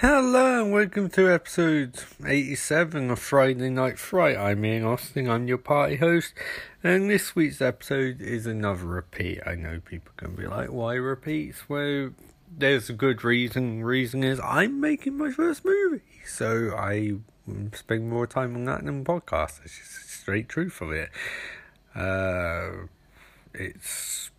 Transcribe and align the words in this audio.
Hello 0.00 0.62
and 0.62 0.72
welcome 0.72 1.10
to 1.10 1.28
episode 1.28 2.04
87 2.24 3.10
of 3.10 3.18
Friday 3.18 3.68
Night 3.68 3.98
Fright. 3.98 4.36
I'm 4.36 4.64
Ian 4.64 4.84
Austin, 4.84 5.28
I'm 5.28 5.48
your 5.48 5.58
party 5.58 5.96
host, 5.96 6.34
and 6.84 7.10
this 7.10 7.34
week's 7.34 7.60
episode 7.60 8.20
is 8.20 8.46
another 8.46 8.84
repeat. 8.84 9.40
I 9.44 9.56
know 9.56 9.80
people 9.84 10.12
can 10.16 10.36
be 10.36 10.46
like, 10.46 10.70
why 10.70 10.94
repeats? 10.94 11.68
Well, 11.68 12.10
there's 12.48 12.88
a 12.88 12.92
good 12.92 13.24
reason. 13.24 13.82
Reason 13.82 14.22
is 14.22 14.38
I'm 14.38 14.80
making 14.80 15.18
my 15.18 15.32
first 15.32 15.64
movie, 15.64 16.02
so 16.24 16.76
I 16.76 17.14
spend 17.74 18.08
more 18.08 18.28
time 18.28 18.54
on 18.54 18.66
that 18.66 18.84
than 18.84 19.04
podcast. 19.04 19.64
It's 19.64 19.78
just 19.78 20.10
straight 20.10 20.48
truth 20.48 20.80
of 20.80 20.92
it. 20.92 21.10
Uh, 21.92 22.86
it's 23.52 24.30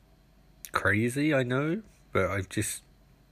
crazy, 0.72 1.34
I 1.34 1.44
know, 1.44 1.82
but 2.14 2.30
I've 2.30 2.48
just 2.48 2.84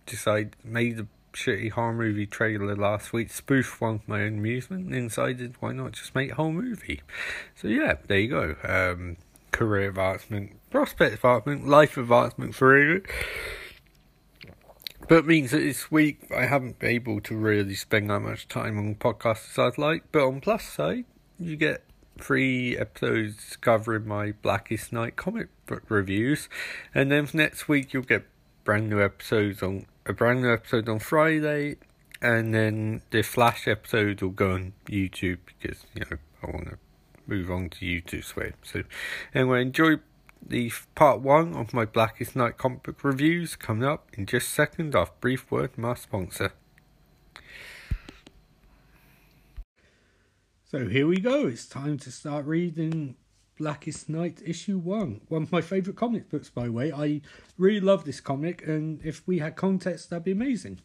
decided, 0.05 0.57
made 0.65 0.97
the 0.97 1.07
shitty 1.37 1.71
horror 1.71 1.93
movie 1.93 2.25
trailer 2.25 2.75
last 2.75 3.13
week, 3.13 3.31
spoof 3.31 3.79
one 3.79 3.99
for 3.99 4.11
my 4.11 4.21
own 4.23 4.39
amusement, 4.39 4.91
and 4.91 5.09
decided 5.09 5.55
why 5.59 5.71
not 5.71 5.91
just 5.91 6.15
make 6.15 6.31
a 6.31 6.35
whole 6.35 6.51
movie. 6.51 7.01
So 7.55 7.67
yeah, 7.67 7.95
there 8.07 8.19
you 8.19 8.29
go. 8.29 8.55
Um, 8.63 9.17
career 9.51 9.89
advancement, 9.89 10.57
prospect 10.71 11.15
advancement, 11.15 11.67
life 11.67 11.97
advancement 11.97 12.55
for 12.55 12.77
it. 12.77 13.05
But 15.07 15.19
it 15.19 15.25
means 15.25 15.51
that 15.51 15.59
this 15.59 15.89
week 15.89 16.29
I 16.35 16.45
haven't 16.45 16.79
been 16.79 16.89
able 16.89 17.21
to 17.21 17.37
really 17.37 17.75
spend 17.75 18.09
that 18.09 18.19
much 18.19 18.47
time 18.47 18.77
on 18.77 18.95
podcasts 18.95 19.51
as 19.51 19.59
I'd 19.59 19.77
like. 19.77 20.11
But 20.11 20.27
on 20.27 20.41
plus 20.41 20.63
side, 20.63 21.05
you 21.39 21.55
get 21.55 21.83
three 22.19 22.77
episodes 22.77 23.55
covering 23.57 24.07
my 24.07 24.31
Blackest 24.41 24.91
Night 24.91 25.15
comic 25.15 25.47
book 25.65 25.83
reviews, 25.87 26.49
and 26.95 27.11
then 27.11 27.27
for 27.27 27.37
next 27.37 27.69
week 27.69 27.93
you'll 27.93 28.03
get 28.03 28.25
brand 28.63 28.89
new 28.89 29.01
episodes 29.01 29.63
on 29.63 29.85
a 30.07 30.13
brand 30.13 30.41
new 30.41 30.51
episode 30.51 30.87
on 30.87 30.99
Friday, 30.99 31.75
and 32.21 32.53
then 32.53 33.01
the 33.11 33.21
Flash 33.21 33.67
episode 33.67 34.21
will 34.21 34.29
go 34.29 34.53
on 34.53 34.73
YouTube 34.85 35.39
because 35.45 35.85
you 35.93 36.01
know 36.01 36.17
I 36.41 36.45
want 36.47 36.69
to 36.69 36.77
move 37.27 37.51
on 37.51 37.69
to 37.71 37.85
YouTube 37.85 38.23
Swim. 38.23 38.53
So 38.63 38.83
anyway, 39.35 39.61
enjoy 39.63 39.95
the 40.41 40.71
part 40.95 41.19
one 41.19 41.55
of 41.55 41.73
my 41.73 41.83
Blackest 41.83 42.35
Night 42.35 42.57
comic 42.57 42.83
book 42.83 43.03
reviews 43.03 43.55
coming 43.55 43.83
up 43.83 44.09
in 44.13 44.25
just 44.25 44.47
a 44.47 44.51
second. 44.51 44.95
Off 44.95 45.19
brief 45.19 45.51
word 45.51 45.71
our 45.83 45.95
sponsor. 45.95 46.53
So 50.63 50.87
here 50.87 51.07
we 51.07 51.19
go. 51.19 51.47
It's 51.47 51.65
time 51.65 51.97
to 51.99 52.11
start 52.11 52.45
reading 52.45 53.15
Blackest 53.57 54.09
Night 54.09 54.41
issue 54.45 54.77
one. 54.77 55.21
One 55.27 55.43
of 55.43 55.51
my 55.51 55.61
favourite 55.61 55.97
comic 55.97 56.29
books, 56.29 56.49
by 56.49 56.65
the 56.65 56.71
way. 56.71 56.91
I 56.91 57.21
really 57.57 57.79
love 57.79 58.05
this 58.05 58.19
comic, 58.19 58.65
and 58.65 59.01
if 59.03 59.27
we 59.27 59.39
had 59.39 59.55
context, 59.55 60.09
that'd 60.09 60.23
be 60.23 60.31
amazing. 60.31 60.79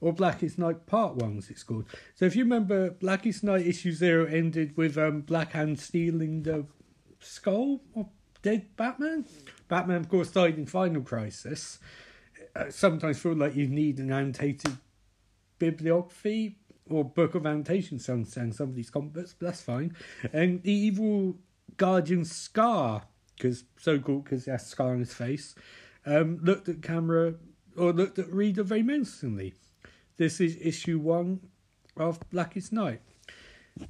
Or 0.00 0.12
Blackest 0.12 0.58
Night 0.58 0.86
Part 0.86 1.16
One, 1.16 1.38
as 1.38 1.50
it's 1.50 1.62
called. 1.62 1.86
So 2.14 2.24
if 2.26 2.36
you 2.36 2.44
remember, 2.44 2.90
Blackest 2.90 3.42
Night 3.42 3.66
issue 3.66 3.92
zero 3.92 4.26
ended 4.26 4.76
with 4.76 4.96
um, 4.96 5.22
Black 5.22 5.52
Hand 5.52 5.80
stealing 5.80 6.42
the 6.44 6.66
skull 7.20 7.80
of 7.96 8.06
dead 8.42 8.76
Batman. 8.76 9.26
Batman, 9.68 10.02
of 10.02 10.08
course, 10.08 10.30
died 10.30 10.58
in 10.58 10.66
Final 10.66 11.02
Crisis. 11.02 11.78
I 12.54 12.68
sometimes 12.68 13.18
feel 13.18 13.34
like 13.34 13.56
you 13.56 13.66
need 13.66 13.98
an 13.98 14.12
annotated 14.12 14.76
bibliography 15.58 16.58
or 16.88 17.04
book 17.04 17.34
of 17.34 17.46
annotations 17.46 18.04
to 18.06 18.12
understand 18.12 18.54
some 18.54 18.68
of 18.68 18.74
these 18.74 18.90
comic 18.90 19.12
books, 19.12 19.34
but 19.38 19.46
that's 19.46 19.62
fine. 19.62 19.96
And 20.32 20.62
the 20.62 20.72
evil 20.72 21.36
Guardian 21.76 22.24
Scar, 22.24 23.04
because 23.36 23.64
so 23.78 23.98
called 23.98 24.24
because 24.24 24.44
he 24.44 24.50
has 24.50 24.66
scar 24.66 24.92
on 24.92 25.00
his 25.00 25.14
face, 25.14 25.54
um, 26.06 26.38
looked 26.42 26.68
at 26.68 26.82
camera 26.82 27.34
or 27.76 27.92
looked 27.92 28.18
at 28.18 28.32
reader 28.32 28.62
very 28.62 28.82
menacingly. 28.82 29.54
This 30.16 30.40
is 30.40 30.56
issue 30.60 30.98
one 30.98 31.40
of 31.96 32.20
Blackest 32.30 32.72
Night. 32.72 33.00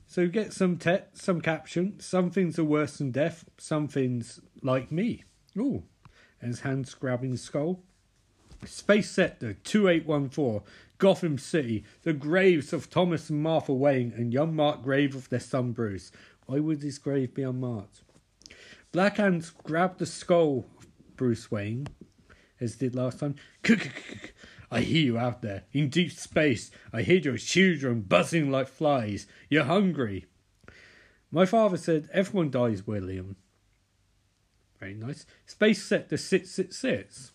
So 0.07 0.29
get 0.29 0.53
some 0.53 0.79
te- 0.79 1.11
some 1.13 1.41
caption. 1.41 2.01
Some 2.01 2.31
things 2.31 2.59
are 2.59 2.65
worse 2.65 2.99
than 2.99 3.11
death. 3.11 3.45
Some 3.59 3.89
things 3.89 4.41
like 4.63 4.91
me. 4.91 5.25
Ooh, 5.57 5.85
and 6.41 6.49
his 6.49 6.61
hands 6.61 6.95
grabbing 6.95 7.33
the 7.33 7.39
skull. 7.39 7.83
Space 8.65 9.11
Sector 9.11 9.55
2814, 9.65 10.63
Gotham 10.97 11.37
City, 11.37 11.85
the 12.03 12.15
graves 12.15 12.73
of 12.73 12.89
Thomas 12.89 13.29
and 13.29 13.43
Martha 13.43 13.75
Wayne 13.75 14.13
and 14.17 14.33
young 14.33 14.57
Mark 14.57 14.83
grave 14.83 15.15
of 15.15 15.29
their 15.29 15.41
son 15.41 15.73
Bruce. 15.73 16.11
Why 16.47 16.61
would 16.61 16.83
his 16.83 16.99
grave 16.99 17.35
be 17.35 17.43
unmarked? 17.43 18.03
Black 18.93 19.17
Hands 19.17 19.49
grabbed 19.63 19.99
the 19.99 20.07
skull 20.07 20.67
of 20.79 21.17
Bruce 21.17 21.51
Wayne, 21.51 21.87
as 22.61 22.77
did 22.77 22.95
last 22.95 23.21
time. 23.21 23.37
I 24.71 24.81
hear 24.81 25.03
you 25.03 25.19
out 25.19 25.43
there, 25.43 25.65
in 25.73 25.89
deep 25.89 26.13
space. 26.13 26.71
I 26.93 27.03
hear 27.03 27.19
your 27.19 27.37
children 27.37 28.03
buzzing 28.03 28.51
like 28.51 28.69
flies. 28.69 29.27
You're 29.49 29.65
hungry. 29.65 30.27
My 31.31 31.47
father 31.47 31.77
said, 31.77 32.09
Everyone 32.13 32.51
dies, 32.51 32.87
William. 32.87 33.37
Very 34.79 34.95
nice. 34.95 35.27
Space 35.47 35.83
Sector 35.83 36.17
666. 36.17 37.33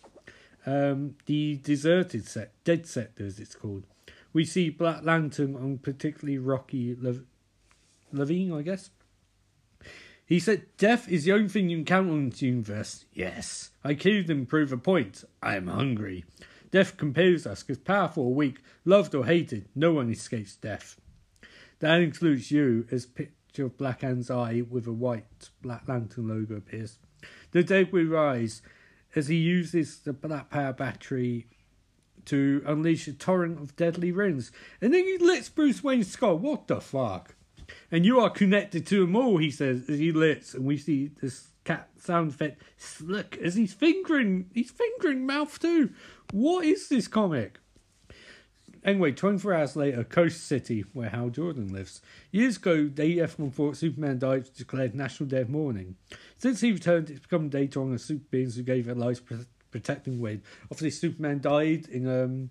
Um, 0.66 1.16
the 1.26 1.58
deserted 1.62 2.26
set, 2.26 2.52
dead 2.64 2.86
sector 2.86 3.26
as 3.26 3.40
it's 3.40 3.54
called. 3.54 3.86
We 4.32 4.44
see 4.44 4.70
Black 4.70 5.02
Lantern 5.02 5.56
on 5.56 5.78
particularly 5.78 6.38
rocky 6.38 6.96
Levine, 8.12 8.52
I 8.52 8.62
guess. 8.62 8.90
He 10.30 10.38
said, 10.38 10.66
Death 10.78 11.08
is 11.08 11.24
the 11.24 11.32
only 11.32 11.48
thing 11.48 11.68
you 11.68 11.78
can 11.78 11.84
count 11.84 12.08
on 12.08 12.18
in 12.18 12.30
this 12.30 12.40
universe. 12.40 13.04
Yes. 13.12 13.72
I 13.82 13.94
killed 13.94 14.30
him 14.30 14.42
to 14.42 14.46
prove 14.46 14.70
a 14.70 14.76
point. 14.76 15.24
I 15.42 15.56
am 15.56 15.66
hungry. 15.66 16.24
Death 16.70 16.96
compels 16.96 17.48
us, 17.48 17.64
because 17.64 17.78
powerful 17.78 18.26
or 18.26 18.34
weak, 18.34 18.60
loved 18.84 19.12
or 19.16 19.26
hated, 19.26 19.68
no 19.74 19.92
one 19.92 20.08
escapes 20.08 20.54
death. 20.54 21.00
That 21.80 22.00
includes 22.00 22.52
you, 22.52 22.86
as 22.92 23.06
picture 23.06 23.64
of 23.64 23.76
Black 23.76 24.02
Hand's 24.02 24.30
eye 24.30 24.62
with 24.70 24.86
a 24.86 24.92
white 24.92 25.50
Black 25.62 25.88
Lantern 25.88 26.28
logo 26.28 26.58
appears. 26.58 27.00
The 27.50 27.64
dead 27.64 27.92
will 27.92 28.06
rise 28.06 28.62
as 29.16 29.26
he 29.26 29.36
uses 29.36 29.98
the 29.98 30.12
Black 30.12 30.48
Power 30.48 30.72
battery 30.72 31.48
to 32.26 32.62
unleash 32.64 33.08
a 33.08 33.14
torrent 33.14 33.58
of 33.58 33.74
deadly 33.74 34.12
rings. 34.12 34.52
And 34.80 34.94
then 34.94 35.06
he 35.06 35.18
lets 35.18 35.48
Bruce 35.48 35.82
Wayne's 35.82 36.12
skull. 36.12 36.38
What 36.38 36.68
the 36.68 36.80
fuck? 36.80 37.34
And 37.90 38.04
you 38.04 38.20
are 38.20 38.30
connected 38.30 38.86
to 38.86 39.00
them 39.00 39.16
all, 39.16 39.38
he 39.38 39.50
says, 39.50 39.88
as 39.88 39.98
he 39.98 40.12
lits, 40.12 40.54
and 40.54 40.64
we 40.64 40.76
see 40.76 41.10
this 41.20 41.48
cat 41.64 41.88
sound 41.98 42.30
effect. 42.30 42.62
Look, 43.00 43.36
as 43.38 43.54
he's 43.54 43.72
fingering, 43.72 44.50
he's 44.54 44.70
fingering 44.70 45.26
mouth 45.26 45.58
too. 45.58 45.90
What 46.32 46.64
is 46.64 46.88
this 46.88 47.08
comic? 47.08 47.58
Anyway, 48.82 49.12
24 49.12 49.52
hours 49.52 49.76
later, 49.76 50.02
Coast 50.04 50.46
City, 50.46 50.84
where 50.94 51.10
Hal 51.10 51.28
Jordan 51.28 51.70
lives. 51.70 52.00
Years 52.30 52.56
ago, 52.56 52.84
day 52.86 53.20
everyone 53.20 53.52
thought 53.52 53.76
Superman 53.76 54.18
died 54.18 54.48
declared 54.56 54.94
National 54.94 55.28
Day 55.28 55.42
of 55.42 55.50
Mourning. 55.50 55.96
Since 56.38 56.62
he 56.62 56.72
returned, 56.72 57.10
it's 57.10 57.20
become 57.20 57.50
day 57.50 57.66
to 57.68 57.82
honour 57.82 57.98
super 57.98 58.24
beings 58.30 58.56
who 58.56 58.62
gave 58.62 58.86
their 58.86 58.94
lives 58.94 59.20
protecting 59.70 60.18
Wayne. 60.18 60.42
Obviously, 60.64 60.90
Superman 60.90 61.40
died 61.40 61.88
in 61.88 62.08
um, 62.08 62.50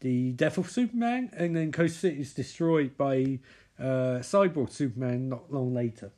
the 0.00 0.32
death 0.32 0.56
of 0.56 0.70
Superman, 0.70 1.30
and 1.34 1.54
then 1.54 1.70
Coast 1.70 2.00
City 2.00 2.20
is 2.20 2.32
destroyed 2.32 2.96
by 2.96 3.38
uh, 3.78 4.20
Cyborg 4.20 4.70
Superman 4.70 5.28
not 5.28 5.52
long 5.52 5.72
later. 5.74 6.12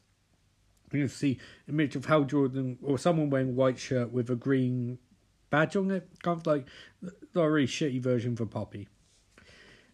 You'll 0.93 1.09
see 1.09 1.38
an 1.66 1.75
image 1.75 1.94
of 1.94 2.06
Hal 2.06 2.25
Jordan 2.25 2.78
or 2.82 2.98
someone 2.98 3.31
wearing 3.31 3.50
a 3.50 3.53
white 3.53 3.78
shirt 3.78 4.10
with 4.10 4.28
a 4.28 4.34
green 4.34 4.98
badge 5.50 5.76
on 5.76 5.91
it, 5.91 6.09
kind 6.22 6.38
of 6.38 6.47
like 6.47 6.66
the 7.32 7.44
really 7.44 7.66
shitty 7.66 8.00
version 8.00 8.37
for 8.37 8.47
Poppy. 8.47 8.88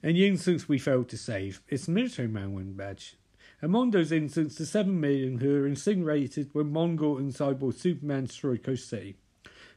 In 0.02 0.14
the 0.14 0.26
instance 0.26 0.68
we 0.68 0.78
failed 0.78 1.08
to 1.10 1.18
save, 1.18 1.62
it's 1.68 1.88
a 1.88 1.90
military 1.90 2.28
man 2.28 2.52
wearing 2.52 2.74
badge. 2.74 3.16
Among 3.62 3.90
those 3.90 4.12
incidents, 4.12 4.56
the 4.56 4.66
7 4.66 5.00
million 5.00 5.38
who 5.38 5.48
were 5.48 5.66
incinerated 5.66 6.50
when 6.52 6.72
Mongul 6.72 7.18
and 7.18 7.32
Cyborg 7.32 7.74
Superman 7.74 8.26
destroyed 8.26 8.62
Coast 8.62 8.88
City. 8.88 9.16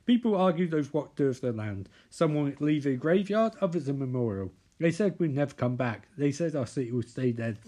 People 0.06 0.35
argued 0.35 0.73
over 0.73 0.89
what 0.89 1.17
with 1.17 1.41
their 1.41 1.53
land. 1.53 1.88
Some 2.09 2.33
wanted 2.33 2.61
leave 2.61 2.85
a 2.85 2.95
graveyard, 2.95 3.53
others 3.61 3.88
a 3.88 3.94
memorial. 3.94 4.51
They 4.79 4.91
said 4.91 5.16
we'd 5.19 5.35
never 5.35 5.53
come 5.53 5.75
back. 5.75 6.07
They 6.18 6.31
said 6.31 6.56
our 6.56 6.68
city 6.68 6.91
would 6.91 7.09
stay 7.09 7.31
dead. 7.31 7.59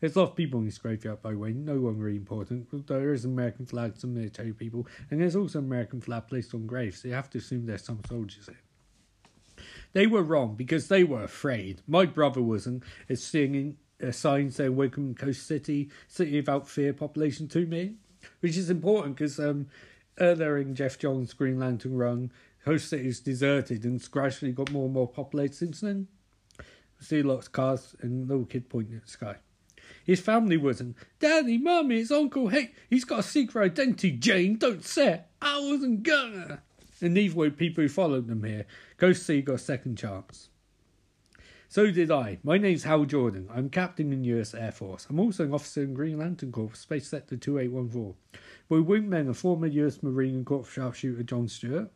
There's 0.00 0.16
a 0.16 0.20
lot 0.20 0.30
of 0.30 0.36
people 0.36 0.60
in 0.60 0.66
this 0.66 0.78
graveyard, 0.78 1.22
by 1.22 1.32
the 1.32 1.38
way. 1.38 1.52
No 1.52 1.80
one 1.80 1.98
really 1.98 2.16
important. 2.16 2.68
There 2.86 3.12
is 3.12 3.24
an 3.24 3.32
American 3.32 3.66
flag, 3.66 3.96
some 3.96 4.14
military 4.14 4.52
people, 4.52 4.86
and 5.10 5.20
there's 5.20 5.36
also 5.36 5.58
American 5.58 6.00
flag 6.00 6.28
placed 6.28 6.54
on 6.54 6.66
graves. 6.66 7.02
So 7.02 7.08
you 7.08 7.14
have 7.14 7.30
to 7.30 7.38
assume 7.38 7.66
there's 7.66 7.84
some 7.84 8.00
soldiers 8.08 8.46
here. 8.46 9.64
They 9.92 10.06
were 10.06 10.22
wrong 10.22 10.54
because 10.54 10.88
they 10.88 11.04
were 11.04 11.24
afraid. 11.24 11.80
My 11.86 12.04
brother 12.04 12.42
wasn't. 12.42 12.84
It's 13.08 13.24
seeing 13.24 13.78
a 14.00 14.12
sign 14.12 14.50
saying 14.50 14.76
"Welcome 14.76 15.14
Coast 15.14 15.46
City, 15.46 15.90
City 16.08 16.36
without 16.36 16.68
fear, 16.68 16.92
population 16.92 17.48
two 17.48 17.66
million," 17.66 17.98
which 18.40 18.56
is 18.58 18.68
important 18.68 19.16
because 19.16 19.40
um, 19.40 19.68
earlier 20.20 20.58
in 20.58 20.74
Geoff 20.74 20.98
Johns' 20.98 21.32
Green 21.32 21.58
Lantern 21.58 21.96
run, 21.96 22.30
Coast 22.64 22.90
City 22.90 23.08
is 23.08 23.20
deserted 23.20 23.84
and 23.84 23.96
it's 23.96 24.08
gradually 24.08 24.52
got 24.52 24.70
more 24.70 24.84
and 24.84 24.94
more 24.94 25.08
populated 25.08 25.54
since 25.54 25.80
then 25.80 26.08
see 27.00 27.22
lots 27.22 27.46
of 27.46 27.52
cars 27.52 27.94
and 28.00 28.28
little 28.28 28.44
kid 28.44 28.68
pointing 28.68 28.96
at 28.96 29.04
the 29.04 29.10
sky. 29.10 29.36
His 30.06 30.20
family 30.20 30.56
wasn't. 30.56 30.96
Daddy, 31.18 31.58
Mummy, 31.58 31.98
it's 31.98 32.12
Uncle 32.12 32.46
Hey, 32.48 32.70
he's 32.88 33.04
got 33.04 33.18
a 33.18 33.22
secret 33.24 33.72
identity, 33.72 34.12
Jane, 34.12 34.56
don't 34.56 34.84
say 34.84 35.14
it. 35.14 35.24
I 35.42 35.58
wasn't 35.58 36.04
gonna. 36.04 36.62
And 37.00 37.14
neither 37.14 37.34
were 37.34 37.50
people 37.50 37.82
who 37.82 37.88
followed 37.88 38.28
them 38.28 38.44
here. 38.44 38.66
Coast 38.98 39.26
City 39.26 39.42
got 39.42 39.54
a 39.54 39.58
second 39.58 39.98
chance. 39.98 40.48
So 41.68 41.90
did 41.90 42.12
I. 42.12 42.38
My 42.44 42.56
name's 42.56 42.84
Hal 42.84 43.04
Jordan. 43.04 43.48
I'm 43.52 43.68
captain 43.68 44.12
in 44.12 44.22
US 44.22 44.54
Air 44.54 44.70
Force. 44.70 45.08
I'm 45.10 45.18
also 45.18 45.44
an 45.44 45.52
officer 45.52 45.82
in 45.82 45.92
Green 45.92 46.18
Lantern 46.18 46.52
Corps, 46.52 46.74
Space 46.74 47.08
Sector 47.08 47.38
2814. 47.38 48.14
My 48.70 48.76
wingman 48.76 49.28
a 49.28 49.34
former 49.34 49.66
US 49.66 50.04
Marine 50.04 50.36
and 50.36 50.46
Corps 50.46 50.64
sharpshooter 50.64 51.24
John 51.24 51.48
Stewart. 51.48 51.90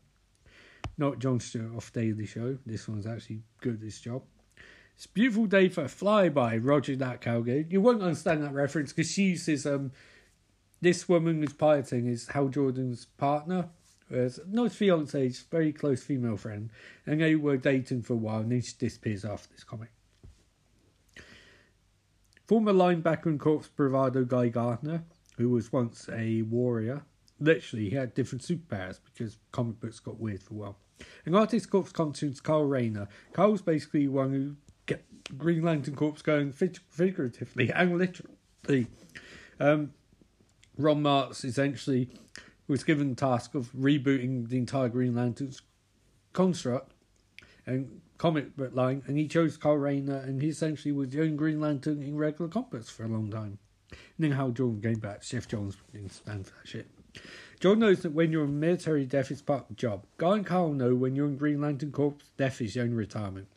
Not 0.99 1.21
John 1.21 1.39
Stewart 1.39 1.77
off 1.77 1.93
Daily 1.93 2.27
Show. 2.27 2.59
This 2.67 2.89
one's 2.89 3.07
actually 3.07 3.43
good 3.61 3.75
at 3.75 3.81
this 3.81 4.01
job. 4.01 4.23
It's 5.01 5.07
a 5.07 5.13
beautiful 5.13 5.47
day 5.47 5.71
for 5.71 5.85
a 5.85 5.89
flyby, 5.89 6.61
Roger 6.63 6.95
that 6.95 7.23
Calgate. 7.23 7.73
You 7.73 7.81
won't 7.81 8.03
understand 8.03 8.43
that 8.43 8.53
reference 8.53 8.93
because 8.93 9.11
she 9.11 9.31
uses 9.31 9.65
um 9.65 9.93
this 10.83 11.09
woman 11.09 11.41
who's 11.41 11.55
piloting 11.55 12.07
is 12.07 12.29
Hal 12.29 12.49
Jordan's 12.49 13.07
partner. 13.07 13.71
Whereas 14.09 14.41
not 14.47 14.65
his 14.65 14.75
fiance, 14.75 15.27
his 15.27 15.41
very 15.41 15.73
close 15.73 16.03
female 16.03 16.37
friend, 16.37 16.69
and 17.07 17.23
they 17.23 17.35
were 17.35 17.57
dating 17.57 18.03
for 18.03 18.13
a 18.13 18.17
while, 18.17 18.41
and 18.41 18.53
then 18.53 18.61
she 18.61 18.75
disappears 18.79 19.25
after 19.25 19.49
this 19.55 19.65
comic. 19.65 19.89
Former 22.47 22.75
linebacker 22.75 23.25
and 23.25 23.41
corpse 23.41 23.69
bravado 23.69 24.27
Guy 24.27 24.49
Gardner, 24.49 25.05
who 25.39 25.49
was 25.49 25.73
once 25.73 26.11
a 26.13 26.43
warrior, 26.43 27.05
literally 27.39 27.89
he 27.89 27.97
had 27.97 28.13
different 28.13 28.43
superpowers 28.43 28.99
because 29.03 29.39
comic 29.51 29.81
books 29.81 29.99
got 29.99 30.21
weird 30.21 30.43
for 30.43 30.53
a 30.53 30.57
while. 30.59 30.77
And 31.25 31.35
artist 31.35 31.71
corpse 31.71 31.91
conscience 31.91 32.39
Carl 32.39 32.67
Rayner. 32.67 33.09
Kyle's 33.33 33.63
basically 33.63 34.07
one 34.07 34.33
who 34.35 34.57
Green 35.37 35.63
Lantern 35.63 35.95
Corps 35.95 36.23
going 36.23 36.53
fig- 36.53 36.81
figuratively 36.89 37.71
and 37.73 37.99
literally. 37.99 38.87
Um, 39.59 39.93
Ron 40.77 41.03
Marz 41.03 41.45
essentially 41.45 42.11
was 42.67 42.85
given 42.85 43.11
the 43.11 43.15
task 43.17 43.55
of 43.55 43.73
rebooting 43.73 44.49
the 44.49 44.59
entire 44.59 44.89
Green 44.89 45.15
Lantern's 45.15 45.63
construct 46.33 46.93
and 47.67 48.01
comic 48.17 48.57
book 48.57 48.75
line, 48.75 49.03
and 49.07 49.17
he 49.19 49.27
chose 49.27 49.57
Kyle 49.57 49.75
Rayner, 49.75 50.19
and 50.19 50.41
he 50.43 50.49
essentially 50.49 50.93
was 50.93 51.11
the 51.11 51.21
only 51.21 51.37
Green 51.37 51.61
Lantern 51.61 52.03
in 52.03 52.17
regular 52.17 52.51
comics 52.51 52.89
for 52.91 53.05
a 53.05 53.09
long 53.09 53.31
time. 53.31 53.59
And 53.91 53.99
then 54.19 54.33
Hal 54.33 54.51
Jordan 54.51 54.81
came 54.81 55.01
back, 55.01 55.23
Geoff 55.23 55.49
Johns 55.49 55.77
didn't 55.93 56.13
stand 56.13 56.47
for 56.47 56.55
that 56.55 56.69
shit. 56.69 56.87
John 57.59 57.79
knows 57.79 58.01
that 58.03 58.13
when 58.13 58.31
you're 58.33 58.45
in 58.45 58.61
military, 58.61 59.05
death 59.05 59.31
is 59.31 59.43
part 59.43 59.63
of 59.63 59.69
the 59.69 59.75
job. 59.75 60.07
Guy 60.17 60.37
and 60.37 60.47
Carl 60.47 60.73
know 60.73 60.95
when 60.95 61.15
you're 61.15 61.27
in 61.27 61.37
Green 61.37 61.61
Lantern 61.61 61.93
Corps, 61.93 62.15
death 62.37 62.61
is 62.61 62.77
your 62.77 62.85
only 62.85 62.97
retirement. 62.97 63.49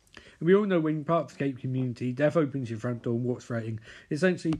We 0.43 0.55
all 0.55 0.65
know 0.65 0.79
when 0.79 1.03
part 1.03 1.31
of 1.31 1.37
the 1.37 1.53
community, 1.53 2.11
death 2.11 2.37
opens 2.37 2.69
your 2.69 2.79
front 2.79 3.03
door 3.03 3.15
and 3.15 3.23
walks 3.23 3.49
right 3.49 3.65
in. 3.65 3.79
Essentially, 4.11 4.55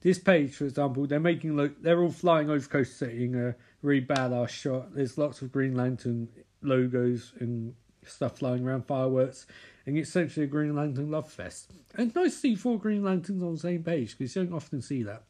this 0.00 0.18
page, 0.18 0.54
for 0.54 0.64
example, 0.64 1.06
they're 1.06 1.20
making 1.20 1.74
they're 1.80 2.02
all 2.02 2.10
flying 2.10 2.50
over 2.50 2.66
Coast 2.66 3.00
in 3.02 3.34
a 3.34 3.54
really 3.82 4.04
badass 4.04 4.48
shot. 4.48 4.94
There's 4.94 5.18
lots 5.18 5.42
of 5.42 5.52
Green 5.52 5.74
Lantern 5.74 6.28
logos 6.62 7.32
and 7.40 7.74
stuff 8.04 8.38
flying 8.38 8.66
around, 8.66 8.86
fireworks, 8.86 9.46
and 9.86 9.96
it's 9.96 10.08
essentially 10.08 10.44
a 10.44 10.48
Green 10.48 10.74
Lantern 10.74 11.10
love 11.10 11.30
fest. 11.30 11.70
And 11.94 12.08
it's 12.08 12.16
nice 12.16 12.34
to 12.34 12.38
see 12.38 12.54
four 12.54 12.78
Green 12.78 13.02
Lanterns 13.02 13.42
on 13.42 13.54
the 13.54 13.58
same 13.58 13.82
page 13.82 14.16
because 14.16 14.34
you 14.34 14.44
don't 14.44 14.54
often 14.54 14.82
see 14.82 15.02
that. 15.02 15.24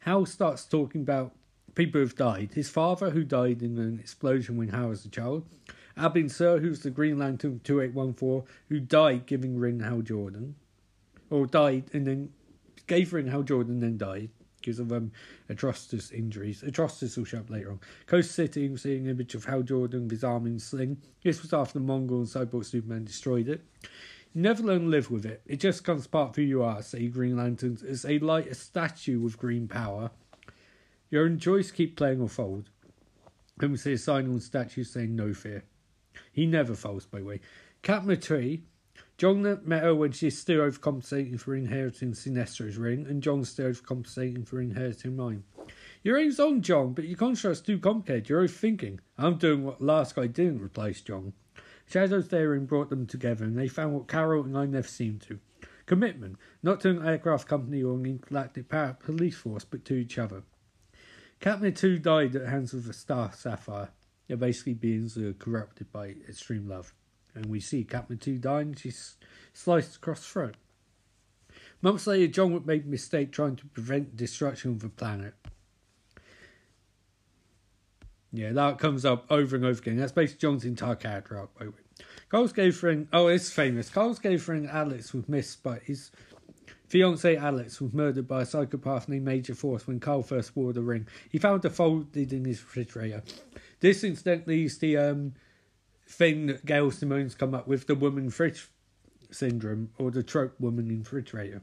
Hal 0.00 0.26
starts 0.26 0.64
talking 0.64 1.02
about 1.02 1.32
people 1.74 2.00
who've 2.00 2.14
died. 2.14 2.50
His 2.54 2.68
father, 2.68 3.10
who 3.10 3.24
died 3.24 3.62
in 3.62 3.78
an 3.78 3.98
explosion 4.00 4.56
when 4.56 4.68
Hal 4.68 4.88
was 4.88 5.04
a 5.04 5.08
child. 5.08 5.46
Abin 5.96 6.30
Sur, 6.30 6.58
who's 6.58 6.80
the 6.80 6.90
Green 6.90 7.18
Lantern 7.18 7.60
2814, 7.62 8.42
who 8.68 8.80
died 8.80 9.26
giving 9.26 9.58
Ring 9.58 9.80
Hal 9.80 10.02
Jordan. 10.02 10.56
Or 11.30 11.46
died 11.46 11.84
and 11.92 12.06
then 12.06 12.30
gave 12.86 13.12
Ring 13.12 13.28
Hal 13.28 13.42
Jordan, 13.42 13.80
then 13.80 13.96
died 13.96 14.30
because 14.64 14.78
of 14.78 14.92
um, 14.92 15.12
Atrocitus 15.50 16.12
injuries. 16.12 16.62
Atrocitus 16.62 17.16
will 17.16 17.24
show 17.24 17.38
up 17.38 17.50
later 17.50 17.70
on. 17.70 17.80
Coast 18.06 18.32
City, 18.32 18.74
seeing 18.76 19.04
an 19.04 19.10
image 19.10 19.34
of 19.34 19.44
Hal 19.44 19.62
Jordan 19.62 20.04
with 20.04 20.12
his 20.12 20.24
arm 20.24 20.46
in 20.46 20.58
sling. 20.58 20.96
This 21.22 21.42
was 21.42 21.52
after 21.52 21.78
the 21.78 21.84
Mongul 21.84 22.18
and 22.18 22.26
Cyborg 22.26 22.64
Superman 22.64 23.04
destroyed 23.04 23.48
it. 23.48 23.62
You 24.32 24.42
never 24.42 24.62
learn 24.62 24.82
to 24.82 24.86
live 24.88 25.10
with 25.10 25.26
it. 25.26 25.42
It 25.46 25.60
just 25.60 25.84
comes 25.84 26.06
part 26.06 26.30
of 26.30 26.36
who 26.36 26.42
you 26.42 26.62
are, 26.62 26.82
say 26.82 27.06
Green 27.08 27.36
Lanterns. 27.36 27.82
As 27.82 28.04
a 28.04 28.18
light 28.18 28.48
a 28.48 28.54
statue 28.54 29.20
with 29.20 29.38
green 29.38 29.68
power. 29.68 30.10
Your 31.10 31.26
own 31.26 31.38
choice, 31.38 31.70
keep 31.70 31.96
playing 31.96 32.20
or 32.20 32.28
fold. 32.28 32.70
Then 33.58 33.70
we 33.70 33.76
see 33.76 33.92
a 33.92 33.98
sign 33.98 34.26
on 34.26 34.34
the 34.34 34.40
statue 34.40 34.82
saying 34.82 35.14
no 35.14 35.32
fear. 35.32 35.62
He 36.32 36.46
never 36.46 36.74
folds, 36.74 37.06
by 37.06 37.20
the 37.20 37.24
way. 37.24 37.40
Katma 37.82 38.20
Tui. 38.20 38.62
John 39.16 39.42
met 39.64 39.82
her 39.82 39.94
when 39.94 40.10
she's 40.10 40.38
still 40.38 40.60
overcompensating 40.60 41.38
for 41.38 41.54
inheriting 41.54 42.14
Sinestro's 42.14 42.76
ring, 42.76 43.06
and 43.06 43.22
John's 43.22 43.48
still 43.48 43.70
overcompensating 43.70 44.46
for 44.46 44.60
inheriting 44.60 45.16
mine. 45.16 45.44
Your 46.02 46.18
aim's 46.18 46.40
on, 46.40 46.62
John, 46.62 46.94
but 46.94 47.04
your 47.04 47.16
construct's 47.16 47.60
too 47.60 47.78
complicated. 47.78 48.28
You're 48.28 48.44
overthinking. 48.44 48.98
I'm 49.16 49.36
doing 49.36 49.64
what 49.64 49.78
the 49.78 49.84
last 49.84 50.16
guy 50.16 50.26
didn't, 50.26 50.62
replies 50.62 51.00
John. 51.00 51.32
Shadow's 51.86 52.28
daring 52.28 52.66
brought 52.66 52.90
them 52.90 53.06
together, 53.06 53.44
and 53.44 53.56
they 53.56 53.68
found 53.68 53.94
what 53.94 54.08
Carol 54.08 54.44
and 54.44 54.58
I 54.58 54.66
never 54.66 54.88
seemed 54.88 55.22
to. 55.22 55.38
Commitment, 55.86 56.36
not 56.62 56.80
to 56.80 56.90
an 56.90 57.06
aircraft 57.06 57.46
company 57.46 57.82
or 57.82 57.94
an 57.94 58.06
intergalactic 58.06 58.68
police 59.00 59.36
force, 59.36 59.64
but 59.64 59.84
to 59.84 59.94
each 59.94 60.18
other. 60.18 60.42
Katma 61.40 61.76
Tui 61.76 61.98
died 61.98 62.34
at 62.34 62.42
the 62.42 62.50
hands 62.50 62.72
of 62.72 62.88
a 62.88 62.92
star 62.92 63.32
sapphire. 63.32 63.90
They're 64.26 64.36
basically 64.36 64.74
beings 64.74 65.16
are 65.18 65.32
corrupted 65.34 65.92
by 65.92 66.14
extreme 66.28 66.68
love. 66.68 66.92
And 67.34 67.46
we 67.46 67.60
see 67.60 67.84
Katma 67.84 68.20
Tui 68.20 68.38
dying, 68.38 68.74
she's 68.74 69.16
sliced 69.52 69.96
across 69.96 70.20
the 70.20 70.26
throat. 70.26 70.56
Months 71.82 72.06
later, 72.06 72.32
John 72.32 72.52
would 72.52 72.66
make 72.66 72.84
a 72.84 72.88
mistake 72.88 73.32
trying 73.32 73.56
to 73.56 73.66
prevent 73.66 74.16
destruction 74.16 74.70
of 74.70 74.80
the 74.80 74.88
planet. 74.88 75.34
Yeah, 78.32 78.52
that 78.52 78.78
comes 78.78 79.04
up 79.04 79.26
over 79.30 79.54
and 79.54 79.64
over 79.64 79.78
again. 79.78 79.96
That's 79.96 80.12
basically 80.12 80.40
John's 80.40 80.64
entire 80.64 80.96
character 80.96 81.38
arc, 81.38 81.56
by 81.58 81.66
the 81.66 81.70
way. 81.70 81.76
Carl's 82.28 82.52
gay 82.52 82.70
friend, 82.70 83.06
oh, 83.12 83.28
it's 83.28 83.50
famous. 83.50 83.90
Carl's 83.90 84.18
friend 84.18 84.68
Alex 84.68 85.14
was 85.14 85.28
missed 85.28 85.62
by 85.62 85.78
his 85.84 86.10
fiance 86.88 87.36
Alex 87.36 87.80
was 87.80 87.92
murdered 87.92 88.26
by 88.26 88.42
a 88.42 88.46
psychopath 88.46 89.08
named 89.08 89.24
Major 89.24 89.54
Force 89.54 89.86
when 89.86 90.00
Carl 90.00 90.22
first 90.22 90.56
wore 90.56 90.72
the 90.72 90.82
ring. 90.82 91.06
He 91.30 91.38
found 91.38 91.62
her 91.64 91.70
folded 91.70 92.32
in 92.32 92.44
his 92.44 92.62
refrigerator. 92.62 93.22
This 93.84 94.02
incidentally 94.02 94.64
is 94.64 94.78
the 94.78 94.96
um, 94.96 95.34
thing 96.08 96.46
that 96.46 96.64
Gail 96.64 96.90
Simone's 96.90 97.34
come 97.34 97.54
up 97.54 97.68
with, 97.68 97.86
the 97.86 97.94
woman 97.94 98.30
fridge 98.30 98.70
syndrome, 99.30 99.90
or 99.98 100.10
the 100.10 100.22
trope 100.22 100.58
woman 100.58 100.88
in 100.88 101.00
refrigerator. 101.00 101.60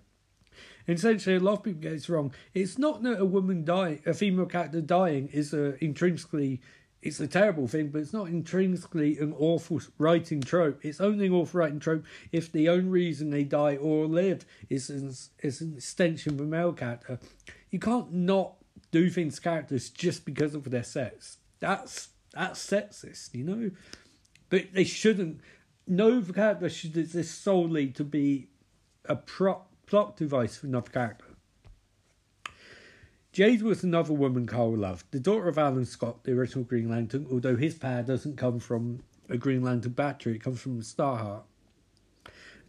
Essentially, 0.87 1.37
a 1.37 1.39
lot 1.39 1.53
of 1.53 1.63
people 1.63 1.81
get 1.81 1.93
this 1.93 2.09
wrong. 2.09 2.31
It's 2.53 2.77
not 2.77 3.01
that 3.01 3.19
a 3.19 3.25
woman 3.25 3.65
dying, 3.65 4.03
a 4.05 4.13
female 4.13 4.45
character 4.45 4.81
dying, 4.81 5.29
is 5.29 5.51
a, 5.51 5.83
intrinsically 5.83 6.61
it's 7.01 7.19
a 7.19 7.25
terrible 7.25 7.67
thing, 7.67 7.87
but 7.87 8.01
it's 8.01 8.13
not 8.13 8.27
intrinsically 8.27 9.17
an 9.17 9.33
awful 9.39 9.81
writing 9.97 10.41
trope. 10.41 10.85
It's 10.85 11.01
only 11.01 11.25
an 11.25 11.33
awful 11.33 11.61
writing 11.61 11.79
trope 11.79 12.05
if 12.31 12.51
the 12.51 12.69
only 12.69 12.87
reason 12.87 13.31
they 13.31 13.45
die 13.45 13.77
or 13.77 14.05
live 14.05 14.45
is 14.69 14.91
an, 14.91 15.11
is 15.39 15.61
an 15.61 15.73
extension 15.77 16.35
of 16.35 16.41
a 16.41 16.43
male 16.43 16.73
character. 16.73 17.19
You 17.71 17.79
can't 17.79 18.13
not 18.13 18.57
do 18.91 19.09
things 19.09 19.37
to 19.37 19.41
characters 19.41 19.89
just 19.89 20.23
because 20.23 20.53
of 20.53 20.69
their 20.69 20.83
sex. 20.83 21.39
That's 21.59 22.09
that's 22.33 22.65
sexist, 22.65 23.33
you 23.33 23.43
know. 23.43 23.71
But 24.49 24.73
they 24.73 24.83
shouldn't. 24.83 25.41
No 25.87 26.21
character 26.21 26.69
should 26.69 26.97
exist 26.97 27.43
solely 27.43 27.87
to 27.87 28.03
be 28.03 28.49
a 29.05 29.15
prop, 29.15 29.71
plot 29.85 30.17
device 30.17 30.57
for 30.57 30.67
another 30.67 30.89
character. 30.89 31.25
Jade 33.33 33.61
was 33.61 33.81
another 33.81 34.13
woman 34.13 34.45
Carl 34.45 34.75
loved, 34.75 35.05
the 35.11 35.19
daughter 35.19 35.47
of 35.47 35.57
Alan 35.57 35.85
Scott, 35.85 36.25
the 36.25 36.33
original 36.33 36.65
Green 36.65 36.89
Lantern, 36.89 37.25
although 37.31 37.55
his 37.55 37.75
power 37.75 38.03
doesn't 38.03 38.35
come 38.35 38.59
from 38.59 39.03
a 39.29 39.37
Green 39.37 39.63
Lantern 39.63 39.93
battery, 39.93 40.35
it 40.35 40.43
comes 40.43 40.59
from 40.59 40.81
Starheart. 40.81 41.43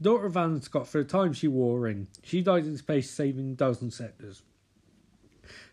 daughter 0.00 0.26
of 0.26 0.37
Alan 0.37 0.62
Scott, 0.62 0.87
for 0.87 1.00
a 1.00 1.04
time 1.04 1.33
she 1.33 1.49
wore 1.49 1.78
a 1.78 1.81
ring. 1.81 2.07
She 2.23 2.42
died 2.42 2.64
in 2.64 2.78
space, 2.78 3.11
saving 3.11 3.57
dozen 3.57 3.90
sectors. 3.90 4.42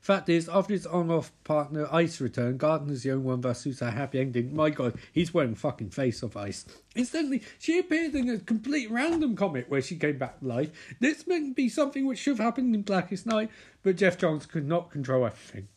Fact 0.02 0.30
is, 0.30 0.50
after 0.50 0.74
his 0.74 0.88
on-off 0.88 1.32
partner 1.44 1.88
Ice 1.92 2.20
returned, 2.20 2.60
Gardner's 2.60 3.04
the 3.04 3.12
only 3.12 3.26
one 3.26 3.40
of 3.40 3.46
us 3.46 3.64
who's 3.64 3.82
a 3.82 3.92
happy 3.92 4.20
ending. 4.20 4.56
My 4.56 4.70
God, 4.70 4.98
he's 5.12 5.34
wearing 5.34 5.56
fucking 5.56 5.92
face 5.92 6.24
of 6.24 6.36
Ice. 6.36 6.66
Incidentally, 6.96 7.44
she 7.60 7.80
appeared 7.80 8.16
in 8.16 8.30
a 8.30 8.40
complete 8.40 8.90
random 8.90 9.36
comic 9.36 9.70
where 9.70 9.82
she 9.82 9.96
came 9.96 10.18
back 10.18 10.40
to 10.40 10.48
life. 10.48 10.72
This 11.00 11.28
meant 11.28 11.52
to 11.52 11.54
be 11.54 11.70
something 11.70 12.06
which 12.06 12.20
should 12.20 12.38
have 12.38 12.46
happened 12.46 12.74
in 12.74 12.82
Blackest 12.82 13.26
Night, 13.26 13.52
but 13.84 13.98
Geoff 13.98 14.18
Johns 14.18 14.46
could 14.46 14.68
not 14.68 14.92
control 14.92 15.26
everything, 15.26 15.68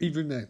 even 0.00 0.28
then. 0.28 0.48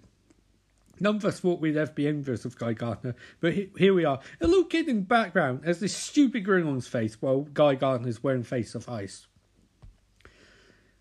None 1.01 1.17
of 1.17 1.25
us 1.25 1.39
thought 1.39 1.61
we'd 1.61 1.77
ever 1.77 1.93
be 1.93 2.09
envious 2.09 2.45
of 2.45 2.59
Guy 2.59 2.73
Gardner, 2.73 3.15
but 3.41 3.55
here 3.55 3.95
we 3.95 4.05
are. 4.05 4.19
A 4.41 4.49
little 4.49 4.65
kid 4.65 4.89
in 4.89 4.97
the 4.97 5.03
background 5.03 5.65
has 5.65 5.79
this 5.79 5.95
stupid 5.95 6.45
grin 6.45 6.67
on 6.67 6.75
his 6.75 6.89
face 6.89 7.23
while 7.23 7.43
Guy 7.43 7.77
Gardner's 7.77 8.23
wearing 8.23 8.43
face 8.43 8.75
of 8.75 8.89
ice. 8.89 9.29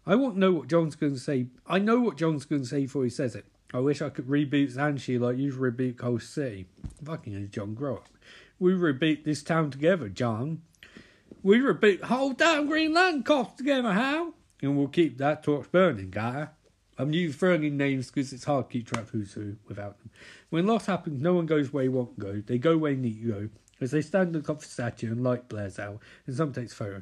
I 0.07 0.15
won't 0.15 0.37
know 0.37 0.53
what 0.53 0.69
John's 0.69 0.95
going 0.95 1.13
to 1.13 1.19
say. 1.19 1.47
I 1.67 1.79
know 1.79 1.99
what 1.99 2.15
John's 2.15 2.45
going 2.45 2.61
to 2.61 2.67
say 2.67 2.81
before 2.83 3.03
he 3.03 3.09
says 3.09 3.35
it. 3.35 3.45
I 3.73 3.79
wish 3.79 4.01
I 4.01 4.09
could 4.09 4.27
reboot 4.27 4.73
Xanshi 4.73 5.19
like 5.19 5.37
you've 5.37 5.55
rebooted 5.57 5.97
Coast 5.97 6.33
City. 6.33 6.65
Fucking 7.03 7.33
hell, 7.33 7.47
John, 7.51 7.73
grow 7.73 7.97
up. 7.97 8.07
We 8.57 8.71
reboot 8.71 9.25
this 9.25 9.43
town 9.43 9.69
together, 9.69 10.07
John. 10.07 10.61
We 11.43 11.59
reboot 11.59 12.03
whole 12.03 12.31
damn 12.31 12.67
Green 12.67 12.93
Lantern 12.93 13.23
cops 13.23 13.57
together, 13.57 13.91
how? 13.91 14.33
And 14.61 14.77
we'll 14.77 14.87
keep 14.87 15.17
that 15.17 15.43
torch 15.43 15.69
burning, 15.73 16.09
guy. 16.09 16.47
I'm 16.97 17.09
new 17.09 17.33
throwing 17.33 17.65
in 17.65 17.75
names 17.75 18.09
because 18.09 18.31
it's 18.31 18.45
hard 18.45 18.69
to 18.69 18.73
keep 18.73 18.87
track 18.87 19.03
of 19.03 19.09
who's 19.09 19.33
who 19.33 19.57
without 19.67 19.99
them. 19.99 20.09
When 20.49 20.65
loss 20.65 20.85
happens, 20.85 21.21
no 21.21 21.33
one 21.33 21.45
goes 21.45 21.73
where 21.73 21.83
you 21.83 21.91
want 21.91 22.17
to 22.17 22.25
go. 22.25 22.43
They 22.45 22.57
go 22.57 22.77
where 22.77 22.93
you 22.93 23.31
go. 23.33 23.49
as 23.81 23.91
they 23.91 24.01
stand 24.01 24.33
on 24.35 24.41
top 24.41 24.57
of 24.57 24.61
the 24.63 24.69
statue 24.69 25.11
and 25.11 25.21
light 25.21 25.49
blares 25.49 25.77
out, 25.77 25.99
and 26.25 26.35
some 26.35 26.53
takes 26.53 26.73
photo. 26.73 27.01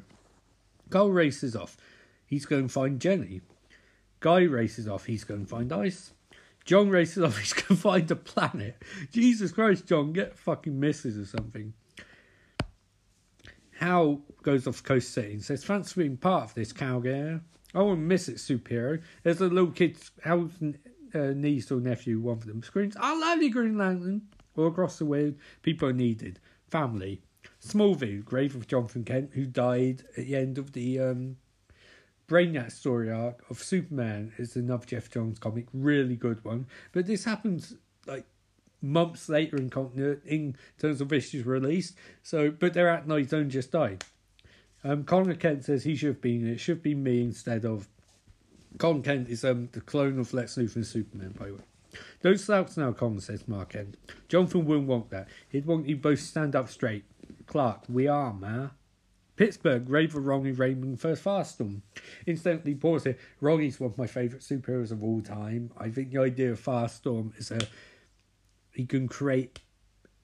Carl 0.90 1.12
races 1.12 1.54
off. 1.54 1.76
He's 2.26 2.46
going 2.46 2.66
to 2.66 2.72
find 2.72 3.00
Jenny. 3.00 3.40
Guy 4.20 4.42
races 4.42 4.88
off. 4.88 5.06
He's 5.06 5.24
going 5.24 5.44
to 5.44 5.46
find 5.46 5.72
Ice. 5.72 6.12
John 6.64 6.90
races 6.90 7.22
off. 7.24 7.38
He's 7.38 7.52
going 7.52 7.68
to 7.68 7.76
find 7.76 8.10
a 8.10 8.16
planet. 8.16 8.82
Jesus 9.12 9.52
Christ, 9.52 9.86
John, 9.86 10.12
get 10.12 10.36
fucking 10.36 10.78
misses 10.78 11.16
or 11.16 11.26
something. 11.26 11.72
Hal 13.78 14.20
goes 14.42 14.66
off 14.66 14.82
Coast 14.82 15.12
City 15.12 15.34
and 15.34 15.44
says, 15.44 15.64
Thanks 15.64 15.92
for 15.92 16.00
being 16.00 16.16
part 16.16 16.44
of 16.44 16.54
this, 16.54 16.72
Calgary. 16.72 17.40
I 17.74 17.94
miss 17.94 18.28
it, 18.28 18.36
superhero. 18.36 19.02
There's 19.22 19.40
a 19.40 19.48
little 19.48 19.70
kid, 19.70 19.98
Hal's 20.24 20.52
uh, 21.14 21.32
niece 21.34 21.70
or 21.70 21.80
nephew, 21.80 22.20
one 22.20 22.38
of 22.38 22.46
them 22.46 22.62
screams, 22.62 22.96
I 22.98 23.18
love 23.18 23.42
you, 23.42 23.50
Green 23.50 23.76
Lantern. 23.76 24.22
All 24.56 24.68
across 24.68 24.98
the 24.98 25.04
world, 25.04 25.34
people 25.62 25.88
are 25.88 25.92
needed. 25.92 26.40
Family. 26.68 27.20
Smallville, 27.62 28.24
grave 28.24 28.56
of 28.56 28.66
Jonathan 28.66 29.04
Kent, 29.04 29.30
who 29.34 29.44
died 29.44 30.04
at 30.16 30.24
the 30.24 30.36
end 30.36 30.56
of 30.56 30.72
the 30.72 30.98
um, 31.00 31.36
Brainiac 32.28 32.72
story 32.72 33.10
arc 33.10 33.44
of 33.50 33.62
Superman, 33.62 34.32
is 34.36 34.56
another 34.56 34.84
Geoff 34.84 35.10
Johns 35.10 35.38
comic, 35.38 35.66
really 35.72 36.16
good 36.16 36.44
one. 36.44 36.66
But 36.92 37.06
this 37.06 37.24
happens 37.24 37.74
like 38.06 38.24
months 38.82 39.28
later 39.28 39.56
in 39.56 39.70
in 40.26 40.56
terms 40.78 41.00
of 41.00 41.12
issues 41.12 41.46
released. 41.46 41.96
So, 42.22 42.50
but 42.50 42.74
they're 42.74 42.88
at 42.88 43.06
Night 43.06 43.30
Zone 43.30 43.50
just 43.50 43.72
died. 43.72 44.04
Um, 44.84 45.04
Connor 45.04 45.34
Kent 45.34 45.64
says 45.64 45.84
he 45.84 45.96
should 45.96 46.08
have 46.08 46.20
been 46.20 46.46
it 46.46 46.58
should 46.58 46.82
be 46.82 46.94
me 46.94 47.22
instead 47.22 47.64
of. 47.64 47.88
Con 48.78 49.02
Kent 49.02 49.30
is 49.30 49.42
um 49.44 49.70
the 49.72 49.80
clone 49.80 50.18
of 50.18 50.34
Lex 50.34 50.56
Luthor 50.56 50.76
and 50.76 50.86
Superman, 50.86 51.34
by 51.38 51.46
the 51.46 51.54
way. 51.54 51.60
Don't 52.22 52.38
slouch 52.38 52.76
now, 52.76 52.92
Con 52.92 53.18
says 53.20 53.48
Mark 53.48 53.70
Kent. 53.70 53.96
Jonathan 54.28 54.66
wouldn't 54.66 54.86
want 54.86 55.10
that. 55.10 55.28
He'd 55.48 55.64
want 55.64 55.88
you 55.88 55.96
both 55.96 56.20
stand 56.20 56.54
up 56.54 56.68
straight. 56.68 57.04
Clark, 57.46 57.84
we 57.88 58.06
are, 58.06 58.34
man. 58.34 58.70
Pittsburgh, 59.36 59.88
Raver 59.88 60.20
Ronnie 60.20 60.52
Raymond, 60.52 61.00
first 61.00 61.22
Firestorm. 61.22 61.82
Instantly 62.26 62.74
pause 62.74 63.04
here. 63.04 63.18
Ronnie's 63.40 63.78
one 63.78 63.90
of 63.90 63.98
my 63.98 64.06
favourite 64.06 64.42
superheroes 64.42 64.90
of 64.90 65.02
all 65.02 65.20
time. 65.20 65.70
I 65.78 65.90
think 65.90 66.10
the 66.10 66.18
idea 66.18 66.52
of 66.52 66.60
Firestorm 66.60 67.38
is 67.38 67.50
a 67.50 67.60
he 68.72 68.84
can 68.86 69.08
create 69.08 69.60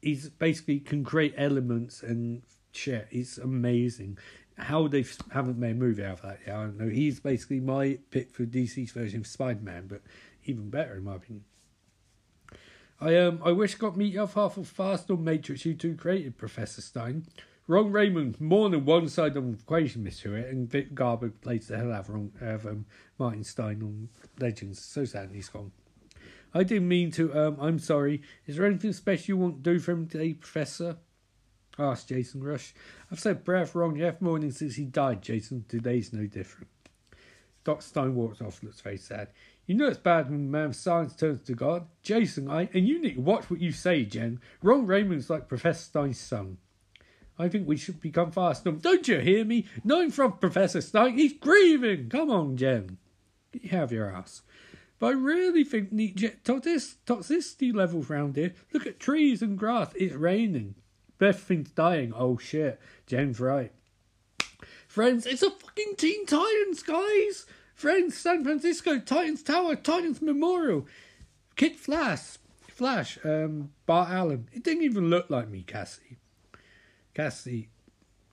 he's 0.01 0.29
basically 0.29 0.81
can 0.81 1.05
create 1.05 1.35
elements 1.37 2.03
and 2.03 2.43
shit. 2.73 3.07
It's 3.11 3.39
amazing. 3.39 4.19
How 4.59 4.89
they 4.89 5.05
haven't 5.31 5.59
made 5.59 5.73
a 5.73 5.75
movie 5.79 6.05
out 6.05 6.19
of 6.19 6.23
that, 6.23 6.41
yet, 6.47 6.57
I 6.57 6.63
don't 6.65 6.79
know. 6.79 6.89
He's 6.89 7.21
basically 7.21 7.61
my 7.61 7.99
pick 8.11 8.31
for 8.31 8.45
DC's 8.45 8.93
version 8.93 9.21
of 9.21 9.27
Spider 9.27 9.61
Man, 9.63 9.87
but 9.89 10.03
even 10.45 10.69
better 10.71 10.97
in 10.97 11.05
my 11.05 11.17
opinion. 11.17 11.45
I 13.01 13.17
um 13.17 13.41
I 13.45 13.53
wish 13.53 13.75
got 13.75 13.97
meet 13.97 14.17
off 14.17 14.35
half 14.35 14.57
of 14.57 14.73
Firestorm 14.73 15.21
Matrix 15.21 15.65
you 15.65 15.75
two 15.75 15.97
created, 15.97 16.39
Professor 16.39 16.81
Stein. 16.81 17.27
Ron 17.69 17.93
Raymond, 17.93 18.41
more 18.41 18.69
than 18.69 18.85
one 18.85 19.09
side 19.09 19.37
of 19.37 19.45
the 19.45 19.53
equation, 19.53 20.05
Mr. 20.05 20.37
It, 20.37 20.49
and 20.49 20.69
Vic 20.69 20.95
Garber 20.95 21.31
plays 21.31 21.69
the 21.69 21.77
hell 21.77 21.93
out 21.93 22.01
of, 22.01 22.11
Ron, 22.11 22.33
of 22.41 22.67
um, 22.67 22.87
Martin 23.19 23.45
Stein 23.45 23.83
on 23.83 24.09
Legends. 24.41 24.85
So 24.85 25.05
sad 25.05 25.31
he's 25.33 25.49
gone. 25.49 25.71
I 26.55 26.65
didn't 26.65 26.89
mean 26.89 27.11
to. 27.13 27.33
Um, 27.39 27.57
I'm 27.61 27.79
sorry. 27.79 28.23
Is 28.47 28.57
there 28.57 28.67
anything 28.67 28.93
special 28.93 29.25
you 29.29 29.37
want 29.37 29.63
to 29.63 29.73
do 29.73 29.79
for 29.79 29.93
him 29.93 30.07
today, 30.07 30.35
Professor? 30.35 30.97
Asked 31.79 32.09
Jason 32.09 32.43
Rusch. 32.43 32.75
I've 33.11 33.21
said 33.21 33.45
breath 33.45 33.75
wrong 33.75 34.01
every 34.01 34.19
morning 34.21 34.51
since 34.51 34.75
he 34.75 34.85
died, 34.85 35.23
Jason. 35.23 35.65
Today's 35.69 36.13
no 36.13 36.27
different. 36.27 36.69
Doc 37.65 37.81
Stein 37.81 38.15
walks 38.15 38.43
off, 38.43 38.63
looks 38.63 38.81
very 38.81 38.99
sad. 38.99 39.29
You 39.67 39.77
know 39.77 39.87
it's 39.87 39.99
bad 39.99 40.29
when 40.29 40.51
man 40.51 40.67
of 40.67 40.77
science 40.77 41.15
turns 41.15 41.43
to 41.47 41.55
God. 41.55 41.87
Jason, 42.03 42.51
I 42.51 42.69
and 42.75 42.87
you 42.87 43.01
need 43.01 43.15
to 43.15 43.21
watch 43.21 43.49
what 43.49 43.61
you 43.61 43.73
say, 43.73 44.05
Jen. 44.05 44.41
Ron 44.63 44.87
Raymond's 44.87 45.31
like 45.31 45.49
Professor 45.49 45.85
Stein's 45.85 46.19
son. 46.19 46.59
I 47.39 47.49
think 47.49 47.67
we 47.67 47.77
should 47.77 48.01
become 48.01 48.31
fast. 48.31 48.65
Don't 48.65 49.09
you 49.09 49.19
hear 49.19 49.45
me? 49.45 49.67
Knowing 49.85 50.11
from 50.11 50.33
Professor 50.33 50.81
Stein, 50.81 51.17
he's 51.17 51.33
grieving. 51.33 52.09
Come 52.09 52.31
on, 52.31 52.57
Jen. 52.57 52.99
Have 53.71 53.93
your 53.93 54.15
ass. 54.15 54.43
But 54.99 55.07
I 55.09 55.11
really 55.13 55.65
think 55.65 55.91
the 55.91 56.13
toxicity 56.13 57.75
levels 57.75 58.09
around 58.11 58.37
here. 58.37 58.55
Look 58.73 58.87
at 58.87 59.01
trees 59.01 59.43
and 59.43 59.59
grass. 59.59 59.93
It's 59.97 60.15
raining. 60.15 60.77
Everything's 61.21 61.71
dying. 61.71 62.13
Oh 62.15 62.39
shit. 62.39 62.81
Jen's 63.07 63.41
right. 63.41 63.73
Friends, 64.87 65.27
it's 65.27 65.43
a 65.43 65.51
fucking 65.51 65.95
Teen 65.97 66.27
Titans, 66.27 66.83
guys. 66.83 67.47
Friends, 67.75 68.17
San 68.17 68.45
Francisco, 68.45 68.99
Titans 68.99 69.43
Tower, 69.43 69.75
Titans 69.75 70.21
Memorial. 70.21 70.87
Kid 71.57 71.77
Flash. 71.77 72.39
Flash. 72.69 73.19
Um, 73.25 73.71
Bart 73.87 74.11
Allen. 74.11 74.49
It 74.53 74.63
didn't 74.63 74.85
even 74.85 75.11
look 75.11 75.31
like 75.31 75.49
me, 75.49 75.63
Cassie. 75.63 76.19
Cassie, 77.15 77.69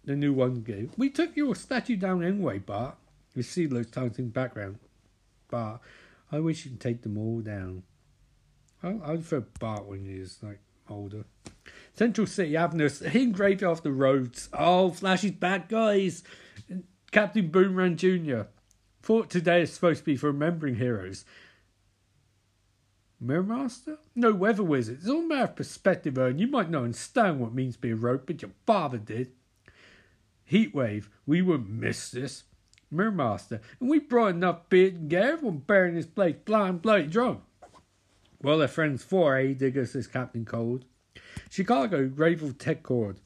the 0.06 0.16
new 0.16 0.34
one 0.34 0.62
gave. 0.62 0.92
We 0.98 1.10
took 1.10 1.36
your 1.36 1.56
statue 1.56 1.96
down 1.96 2.24
anyway, 2.24 2.60
Bart. 2.60 2.98
You 3.36 3.44
see 3.44 3.66
those 3.66 3.88
titans 3.88 4.20
in 4.20 4.26
the 4.26 4.32
background. 4.32 4.80
Bart. 5.50 5.82
I 6.32 6.40
wish 6.40 6.66
you 6.66 6.72
could 6.72 6.80
take 6.80 7.02
them 7.02 7.18
all 7.18 7.42
down. 7.42 7.84
I, 8.84 8.90
I 9.04 9.16
prefer 9.16 9.42
Bart 9.60 9.86
when 9.86 10.06
he 10.06 10.14
is 10.14 10.38
like 10.42 10.60
older. 10.90 11.26
Central 11.94 12.28
City 12.28 12.56
Avenue, 12.56 12.90
hidden 12.90 13.32
graveyard 13.32 13.72
off 13.72 13.84
the 13.84 13.92
roads. 13.92 14.50
Oh, 14.54 14.92
Flash 14.92 15.24
is 15.24 15.32
back, 15.32 15.70
guys. 15.70 16.24
Captain 17.12 17.48
Boomerang 17.48 17.98
Jr. 17.98 18.44
Thought 19.02 19.30
today 19.30 19.64
is 19.64 19.74
supposed 19.74 20.00
to 20.00 20.06
be 20.06 20.16
for 20.16 20.28
remembering 20.28 20.76
heroes. 20.76 21.26
Mirror 23.22 23.44
Master? 23.44 23.98
No, 24.16 24.34
Weather 24.34 24.64
Wizard. 24.64 25.00
It's 25.00 25.10
all 25.10 25.24
a 25.24 25.28
matter 25.28 25.44
of 25.44 25.56
perspective, 25.56 26.18
and 26.18 26.40
you 26.40 26.48
might 26.48 26.70
not 26.70 26.84
understand 26.84 27.40
what 27.40 27.50
it 27.50 27.54
means 27.56 27.76
to 27.76 27.82
be 27.82 27.92
a 27.92 27.96
rope, 27.96 28.24
but 28.28 28.42
your 28.42 28.52
father 28.66 28.98
did. 28.98 29.32
Heatwave, 30.50 31.10
we 31.26 31.42
wouldn't 31.42 31.70
miss 31.70 32.12
this. 32.12 32.44
Mirror 32.92 33.12
Master, 33.12 33.62
and 33.80 33.90
we 33.90 34.00
brought 34.00 34.30
enough 34.30 34.68
beer 34.70 34.90
to 34.90 34.98
get 34.98 35.24
everyone 35.24 35.60
bearing 35.60 35.94
this 35.94 36.08
place 36.08 36.36
blind 36.44 36.82
bloody 36.82 37.06
drunk. 37.06 37.42
Well, 38.42 38.58
they're 38.58 38.68
friends 38.68 39.04
for, 39.04 39.38
eh, 39.38 39.54
Digger, 39.54 39.86
says 39.86 40.08
Captain 40.08 40.46
Cold. 40.46 40.86
Chicago, 41.50 42.08
Gravel 42.08 42.54
Tech 42.54 42.82
Cord, 42.82 43.20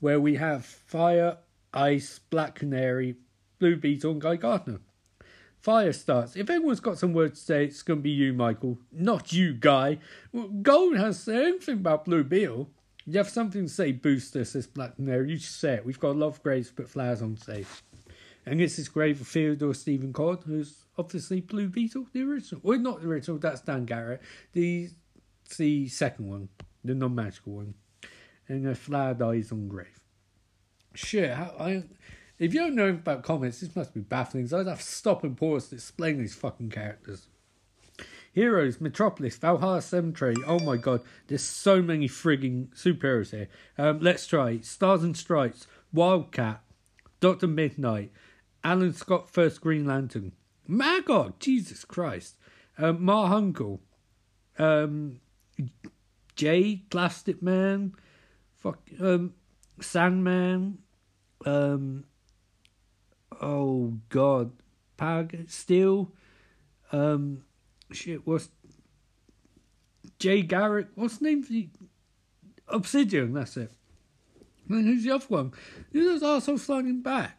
where 0.00 0.20
we 0.20 0.36
have 0.36 0.64
Fire, 0.64 1.38
Ice, 1.74 2.20
Black 2.30 2.54
Canary, 2.54 3.16
Blue 3.58 3.76
Beetle, 3.76 4.12
and 4.12 4.20
Guy 4.20 4.36
Gardner. 4.36 4.80
Fire 5.62 5.92
starts. 5.92 6.34
If 6.34 6.50
anyone's 6.50 6.80
got 6.80 6.98
some 6.98 7.12
words 7.12 7.38
to 7.38 7.46
say, 7.46 7.64
it's 7.66 7.82
going 7.82 8.00
to 8.00 8.02
be 8.02 8.10
you, 8.10 8.32
Michael. 8.32 8.78
Not 8.90 9.32
you, 9.32 9.54
Guy. 9.54 9.98
Gold 10.60 10.96
has 10.96 11.20
said 11.20 11.40
anything 11.40 11.76
about 11.76 12.04
Blue 12.04 12.24
Beetle. 12.24 12.68
You 13.06 13.18
have 13.18 13.28
something 13.28 13.66
to 13.66 13.72
say, 13.72 13.92
Booster, 13.92 14.44
says 14.44 14.66
Black 14.66 14.96
Canary. 14.96 15.30
You 15.30 15.38
should 15.38 15.54
say 15.54 15.74
it. 15.74 15.86
We've 15.86 16.00
got 16.00 16.10
a 16.10 16.18
lot 16.18 16.28
of 16.28 16.42
graves 16.42 16.68
to 16.68 16.74
put 16.74 16.88
flowers 16.88 17.22
on 17.22 17.36
safe. 17.36 17.84
And 18.44 18.58
this 18.58 18.76
is 18.76 18.88
grave 18.88 19.20
of 19.20 19.28
Theodore 19.28 19.72
Stephen 19.72 20.12
Kord, 20.12 20.42
who's 20.42 20.84
obviously 20.98 21.40
Blue 21.40 21.68
Beetle, 21.68 22.08
the 22.12 22.22
original. 22.22 22.60
Well, 22.64 22.80
not 22.80 23.00
the 23.00 23.08
original, 23.08 23.38
that's 23.38 23.60
Dan 23.60 23.84
Garrett. 23.84 24.20
The, 24.54 24.90
the 25.58 25.86
second 25.88 26.26
one, 26.28 26.48
the 26.84 26.94
non 26.94 27.14
magical 27.14 27.52
one. 27.52 27.74
And 28.48 28.66
a 28.66 28.74
flower 28.74 29.14
dies 29.14 29.52
on 29.52 29.68
grave. 29.68 30.00
Shit, 30.94 31.30
I, 31.30 31.84
if 32.38 32.54
you 32.54 32.60
don't 32.60 32.74
know 32.74 32.88
about 32.88 33.22
comics, 33.22 33.60
this 33.60 33.74
must 33.76 33.94
be 33.94 34.00
baffling. 34.00 34.46
So 34.46 34.60
I'd 34.60 34.66
have 34.66 34.80
to 34.80 34.84
stop 34.84 35.24
and 35.24 35.36
pause 35.36 35.68
to 35.68 35.76
explain 35.76 36.18
these 36.18 36.34
fucking 36.34 36.70
characters. 36.70 37.26
Heroes, 38.32 38.80
Metropolis, 38.80 39.36
Valhalla 39.36 39.82
Cemetery. 39.82 40.34
Oh 40.46 40.58
my 40.60 40.76
god, 40.76 41.02
there's 41.28 41.42
so 41.42 41.82
many 41.82 42.08
frigging 42.08 42.68
superheroes 42.74 43.30
here. 43.30 43.48
Um, 43.76 44.00
let's 44.00 44.26
try 44.26 44.60
Stars 44.60 45.02
and 45.04 45.16
Stripes, 45.16 45.66
Wildcat, 45.92 46.62
Doctor 47.20 47.46
Midnight, 47.46 48.10
Alan 48.64 48.94
Scott, 48.94 49.28
First 49.28 49.60
Green 49.60 49.86
Lantern. 49.86 50.32
Magog, 50.66 51.38
Jesus 51.38 51.84
Christ. 51.84 52.36
Um, 52.78 53.04
Ma 53.04 53.28
Hunkel. 53.28 53.80
Um, 54.58 55.20
Jay, 56.34 56.82
Plastic 56.88 57.42
Man. 57.42 57.94
Fuck, 58.56 58.78
um, 59.00 59.34
Sandman. 59.80 60.78
Um, 61.44 62.04
oh 63.42 63.98
God. 64.08 64.52
Pag, 64.96 65.46
Steel. 65.48 66.12
Um, 66.92 67.44
shit, 67.90 68.26
what's. 68.26 68.48
Jay 70.18 70.42
Garrick. 70.42 70.88
What's 70.94 71.18
the 71.18 71.24
name 71.24 71.42
the. 71.42 71.68
Obsidian, 72.68 73.34
that's 73.34 73.56
it. 73.56 73.70
And 74.68 74.86
who's 74.86 75.04
the 75.04 75.10
other 75.10 75.26
one? 75.28 75.52
Who's 75.92 76.20
those 76.20 76.36
assholes 76.38 76.64
flying 76.64 77.02
back? 77.02 77.38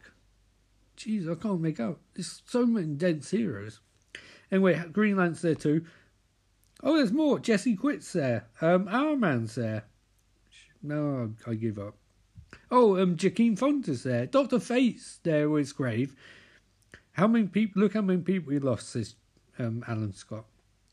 Jeez, 0.98 1.32
I 1.32 1.36
can't 1.36 1.62
make 1.62 1.80
out. 1.80 2.00
There's 2.14 2.44
so 2.46 2.66
many 2.66 2.88
dense 2.88 3.32
heroes. 3.32 3.80
Anyway, 4.52 4.80
Green 4.92 5.18
Lantern's 5.18 5.42
there 5.42 5.56
too. 5.56 5.86
Oh, 6.84 6.98
there's 6.98 7.12
more. 7.12 7.40
Jesse 7.40 7.76
Quick's 7.76 8.14
there. 8.14 8.48
Um, 8.62 8.88
Hourman's 8.88 9.56
there. 9.56 9.86
No, 10.84 11.34
I 11.48 11.56
give 11.56 11.80
up. 11.80 11.96
Oh, 12.72 12.98
um, 13.02 13.16
Jakeem 13.16 13.58
Thunder's 13.58 14.04
there. 14.04 14.26
Doctor 14.26 14.60
Fate's 14.60 15.20
there 15.24 15.50
with 15.50 15.62
his 15.62 15.74
grave. 15.74 16.16
How 17.14 17.28
many 17.28 17.48
people? 17.48 17.82
Look 17.82 17.94
how 17.94 18.02
many 18.02 18.22
people 18.22 18.52
we 18.52 18.60
lost. 18.60 18.90
Says 18.90 19.16
um, 19.60 19.84
Alan 19.88 20.14
Scott 20.14 20.46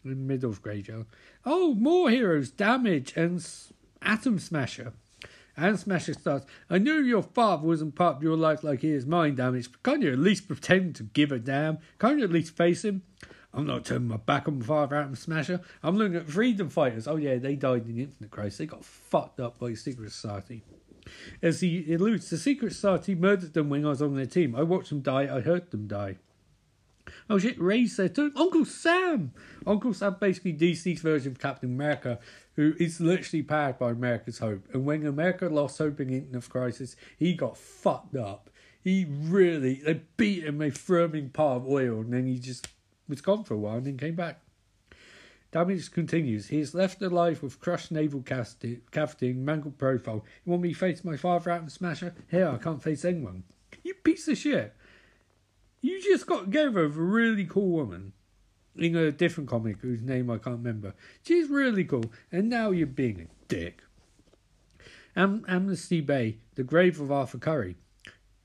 in 0.05 0.11
the 0.11 0.17
middle 0.17 0.51
of 0.51 0.63
graveyard. 0.63 1.07
Oh, 1.45 1.75
more 1.75 2.11
heroes. 2.11 2.51
Damage 2.51 3.17
and 3.17 3.45
Atom 4.03 4.39
Smasher. 4.39 4.93
And 5.57 5.79
Smasher 5.79 6.15
starts, 6.15 6.47
I 6.71 6.79
knew 6.79 7.03
your 7.03 7.23
father 7.23 7.67
wasn't 7.67 7.95
part 7.95 8.17
of 8.17 8.23
your 8.23 8.37
life 8.37 8.65
like 8.65 8.81
he 8.81 8.93
is 8.93 9.05
mine, 9.05 9.35
damn 9.35 9.57
it. 9.57 9.69
Can't 9.83 10.01
you 10.01 10.13
at 10.13 10.19
least 10.19 10.47
pretend 10.47 10.97
to 10.97 11.03
give 11.03 11.33
a 11.33 11.39
damn? 11.39 11.79
Can't 11.99 12.19
you 12.19 12.25
at 12.25 12.33
least 12.33 12.57
face 12.57 12.85
him? 12.85 13.03
I'm 13.53 13.67
not 13.67 13.85
turning 13.85 14.09
my 14.09 14.17
back 14.17 14.49
on 14.49 14.61
my 14.61 14.65
father, 14.65 14.97
Atom 14.97 15.17
Smasher. 15.17 15.61
I'm 15.83 15.97
looking 15.99 16.17
at 16.17 16.29
freedom 16.29 16.71
fighters. 16.71 17.09
Oh, 17.09 17.17
yeah, 17.17 17.37
they 17.37 17.57
died 17.57 17.87
in 17.87 17.97
the 17.97 18.03
Infinite 18.05 18.31
Crisis. 18.31 18.59
They 18.59 18.67
got 18.67 18.85
fucked 18.85 19.41
up 19.41 19.59
by 19.59 19.75
Secret 19.75 20.13
Society. 20.13 20.63
As 21.43 21.61
he 21.61 21.95
alludes, 21.95 22.31
the 22.31 22.39
Secret 22.39 22.73
Society 22.73 23.15
murdered 23.15 23.55
them 23.55 23.69
when 23.69 23.85
I 23.85 23.91
was 23.91 24.03
on 24.03 24.15
their 24.15 24.27
team. 24.27 24.55
I 24.55 24.63
watched 24.63 24.91
them 24.91 25.01
die. 25.01 25.35
I 25.35 25.41
heard 25.41 25.71
them 25.71 25.87
die. 25.87 26.17
Oh 27.29 27.39
shit, 27.39 27.61
Ray 27.61 27.87
there 27.87 28.09
too. 28.09 28.33
Uncle 28.37 28.65
Sam! 28.65 29.33
Uncle 29.67 29.95
Sam 29.95 30.17
basically 30.21 30.53
DC's 30.53 31.01
version 31.01 31.33
of 31.33 31.39
Captain 31.39 31.71
America, 31.71 32.19
who 32.57 32.75
is 32.79 33.01
literally 33.01 33.43
powered 33.43 33.79
by 33.79 33.91
America's 33.91 34.39
hope. 34.39 34.69
And 34.73 34.85
when 34.85 35.07
America 35.07 35.49
lost 35.49 35.79
hope 35.79 36.01
in 36.01 36.09
the 36.09 36.17
Infinite 36.17 36.49
Crisis, 36.49 36.97
he 37.19 37.35
got 37.35 37.57
fucked 37.57 38.17
up. 38.17 38.51
He 38.83 39.07
really, 39.09 39.83
they 39.85 40.03
beat 40.17 40.45
him, 40.45 40.59
they 40.59 40.71
threw 40.71 41.05
him 41.05 41.15
in 41.15 41.31
part 41.31 41.59
of 41.59 41.69
oil, 41.69 42.01
and 42.01 42.13
then 42.13 42.27
he 42.27 42.39
just 42.39 42.69
was 43.09 43.21
gone 43.21 43.45
for 43.45 43.55
a 43.55 43.59
while 43.59 43.77
and 43.77 43.87
then 43.87 43.99
came 43.99 44.15
back. 44.15 44.41
Damage 45.53 45.91
continues. 45.91 46.49
He 46.49 46.61
is 46.61 46.75
left 46.75 47.03
alive 47.03 47.43
with 47.43 47.61
crushed 47.61 47.91
naval 47.91 48.23
cavity 48.23 49.31
and 49.31 49.45
mangled 49.45 49.79
profile. 49.79 50.25
You 50.45 50.51
want 50.51 50.63
me 50.63 50.73
to 50.73 50.79
face 50.79 51.05
my 51.05 51.17
father 51.17 51.51
Atom 51.51 51.69
Smasher? 51.69 52.15
Here, 52.31 52.49
I 52.49 52.59
can't 52.59 52.83
face 52.83 53.05
anyone. 53.05 53.43
You 53.83 53.95
piece 53.95 54.29
of 54.29 54.39
shit. 54.39 54.75
You 55.81 56.01
just 56.01 56.27
got 56.27 56.45
together 56.45 56.71
with 56.71 56.97
a 56.97 57.01
really 57.01 57.47
cool 57.47 57.71
woman 57.71 58.13
in 58.77 58.95
a 58.95 59.11
different 59.11 59.49
comic 59.49 59.81
whose 59.81 60.03
name 60.03 60.31
I 60.31 60.39
can't 60.39 60.59
remember. 60.59 60.95
She's 61.23 61.49
really 61.49 61.85
cool, 61.85 62.13
and 62.31 62.49
now 62.49 62.71
you're 62.71 62.87
being 62.87 63.21
a 63.21 63.47
dick. 63.49 63.83
Am- 65.17 65.45
Amnesty 65.49 66.01
Bay, 66.01 66.39
the 66.55 66.63
grave 66.63 67.01
of 67.01 67.11
Arthur 67.11 67.39
Curry. 67.39 67.77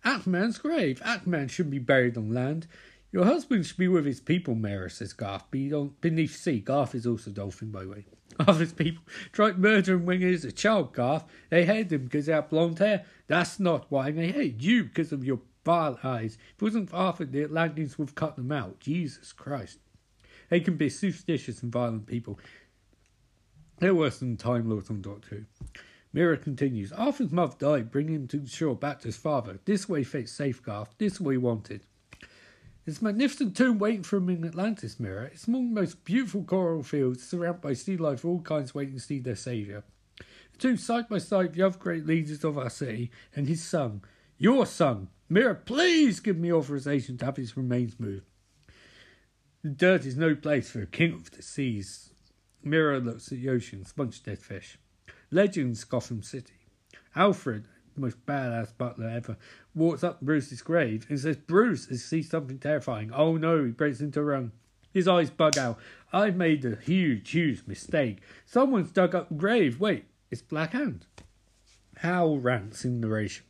Aquaman's 0.04 0.58
grave. 0.58 1.02
Aquaman 1.06 1.50
shouldn't 1.50 1.72
be 1.72 1.80
buried 1.80 2.18
on 2.18 2.34
land. 2.34 2.68
Your 3.16 3.24
husband 3.24 3.66
should 3.66 3.78
be 3.78 3.88
with 3.88 4.06
his 4.06 4.20
people, 4.20 4.56
Mera, 4.56 4.90
says 4.90 5.14
Garth. 5.14 5.50
Beneath 5.50 6.36
sea. 6.36 6.60
Garth 6.60 6.94
is 6.94 7.08
also 7.08 7.32
dolphin, 7.32 7.72
by 7.72 7.84
the 7.84 7.90
way. 7.90 8.06
Arthur's 8.46 8.74
people 8.74 9.04
tried 9.32 9.58
murdering 9.58 10.06
Winger 10.06 10.28
as 10.28 10.44
a 10.44 10.52
child, 10.52 10.92
Garth. 10.92 11.24
They 11.50 11.64
hated 11.64 11.94
him 11.94 12.04
because 12.04 12.26
he 12.26 12.34
had 12.34 12.50
blonde 12.50 12.80
hair. 12.80 13.06
That's 13.28 13.58
not 13.58 13.86
why. 13.90 14.12
They 14.12 14.34
hate 14.34 14.60
you 14.60 14.84
because 14.84 15.14
of 15.14 15.24
your 15.24 15.40
vile 15.64 15.98
eyes. 16.04 16.38
If 16.56 16.62
it 16.62 16.66
wasn't 16.66 16.90
for 16.90 16.98
Arthur, 16.98 17.24
the 17.24 17.44
Atlanteans 17.44 17.98
would 17.98 18.10
have 18.10 18.16
cut 18.16 18.36
them 18.36 18.52
out. 18.52 18.82
Jesus 18.82 19.32
Christ. 19.32 19.80
They 20.50 20.60
can 20.60 20.76
be 20.76 20.90
superstitious 20.90 21.64
and 21.64 21.72
violent 21.72 22.08
people. 22.08 22.38
They're 23.80 23.96
worse 23.96 24.20
than 24.20 24.36
Time 24.36 24.70
Lords 24.70 24.90
on 24.90 25.02
Doctor 25.02 25.30
Who. 25.30 25.46
Mera 26.12 26.36
continues. 26.36 26.92
Arthur's 26.92 27.32
mother 27.32 27.56
died, 27.58 27.92
bringing 27.92 28.16
him 28.16 28.28
to 28.28 28.40
the 28.40 28.50
shore 28.50 28.76
back 28.76 29.00
to 29.00 29.08
his 29.08 29.16
father. 29.16 29.58
This 29.64 29.88
way 29.88 30.04
fits 30.04 30.34
safe, 30.34 30.62
Garth. 30.62 30.94
This 30.98 31.22
way 31.22 31.38
wanted. 31.38 31.86
There's 32.86 33.02
a 33.02 33.04
magnificent 33.04 33.58
tomb 33.58 33.80
waiting 33.80 34.04
for 34.04 34.18
him 34.18 34.30
in 34.30 34.46
Atlantis, 34.46 35.00
Mera. 35.00 35.26
It's 35.26 35.48
among 35.48 35.74
the 35.74 35.82
most 35.82 36.06
beautiful 36.06 36.44
coral 36.44 36.84
fields, 36.84 37.24
surrounded 37.24 37.62
by 37.62 37.74
sea 37.74 37.98
life 37.98 38.20
of 38.20 38.30
all 38.30 38.42
kinds 38.42 38.76
waiting 38.76 38.94
to 38.94 39.00
see 39.00 39.18
their 39.18 39.36
saviour. 39.36 39.84
The 40.54 40.60
tomb 40.60 40.78
side 40.78 41.10
by 41.10 41.18
side 41.18 41.54
the 41.54 41.64
other 41.64 41.80
great 41.80 42.06
leaders 42.06 42.44
of 42.44 42.60
our 42.60 42.70
city 42.70 43.10
and 43.36 43.48
his 43.48 43.64
son. 43.64 44.04
Your 44.38 44.68
son, 44.68 45.08
Mera, 45.30 45.56
please 45.56 46.20
give 46.20 46.38
me 46.38 46.54
authorization 46.54 47.18
to 47.18 47.26
have 47.26 47.38
his 47.38 47.58
remains 47.58 48.00
moved. 48.00 48.28
The 49.64 49.70
dirt 49.70 50.06
is 50.06 50.16
no 50.16 50.36
place 50.36 50.70
for 50.70 50.84
a 50.84 50.88
king 50.88 51.14
of 51.14 51.32
the 51.32 51.42
seas. 51.42 52.12
Mera 52.64 53.00
looks 53.00 53.32
at 53.32 53.40
the 53.40 53.50
ocean, 53.50 53.84
sponge 53.84 54.22
dead 54.22 54.38
fish. 54.38 54.78
Legends, 55.32 55.84
Gotham 55.86 56.22
City. 56.22 56.70
Alfred, 57.16 57.68
the 57.96 58.02
most 58.02 58.26
badass 58.26 58.78
butler 58.78 59.10
ever, 59.10 59.38
walks 59.74 60.04
up 60.04 60.22
Bruce's 60.22 60.62
grave 60.62 61.06
and 61.10 61.20
says, 61.20 61.38
Bruce 61.38 61.88
has 61.88 62.04
seen 62.04 62.24
something 62.24 62.60
terrifying. 62.60 63.12
Oh 63.14 63.38
no, 63.38 63.64
he 63.64 63.72
breaks 63.72 64.02
into 64.02 64.20
a 64.20 64.24
run. 64.24 64.52
His 64.94 65.08
eyes 65.08 65.30
bug 65.30 65.58
out. 65.58 65.78
I've 66.14 66.36
made 66.36 66.64
a 66.64 66.78
huge, 66.78 67.32
huge 67.32 67.64
mistake. 67.68 68.20
Someone's 68.46 68.92
dug 68.92 69.14
up 69.14 69.30
the 69.30 69.36
grave. 69.36 69.80
Wait, 69.80 70.06
it's 70.32 70.42
Black 70.42 70.72
Hand. 70.72 71.06
Hal 71.98 72.38
rants 72.38 72.86
in 72.86 73.02
narration. 73.02 73.46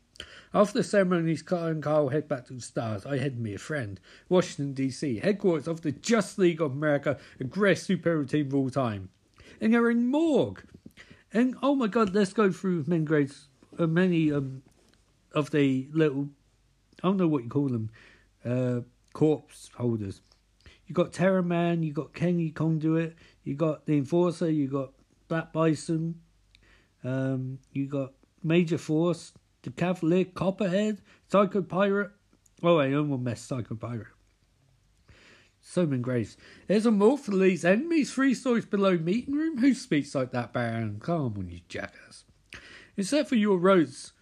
After 0.54 0.78
the 0.80 0.84
ceremonies, 0.84 1.42
Carl 1.42 1.66
and 1.66 1.84
Carl 1.84 2.10
head 2.10 2.28
back 2.28 2.46
to 2.46 2.54
the 2.54 2.62
stars. 2.62 3.06
I 3.06 3.18
head 3.18 3.38
me 3.38 3.54
a 3.54 3.58
friend. 3.58 4.00
Washington, 4.30 4.74
D.C., 4.74 5.20
headquarters 5.20 5.68
of 5.68 5.82
the 5.82 5.92
Just 5.92 6.40
League 6.40 6.62
of 6.62 6.72
America, 6.72 7.20
the 7.38 7.44
greatest 7.44 7.90
superhero 7.90 8.28
team 8.28 8.48
of 8.48 8.56
all 8.56 8.70
time. 8.70 9.10
And 9.60 9.74
they're 9.74 9.90
in 9.90 10.08
morgue. 10.08 10.64
And 11.34 11.58
oh 11.62 11.76
my 11.76 11.88
god, 11.88 12.16
let's 12.16 12.32
go 12.32 12.52
through 12.52 12.86
many 12.88 13.04
grades, 13.04 13.50
uh, 13.55 13.55
many 13.80 14.32
um, 14.32 14.62
of 15.34 15.52
the 15.52 15.88
little, 15.92 16.30
I 17.04 17.08
don't 17.08 17.18
know 17.18 17.28
what 17.28 17.44
you 17.44 17.50
call 17.50 17.70
them, 17.70 17.90
uh, 18.44 18.82
corpse 19.14 19.70
holders. 19.76 20.22
You 20.88 20.94
got 20.94 21.14
Terror 21.14 21.42
Man, 21.42 21.84
you 21.84 21.94
got 21.94 22.14
Kenny 22.14 22.52
Conduit, 22.52 23.16
you 23.44 23.56
got 23.56 23.86
the 23.86 23.98
Enforcer, 23.98 24.50
you 24.50 24.68
got 24.68 24.92
Black 25.28 25.52
Bison, 25.52 26.22
um, 27.04 27.60
you 27.72 27.88
got 27.88 28.14
Major 28.44 28.78
Force, 28.78 29.34
the 29.64 29.72
Cavalier, 29.72 30.26
Copperhead, 30.26 31.02
Psycho 31.28 31.62
Pirate. 31.62 32.12
Oh, 32.62 32.78
I 32.78 32.94
almost 32.94 33.22
messed 33.22 33.48
Psycho 33.48 33.76
Pirate. 33.76 34.08
So 35.62 35.88
graves. 35.88 36.38
There's 36.68 36.86
a 36.86 36.92
more 36.92 37.18
for 37.18 37.32
these 37.32 37.66
enemies 37.66 38.14
three 38.14 38.36
stories 38.36 38.66
below 38.66 38.98
meeting 39.00 39.34
room. 39.34 39.58
Who 39.58 39.74
speaks 39.74 40.14
like 40.14 40.32
that, 40.32 40.54
Baron? 40.54 41.00
Come 41.02 41.34
on, 41.38 41.50
you 41.50 41.62
jackass. 41.68 42.25
Except 42.98 43.30
for 43.30 43.36
your 43.36 43.58
roads. 43.58 44.14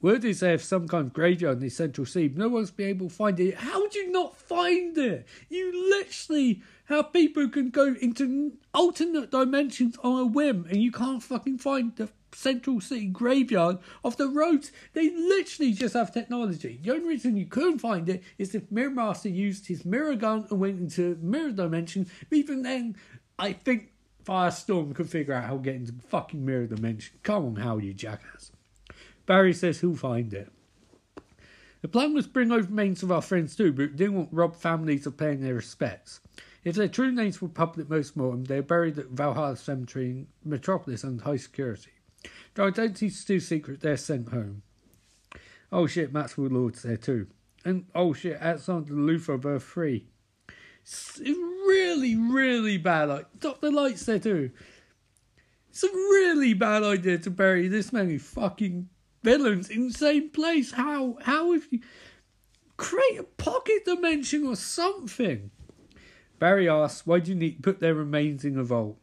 Word 0.00 0.24
is 0.24 0.40
have 0.40 0.64
some 0.64 0.88
kind 0.88 1.06
of 1.06 1.12
graveyard 1.12 1.58
in 1.58 1.62
the 1.62 1.68
Central 1.68 2.04
City. 2.04 2.34
No 2.34 2.48
one's 2.48 2.72
been 2.72 2.88
able 2.88 3.08
to 3.08 3.14
find 3.14 3.38
it. 3.38 3.54
How 3.54 3.80
would 3.80 3.94
you 3.94 4.10
not 4.10 4.36
find 4.36 4.98
it? 4.98 5.24
You 5.48 5.90
literally 5.90 6.60
have 6.86 7.12
people 7.12 7.48
can 7.48 7.70
go 7.70 7.94
into 8.00 8.54
alternate 8.74 9.30
dimensions 9.30 9.96
on 10.02 10.20
a 10.20 10.26
whim 10.26 10.66
and 10.68 10.82
you 10.82 10.90
can't 10.90 11.22
fucking 11.22 11.58
find 11.58 11.94
the 11.94 12.08
Central 12.34 12.80
City 12.80 13.06
graveyard 13.06 13.78
of 14.02 14.16
the 14.16 14.26
roads. 14.26 14.72
They 14.92 15.10
literally 15.10 15.72
just 15.72 15.94
have 15.94 16.12
technology. 16.12 16.80
The 16.82 16.90
only 16.90 17.08
reason 17.08 17.36
you 17.36 17.46
couldn't 17.46 17.78
find 17.78 18.08
it 18.08 18.24
is 18.38 18.56
if 18.56 18.72
Mirror 18.72 18.90
Master 18.90 19.28
used 19.28 19.68
his 19.68 19.84
mirror 19.84 20.16
gun 20.16 20.48
and 20.50 20.58
went 20.58 20.80
into 20.80 21.16
mirror 21.22 21.52
dimension. 21.52 22.08
But 22.28 22.38
even 22.38 22.62
then, 22.62 22.96
I 23.38 23.52
think 23.52 23.91
Firestorm 24.24 24.94
could 24.94 25.08
figure 25.08 25.34
out 25.34 25.44
how 25.44 25.56
to 25.56 25.62
get 25.62 25.74
into 25.74 25.92
fucking 26.08 26.44
mirror 26.44 26.66
dimension. 26.66 27.18
Come 27.22 27.44
on, 27.44 27.56
how 27.56 27.78
you 27.78 27.92
jackass. 27.92 28.52
Barry 29.26 29.52
says 29.52 29.80
he'll 29.80 29.94
find 29.94 30.32
it. 30.32 30.50
The 31.80 31.88
plan 31.88 32.14
was 32.14 32.26
to 32.26 32.32
bring 32.32 32.52
over 32.52 32.70
names 32.72 33.02
of 33.02 33.10
our 33.10 33.22
friends 33.22 33.56
too, 33.56 33.72
but 33.72 33.96
didn't 33.96 34.14
want 34.14 34.28
rob 34.32 34.54
families 34.54 35.06
of 35.06 35.16
paying 35.16 35.40
their 35.40 35.54
respects. 35.54 36.20
If 36.64 36.76
their 36.76 36.86
true 36.86 37.10
names 37.10 37.42
were 37.42 37.48
public 37.48 37.90
most 37.90 38.16
mortem, 38.16 38.44
they 38.44 38.58
are 38.58 38.62
buried 38.62 38.98
at 38.98 39.08
Valhalla 39.08 39.56
Cemetery 39.56 40.10
in 40.10 40.26
Metropolis 40.44 41.04
under 41.04 41.24
high 41.24 41.36
security. 41.36 41.90
Their 42.54 42.66
identity's 42.66 43.18
still 43.18 43.40
secret, 43.40 43.80
they're 43.80 43.96
sent 43.96 44.28
home. 44.28 44.62
Oh 45.72 45.88
shit, 45.88 46.12
Maxwell 46.12 46.48
Lord's 46.48 46.82
there 46.82 46.96
too. 46.96 47.26
And 47.64 47.86
oh 47.94 48.12
shit, 48.12 48.38
Alexander 48.40 48.94
Luthor 48.94 49.34
of 49.34 49.46
Earth 49.46 49.64
3. 49.64 50.06
Really, 51.72 52.16
really 52.16 52.78
bad. 52.78 53.08
Like, 53.08 53.26
Dr. 53.40 53.70
Light's 53.70 54.04
there 54.04 54.18
too. 54.18 54.50
It's 55.70 55.82
a 55.82 55.88
really 55.88 56.52
bad 56.54 56.82
idea 56.82 57.18
to 57.18 57.30
bury 57.30 57.68
this 57.68 57.92
many 57.92 58.18
fucking 58.18 58.88
villains 59.22 59.70
in 59.70 59.88
the 59.88 59.94
same 59.94 60.30
place. 60.30 60.72
How? 60.72 61.16
How 61.22 61.52
if 61.54 61.72
you 61.72 61.80
create 62.76 63.18
a 63.18 63.22
pocket 63.22 63.84
dimension 63.84 64.46
or 64.46 64.56
something? 64.56 65.50
Barry 66.38 66.68
asks, 66.68 67.06
why 67.06 67.20
do 67.20 67.30
you 67.30 67.36
need 67.36 67.56
to 67.56 67.62
put 67.62 67.80
their 67.80 67.94
remains 67.94 68.44
in 68.44 68.58
a 68.58 68.64
vault? 68.64 68.98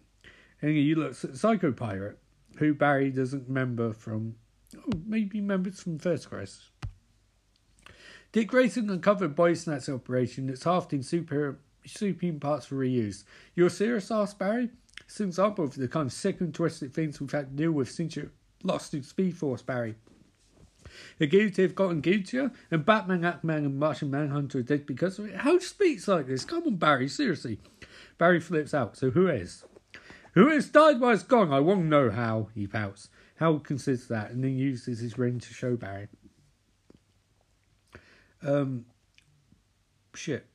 And 0.62 0.72
he 0.72 0.94
looks 0.94 1.24
at 1.24 1.38
Psycho 1.38 1.72
Pirate 1.72 2.20
who 2.58 2.74
Barry 2.74 3.10
doesn't 3.10 3.48
remember 3.48 3.94
from, 3.94 4.36
oh, 4.78 5.00
maybe 5.06 5.40
remembers 5.40 5.82
from 5.82 5.98
First 5.98 6.30
Crisis. 6.30 6.70
Dick 8.32 8.50
Grayson 8.50 8.90
uncovered 8.90 9.36
Body 9.36 9.56
Snatch 9.56 9.90
operation 9.90 10.48
that's 10.48 10.66
halved 10.66 10.94
in 10.94 11.02
super, 11.02 11.58
superhuman 11.86 12.40
parts 12.40 12.66
for 12.66 12.76
reuse. 12.76 13.24
You're 13.56 13.70
serious, 13.70 14.12
asked 14.12 14.40
Barry? 14.40 14.70
It's 15.06 15.20
an 15.20 15.28
example 15.28 15.66
of 15.66 15.76
the 15.76 15.88
kind 15.88 16.08
of 16.08 16.14
sick 16.14 16.42
and 16.42 16.54
twisted 16.54 16.94
things 16.94 17.20
we've 17.20 17.32
had 17.32 17.50
to 17.50 17.56
deal 17.56 17.72
with 17.72 17.90
since 17.90 18.16
you 18.16 18.30
lost 18.64 18.94
in 18.94 19.04
Speed 19.04 19.38
Force, 19.38 19.62
Barry. 19.62 19.96
The 21.18 21.28
guilty 21.28 21.62
have 21.62 21.76
gotten 21.76 22.02
guiltier, 22.02 22.52
and 22.72 22.86
Batman, 22.86 23.22
Aquaman, 23.22 23.66
and 23.66 23.80
Martian 23.80 24.10
Manhunter 24.10 24.60
are 24.60 24.64
dead 24.64 24.86
because 24.86 25.20
of 25.20 25.26
it. 25.26 25.38
Who 25.38 25.60
speaks 25.60 26.08
like 26.08 26.28
this? 26.28 26.46
Come 26.46 26.64
on, 26.66 26.76
Barry, 26.76 27.08
seriously. 27.08 27.60
Barry 28.18 28.40
flips 28.40 28.74
out. 28.74 28.98
So 28.98 29.12
who 29.12 29.28
is? 29.28 29.64
Who 30.34 30.48
has 30.50 30.70
died 30.70 31.00
while 31.00 31.14
it's 31.14 31.24
gone? 31.24 31.52
I 31.52 31.60
won't 31.60 31.86
know 31.86 32.10
how, 32.10 32.50
he 32.54 32.68
pouts. 32.68 33.10
Hal 33.36 33.60
considers 33.60 34.08
that 34.08 34.32
and 34.32 34.44
then 34.44 34.58
uses 34.58 35.00
his 35.00 35.18
ring 35.18 35.40
to 35.40 35.54
show 35.54 35.76
Barry. 35.76 36.08
Um, 38.42 38.86
shit. 40.14 40.46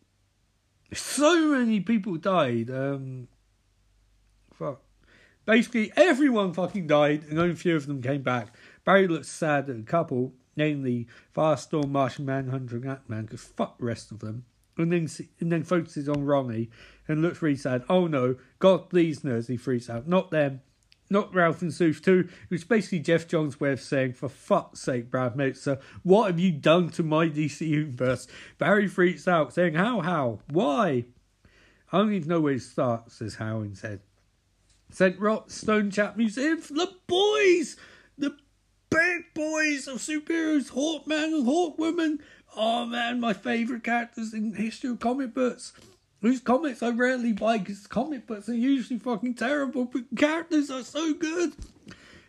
So 0.92 1.48
many 1.48 1.80
people 1.80 2.16
died. 2.16 2.70
Um, 2.70 3.28
fuck. 4.52 4.82
Basically, 5.46 5.92
everyone 5.96 6.54
fucking 6.54 6.86
died, 6.86 7.24
and 7.28 7.38
only 7.38 7.52
a 7.52 7.56
few 7.56 7.76
of 7.76 7.86
them 7.86 8.00
came 8.00 8.22
back. 8.22 8.54
Barry 8.84 9.06
looks 9.06 9.28
sad 9.28 9.68
at 9.68 9.76
a 9.76 9.82
couple, 9.82 10.32
namely 10.56 11.06
Firestorm, 11.34 11.90
Martian 11.90 12.24
Manhunter, 12.24 12.76
and 12.76 12.88
Atman, 12.88 13.26
because 13.26 13.42
fuck 13.42 13.78
the 13.78 13.84
rest 13.84 14.10
of 14.10 14.20
them. 14.20 14.44
And 14.76 14.90
then, 14.90 15.08
and 15.40 15.52
then 15.52 15.62
focuses 15.62 16.08
on 16.08 16.24
Ronnie 16.24 16.70
and 17.06 17.22
looks 17.22 17.42
really 17.42 17.56
sad. 17.56 17.84
Oh 17.88 18.06
no, 18.06 18.36
God 18.58 18.90
please, 18.90 19.22
nurse, 19.22 19.46
he 19.46 19.56
freaks 19.56 19.88
out. 19.88 20.08
Not 20.08 20.30
them. 20.30 20.62
Not 21.10 21.34
Ralph 21.34 21.60
and 21.62 21.70
Soof 21.70 22.02
too, 22.02 22.28
which 22.48 22.68
basically 22.68 23.00
Geoff 23.00 23.28
Johns' 23.28 23.60
way 23.60 23.72
of 23.72 23.80
saying, 23.80 24.14
for 24.14 24.28
fuck's 24.28 24.80
sake, 24.80 25.10
Brad 25.10 25.36
Meltzer, 25.36 25.78
what 26.02 26.26
have 26.26 26.40
you 26.40 26.50
done 26.50 26.88
to 26.90 27.02
my 27.02 27.28
DC 27.28 27.66
universe? 27.66 28.26
Barry 28.58 28.88
freaks 28.88 29.28
out, 29.28 29.52
saying, 29.52 29.74
how, 29.74 30.00
how, 30.00 30.40
why? 30.50 31.04
I 31.92 31.98
don't 31.98 32.12
even 32.12 32.28
know 32.28 32.40
where 32.40 32.54
to 32.54 32.60
start, 32.60 33.12
says 33.12 33.36
Hal 33.36 33.62
instead. 33.62 34.00
St. 34.90 35.18
Roch 35.18 35.50
Stone 35.50 35.90
Chap 35.90 36.16
Museum 36.16 36.60
for 36.60 36.74
the 36.74 36.90
boys! 37.06 37.76
The 38.16 38.36
big 38.90 39.34
boys 39.34 39.88
of 39.88 39.98
superheroes, 39.98 40.70
Hawkman 40.70 41.34
and 41.34 41.46
Hawkwoman. 41.46 42.20
Oh 42.56 42.86
man, 42.86 43.20
my 43.20 43.32
favourite 43.32 43.82
characters 43.82 44.32
in 44.32 44.54
history 44.54 44.90
of 44.90 45.00
comic 45.00 45.34
books 45.34 45.72
whose 46.24 46.40
comics 46.40 46.82
I 46.82 46.90
rarely 46.90 47.32
buy 47.32 47.58
because 47.58 47.86
comic 47.86 48.26
books 48.26 48.48
are 48.48 48.54
usually 48.54 48.98
fucking 48.98 49.34
terrible, 49.34 49.84
but 49.84 50.04
characters 50.16 50.70
are 50.70 50.82
so 50.82 51.12
good. 51.12 51.52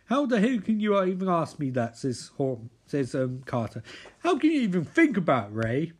How 0.06 0.26
the 0.26 0.38
hell 0.38 0.60
can 0.60 0.80
you 0.80 1.02
even 1.02 1.28
ask 1.28 1.58
me 1.58 1.70
that? 1.70 1.96
Says 1.96 2.30
Horn, 2.36 2.70
says 2.86 3.14
um, 3.14 3.42
Carter. 3.46 3.82
How 4.20 4.38
can 4.38 4.50
you 4.50 4.60
even 4.60 4.84
think 4.84 5.16
about 5.16 5.54
Ray? 5.54 5.92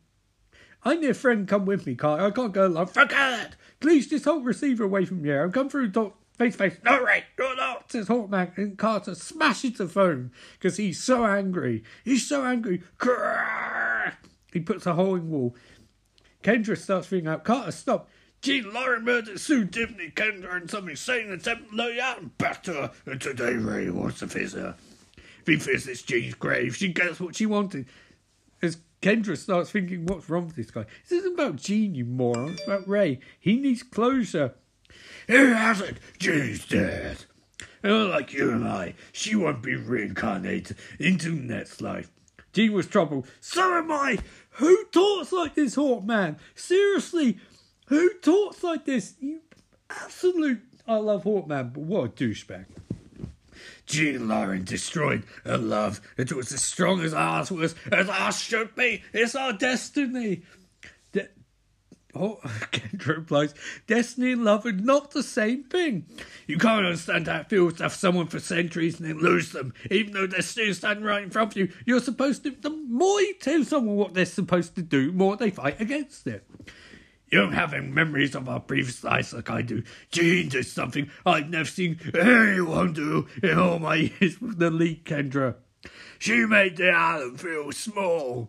I 0.85 0.95
need 0.95 1.11
a 1.11 1.15
friend 1.15 1.49
come 1.49 1.65
with 1.65 1.87
me, 1.87 1.95
Carter. 1.95 2.27
I 2.27 2.31
can't 2.31 2.53
go 2.53 2.67
alone. 2.67 2.87
Fuck 2.87 3.13
it. 3.13 3.57
Please 3.81 4.07
just 4.09 4.25
hold 4.25 4.45
receiver 4.45 4.85
away 4.85 5.05
from 5.05 5.25
here. 5.25 5.43
I'm 5.43 5.51
come 5.51 5.69
through 5.69 5.91
talk 5.91 6.17
face 6.39 6.53
to 6.53 6.59
face. 6.59 6.79
No, 6.85 7.03
Ray, 7.03 7.25
no, 7.39 7.55
no, 7.55 7.79
says 7.89 8.09
Hawkman. 8.09 8.57
And 8.57 8.79
Carter 8.79 9.15
smashes 9.15 9.79
the 9.79 9.89
phone 9.89 10.31
because 10.59 10.77
he's 10.77 11.03
so 11.03 11.25
angry. 11.25 11.83
He's 12.05 12.29
so 12.29 12.45
angry. 12.45 12.83
He 14.53 14.61
puts 14.61 14.87
a 14.87 14.95
hole 14.95 15.17
in 15.17 15.29
the 15.29 15.37
wall. 15.37 15.57
Kendra 16.47 16.79
starts 16.79 17.09
freaking 17.09 17.29
out. 17.29 17.43
Carter, 17.43 17.73
stop. 17.73 18.09
Jean 18.41 18.73
Loring 18.73 19.03
murdered 19.03 19.41
Sue 19.41 19.65
Dibney, 19.65 20.15
Kendra, 20.15 20.55
and 20.55 20.71
some 20.71 20.89
insane 20.89 21.33
attempt 21.33 21.77
to 21.77 21.83
you 21.93 22.01
out 22.01 22.21
and 22.21 22.39
batter 22.39 22.73
her. 22.73 22.91
And 23.05 23.21
today 23.21 23.55
Ray 23.55 23.91
wants 23.91 24.21
to 24.21 24.27
visit 24.27 24.61
her. 24.61 24.77
If 25.41 25.47
he 25.49 25.57
visits 25.57 26.03
Jean's 26.03 26.35
grave, 26.35 26.77
she 26.77 26.93
gets 26.93 27.19
what 27.19 27.35
she 27.35 27.47
wanted. 27.47 27.87
As 28.63 28.79
Kendra 29.03 29.37
starts 29.37 29.73
thinking, 29.73 30.07
what's 30.07 30.31
wrong 30.31 30.47
with 30.47 30.55
this 30.55 30.71
guy? 30.71 30.85
This 31.09 31.19
isn't 31.19 31.35
about 31.35 31.57
Jean, 31.57 31.97
you 31.97 32.05
moron. 32.05 32.53
It's 32.53 32.65
about 32.65 32.87
Ray. 32.87 33.19
He 33.41 33.57
needs 33.57 33.83
closure. 33.83 34.55
He 35.27 35.35
hasn't. 35.35 35.99
Jean's 36.21 36.65
dead. 36.65 37.25
And 37.83 38.11
like 38.11 38.33
you 38.33 38.53
and 38.53 38.69
I, 38.69 38.95
she 39.11 39.35
won't 39.35 39.65
be 39.65 39.75
reincarnated 39.75 40.77
into 41.01 41.33
next 41.33 41.81
life. 41.81 42.09
Jean 42.57 42.73
was 42.73 42.87
troubled. 42.87 43.27
So 43.41 43.77
am 43.77 43.93
I. 43.93 44.19
Who 44.57 44.85
talks 44.87 45.33
like 45.33 45.55
this, 45.55 45.77
Hawkman? 45.77 46.39
Seriously, 46.55 47.39
who 47.87 48.15
talks 48.21 48.63
like 48.63 48.85
this? 48.85 49.15
You 49.21 49.41
absolute. 49.91 50.63
I 50.89 50.97
love 50.97 51.25
Hawkman, 51.25 51.73
but 51.75 51.83
what 51.83 52.05
a 52.05 52.09
douchebag. 52.09 52.65
Jean 53.87 54.29
Loring 54.29 54.65
destroyed 54.65 55.25
her 55.45 55.59
love. 55.59 56.01
It 56.17 56.33
was 56.33 56.53
as 56.53 56.63
strong 56.63 57.01
as 57.03 57.15
ours 57.15 57.51
was, 57.51 57.75
as 57.93 58.09
ours 58.09 58.41
should 58.41 58.75
be. 58.75 59.03
It's 59.13 59.35
our 59.35 59.53
destiny. 59.53 60.43
Oh, 62.19 62.41
Kendra 62.45 63.17
replies, 63.19 63.55
Destiny 63.87 64.33
and 64.33 64.45
love 64.45 64.65
are 64.65 64.73
not 64.73 65.11
the 65.11 65.23
same 65.23 65.65
thing. 65.65 66.07
You 66.47 66.57
can't 66.57 66.87
understand 66.87 67.29
how 67.29 67.41
it 67.41 67.51
feels 67.51 67.75
to 67.75 67.85
have 67.85 67.93
someone 67.93 68.27
for 68.27 68.41
centuries 68.41 68.99
and 68.99 69.09
then 69.09 69.19
lose 69.19 69.53
them, 69.53 69.75
even 69.91 70.13
though 70.13 70.27
they're 70.27 70.43
still 70.43 70.73
standing 70.73 71.05
right 71.05 71.23
in 71.23 71.31
front 71.31 71.53
of 71.53 71.57
you. 71.59 71.73
You're 71.85 72.01
supposed 72.01 72.45
to, 72.45 72.51
the 72.51 72.71
more 72.71 73.21
you 73.21 73.35
tell 73.35 73.65
someone 73.65 73.97
what 73.97 74.15
they're 74.15 74.25
supposed 74.25 74.75
to 74.77 74.83
do, 74.83 75.13
more 75.13 75.37
they 75.37 75.51
fight 75.51 75.81
against 75.81 76.27
it. 76.27 76.49
You 77.31 77.41
don't 77.41 77.53
have 77.53 77.75
any 77.75 77.89
memories 77.89 78.35
of 78.35 78.49
our 78.49 78.61
previous 78.61 79.03
lives 79.03 79.33
like 79.33 79.51
I 79.51 79.63
do. 79.63 79.83
Jean 80.13 80.49
did 80.49 80.67
something 80.67 81.11
I've 81.25 81.51
never 81.51 81.69
seen 81.69 81.99
anyone 82.15 82.93
do 82.93 83.27
in 83.43 83.59
all 83.59 83.79
my 83.79 83.97
years 83.97 84.41
with 84.41 84.59
the 84.59 84.71
lead 84.71 85.05
Kendra. 85.05 85.57
She 86.19 86.47
made 86.47 86.77
the 86.77 86.91
atom 86.91 87.37
feel 87.37 87.73
small. 87.73 88.49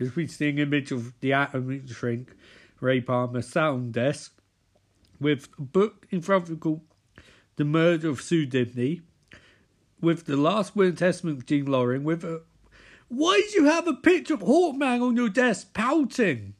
As 0.00 0.14
we 0.14 0.28
an 0.40 0.58
image 0.58 0.92
of 0.92 1.18
the 1.20 1.32
atom 1.32 1.86
shrink, 1.88 2.32
Ray 2.80 3.00
Palmer 3.00 3.42
sound 3.42 3.92
desk 3.92 4.34
with 5.20 5.48
a 5.58 5.62
book 5.62 6.06
in 6.10 6.22
front 6.22 6.48
of 6.48 6.60
called 6.60 6.82
The 7.56 7.64
Murder 7.64 8.08
of 8.08 8.22
Sue 8.22 8.46
Dibney, 8.46 9.02
with 10.00 10.26
the 10.26 10.36
last 10.36 10.76
will 10.76 10.88
and 10.88 10.98
testament 10.98 11.38
of 11.38 11.46
Jean 11.46 11.66
Loring, 11.66 12.04
with 12.04 12.24
a 12.24 12.42
why 13.08 13.40
did 13.40 13.54
you 13.54 13.64
have 13.64 13.88
a 13.88 13.94
picture 13.94 14.34
of 14.34 14.40
Hawkman 14.40 15.02
on 15.02 15.16
your 15.16 15.30
desk 15.30 15.72
pouting? 15.72 16.54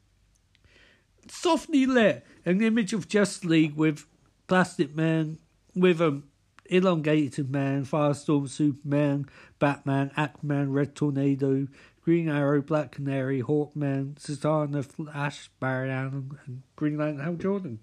Softly 1.27 1.85
lit, 1.85 2.25
an 2.43 2.61
image 2.61 2.91
of 2.91 3.07
Just 3.07 3.45
League 3.45 3.75
with 3.75 4.07
Plastic 4.47 4.95
Man, 4.95 5.37
with 5.75 6.01
a 6.01 6.23
elongated 6.65 7.51
man, 7.51 7.85
Firestorm, 7.85 8.49
Superman, 8.49 9.27
Batman, 9.59 10.11
Aquaman, 10.17 10.73
Red 10.73 10.95
Tornado, 10.95 11.67
Green 12.09 12.27
Arrow, 12.27 12.59
Black 12.59 12.93
Canary, 12.93 13.39
Hawkman, 13.43 14.15
Zatanna, 14.15 14.83
Flash, 14.83 15.51
Barry 15.59 15.91
Allen, 15.91 16.39
and 16.47 16.63
Green 16.75 16.97
Lantern 16.97 17.23
Hal 17.23 17.35
Jordan. 17.35 17.77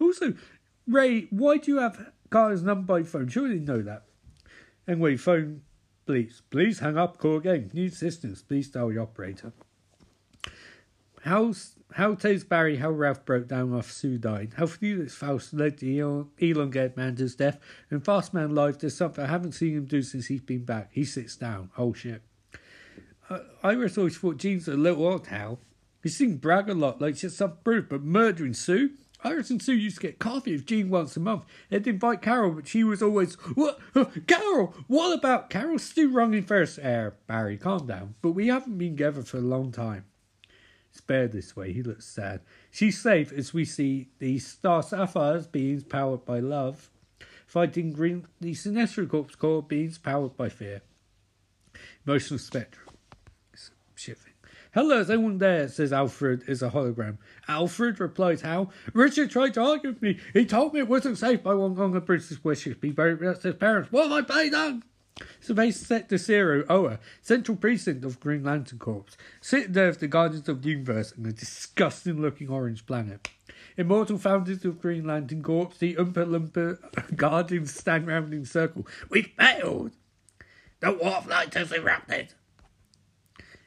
Also, 0.00 0.34
Ray, 0.88 1.28
why 1.30 1.58
do 1.58 1.70
you 1.70 1.78
have 1.78 2.10
Carter's 2.28 2.64
number 2.64 2.82
by 2.82 3.04
phone? 3.04 3.28
Surely 3.28 3.54
you 3.54 3.60
know 3.60 3.80
that. 3.80 4.02
Anyway, 4.88 5.16
phone, 5.16 5.62
please. 6.06 6.42
Please 6.50 6.80
hang 6.80 6.98
up, 6.98 7.18
call 7.18 7.36
again. 7.36 7.70
Need 7.72 7.92
assistance, 7.92 8.42
please 8.42 8.68
tell 8.68 8.88
the 8.88 8.98
operator. 8.98 9.52
How's 11.22 11.76
how 11.92 12.16
tells 12.16 12.42
Barry 12.42 12.78
how 12.78 12.90
Ralph 12.90 13.24
broke 13.24 13.46
down 13.46 13.78
after 13.78 13.92
Sue 13.92 14.18
died, 14.18 14.54
how 14.56 14.66
Felix 14.66 15.14
Faust 15.14 15.54
led 15.54 15.78
the 15.78 16.00
elongated 16.00 16.96
man 16.96 17.14
to 17.14 17.28
death, 17.28 17.60
and 17.90 18.04
Fast 18.04 18.34
Man 18.34 18.56
Live 18.56 18.78
does 18.78 18.96
something 18.96 19.22
I 19.22 19.28
haven't 19.28 19.52
seen 19.52 19.76
him 19.76 19.84
do 19.84 20.02
since 20.02 20.26
he's 20.26 20.40
been 20.40 20.64
back. 20.64 20.88
He 20.90 21.04
sits 21.04 21.36
down. 21.36 21.70
Oh 21.78 21.92
shit. 21.92 22.22
I 23.30 23.74
always 23.74 23.94
thought 23.94 24.36
Jean's 24.36 24.68
a 24.68 24.74
little 24.74 25.06
odd, 25.06 25.26
Hal. 25.26 25.58
You 26.02 26.10
seem 26.10 26.36
brag 26.36 26.68
a 26.68 26.74
lot 26.74 27.00
like 27.00 27.16
she's 27.16 27.36
some 27.36 27.58
brute, 27.62 27.88
but 27.88 28.02
murdering 28.02 28.54
Sue? 28.54 28.90
Iris 29.24 29.50
and 29.50 29.62
Sue 29.62 29.74
used 29.74 29.96
to 29.96 30.02
get 30.02 30.18
coffee 30.18 30.52
with 30.52 30.66
Jean 30.66 30.90
once 30.90 31.16
a 31.16 31.20
month. 31.20 31.44
They'd 31.70 31.86
invite 31.86 32.22
Carol, 32.22 32.52
but 32.52 32.66
she 32.66 32.82
was 32.82 33.02
always, 33.02 33.34
What? 33.54 33.78
Carol! 34.26 34.74
What 34.88 35.16
about 35.16 35.48
Carol? 35.48 35.78
Still 35.78 36.10
wrong 36.10 36.34
in 36.34 36.42
first 36.42 36.80
air. 36.82 37.14
Barry, 37.28 37.56
calm 37.56 37.86
down. 37.86 38.16
But 38.20 38.32
we 38.32 38.48
haven't 38.48 38.78
been 38.78 38.96
together 38.96 39.22
for 39.22 39.38
a 39.38 39.42
long 39.42 39.70
time. 39.70 40.06
Spared 40.90 41.32
this 41.32 41.56
way, 41.56 41.72
he 41.72 41.82
looks 41.82 42.04
sad. 42.04 42.40
She's 42.70 43.00
safe 43.00 43.32
as 43.32 43.54
we 43.54 43.64
see 43.64 44.08
the 44.18 44.38
Star 44.40 44.82
Sapphires 44.82 45.46
beings 45.46 45.84
powered 45.84 46.24
by 46.24 46.40
love, 46.40 46.90
fighting 47.46 47.92
green, 47.92 48.26
the 48.40 48.52
Sinestro 48.52 49.08
Corps 49.08 49.36
core 49.38 49.62
beings 49.62 49.98
powered 49.98 50.36
by 50.36 50.48
fear. 50.48 50.82
Emotional 52.04 52.38
spectrum. 52.38 52.91
Hello, 54.74 55.00
is 55.00 55.10
anyone 55.10 55.36
there? 55.36 55.68
says 55.68 55.92
Alfred 55.92 56.44
is 56.48 56.62
a 56.62 56.70
hologram. 56.70 57.18
Alfred 57.46 58.00
replies, 58.00 58.40
How? 58.40 58.70
Richard 58.94 59.30
tried 59.30 59.52
to 59.54 59.60
argue 59.60 59.90
with 59.90 60.00
me. 60.00 60.18
He 60.32 60.46
told 60.46 60.72
me 60.72 60.80
it 60.80 60.88
wasn't 60.88 61.18
safe 61.18 61.42
by 61.42 61.52
one 61.52 61.78
on 61.78 61.90
the 61.92 62.00
British 62.00 62.42
wishes. 62.42 62.76
Be 62.76 62.90
very 62.90 63.18
to 63.18 63.38
his 63.38 63.54
parents. 63.56 63.92
What 63.92 64.08
have 64.08 64.12
I 64.12 64.22
paid 64.22 64.54
on? 64.54 64.82
Survey 65.40 65.70
Sector 65.72 66.16
Zero, 66.16 66.64
oh, 66.70 66.86
Oa, 66.86 66.98
Central 67.20 67.56
Precinct 67.56 68.02
of 68.02 68.18
Green 68.18 68.44
Lantern 68.44 68.78
Corps. 68.78 69.04
Sitting 69.42 69.72
there 69.72 69.88
with 69.88 70.00
the 70.00 70.08
Guardians 70.08 70.48
of 70.48 70.62
the 70.62 70.70
Universe 70.70 71.12
and 71.12 71.26
a 71.26 71.32
disgusting 71.32 72.22
looking 72.22 72.48
orange 72.48 72.86
planet. 72.86 73.28
Immortal 73.76 74.16
founders 74.16 74.64
of 74.64 74.80
Green 74.80 75.06
Lantern 75.06 75.42
Corps, 75.42 75.70
the 75.78 75.96
Oompa 75.96 76.26
Loompa 76.26 77.16
Guardians 77.16 77.74
stand 77.74 78.06
round 78.06 78.32
in 78.32 78.46
circle. 78.46 78.86
We 79.10 79.22
failed! 79.22 79.92
The 80.80 80.92
War 80.92 81.22
Light 81.28 81.52
has 81.54 81.72
erupted! 81.72 82.32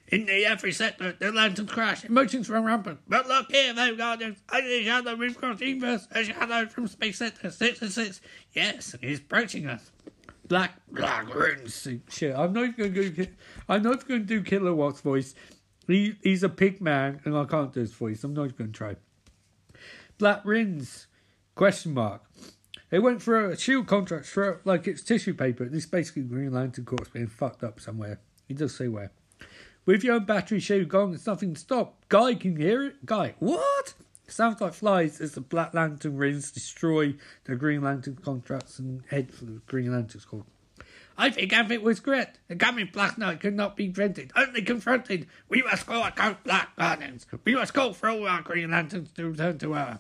In 0.09 0.27
the 0.27 0.45
every 0.45 0.71
sector, 0.71 1.15
the 1.17 1.31
lanterns 1.31 1.71
crash, 1.71 2.05
emotions 2.05 2.47
run 2.47 2.63
rampant. 2.63 2.99
But 3.07 3.27
look 3.27 3.51
here, 3.51 3.73
though, 3.73 3.95
Guardians. 3.95 4.37
Only 4.53 4.81
a 4.81 4.83
shadow 4.83 5.15
moves 5.15 5.35
across 5.35 5.59
the 5.59 5.67
universe. 5.67 6.07
A 6.11 6.23
shadow 6.23 6.67
from 6.67 6.87
Space 6.87 7.17
Sector 7.17 7.49
6 7.49 8.21
Yes, 8.53 8.95
he's 9.01 9.19
approaching 9.19 9.65
us. 9.65 9.91
Black, 10.47 10.73
black 10.91 11.33
runes. 11.33 11.87
Shit, 12.09 12.35
I'm 12.35 12.53
not 12.53 12.77
going 12.77 12.93
to. 12.93 13.27
I'm 13.67 13.81
not 13.81 14.07
going 14.07 14.27
to 14.27 14.41
do 14.41 14.91
voice. 14.91 15.33
He, 15.87 16.15
he's 16.21 16.43
a 16.43 16.49
pig 16.49 16.81
man, 16.81 17.21
and 17.25 17.35
I 17.35 17.45
can't 17.45 17.73
do 17.73 17.79
his 17.79 17.93
voice. 17.93 18.23
I'm 18.23 18.33
not 18.33 18.55
going 18.55 18.71
to 18.71 18.77
try. 18.77 18.95
Black 20.19 20.45
rings? 20.45 21.07
Question 21.55 21.93
mark. 21.93 22.21
They 22.89 22.99
went 22.99 23.21
for 23.21 23.49
a 23.49 23.57
shield 23.57 23.87
contract 23.87 24.25
for 24.25 24.61
like 24.65 24.87
it's 24.87 25.01
tissue 25.01 25.33
paper. 25.33 25.65
This 25.65 25.85
basically 25.85 26.23
Green 26.23 26.53
Lantern 26.53 26.85
Corps 26.85 27.07
being 27.11 27.27
fucked 27.27 27.63
up 27.63 27.79
somewhere. 27.79 28.19
He 28.47 28.53
does 28.53 28.75
say 28.75 28.87
where. 28.87 29.11
With 29.85 30.03
your 30.03 30.15
own 30.15 30.25
battery 30.25 30.59
shield 30.59 30.89
gone, 30.89 31.11
there's 31.11 31.27
nothing 31.27 31.53
to 31.53 31.59
stop. 31.59 31.95
Guy, 32.09 32.33
can 32.33 32.55
hear 32.55 32.83
it? 32.83 33.05
Guy, 33.05 33.35
what? 33.37 33.93
Sounds 34.27 34.59
like 34.59 34.73
flies 34.73 35.21
as 35.21 35.33
the 35.33 35.41
Black 35.41 35.75
Lantern 35.75 36.17
rings 36.17 36.51
destroy 36.51 37.13
the 37.43 37.55
Green 37.55 37.83
Lantern 37.83 38.17
contracts 38.23 38.79
and 38.79 39.03
head 39.09 39.31
for 39.31 39.45
the 39.45 39.61
Green 39.67 39.91
Lantern's 39.91 40.25
called. 40.25 40.45
I 41.17 41.29
think 41.29 41.53
it 41.53 41.83
was 41.83 41.99
correct, 41.99 42.39
the 42.47 42.55
coming 42.55 42.89
Black 42.91 43.17
Knight 43.17 43.39
could 43.39 43.53
not 43.53 43.77
be 43.77 43.87
prevented, 43.87 44.31
only 44.35 44.63
confronted. 44.63 45.27
We 45.47 45.61
must 45.61 45.85
go 45.85 46.03
against 46.03 46.43
Black 46.43 46.75
Guardians. 46.75 47.25
We 47.45 47.55
must 47.55 47.73
call 47.73 47.93
for 47.93 48.09
all 48.09 48.27
our 48.27 48.41
Green 48.41 48.71
Lanterns 48.71 49.11
to 49.13 49.29
return 49.29 49.59
to 49.59 49.75
Earth. 49.75 49.99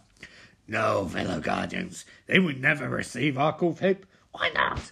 No, 0.67 1.07
fellow 1.07 1.39
Guardians, 1.39 2.05
they 2.25 2.39
would 2.39 2.59
never 2.59 2.89
receive 2.89 3.37
our 3.37 3.53
call 3.53 3.75
help. 3.75 4.05
Why 4.31 4.49
not? 4.49 4.91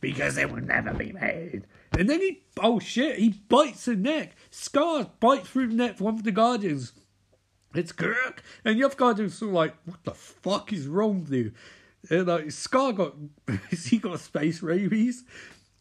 Because 0.00 0.34
they 0.34 0.44
will 0.44 0.60
never 0.60 0.92
be 0.92 1.12
made. 1.12 1.62
And 1.98 2.08
then 2.08 2.20
he, 2.20 2.44
oh 2.62 2.78
shit, 2.78 3.18
he 3.18 3.30
bites 3.48 3.86
the 3.86 3.96
neck. 3.96 4.36
Scars 4.50 5.06
bite 5.18 5.44
through 5.44 5.66
the 5.66 5.74
neck 5.74 5.94
of 5.94 6.00
one 6.00 6.14
of 6.14 6.22
the 6.22 6.30
Guardians. 6.30 6.92
It's 7.74 7.90
Kirk. 7.90 8.40
And 8.64 8.78
the 8.78 8.84
other 8.84 8.94
Guardians 8.94 9.42
are 9.42 9.46
like, 9.46 9.74
what 9.84 10.04
the 10.04 10.14
fuck 10.14 10.72
is 10.72 10.86
wrong 10.86 11.22
with 11.22 11.32
you? 11.32 11.52
And 12.08 12.28
like, 12.28 12.52
Scar 12.52 12.92
got, 12.92 13.16
he 13.84 13.98
got 13.98 14.20
space 14.20 14.62
rabies. 14.62 15.24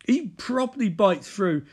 He 0.07 0.29
properly 0.29 0.89
bites 0.89 1.29
through. 1.29 1.65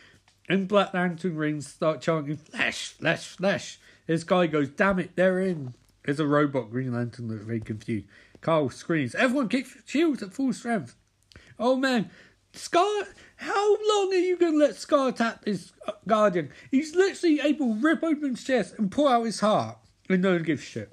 And 0.46 0.68
Black 0.68 0.92
Lantern 0.92 1.36
rings 1.36 1.66
start 1.66 2.02
chanting, 2.02 2.36
flesh, 2.36 2.88
flesh, 2.88 3.28
flesh. 3.28 3.78
This 4.06 4.24
guy 4.24 4.46
goes, 4.46 4.68
damn 4.68 4.98
it, 4.98 5.16
they're 5.16 5.40
in. 5.40 5.72
There's 6.04 6.20
a 6.20 6.26
robot 6.26 6.70
Green 6.70 6.92
Lantern 6.92 7.28
that's 7.28 7.44
very 7.44 7.60
confused. 7.60 8.08
Carl 8.42 8.68
screams, 8.68 9.14
everyone 9.14 9.48
kick 9.48 9.66
shields 9.86 10.22
at 10.22 10.34
full 10.34 10.52
strength. 10.52 10.96
Oh 11.58 11.76
man, 11.76 12.10
Scar, 12.54 13.04
how 13.36 13.76
long 13.88 14.12
are 14.12 14.18
you 14.18 14.36
going 14.36 14.52
to 14.52 14.58
let 14.58 14.76
Scar 14.76 15.12
tap 15.12 15.44
his 15.44 15.72
uh, 15.86 15.92
Guardian? 16.06 16.50
He's 16.70 16.94
literally 16.94 17.40
able 17.40 17.74
to 17.74 17.80
rip 17.80 18.02
open 18.02 18.30
his 18.30 18.44
chest 18.44 18.74
and 18.78 18.90
pull 18.90 19.08
out 19.08 19.24
his 19.24 19.40
heart. 19.40 19.78
And 20.08 20.22
no 20.22 20.32
one 20.32 20.42
gives 20.42 20.62
shit. 20.62 20.92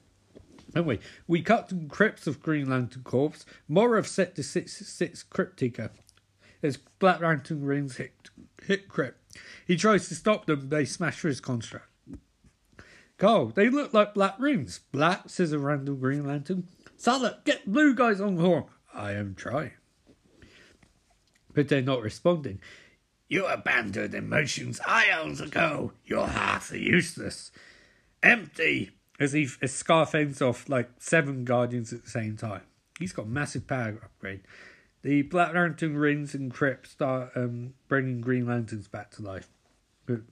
Anyway, 0.76 1.00
we 1.28 1.42
cut 1.42 1.70
to 1.70 1.88
crypts 1.90 2.28
of 2.28 2.42
Green 2.42 2.70
Lantern 2.70 3.04
Corps. 3.04 3.46
Morov 3.70 4.08
set 4.08 4.36
the 4.36 4.44
6 4.44 4.72
6 4.72 5.24
Cryptica. 5.26 5.92
As 6.64 6.78
Black 6.78 7.22
Lantern 7.22 7.64
rings 7.64 7.98
hit, 7.98 8.30
hit 8.64 8.88
Crypt. 8.88 9.18
He 9.66 9.76
tries 9.76 10.08
to 10.08 10.16
stop 10.16 10.46
them, 10.46 10.70
they 10.70 10.86
smash 10.86 11.22
his 11.22 11.42
construct. 11.42 11.88
Carl, 13.18 13.48
they 13.48 13.70
look 13.70 13.94
like 13.94 14.16
black 14.16 14.36
rings. 14.40 14.80
Black, 14.92 15.30
says 15.30 15.52
a 15.52 15.60
random 15.60 16.00
Green 16.00 16.26
Lantern. 16.26 16.68
Salaak, 16.98 17.46
get 17.46 17.72
blue 17.72 17.94
guys 17.94 18.20
on 18.20 18.38
horn. 18.38 18.66
I 18.94 19.12
am 19.14 19.36
trying. 19.36 19.72
But 21.54 21.68
they're 21.68 21.82
not 21.82 22.02
responding. 22.02 22.60
You 23.28 23.46
abandoned 23.46 24.14
emotions 24.14 24.82
ions 24.86 25.40
ago. 25.40 25.94
Your 26.06 26.28
hearts 26.28 26.72
are 26.72 26.78
useless. 26.78 27.52
Empty. 28.22 28.92
As 29.20 29.34
he 29.34 29.48
as 29.62 29.72
Scarf 29.72 30.16
ends 30.16 30.42
off 30.42 30.68
like 30.68 30.90
seven 30.98 31.46
guardians 31.46 31.94
at 31.94 32.04
the 32.04 32.10
same 32.10 32.36
time. 32.36 32.64
He's 33.00 33.14
got 33.14 33.28
massive 33.28 33.68
power 33.68 34.00
upgrade. 34.04 34.42
The 35.04 35.24
Black 35.24 35.54
Lantern 35.54 35.98
rings 35.98 36.36
and 36.36 36.52
Crypt 36.52 36.88
start 36.88 37.32
um, 37.36 37.74
bringing 37.88 38.22
Green 38.22 38.46
Lanterns 38.46 38.88
back 38.88 39.12
to 39.12 39.22
life. 39.22 39.50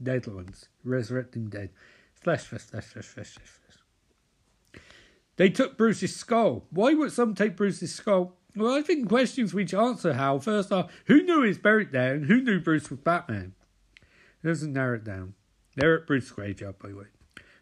Dead 0.04 0.28
ones. 0.28 0.68
Resurrecting 0.84 1.48
dead. 1.48 1.70
Flesh, 2.14 2.44
flesh, 2.44 2.64
flesh, 2.64 2.84
flesh, 2.84 3.06
flesh, 3.06 3.28
flesh, 3.28 3.48
flesh. 3.48 4.84
They 5.38 5.50
took 5.50 5.78
Bruce's 5.78 6.16
skull. 6.16 6.66
Why 6.70 6.94
would 6.94 7.14
some 7.14 7.34
take 7.34 7.56
Bruce's 7.56 7.96
skull? 7.96 8.36
Well, 8.56 8.74
I 8.74 8.82
think 8.82 9.08
questions 9.08 9.54
which 9.54 9.74
answer 9.74 10.14
how 10.14 10.40
first 10.40 10.72
are 10.72 10.88
who 11.06 11.22
knew 11.22 11.44
he's 11.44 11.58
buried 11.58 11.92
there 11.92 12.14
and 12.16 12.26
who 12.26 12.42
knew 12.42 12.60
Bruce 12.60 12.90
was 12.90 13.00
Batman? 13.00 13.54
It 14.44 14.48
doesn't 14.48 14.74
narrow 14.74 14.96
it 14.96 15.04
down. 15.04 15.36
They're 15.76 16.00
at 16.00 16.08
Bruce's 16.08 16.32
graveyard, 16.32 16.80
by 16.80 16.90
the 16.90 16.96
way. 16.96 17.06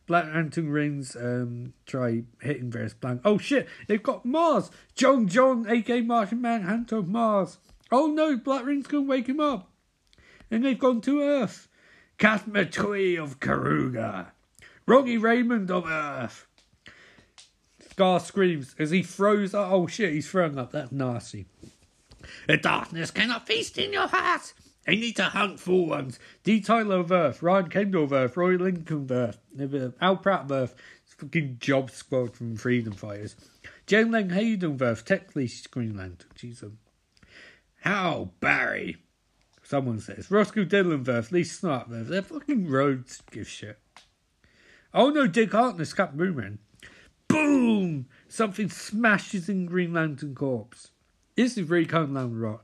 Black 0.07 0.25
Lantern 0.25 0.69
rings 0.69 1.17
um, 1.17 1.73
try 1.85 2.23
hitting 2.41 2.71
various 2.71 2.93
blank. 2.93 3.21
Oh 3.25 3.37
shit, 3.37 3.67
they've 3.87 4.01
got 4.01 4.25
Mars! 4.25 4.71
John 4.95 5.27
John, 5.27 5.69
aka 5.69 6.01
Martian 6.01 6.41
Manhunter 6.41 6.97
of 6.97 7.09
Mars. 7.09 7.57
Oh 7.91 8.07
no, 8.07 8.37
Black 8.37 8.65
Ring's 8.65 8.87
gonna 8.87 9.03
wake 9.03 9.27
him 9.27 9.41
up. 9.41 9.69
And 10.49 10.63
they've 10.63 10.79
gone 10.79 11.01
to 11.01 11.21
Earth. 11.21 11.67
Katma 12.17 12.71
Tui 12.71 13.17
of 13.17 13.41
Korugar. 13.41 14.27
Rocky 14.85 15.17
Raymond 15.17 15.69
of 15.69 15.85
Earth. 15.85 16.46
Scar 17.97 18.19
screams 18.19 18.75
as 18.77 18.91
he 18.91 19.01
throws. 19.01 19.55
Oh 19.55 19.87
shit, 19.87 20.13
he's 20.13 20.29
throwing 20.29 20.59
up. 20.59 20.71
That's 20.71 20.91
nasty. 20.91 21.47
The 22.47 22.57
darkness 22.57 23.09
cannot 23.09 23.47
feast 23.47 23.79
in 23.79 23.91
your 23.91 24.07
heart. 24.07 24.53
I 24.87 24.91
need 24.91 25.15
to 25.15 25.23
hunt 25.23 25.59
for 25.59 25.87
ones. 25.87 26.19
D. 26.43 26.61
Tyler 26.61 26.99
of 26.99 27.11
Earth, 27.11 27.41
Ryan 27.41 27.71
Kendall 27.71 28.03
of 28.03 28.13
Earth, 28.13 28.37
Roy 28.37 28.51
Lincoln 28.51 28.97
of 28.97 29.11
Earth, 29.11 29.39
Al 29.99 30.17
Pratt 30.17 30.41
of 30.41 30.51
Earth, 30.51 30.75
fucking 31.05 31.57
job 31.59 31.89
squad 31.89 32.35
from 32.35 32.55
Freedom 32.55 32.93
Fighters. 32.93 33.35
Jen 33.87 34.11
Lang 34.11 34.29
Hayden 34.29 34.73
of 34.73 34.81
Earth, 34.83 35.03
technically 35.03 35.49
Green 35.71 35.97
Lantern. 35.97 36.29
She's 36.35 36.61
a. 36.61 36.69
How, 37.81 38.29
Barry? 38.39 38.97
Someone 39.63 39.99
says. 39.99 40.29
Roscoe 40.29 40.65
Dillon 40.65 40.99
of 40.99 41.09
Earth, 41.09 41.31
Lee 41.31 41.41
Snart 41.41 41.87
of 41.87 41.93
Earth. 41.93 42.07
They're 42.09 42.21
fucking 42.21 42.69
roads 42.69 43.23
give 43.31 43.49
shit. 43.49 43.79
Oh 44.93 45.09
no, 45.09 45.25
Dick 45.25 45.51
Harkness, 45.51 45.95
Captain 45.95 46.19
Boomerang. 46.19 46.59
Boom! 47.27 48.07
Something 48.27 48.69
smashes 48.69 49.49
in 49.49 49.65
Green 49.65 49.93
Lantern 49.93 50.35
Corpse. 50.35 50.91
This 51.35 51.57
is 51.57 51.69
really 51.69 51.85
coming 51.85 52.13
down 52.13 52.59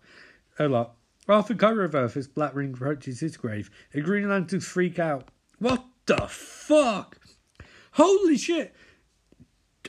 a 0.59 0.67
lot. 0.67 0.95
Arthur 1.27 1.55
Curry 1.55 1.85
of 1.85 1.95
Earth 1.95 2.17
as 2.17 2.27
Black 2.27 2.53
Ring 2.53 2.73
approaches 2.73 3.19
his 3.19 3.37
grave. 3.37 3.69
The 3.93 4.01
Green 4.01 4.27
Lanterns 4.27 4.67
freak 4.67 4.99
out. 4.99 5.29
What 5.59 5.85
the 6.05 6.27
fuck? 6.27 7.19
Holy 7.93 8.37
shit! 8.37 8.75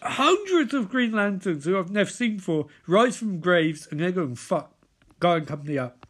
Hundreds 0.02 0.74
of 0.74 0.90
Green 0.90 1.12
Lanterns 1.12 1.64
who 1.64 1.78
I've 1.78 1.90
never 1.90 2.10
seen 2.10 2.37
before 2.37 2.66
rise 2.87 3.16
from 3.16 3.40
graves 3.40 3.88
and 3.90 4.00
they're 4.00 4.12
going, 4.12 4.34
fuck, 4.34 4.74
guy 5.18 5.38
and 5.38 5.46
company 5.46 5.78
up. 5.78 6.06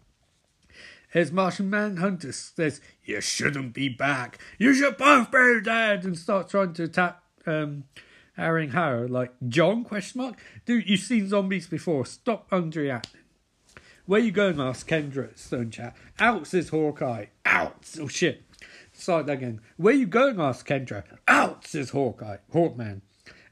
As 1.14 1.30
Martian 1.30 1.70
Manhunter 1.70 2.32
says, 2.32 2.80
You 3.04 3.20
shouldn't 3.20 3.72
be 3.72 3.88
back. 3.88 4.38
You 4.58 4.74
should 4.74 4.96
both 4.96 5.30
be 5.30 5.60
dead 5.62 6.04
and 6.04 6.18
start 6.18 6.48
trying 6.48 6.72
to 6.74 6.84
attack 6.84 7.22
um 7.46 7.84
Aaron 8.36 8.70
Harrow 8.70 9.06
like 9.06 9.32
John 9.48 9.84
question 9.84 10.20
mark? 10.20 10.36
Dude, 10.64 10.88
you've 10.88 11.00
seen 11.00 11.28
zombies 11.28 11.66
before. 11.66 12.04
Stop 12.06 12.50
underreacting. 12.50 13.22
Where 14.06 14.20
you 14.20 14.32
going? 14.32 14.60
asked 14.60 14.88
Kendra 14.88 15.34
Stonechat. 15.34 15.94
Out, 16.18 16.46
says 16.46 16.68
Hawkeye. 16.68 17.26
Out! 17.46 17.88
Oh 17.98 18.08
shit. 18.08 18.42
Start 18.92 19.30
again. 19.30 19.60
Where 19.76 19.94
you 19.94 20.06
going? 20.06 20.40
asked 20.40 20.66
Kendra. 20.66 21.04
Out, 21.26 21.66
says 21.66 21.90
Hawkeye. 21.90 22.38
Hawkman. 22.52 23.00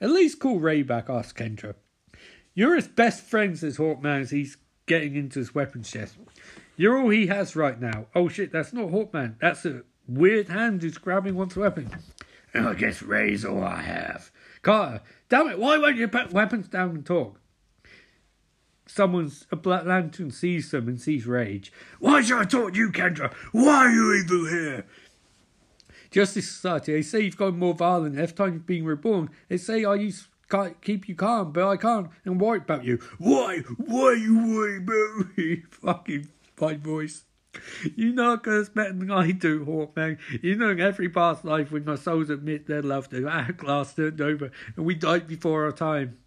At 0.01 0.11
least 0.11 0.40
call 0.40 0.59
Ray 0.59 0.83
back, 0.83 1.09
asked 1.09 1.37
Kendra. 1.37 1.75
You're 2.55 2.77
his 2.77 2.88
best 2.88 3.23
friend, 3.23 3.59
says 3.59 3.79
Hawkman 3.79 4.23
as 4.23 4.31
he's 4.31 4.59
getting 4.87 5.16
into 5.16 5.38
his 5.38 5.55
weapons 5.55 5.90
chest. 5.90 6.16
You're 6.77 6.99
all 6.99 7.09
he 7.09 7.29
has 7.29 7.57
right 7.57 7.81
now. 7.81 8.07
Oh 8.14 8.29
shit, 8.29 8.53
that's 8.53 8.73
not 8.73 8.90
Hawkman. 8.90 9.37
That's 9.40 9.64
a 9.64 9.83
weird 10.07 10.49
hand 10.49 10.83
who's 10.83 10.99
grabbing 10.99 11.37
one's 11.37 11.57
weapon. 11.57 11.90
And 12.53 12.66
oh, 12.66 12.71
I 12.71 12.75
guess 12.75 13.01
Ray's 13.01 13.45
all 13.45 13.62
I 13.64 13.83
have. 13.83 14.31
Carter, 14.62 15.03
damn 15.29 15.48
it, 15.48 15.59
why 15.59 15.77
won't 15.79 15.96
you 15.96 16.09
put 16.09 16.33
weapons 16.33 16.68
down 16.68 16.90
and 16.90 17.07
talk? 17.07 17.42
someone's 18.92 19.46
a 19.51 19.57
Black 19.57 19.87
Lantern 19.87 20.31
sees 20.31 20.70
them 20.70 20.88
and 20.88 21.01
sees 21.01 21.27
rage. 21.27 21.72
Why 21.98 22.20
should 22.20 22.38
I 22.40 22.44
talk 22.44 22.72
to 22.72 22.79
you, 22.79 22.90
Kendra? 22.90 23.33
Why 23.53 23.87
are 23.87 23.90
you 23.90 24.22
even 24.22 24.48
here? 24.51 24.87
Justice 26.11 26.51
Society, 26.51 26.92
they 26.92 27.03
say 27.03 27.20
you've 27.20 27.38
gone 27.38 27.59
more 27.59 27.75
violent 27.75 28.18
every 28.18 28.35
time 28.35 28.53
you've 28.53 28.66
been 28.66 28.85
reborn. 28.85 29.31
They 29.48 29.57
say 29.57 29.85
I 29.85 29.94
use 29.94 30.29
can't 30.51 30.79
keep 30.83 31.09
you 31.09 31.14
calm, 31.14 31.53
but 31.53 31.66
I 31.66 31.79
can't 31.79 32.11
and 32.27 32.38
worry 32.38 32.59
about 32.59 32.85
you. 32.85 32.98
Why? 33.16 33.61
Why 33.79 34.03
are 34.03 34.14
you 34.14 34.46
worry 34.46 34.77
about 34.77 35.38
me? 35.38 35.62
Fucking 35.70 36.29
fine 36.57 36.81
voice. 36.81 37.25
You 37.97 38.12
know 38.12 38.35
us 38.35 38.69
better 38.69 38.93
than 38.93 39.11
I 39.11 39.33
do, 39.33 39.65
Hawkman. 39.65 40.19
You 40.43 40.57
know 40.57 40.71
in 40.71 40.81
every 40.81 41.09
past 41.09 41.45
life 41.45 41.71
when 41.71 41.88
our 41.88 41.97
souls 41.97 42.31
admit 42.31 42.67
their 42.67 42.83
love 42.83 43.09
to 43.11 43.29
our 43.29 43.53
glass 43.53 43.95
turned 43.95 44.21
over 44.21 44.51
and 44.77 44.87
we 44.87 44.95
died 44.95 45.27
before 45.27 45.65
our 45.65 45.73
time. 45.73 46.19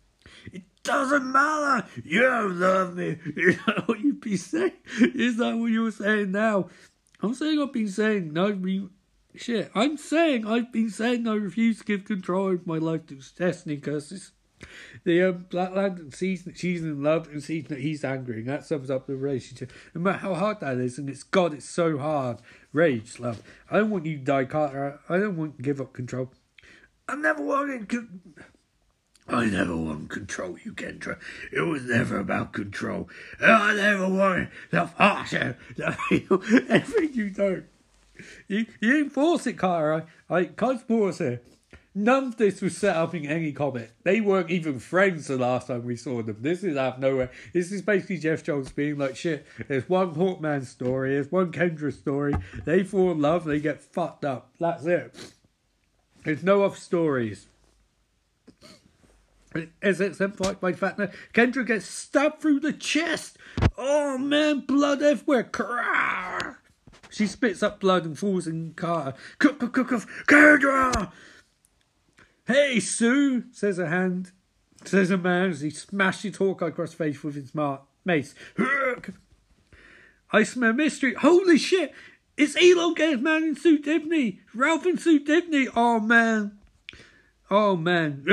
It 0.51 0.63
doesn't 0.83 1.31
matter. 1.31 1.87
You 2.03 2.21
don't 2.21 2.59
love 2.59 2.95
me. 2.95 3.17
Is 3.35 3.57
that 3.65 3.87
what 3.87 3.99
you've 3.99 4.21
been 4.21 4.37
saying? 4.37 4.73
Is 4.99 5.37
that 5.37 5.55
what 5.55 5.71
you're 5.71 5.91
saying 5.91 6.31
now? 6.31 6.69
I'm 7.21 7.33
saying 7.33 7.59
I've 7.59 7.73
been 7.73 7.87
saying 7.87 8.33
no. 8.33 8.53
Be, 8.53 8.87
shit. 9.35 9.71
I'm 9.73 9.97
saying 9.97 10.45
I've 10.45 10.71
been 10.71 10.89
saying 10.89 11.27
I 11.27 11.33
refuse 11.33 11.79
to 11.79 11.85
give 11.85 12.05
control 12.05 12.53
of 12.53 12.67
my 12.67 12.77
life 12.77 13.07
to 13.07 13.19
destiny 13.37 13.77
curses. 13.77 14.31
The 15.03 15.21
um, 15.23 15.45
Black 15.49 15.75
Lantern 15.75 16.11
sees 16.11 16.43
that 16.45 16.57
she's 16.57 16.81
in 16.81 17.03
love 17.03 17.27
and 17.27 17.43
sees 17.43 17.65
that 17.65 17.79
he's 17.79 18.03
angry, 18.03 18.39
and 18.39 18.49
that 18.49 18.65
sums 18.65 18.89
up 18.89 19.07
the 19.07 19.15
relationship. 19.15 19.71
No 19.93 20.01
matter 20.01 20.19
how 20.19 20.33
hard 20.33 20.59
that 20.61 20.77
is, 20.77 20.97
and 20.97 21.09
it's 21.09 21.23
God, 21.23 21.53
it's 21.53 21.69
so 21.69 21.97
hard. 21.97 22.37
Rage, 22.73 23.19
love. 23.19 23.43
I 23.69 23.77
don't 23.77 23.89
want 23.89 24.05
you 24.05 24.17
to 24.17 24.23
die, 24.23 24.45
Carter. 24.45 24.99
I 25.09 25.17
don't 25.17 25.37
want 25.37 25.57
to 25.57 25.63
give 25.63 25.79
up 25.79 25.93
control. 25.93 26.31
I 27.07 27.15
never 27.15 27.43
wanted. 27.43 27.89
to. 27.89 28.07
I 29.27 29.45
never 29.45 29.75
wanted 29.75 30.09
control 30.09 30.57
you, 30.63 30.73
Kendra. 30.73 31.17
It 31.51 31.61
was 31.61 31.83
never 31.83 32.19
about 32.19 32.53
control. 32.53 33.09
I 33.41 33.73
never 33.73 34.07
wanted 34.07 34.49
the 34.71 34.89
to 35.77 35.91
feel 36.09 36.43
everything 36.69 37.13
you 37.13 37.29
do. 37.29 37.63
You, 38.47 38.65
you 38.79 38.97
enforce 39.03 39.45
it, 39.47 39.53
Carter. 39.53 40.05
I, 40.29 40.35
I 40.35 40.45
can't 40.45 40.81
force 40.81 41.19
it. 41.21 41.45
None 41.97 42.25
of 42.25 42.35
this 42.35 42.61
was 42.61 42.77
set 42.77 42.97
up 42.97 43.15
in 43.15 43.25
any 43.25 43.53
comic. 43.53 43.93
They 44.03 44.19
weren't 44.19 44.51
even 44.51 44.79
friends 44.79 45.27
the 45.27 45.37
last 45.37 45.67
time 45.67 45.85
we 45.85 45.95
saw 45.95 46.21
them. 46.21 46.35
This 46.41 46.61
is 46.61 46.75
out 46.75 46.95
of 46.95 46.99
nowhere. 46.99 47.31
This 47.53 47.71
is 47.71 47.81
basically 47.81 48.17
Geoff 48.17 48.43
Johns 48.43 48.73
being 48.73 48.97
like, 48.97 49.15
shit, 49.15 49.45
there's 49.69 49.87
one 49.87 50.13
Hawkman 50.13 50.65
story, 50.65 51.13
there's 51.13 51.31
one 51.31 51.53
Kendra 51.53 51.93
story. 51.93 52.33
They 52.65 52.83
fall 52.83 53.11
in 53.11 53.21
love, 53.21 53.45
they 53.45 53.61
get 53.61 53.81
fucked 53.81 54.25
up. 54.25 54.51
That's 54.59 54.85
it. 54.85 55.15
There's 56.25 56.43
no 56.43 56.63
off 56.63 56.77
stories. 56.77 57.47
As 59.81 60.01
exemplified 60.01 60.59
by 60.59 60.71
the 60.71 60.77
fact 60.77 60.97
that 60.97 61.13
Kendra 61.33 61.65
gets 61.65 61.85
stabbed 61.85 62.41
through 62.41 62.59
the 62.59 62.73
chest. 62.73 63.37
Oh 63.77 64.17
man, 64.17 64.65
blood 64.65 65.01
everywhere. 65.01 65.45
Crah! 65.45 66.55
She 67.09 67.25
spits 67.25 67.63
up 67.63 67.79
blood 67.79 68.03
and 68.03 68.19
falls 68.19 68.47
in 68.47 68.73
cook, 68.73 69.15
cook, 69.39 69.59
Kendra! 70.27 71.13
Hey, 72.47 72.79
Sue, 72.79 73.45
says 73.51 73.79
a 73.79 73.87
hand, 73.87 74.31
says 74.83 75.09
a 75.09 75.17
man 75.17 75.49
as 75.49 75.61
he 75.61 75.71
smashes 75.71 76.37
Hawkgirl 76.37 76.67
across 76.67 76.91
the 76.91 76.97
face 76.97 77.23
with 77.23 77.35
his 77.35 77.53
mace. 78.05 78.35
I 80.31 80.43
smell 80.43 80.73
mystery. 80.73 81.15
Holy 81.15 81.57
shit! 81.57 81.91
It's 82.37 82.55
elongated 82.55 83.23
man 83.23 83.43
in 83.43 83.55
Sue 83.55 83.79
Dibney. 83.79 84.39
Ralph 84.53 84.85
and 84.85 84.99
Sue 84.99 85.21
Dibney. 85.21 85.67
Oh 85.75 85.99
man. 85.99 86.59
Oh 87.49 87.75
man. 87.75 88.23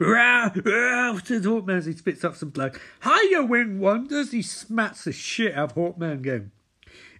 Ralph, 0.00 0.58
Ralph 0.64 1.26
says 1.26 1.46
Hawkman 1.46 1.78
as 1.78 1.86
he 1.86 1.92
spits 1.92 2.24
up 2.24 2.36
some 2.36 2.50
blood. 2.50 2.76
Hiya, 3.04 3.44
Wing 3.44 3.78
Wonders. 3.78 4.32
He 4.32 4.42
smacks 4.42 5.04
the 5.04 5.12
shit 5.12 5.54
out 5.54 5.70
of 5.70 5.76
Hawkman 5.76 6.14
again. 6.14 6.50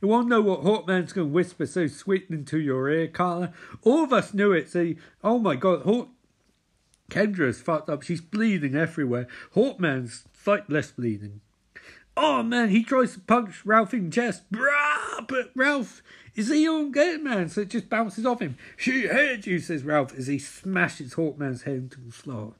You 0.00 0.08
won't 0.08 0.28
know 0.28 0.40
what 0.40 0.62
Hawkman's 0.62 1.12
going 1.12 1.28
to 1.28 1.34
whisper 1.34 1.66
so 1.66 1.86
sweet 1.86 2.26
into 2.30 2.58
your 2.58 2.88
ear, 2.88 3.08
Carter? 3.08 3.52
All 3.82 4.04
of 4.04 4.12
us 4.12 4.34
knew 4.34 4.52
it. 4.52 4.68
See, 4.68 4.96
oh 5.24 5.38
my 5.38 5.56
god, 5.56 5.82
Hawk. 5.82 6.08
Kendra's 7.10 7.60
fucked 7.60 7.88
up. 7.88 8.02
She's 8.02 8.20
bleeding 8.20 8.74
everywhere. 8.74 9.28
Hawkman's 9.54 10.24
slight 10.32 10.68
less 10.68 10.90
bleeding. 10.90 11.40
Oh 12.16 12.42
man, 12.42 12.70
he 12.70 12.82
tries 12.82 13.12
to 13.14 13.20
punch 13.20 13.64
Ralph 13.64 13.92
in 13.94 14.06
the 14.06 14.10
chest. 14.10 14.50
Brah! 14.50 15.26
But 15.28 15.50
Ralph 15.54 16.02
is 16.34 16.48
he 16.48 16.68
on 16.68 16.92
game, 16.92 17.24
man? 17.24 17.48
So 17.48 17.62
it 17.62 17.70
just 17.70 17.88
bounces 17.88 18.26
off 18.26 18.40
him. 18.40 18.56
She 18.76 19.06
heard 19.06 19.46
you, 19.46 19.58
says 19.58 19.84
Ralph 19.84 20.14
as 20.14 20.26
he 20.26 20.38
smashes 20.38 21.14
Hawkman's 21.14 21.62
head 21.62 21.74
into 21.74 22.00
the 22.00 22.12
floor. 22.12 22.54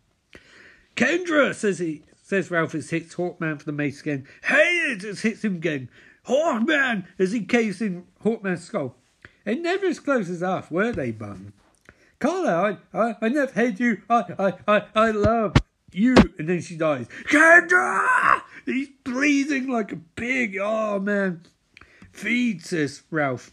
Kendra, 0.94 1.54
says 1.54 1.78
he, 1.78 2.02
says 2.22 2.50
Ralph 2.50 2.74
as 2.74 2.90
hits 2.90 3.14
Hawkman 3.14 3.58
for 3.58 3.64
the 3.64 3.72
mace 3.72 4.00
again. 4.00 4.26
Hey, 4.44 4.92
it 4.92 5.00
just 5.00 5.22
hits 5.22 5.44
him 5.44 5.56
again. 5.56 5.88
Oh, 6.28 6.60
Hawkman! 6.60 7.06
As 7.18 7.32
he 7.32 7.44
caves 7.44 7.80
in 7.80 8.04
Hawkman's 8.24 8.64
skull. 8.64 8.96
And 9.44 9.62
never 9.62 9.86
as 9.86 10.00
close 10.00 10.28
as 10.28 10.40
half, 10.40 10.70
were 10.70 10.92
they, 10.92 11.12
Bun? 11.12 11.52
Carter, 12.18 12.78
I, 12.94 12.98
I, 12.98 13.16
I 13.22 13.28
never 13.28 13.52
had 13.52 13.78
you. 13.78 14.02
I, 14.10 14.24
I, 14.38 14.52
I, 14.66 14.82
I 14.94 15.10
love 15.10 15.54
you. 15.92 16.16
And 16.38 16.48
then 16.48 16.60
she 16.60 16.76
dies. 16.76 17.06
Kendra! 17.28 18.42
He's 18.64 18.88
bleeding 19.04 19.68
like 19.68 19.92
a 19.92 20.00
pig. 20.16 20.58
Oh, 20.60 20.98
man. 20.98 21.42
Feed, 22.10 22.64
says 22.64 23.02
Ralph. 23.10 23.52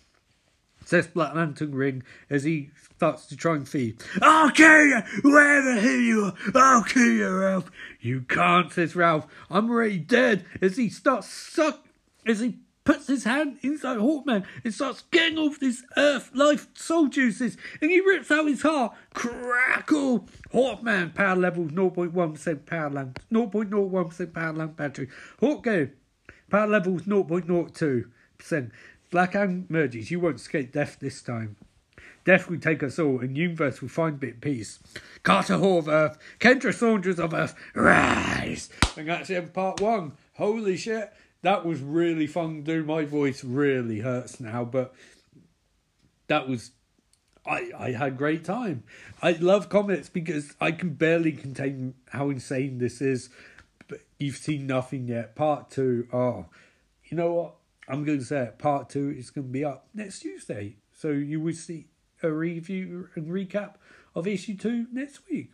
Says 0.86 1.08
Black 1.08 1.36
Lantern 1.36 1.76
Ring 1.76 2.04
as 2.30 2.44
he 2.44 2.72
starts 2.96 3.26
to 3.28 3.38
try 3.38 3.56
and 3.56 3.68
feed. 3.68 4.02
I'll 4.22 4.52
kill 4.52 4.86
you! 4.86 5.02
Wherever 5.24 6.00
you 6.00 6.26
are, 6.26 6.34
I'll 6.56 6.84
kill 6.84 7.12
you, 7.12 7.30
Ralph. 7.30 7.72
You 8.02 8.22
can't, 8.22 8.72
says 8.72 8.96
Ralph. 8.96 9.28
I'm 9.50 9.70
already 9.70 10.00
dead. 10.00 10.46
As 10.62 10.78
he 10.78 10.90
starts 10.90 11.28
suck, 11.28 11.86
as 12.26 12.40
he 12.40 12.60
puts 12.86 13.08
his 13.08 13.24
hand 13.24 13.58
inside 13.62 13.98
Hawkman 13.98 14.46
and 14.64 14.74
starts 14.74 15.04
getting 15.12 15.38
off 15.38 15.60
this 15.60 15.84
earth 15.98 16.32
life 16.34 16.68
soul 16.74 17.08
juices 17.08 17.58
and 17.82 17.90
he 17.90 18.02
rips 18.02 18.32
out 18.32 18.48
his 18.48 18.62
heart. 18.62 18.94
Crackle! 19.14 20.28
Hawkman 20.54 21.14
power 21.14 21.36
levels 21.36 21.72
0.1% 21.72 22.66
power 22.66 22.90
lamp, 22.90 23.20
0.01% 23.32 24.34
power 24.34 24.54
lamp 24.54 24.76
battery. 24.76 25.08
Hawkman 25.42 25.92
power 26.50 26.68
levels 26.68 27.04
0.02%. 27.04 28.72
Black 29.12 29.36
and 29.36 29.70
merges. 29.70 30.10
You 30.12 30.20
won't 30.20 30.38
escape 30.38 30.72
death 30.72 30.98
this 31.00 31.22
time. 31.22 31.56
Death 32.26 32.50
will 32.50 32.60
take 32.60 32.82
us 32.82 32.98
all, 32.98 33.20
and 33.20 33.38
universe 33.38 33.82
will 33.82 33.90
find 33.90 34.18
bit 34.18 34.40
peace. 34.40 34.80
Carter 35.24 35.58
Hall 35.58 35.80
of 35.80 35.90
Earth, 35.90 36.18
Kendra 36.40 36.74
Saunders 36.74 37.20
of 37.20 37.34
Earth, 37.34 37.54
rise! 37.76 38.70
And 38.96 39.10
that's 39.10 39.30
it, 39.30 39.54
part 39.54 39.82
one. 39.82 40.14
Holy 40.36 40.78
shit 40.78 41.14
that 41.44 41.66
was 41.66 41.82
really 41.82 42.26
fun 42.26 42.56
to 42.56 42.62
do. 42.62 42.84
My 42.84 43.06
voice 43.06 43.44
really 43.44 44.00
hurts 44.00 44.40
now, 44.40 44.66
but 44.66 44.94
that 46.28 46.50
was 46.50 46.72
I 47.46 47.70
I 47.78 47.92
had 47.92 48.18
great 48.18 48.44
time. 48.44 48.84
I 49.22 49.34
love 49.34 49.70
comics 49.70 50.10
because 50.10 50.56
I 50.60 50.72
can 50.72 50.96
barely 50.96 51.34
contain 51.34 51.94
how 52.10 52.30
insane 52.30 52.80
this 52.80 53.02
is. 53.02 53.30
But 53.88 54.00
you've 54.18 54.38
seen 54.38 54.66
nothing 54.66 55.08
yet. 55.08 55.36
Part 55.36 55.70
two, 55.70 56.08
oh, 56.12 56.46
you 57.06 57.18
know 57.18 57.34
what? 57.34 57.56
I'm 57.88 58.06
going 58.06 58.20
to 58.20 58.26
say 58.26 58.44
it. 58.44 58.60
Part 58.60 58.90
two 58.90 59.14
is 59.16 59.30
going 59.30 59.48
to 59.48 59.52
be 59.52 59.66
up 59.66 59.88
next 59.94 60.22
Tuesday, 60.22 60.78
so 60.98 61.10
you 61.10 61.42
will 61.42 61.54
see 61.54 61.88
a 62.24 62.32
review 62.32 63.10
and 63.16 63.28
recap 63.28 63.74
of 64.16 64.26
issue 64.26 64.56
two 64.56 64.88
next 64.94 65.20
week. 65.30 65.52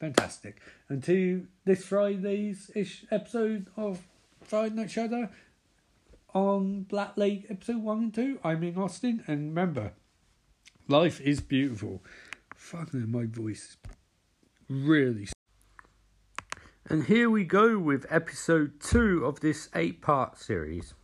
Fantastic. 0.00 0.62
Until 0.88 1.42
this 1.66 1.84
Friday's 1.84 2.70
ish 2.74 3.04
episode 3.10 3.66
of 3.76 4.00
Friday 4.48 4.74
Night 4.74 4.90
Shadow 4.90 5.28
on 6.32 6.84
Black 6.84 7.18
Lake 7.18 7.44
episode 7.50 7.82
1 7.82 7.98
and 7.98 8.14
2. 8.14 8.40
I'm 8.42 8.62
in 8.62 8.78
Austin, 8.78 9.22
and 9.26 9.48
remember, 9.48 9.92
life 10.88 11.20
is 11.20 11.42
beautiful. 11.42 12.02
Fucking 12.56 13.12
my 13.12 13.26
voice 13.26 13.76
really. 14.66 15.28
And 16.86 17.04
here 17.04 17.28
we 17.28 17.44
go 17.44 17.78
with 17.78 18.06
episode 18.08 18.80
2 18.80 19.26
of 19.26 19.40
this 19.40 19.68
8 19.74 20.00
part 20.00 20.38
series. 20.38 20.94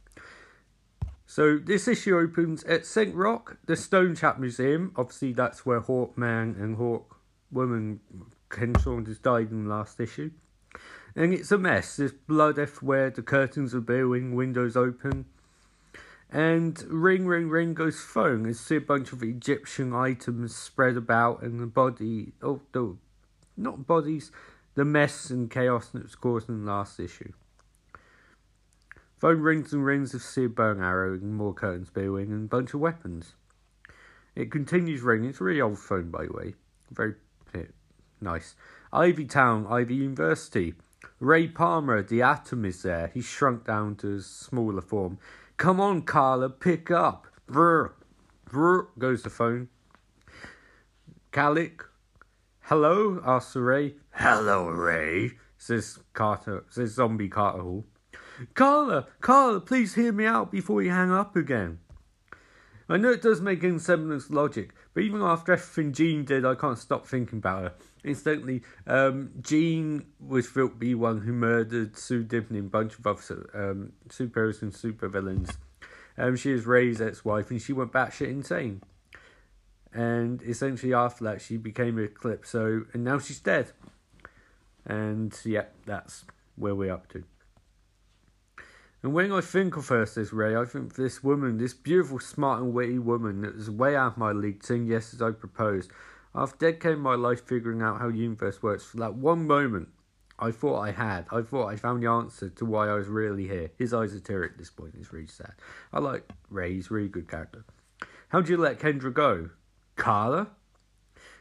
So 1.27 1.59
this 1.59 1.87
issue 1.87 2.17
opens 2.17 2.65
at 2.65 2.87
St. 2.87 3.15
Roch, 3.15 3.59
the 3.67 3.75
Stonechat 3.75 4.39
Museum. 4.39 4.93
Obviously, 4.97 5.35
that's 5.35 5.67
where 5.67 5.83
Hawkman 5.83 6.59
and 6.59 6.77
Hawk 6.77 7.19
Woman 7.53 8.01
Ken 8.49 8.75
Saunders 8.77 9.19
died 9.19 9.51
in 9.51 9.65
the 9.65 9.71
last 9.71 10.01
issue. 10.01 10.31
And 11.17 11.33
it's 11.33 11.53
a 11.53 11.59
mess. 11.59 11.97
There's 11.97 12.13
blood 12.13 12.59
everywhere, 12.59 13.11
the 13.11 13.23
curtains 13.23 13.75
are 13.75 13.81
billowing, 13.81 14.35
windows 14.35 14.77
open. 14.77 15.27
And 16.31 16.83
ring, 16.89 17.27
ring, 17.27 17.49
ring 17.49 17.75
goes 17.75 18.01
phone. 18.01 18.49
I 18.49 18.53
see 18.53 18.77
a 18.77 18.81
bunch 18.81 19.13
of 19.13 19.23
Egyptian 19.23 19.95
items 19.95 20.57
spread 20.57 20.97
about, 20.97 21.43
and 21.43 21.61
the 21.61 21.67
body, 21.67 22.33
oh, 22.43 22.61
the, 22.73 22.97
not 23.57 23.87
bodies, 23.87 24.33
the 24.75 24.85
mess 24.85 25.31
and 25.31 25.49
chaos 25.49 25.91
that 25.91 26.03
was 26.03 26.17
caused 26.17 26.49
in 26.49 26.65
the 26.65 26.73
last 26.73 26.99
issue. 26.99 27.33
Phone 29.19 29.41
rings 29.41 29.73
and 29.73 29.87
rings 29.87 30.13
of 30.13 30.23
see 30.23 30.45
a 30.45 30.49
bone 30.49 30.83
arrow 30.83 31.15
and 31.15 31.35
more 31.35 31.55
curtains 31.55 31.91
billowing 31.91 32.33
and 32.33 32.47
a 32.47 32.49
bunch 32.49 32.75
of 32.75 32.81
weapons. 32.81 33.35
It 34.35 34.51
continues 34.51 35.03
ringing. 35.03 35.31
It's 35.31 35.41
a 35.41 35.45
really 35.45 35.61
old 35.61 35.79
phone, 35.79 36.11
by 36.11 36.27
the 36.27 36.33
way. 36.33 36.55
Very 36.91 37.15
nice. 38.21 38.57
Ivy 38.93 39.25
Town, 39.27 39.67
Ivy 39.69 39.95
University. 39.95 40.75
Ray 41.21 41.49
Palmer, 41.49 42.03
the 42.03 42.23
atom, 42.23 42.65
is 42.65 42.83
there. 42.83 43.11
He's 43.13 43.25
shrunk 43.25 43.65
down 43.65 43.97
to 43.97 44.09
his 44.09 44.27
smaller 44.27 44.83
form. 44.83 45.19
Come 45.57 45.81
on, 45.81 46.03
Carter, 46.03 46.49
pick 46.49 46.91
up. 46.91 47.27
Brr, 47.47 47.95
brr, 48.45 48.89
goes 48.99 49.23
the 49.23 49.31
phone. 49.31 49.69
Calic. 51.33 51.83
Hello, 52.63 53.21
asks 53.25 53.57
Ray. 53.57 53.97
Hello, 54.13 54.69
Ray, 54.69 55.33
says 55.59 55.99
Carter, 56.13 56.65
says 56.71 56.95
Zombie 56.95 57.29
Carter 57.29 57.63
Hall. 57.63 57.85
Carter, 58.55 59.07
Carter, 59.21 59.61
please 59.61 59.95
hear 59.95 60.13
me 60.13 60.27
out 60.27 60.51
before 60.51 60.83
you 60.83 60.91
hang 60.91 61.13
up 61.13 61.37
again. 61.37 61.79
I 62.89 62.97
know 62.97 63.11
it 63.11 63.23
does 63.23 63.41
make 63.41 63.63
in 63.63 63.79
semblance 63.79 64.31
logic, 64.31 64.75
but 64.93 65.03
even 65.03 65.23
after 65.23 65.53
everything 65.53 65.93
Jean 65.93 66.25
did, 66.25 66.45
I 66.45 66.55
can't 66.55 66.79
stop 66.79 67.07
thinking 67.07 67.39
about 67.39 67.63
her. 67.63 67.73
Incidentally, 68.05 68.63
um, 68.87 69.31
Jean 69.41 70.05
was 70.21 70.47
felt 70.47 70.73
to 70.73 70.77
be 70.77 70.95
one 70.95 71.23
who 71.23 71.33
murdered 71.33 71.97
Sue 71.97 72.23
Dibney 72.23 72.59
and 72.59 72.67
a 72.67 72.71
bunch 72.71 72.99
of 72.99 73.07
other 73.07 73.51
um, 73.55 73.93
superheroes 74.09 74.61
and 74.61 74.73
supervillains. 74.73 75.57
Um, 76.19 76.37
she 76.37 76.53
is 76.53 76.67
Ray's 76.67 77.01
ex-wife, 77.01 77.51
and 77.51 77.61
she 77.61 77.73
went 77.73 77.93
batshit 77.93 78.29
insane. 78.29 78.83
And 79.93 80.43
essentially, 80.43 80.93
after 80.93 81.25
that, 81.25 81.41
she 81.41 81.57
became 81.57 81.99
a 81.99 82.03
Eclipso, 82.03 82.87
and 82.93 83.05
now 83.05 83.19
she's 83.19 83.41
dead. 83.41 83.73
And 84.85 85.37
yeah, 85.45 85.65
that's 85.87 86.25
where 86.57 86.75
we're 86.75 86.93
up 86.93 87.09
to. 87.13 87.25
And 89.03 89.13
when 89.13 89.33
I 89.33 89.41
think 89.41 89.77
of 89.77 89.89
her, 89.89 90.07
says 90.07 90.33
Ray, 90.33 90.57
I 90.57 90.65
think 90.65 90.95
this 90.95 91.23
woman, 91.23 91.59
this 91.59 91.75
beautiful, 91.75 92.19
smart, 92.19 92.63
and 92.63 92.73
witty 92.73 92.99
woman 92.99 93.43
that 93.43 93.55
was 93.55 93.71
way 93.71 93.97
out 93.97 94.13
of 94.13 94.19
my 94.19 94.33
league, 94.33 94.65
saying 94.65 94.87
yes 94.87 95.15
as 95.15 95.23
I 95.23 95.31
proposed. 95.31 95.91
After 96.35 96.57
dedicating 96.71 97.01
my 97.01 97.15
life 97.15 97.47
figuring 97.47 97.81
out 97.81 98.01
how 98.01 98.11
the 98.11 98.19
universe 98.19 98.63
works, 98.63 98.85
for 98.85 98.97
that 98.97 99.15
one 99.15 99.47
moment, 99.47 99.89
I 100.39 100.51
thought 100.51 100.81
I 100.81 100.91
had. 100.91 101.27
I 101.31 101.43
thought 101.43 101.69
I 101.69 101.77
found 101.77 102.03
the 102.03 102.09
answer 102.09 102.49
to 102.49 102.65
why 102.65 102.89
I 102.89 102.95
was 102.95 103.07
really 103.07 103.47
here. 103.47 103.71
His 103.79 103.95
eyes 103.95 104.15
are 104.15 104.21
teary 104.21 104.49
at 104.49 104.59
this 104.59 104.71
point. 104.71 104.95
It's 104.99 105.13
really 105.13 105.29
sad. 105.29 105.53
I 105.93 106.01
like 106.01 106.29
Ray. 106.51 106.75
He's 106.75 106.91
a 106.91 106.95
really 106.95 107.09
good 107.09 107.29
character. 107.29 107.65
How'd 108.29 108.49
you 108.49 108.57
let 108.57 108.81
Kendra 108.81 109.15
go? 109.15 109.51
Carter? 109.95 110.49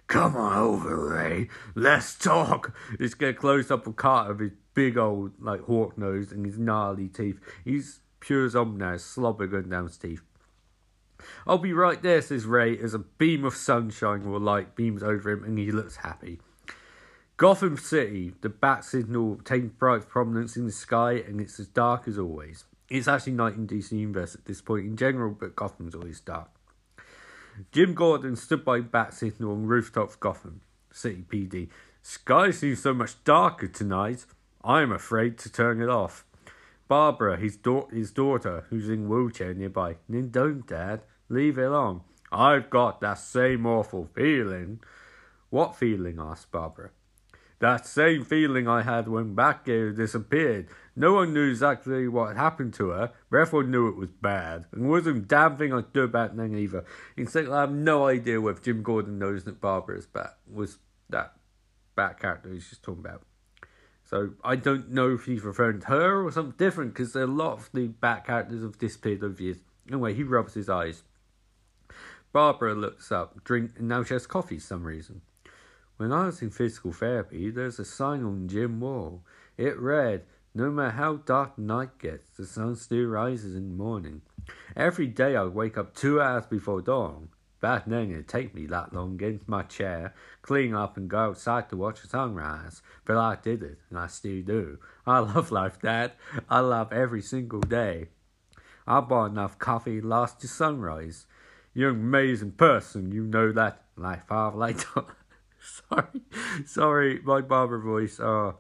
Come 0.06 0.36
on 0.36 0.58
over, 0.58 1.10
Ray. 1.10 1.50
Let's 1.74 2.16
talk. 2.16 2.76
Let's 3.00 3.16
get 3.16 3.38
close 3.38 3.72
up 3.72 3.88
of 3.88 3.96
Carter 3.96 4.34
with 4.34 4.40
his 4.42 4.52
big 4.76 4.98
old 4.98 5.32
like 5.40 5.62
hawk 5.62 5.98
nose 5.98 6.32
and 6.32 6.46
his 6.46 6.60
gnarly 6.60 7.08
teeth. 7.08 7.40
He's 7.66 8.02
pure 8.20 8.48
zombie 8.48 8.80
now, 8.80 8.98
slobber 8.98 9.48
going 9.48 9.70
down 9.70 9.88
his 9.88 9.98
teeth. 9.98 10.22
I'll 11.48 11.58
be 11.58 11.74
right 11.74 12.02
there, 12.02 12.22
says 12.22 12.46
Ray, 12.46 12.78
as 12.78 12.94
a 12.94 13.00
beam 13.00 13.46
of 13.46 13.56
sunshine 13.56 14.26
or 14.26 14.40
light 14.40 14.76
beams 14.76 15.04
over 15.04 15.32
him 15.32 15.44
and 15.44 15.58
he 15.58 15.72
looks 15.72 15.98
happy. 15.98 16.40
Gotham 17.38 17.78
City, 17.78 18.34
the 18.42 18.50
bat 18.50 18.86
signal 18.86 19.40
takes 19.44 19.68
bright 19.68 20.08
prominence 20.08 20.56
in 20.56 20.66
the 20.66 20.72
sky 20.72 21.14
and 21.14 21.42
it's 21.42 21.60
as 21.60 21.68
dark 21.68 22.08
as 22.08 22.18
always. 22.18 22.66
It's 22.90 23.08
actually 23.08 23.34
night 23.34 23.56
in 23.56 23.68
DC 23.68 23.92
Universe 23.92 24.36
at 24.36 24.46
this 24.46 24.62
point 24.62 24.86
in 24.86 24.96
general, 24.96 25.32
but 25.32 25.56
Gotham's 25.56 25.96
always 25.96 26.20
dark. 26.20 26.50
Jim 27.72 27.94
Gordon 27.94 28.36
stood 28.36 28.64
by 28.64 28.82
bat 28.82 29.14
signal 29.14 29.52
on 29.52 29.66
rooftop 29.66 30.10
of 30.10 30.20
Gotham 30.20 30.62
City 30.92 31.24
PD. 31.28 31.70
Sky 32.02 32.52
seems 32.52 32.82
so 32.82 32.94
much 32.94 33.24
darker 33.24 33.68
tonight. 33.68 34.26
I'm 34.64 34.92
afraid 34.92 35.38
to 35.40 35.52
turn 35.52 35.82
it 35.82 35.90
off. 35.90 36.26
Barbara, 36.88 37.38
his, 37.38 37.58
da- 37.58 37.88
his 37.88 38.12
daughter, 38.12 38.66
who's 38.70 38.90
in 38.90 39.10
wheelchair 39.10 39.54
nearby. 39.54 39.96
Then 40.08 40.30
don't, 40.30 40.68
Dad. 40.68 41.02
Leave 41.34 41.58
it 41.58 41.64
alone. 41.64 42.02
I've 42.32 42.70
got 42.70 43.02
that 43.02 43.18
same 43.18 43.66
awful 43.66 44.08
feeling. 44.14 44.82
What 45.50 45.76
feeling? 45.76 46.20
asked 46.20 46.52
Barbara. 46.52 46.92
That 47.60 47.88
same 47.88 48.24
feeling 48.24 48.68
I 48.68 48.84
had 48.84 49.08
when 49.08 49.36
Batgirl 49.36 49.96
disappeared. 49.96 50.68
No 50.96 51.14
one 51.14 51.34
knew 51.34 51.50
exactly 51.50 52.08
what 52.08 52.28
had 52.28 52.38
happened 52.38 52.74
to 52.76 52.90
her, 52.90 53.14
but 53.32 53.38
everyone 53.38 53.72
knew 53.72 53.88
it 53.88 53.96
was 53.96 54.12
bad. 54.12 54.66
And 54.72 54.90
wasn't 54.90 55.18
a 55.18 55.22
damn 55.22 55.58
thing 55.58 55.74
I 55.74 55.78
could 55.82 55.94
do 55.94 56.04
about 56.04 56.38
it 56.38 56.54
either. 56.54 56.86
Instead, 57.18 57.50
I 57.50 57.62
have 57.62 57.72
no 57.72 58.06
idea 58.06 58.40
whether 58.40 58.60
Jim 58.60 58.84
Gordon 58.84 59.18
knows 59.18 59.44
that 59.46 59.62
Barbara 59.62 59.98
is 59.98 60.06
Bat 60.06 60.38
was 60.52 60.78
that 61.10 61.34
Bat 61.96 62.20
character 62.20 62.52
he's 62.52 62.70
just 62.70 62.84
talking 62.84 63.04
about. 63.04 63.24
So 64.04 64.34
I 64.44 64.56
don't 64.56 64.92
know 64.92 65.16
if 65.16 65.26
he's 65.26 65.42
referring 65.42 65.80
to 65.82 65.88
her 65.88 66.24
or 66.24 66.32
something 66.32 66.56
different 66.58 66.94
because 66.94 67.16
a 67.16 67.26
lot 67.26 67.54
of 67.54 67.70
the 67.74 67.88
Bat 67.88 68.28
characters 68.28 68.62
have 68.62 68.78
disappeared 68.78 69.24
over 69.24 69.34
the 69.34 69.46
years. 69.46 69.58
Anyway, 69.88 70.14
he 70.14 70.24
rubs 70.24 70.54
his 70.54 70.70
eyes. 70.70 71.04
Barbara 72.34 72.74
looks 72.74 73.12
up, 73.12 73.44
drink, 73.44 73.80
now 73.80 74.04
she 74.04 74.16
has 74.16 74.26
coffee 74.26 74.58
for 74.58 74.66
some 74.66 74.84
reason. 74.84 75.22
When 75.98 76.12
I 76.12 76.26
was 76.26 76.42
in 76.42 76.50
physical 76.50 76.92
therapy, 76.92 77.52
there's 77.52 77.78
a 77.78 77.86
sign 77.86 78.24
on 78.24 78.48
the 78.48 78.54
gym 78.54 78.80
wall. 78.80 79.24
It 79.56 79.80
read, 79.80 80.24
No 80.56 80.72
matter 80.72 80.98
how 80.98 81.18
dark 81.18 81.56
the 81.56 81.62
night 81.62 82.00
gets, 82.00 82.32
the 82.32 82.48
sun 82.48 82.76
still 82.76 83.06
rises 83.06 83.56
in 83.56 83.70
the 83.70 83.84
morning. 83.84 84.24
Every 84.76 85.06
day 85.06 85.36
I 85.36 85.46
wake 85.46 85.78
up 85.78 85.94
two 85.94 86.20
hours 86.20 86.48
before 86.48 86.82
dawn. 86.82 87.30
Back 87.62 87.86
then 87.86 88.12
it'd 88.12 88.28
take 88.28 88.56
me 88.56 88.66
that 88.66 88.94
long 88.94 89.16
get 89.16 89.30
into 89.30 89.50
my 89.50 89.62
chair, 89.62 90.16
clean 90.42 90.74
up, 90.74 90.98
and 90.98 91.08
go 91.08 91.20
outside 91.20 91.70
to 91.70 91.78
watch 91.78 92.02
the 92.02 92.08
sunrise. 92.08 92.82
But 93.06 93.18
I 93.18 93.38
did 93.42 93.62
it, 93.62 93.78
and 93.92 94.00
I 94.00 94.08
still 94.08 94.42
do. 94.42 94.80
I 95.06 95.20
love 95.20 95.52
life, 95.52 95.80
Dad. 95.80 96.14
I 96.50 96.62
love 96.62 96.92
every 96.92 97.22
single 97.22 97.62
day. 97.62 98.08
I 98.88 99.00
bought 99.02 99.32
enough 99.32 99.60
coffee 99.60 100.02
last 100.02 100.42
to 100.42 100.48
sunrise. 100.48 101.28
An 101.76 101.84
amazing 101.84 102.52
person, 102.52 103.12
you 103.12 103.26
know 103.26 103.52
that. 103.52 103.82
Like 103.96 104.28
five 104.28 104.56
later. 104.56 104.88
sorry, 105.62 106.22
sorry, 106.66 107.20
my 107.24 107.42
barber 107.42 107.80
voice. 107.80 108.20
Uh, 108.20 108.54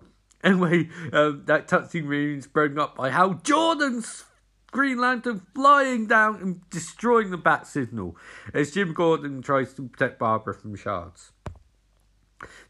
anyway, 0.43 0.89
um, 1.11 1.43
that 1.45 1.67
touching 1.67 2.07
means 2.07 2.47
broken 2.47 2.79
up 2.79 2.95
by 2.95 3.09
Hal 3.09 3.35
Jordan's 3.43 4.25
Green 4.71 4.99
Lantern 4.99 5.45
flying 5.53 6.07
down 6.07 6.35
and 6.41 6.69
destroying 6.69 7.29
the 7.29 7.37
bat 7.37 7.67
signal 7.67 8.17
as 8.53 8.71
Jim 8.71 8.93
Gordon 8.93 9.41
tries 9.41 9.73
to 9.75 9.87
protect 9.87 10.19
Barbara 10.19 10.53
from 10.55 10.75
shards. 10.75 11.31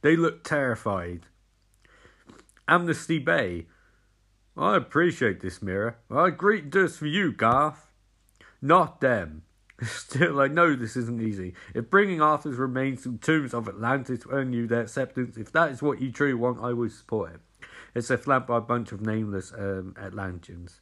They 0.01 0.15
look 0.15 0.43
terrified. 0.43 1.27
Amnesty 2.67 3.19
Bay. 3.19 3.67
I 4.55 4.75
appreciate 4.75 5.39
this, 5.39 5.61
Mera. 5.61 5.95
I 6.11 6.29
greet 6.29 6.71
this 6.71 6.97
for 6.97 7.07
you, 7.07 7.31
Garth. 7.31 7.87
Not 8.61 9.01
them. 9.01 9.43
Still, 9.81 10.39
I 10.39 10.47
know 10.47 10.75
this 10.75 10.95
isn't 10.95 11.21
easy. 11.21 11.55
If 11.73 11.89
bringing 11.89 12.21
Arthur's 12.21 12.57
remains 12.57 13.03
to 13.03 13.17
tombs 13.17 13.53
of 13.53 13.67
Atlantis 13.67 14.25
will 14.25 14.35
earn 14.35 14.53
you 14.53 14.67
their 14.67 14.81
acceptance, 14.81 15.35
if 15.35 15.51
that 15.51 15.71
is 15.71 15.81
what 15.81 16.01
you 16.01 16.11
truly 16.11 16.35
want, 16.35 16.63
I 16.63 16.73
will 16.73 16.89
support 16.89 17.33
it. 17.33 17.67
It's 17.95 18.09
a 18.09 18.17
flanked 18.17 18.47
by 18.47 18.57
a 18.57 18.61
bunch 18.61 18.91
of 18.91 19.01
nameless 19.01 19.51
um, 19.51 19.95
Atlanteans. 19.99 20.79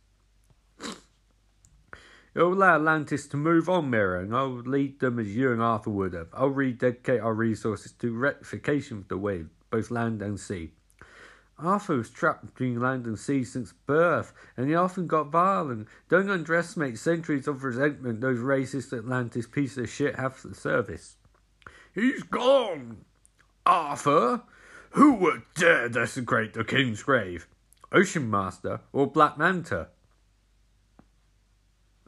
It 2.34 2.40
will 2.40 2.54
allow 2.54 2.76
Atlantis 2.76 3.28
to 3.28 3.38
move 3.38 3.68
on, 3.68 3.90
Mera, 3.90 4.24
and 4.24 4.34
I'll 4.34 4.60
lead 4.60 5.00
them 5.02 5.20
as 5.20 5.36
you 5.36 5.52
and 5.52 5.62
Arthur 5.62 5.90
would 5.90 6.14
have. 6.14 6.30
I'll 6.34 6.48
rededicate 6.48 7.20
our 7.20 7.34
resources 7.34 7.92
to 7.94 8.16
rectification 8.16 9.00
of 9.00 9.08
the 9.10 9.18
wave, 9.18 9.50
both 9.70 9.92
land 9.92 10.22
and 10.22 10.40
sea. 10.40 10.72
Arthur 11.62 11.98
was 11.98 12.10
trapped 12.10 12.46
between 12.46 12.80
land 12.80 13.06
and 13.06 13.18
sea 13.18 13.44
since 13.44 13.74
birth, 13.86 14.34
and 14.58 14.68
he 14.68 14.76
often 14.76 15.08
got 15.08 15.32
violent. 15.32 15.88
Don't 16.10 16.30
underestimate 16.30 16.98
centuries 16.98 17.48
of 17.48 17.64
resentment 17.64 18.22
those 18.22 18.40
racist 18.40 18.98
Atlantis 18.98 19.48
pieces 19.48 19.78
of 19.78 19.90
shit 19.90 20.16
have 20.16 20.36
for 20.36 20.48
the 20.48 20.56
service. 20.56 21.18
He's 21.94 22.24
gone! 22.24 23.06
Arthur? 23.66 24.42
Who 24.92 25.14
would 25.16 25.44
dare 25.56 25.88
desecrate 25.88 26.54
the 26.54 26.64
king's 26.64 27.04
grave? 27.04 27.48
Ocean 27.92 28.30
Master 28.30 28.82
or 28.92 29.08
Black 29.08 29.38
Manta? 29.38 29.90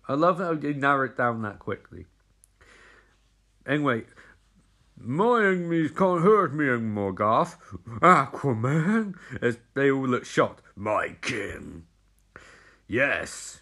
I 0.07 0.15
love 0.15 0.39
how 0.39 0.53
they 0.55 0.73
narrow 0.73 1.05
it 1.05 1.17
down 1.17 1.41
that 1.43 1.59
quickly. 1.59 2.05
Anyway, 3.65 4.03
my 4.97 5.45
enemies 5.45 5.91
can't 5.91 6.21
hurt 6.21 6.53
me 6.53 6.69
anymore, 6.69 7.13
Garth. 7.13 7.57
Aquaman, 8.01 9.15
as 9.41 9.57
they 9.73 9.91
all 9.91 10.07
look 10.07 10.25
shocked. 10.25 10.61
My 10.75 11.15
king. 11.21 11.85
Yes, 12.87 13.61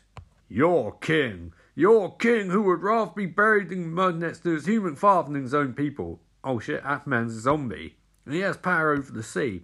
your 0.50 0.98
king. 0.98 1.54
Your 1.74 2.16
king 2.18 2.50
who 2.50 2.62
would 2.64 2.84
rather 2.84 3.12
be 3.16 3.26
buried 3.26 3.72
in 3.72 3.94
mud 3.94 4.20
next 4.20 4.40
to 4.44 4.54
his 4.54 4.66
human 4.66 4.96
father 4.96 5.32
than 5.32 5.44
his 5.44 5.54
own 5.54 5.74
people. 5.74 6.20
Oh 6.44 6.60
shit, 6.60 6.84
Aquaman's 6.84 7.38
a 7.38 7.42
zombie. 7.42 7.96
And 8.26 8.36
he 8.36 8.42
has 8.42 8.58
power 8.58 8.92
over 8.92 9.12
the 9.12 9.24
sea. 9.24 9.64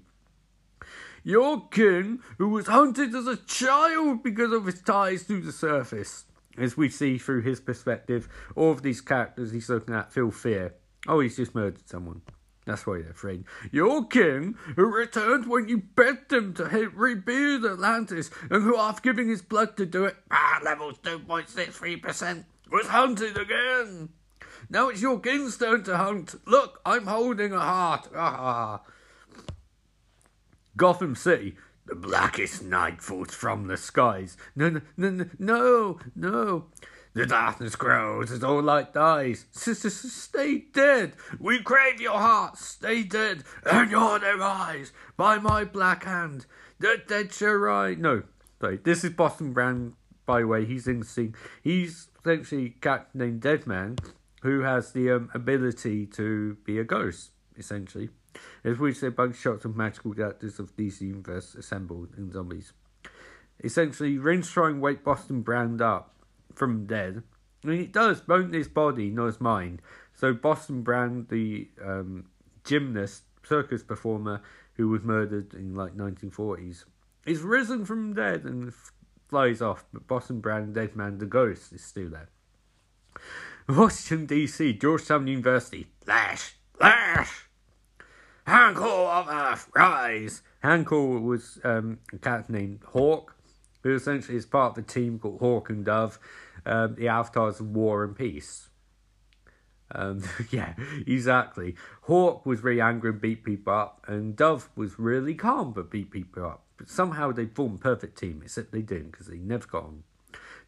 Your 1.24 1.68
king 1.68 2.20
who 2.38 2.50
was 2.50 2.68
hunted 2.68 3.14
as 3.14 3.28
a 3.28 3.36
child 3.36 4.24
because 4.24 4.54
of 4.54 4.66
his 4.66 4.82
ties 4.82 5.28
to 5.28 5.42
the 5.42 5.52
surface. 5.52 6.26
As 6.58 6.78
we 6.78 6.90
see 6.90 7.18
through 7.18 7.42
his 7.42 7.60
perspective, 7.60 8.30
all 8.56 8.72
of 8.72 8.82
these 8.82 9.02
characters 9.02 9.52
he's 9.52 9.70
looking 9.70 9.94
at 9.94 10.12
feel 10.12 10.32
fear 10.32 10.74
Oh, 11.08 11.20
he's 11.20 11.38
just 11.38 11.56
murdered 11.56 11.88
someone. 11.88 12.22
That's 12.66 12.86
why 12.86 13.02
they're 13.02 13.12
afraid. 13.12 13.46
Your 13.72 14.06
king, 14.06 14.56
who 14.76 14.94
returned 14.94 15.48
when 15.48 15.70
you 15.70 15.78
begged 15.78 16.34
him 16.34 16.54
to 16.56 16.66
rebuild 16.94 17.66
Atlantis, 17.66 18.30
and 18.52 18.64
who, 18.64 18.78
after 18.78 19.02
giving 19.02 19.30
his 19.30 19.42
blood 19.42 19.78
to 19.78 19.86
do 19.86 20.04
it, 20.04 20.18
ah, 20.30 20.60
levels 20.62 20.98
2.63%, 21.00 22.44
was 22.70 22.88
hunted 22.88 23.38
again. 23.38 24.10
Now 24.70 24.90
it's 24.90 25.02
your 25.02 25.20
king's 25.20 25.58
turn 25.58 25.84
to 25.86 25.96
hunt. 25.96 26.36
Look, 26.46 26.82
I'm 26.86 27.08
holding 27.08 27.54
a 27.54 27.60
heart. 27.60 28.10
Ah. 28.14 28.82
Gotham 30.78 31.16
City. 31.16 31.56
The 31.86 31.96
blackest 31.96 32.64
night 32.64 33.02
falls 33.02 33.34
from 33.34 33.68
the 33.68 33.78
skies. 33.78 34.36
No, 34.58 34.70
no, 34.70 34.82
no, 34.98 35.26
no, 35.40 36.00
no. 36.18 36.66
The 37.18 37.26
darkness 37.26 37.76
grows 37.76 38.30
as 38.30 38.44
all 38.44 38.62
light 38.62 38.94
dies. 38.94 39.48
Stay 39.52 40.66
dead. 40.72 41.14
We 41.40 41.64
crave 41.64 42.00
your 42.00 42.20
heart. 42.20 42.60
Stay 42.60 43.02
dead, 43.02 43.44
and 43.66 43.90
your 43.90 44.20
demise 44.20 44.92
by 45.16 45.40
my 45.40 45.64
black 45.64 46.04
hand. 46.04 46.46
The 46.78 47.02
dead 47.08 47.34
shall 47.34 47.56
rise. 47.56 47.98
No, 47.98 48.22
sorry. 48.62 48.78
This 48.78 49.04
is 49.04 49.14
Boston 49.14 49.52
Brand, 49.52 49.94
by 50.28 50.42
the 50.42 50.48
way. 50.48 50.64
He's 50.66 50.88
in 50.88 51.00
the 51.00 51.08
scene. 51.08 51.34
He's 51.64 52.10
essentially 52.24 52.68
a 52.68 52.82
cat 52.82 53.10
named 53.16 53.42
Deadman, 53.42 53.98
who 54.44 54.62
has 54.62 54.92
the 54.92 55.10
um, 55.10 55.32
ability 55.34 56.06
to 56.18 56.56
be 56.66 56.78
a 56.78 56.84
ghost, 56.84 57.32
essentially. 57.58 58.10
As 58.64 58.78
we 58.78 58.94
say, 58.94 59.10
bunch 59.10 59.38
shots 59.38 59.66
of 59.66 59.76
magical 59.76 60.14
characters 60.14 60.60
of 60.60 60.76
DC 60.78 61.02
Universe 61.02 61.56
assembled 61.56 62.10
in 62.16 62.32
zombies. 62.32 62.74
Essentially, 63.64 64.20
Rin's 64.20 64.52
trying 64.52 64.76
to 64.76 64.82
wake 64.82 65.04
Boston 65.04 65.42
Brand 65.42 65.82
up 65.82 66.14
from 66.58 66.86
dead. 66.86 67.24
I 67.64 67.68
mean, 67.68 67.82
it 67.82 67.92
does 67.92 68.22
bone 68.22 68.54
his 68.54 68.68
body, 68.68 69.10
not 69.10 69.28
his 69.28 69.42
mind. 69.42 69.82
So 70.14 70.34
Boston 70.34 70.82
Brand, 70.82 71.30
the 71.30 71.70
um, 71.84 72.26
gymnast, 72.64 73.24
circus 73.44 73.84
performer 73.84 74.42
who 74.74 74.90
was 74.90 75.04
murdered 75.04 75.54
in 75.54 75.74
like 75.74 75.96
1940s, 75.96 76.84
is 77.26 77.42
risen 77.42 77.86
from 77.86 78.14
dead 78.14 78.44
and 78.44 78.74
flies 79.30 79.62
off. 79.62 79.86
But 79.92 80.08
Boston 80.08 80.40
Brand, 80.40 80.76
dead 80.76 80.96
man, 80.96 81.18
the 81.18 81.26
ghost, 81.26 81.74
is 81.74 81.84
still 81.84 82.10
there. 82.10 82.30
Washington 83.70 84.26
D.C., 84.26 84.74
Georgetown 84.74 85.28
University, 85.28 85.88
Flash, 86.04 86.56
Flash. 86.78 87.50
Hank 88.46 88.78
Hall 88.78 89.08
of 89.08 89.28
Earth, 89.28 89.70
rise! 89.76 90.42
Hank 90.62 90.88
Hall 90.88 91.20
was 91.20 91.60
um, 91.66 92.00
a 92.14 92.18
cat 92.18 92.50
named 92.50 92.80
Hawk, 92.86 93.36
who 93.84 93.94
essentially 93.96 94.38
is 94.38 94.46
part 94.46 94.78
of 94.78 94.86
the 94.86 94.94
team 94.94 95.20
called 95.20 95.40
Hawk 95.40 95.70
and 95.70 95.86
Dove, 95.86 96.20
um, 96.66 96.96
the 96.96 97.08
avatars 97.08 97.60
of 97.60 97.68
war 97.68 98.04
and 98.04 98.16
peace. 98.16 98.70
Um, 99.92 100.24
yeah, 100.52 100.74
exactly. 101.06 101.76
Hawk 102.02 102.46
was 102.46 102.60
very 102.60 102.82
angry 102.82 103.12
and 103.12 103.22
beat 103.22 103.44
people 103.44 103.74
up, 103.74 104.06
and 104.08 104.36
Dove 104.36 104.70
was 104.76 105.00
really 105.00 105.36
calm 105.36 105.74
but 105.74 105.92
beat 105.92 106.12
people 106.12 106.46
up. 106.46 106.64
But 106.78 106.90
somehow 106.90 107.32
they 107.32 107.46
formed 107.46 107.82
perfect 107.82 108.18
team, 108.18 108.42
except 108.44 108.72
they 108.72 108.82
didn't 108.82 109.12
because 109.12 109.28
they 109.28 109.38
never 109.38 109.66
got 109.68 109.84
on. 109.84 110.04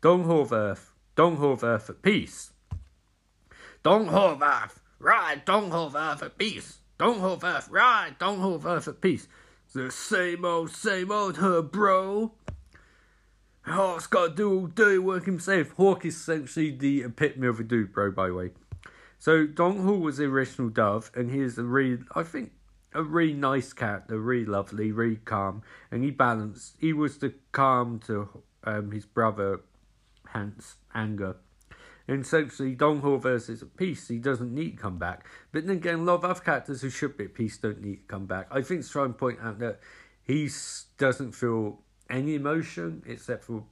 Dong 0.02 0.26
Horvath, 0.26 0.92
Dong 1.16 1.38
Horvath 1.38 1.90
at 1.90 2.02
peace. 2.02 2.52
Dong 3.84 4.08
Horvath, 4.08 4.78
right, 5.00 5.46
Dong 5.46 5.70
Horvath 5.70 6.22
at 6.24 6.38
peace. 6.38 6.80
Dong 6.98 7.20
Horvath, 7.20 7.70
right, 7.70 8.18
Dong 8.18 8.40
Horvath 8.40 8.88
at 8.88 9.02
peace. 9.02 9.28
The 9.74 9.92
same 9.92 10.46
old, 10.46 10.72
same 10.72 11.12
old, 11.12 11.38
her 11.38 11.62
bro. 11.62 12.34
Hawk's 13.70 14.08
got 14.08 14.30
to 14.30 14.36
do 14.36 14.52
all 14.52 14.68
dirty 14.68 14.98
work 14.98 15.26
himself. 15.26 15.72
Hawk 15.78 16.06
is 16.06 16.16
essentially 16.16 16.72
the 16.72 17.04
epitome 17.04 17.48
of 17.48 17.60
a 17.60 17.64
dude, 17.64 17.94
bro, 17.94 18.12
by 18.12 18.28
the 18.28 18.34
way. 18.34 18.52
So 19.18 19.46
Don 19.46 19.80
Hall 19.86 19.98
was 19.98 20.18
the 20.18 20.26
original 20.26 20.70
Dove, 20.70 21.12
and 21.14 21.30
he 21.30 21.42
is 21.42 21.58
a 21.58 21.64
really, 21.64 22.04
I 22.16 22.24
think, 22.24 22.52
a 22.94 23.04
really 23.04 23.34
nice 23.34 23.74
character, 23.74 24.20
really 24.20 24.46
lovely, 24.46 24.92
really 24.92 25.18
calm, 25.18 25.62
and 25.92 26.04
he 26.04 26.12
balanced. 26.12 26.78
He 26.80 26.94
was 26.94 27.18
the 27.18 27.34
calm 27.52 28.00
to 28.08 28.44
um, 28.64 28.92
his 28.92 29.06
brother, 29.06 29.62
Hans 30.28 30.76
anger. 30.96 31.36
And 32.08 32.22
essentially, 32.22 32.74
Don 32.74 33.02
Hall 33.02 33.18
versus 33.18 33.64
peace, 33.78 34.08
he 34.08 34.18
doesn't 34.18 34.52
need 34.52 34.78
to 34.78 34.82
come 34.82 34.98
back. 34.98 35.28
But 35.52 35.68
then 35.68 35.78
again, 35.78 36.00
a 36.00 36.04
lot 36.04 36.16
of 36.16 36.26
other 36.26 36.40
characters 36.40 36.82
who 36.82 36.90
should 36.90 37.18
be 37.18 37.26
at 37.26 37.36
peace 37.36 37.58
don't 37.58 37.82
need 37.82 37.98
to 37.98 38.06
come 38.08 38.26
back. 38.26 38.48
I 38.50 38.62
think 38.62 38.84
to 38.84 38.90
try 38.90 39.06
and 39.06 39.16
point 39.16 39.40
out 39.44 39.60
that 39.60 39.80
he 40.24 40.50
doesn't 40.98 41.34
feel 41.34 41.82
any 42.10 42.36
emotion 42.36 43.04
except 43.06 43.46
for 43.46 43.64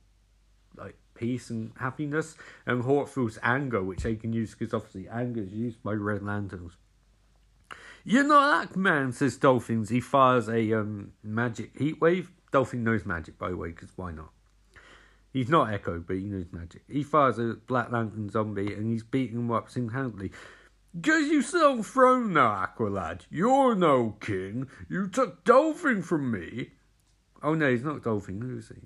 like 0.77 0.95
peace 1.15 1.49
and 1.49 1.71
happiness, 1.79 2.35
and 2.65 2.83
Hawk 2.83 3.09
feels 3.09 3.39
anger, 3.41 3.83
which 3.83 4.03
they 4.03 4.15
can 4.15 4.33
use 4.33 4.55
because 4.55 4.73
obviously 4.73 5.09
anger 5.09 5.41
is 5.41 5.53
used 5.53 5.81
by 5.83 5.93
Red 5.93 6.23
Lanterns. 6.23 6.73
You're 8.03 8.23
not 8.23 8.69
that 8.69 8.77
man, 8.77 9.11
says 9.11 9.35
Dolphins. 9.35 9.89
He 9.89 9.99
fires 9.99 10.47
a 10.47 10.73
um, 10.73 11.11
magic 11.23 11.77
heat 11.77 11.99
wave. 11.99 12.31
Dolphin 12.51 12.83
knows 12.83 13.05
magic, 13.05 13.37
by 13.37 13.49
the 13.49 13.57
way, 13.57 13.69
because 13.69 13.89
why 13.97 14.11
not? 14.11 14.29
He's 15.33 15.49
not 15.49 15.73
Echo, 15.73 15.99
but 15.99 16.15
he 16.15 16.23
knows 16.23 16.45
magic. 16.51 16.83
He 16.89 17.03
fires 17.03 17.37
a 17.37 17.57
Black 17.67 17.91
Lantern 17.91 18.29
zombie 18.29 18.73
and 18.73 18.89
he's 18.89 19.03
beating 19.03 19.37
him 19.37 19.51
up 19.51 19.69
single 19.69 19.93
handedly. 19.93 20.31
Because 20.95 21.27
you 21.27 21.41
still 21.41 21.73
on 21.73 21.83
throne 21.83 22.33
now, 22.33 22.65
Aqualad. 22.65 23.21
You're 23.29 23.75
no 23.75 24.15
king. 24.21 24.69
You 24.89 25.07
took 25.07 25.43
Dolphin 25.43 26.01
from 26.01 26.31
me. 26.31 26.71
Oh 27.43 27.53
no, 27.53 27.69
he's 27.69 27.83
not 27.83 28.03
Dolphin. 28.03 28.41
Who 28.41 28.57
is 28.57 28.69
he? 28.69 28.81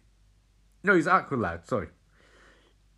No, 0.83 0.95
he's 0.95 1.07
Aqualad. 1.07 1.67
Sorry. 1.67 1.87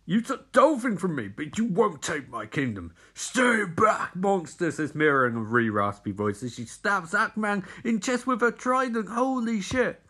You 0.06 0.20
took 0.20 0.52
Dolphin 0.52 0.98
from 0.98 1.16
me, 1.16 1.28
but 1.28 1.56
you 1.56 1.64
won't 1.64 2.02
take 2.02 2.28
my 2.28 2.44
kingdom. 2.44 2.92
Stay 3.14 3.64
back, 3.64 4.14
monster, 4.14 4.70
says 4.70 4.94
Mera 4.94 5.28
in 5.30 5.36
a 5.36 5.40
re 5.40 5.70
raspy 5.70 6.12
voice 6.12 6.42
as 6.42 6.54
she 6.54 6.66
stabs 6.66 7.12
Aquaman 7.12 7.64
in 7.84 8.00
chest 8.00 8.26
with 8.26 8.42
her 8.42 8.50
trident. 8.50 9.08
Holy 9.08 9.62
shit. 9.62 10.02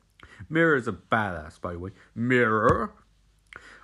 Mera's 0.48 0.88
a 0.88 0.92
badass, 0.92 1.60
by 1.60 1.74
the 1.74 1.78
way. 1.78 1.90
Mera? 2.14 2.90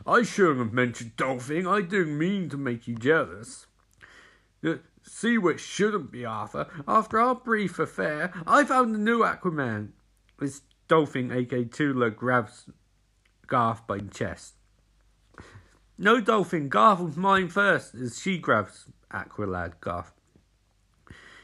I 0.05 0.23
shouldn't 0.23 0.59
have 0.59 0.73
mentioned 0.73 1.17
Dolphin. 1.17 1.67
I 1.67 1.83
didn't 1.83 2.19
mean 2.19 2.49
to 2.49 2.57
make 2.57 2.89
you 2.89 2.97
jealous. 2.97 3.67
Uh, 4.65 4.77
see 5.03 5.39
what 5.39 5.61
shouldn't 5.61 6.11
be, 6.11 6.25
Arthur. 6.25 6.67
After 6.89 7.21
our 7.21 7.37
brief 7.37 7.79
affair, 7.79 8.33
I 8.47 8.65
found 8.65 8.95
a 8.95 8.99
new 8.99 9.21
Aquaman. 9.21 9.91
This 10.39 10.63
Dolphin, 10.91 11.31
aka 11.31 11.65
Tula, 11.67 12.11
grabs 12.11 12.67
Garth 13.47 13.87
by 13.87 13.99
the 13.99 14.09
chest. 14.09 14.55
No, 15.97 16.21
Dolphin, 16.21 16.69
Garth 16.69 16.99
was 16.99 17.17
mine 17.17 17.49
first, 17.49 17.95
as 17.95 18.21
she 18.21 18.39
grabs 18.39 18.87
Aqualad, 19.15 19.75
Garth. 19.81 20.13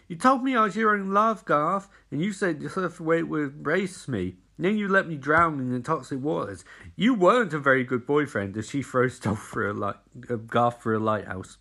You 0.08 0.16
told 0.16 0.42
me 0.42 0.56
I 0.56 0.64
was 0.64 0.74
your 0.74 0.96
own 0.96 1.12
love, 1.12 1.44
Garth, 1.44 1.88
and 2.10 2.20
you 2.20 2.32
said 2.32 2.58
the 2.58 2.96
way 2.98 3.18
it 3.18 3.28
would 3.28 3.64
race 3.64 4.08
me. 4.08 4.34
Then 4.58 4.76
you 4.78 4.88
let 4.88 5.06
me 5.06 5.14
drown 5.14 5.60
in 5.60 5.70
the 5.70 5.78
toxic 5.78 6.20
waters. 6.20 6.64
You 6.96 7.14
weren't 7.14 7.54
a 7.54 7.60
very 7.60 7.84
good 7.84 8.04
boyfriend, 8.04 8.56
as 8.56 8.68
she 8.68 8.82
throws 8.82 9.20
Dolph 9.20 9.38
for 9.38 9.68
a 9.68 9.72
light, 9.72 9.94
uh, 10.28 10.34
Garth 10.34 10.82
for 10.82 10.92
a 10.92 10.98
lighthouse. 10.98 11.58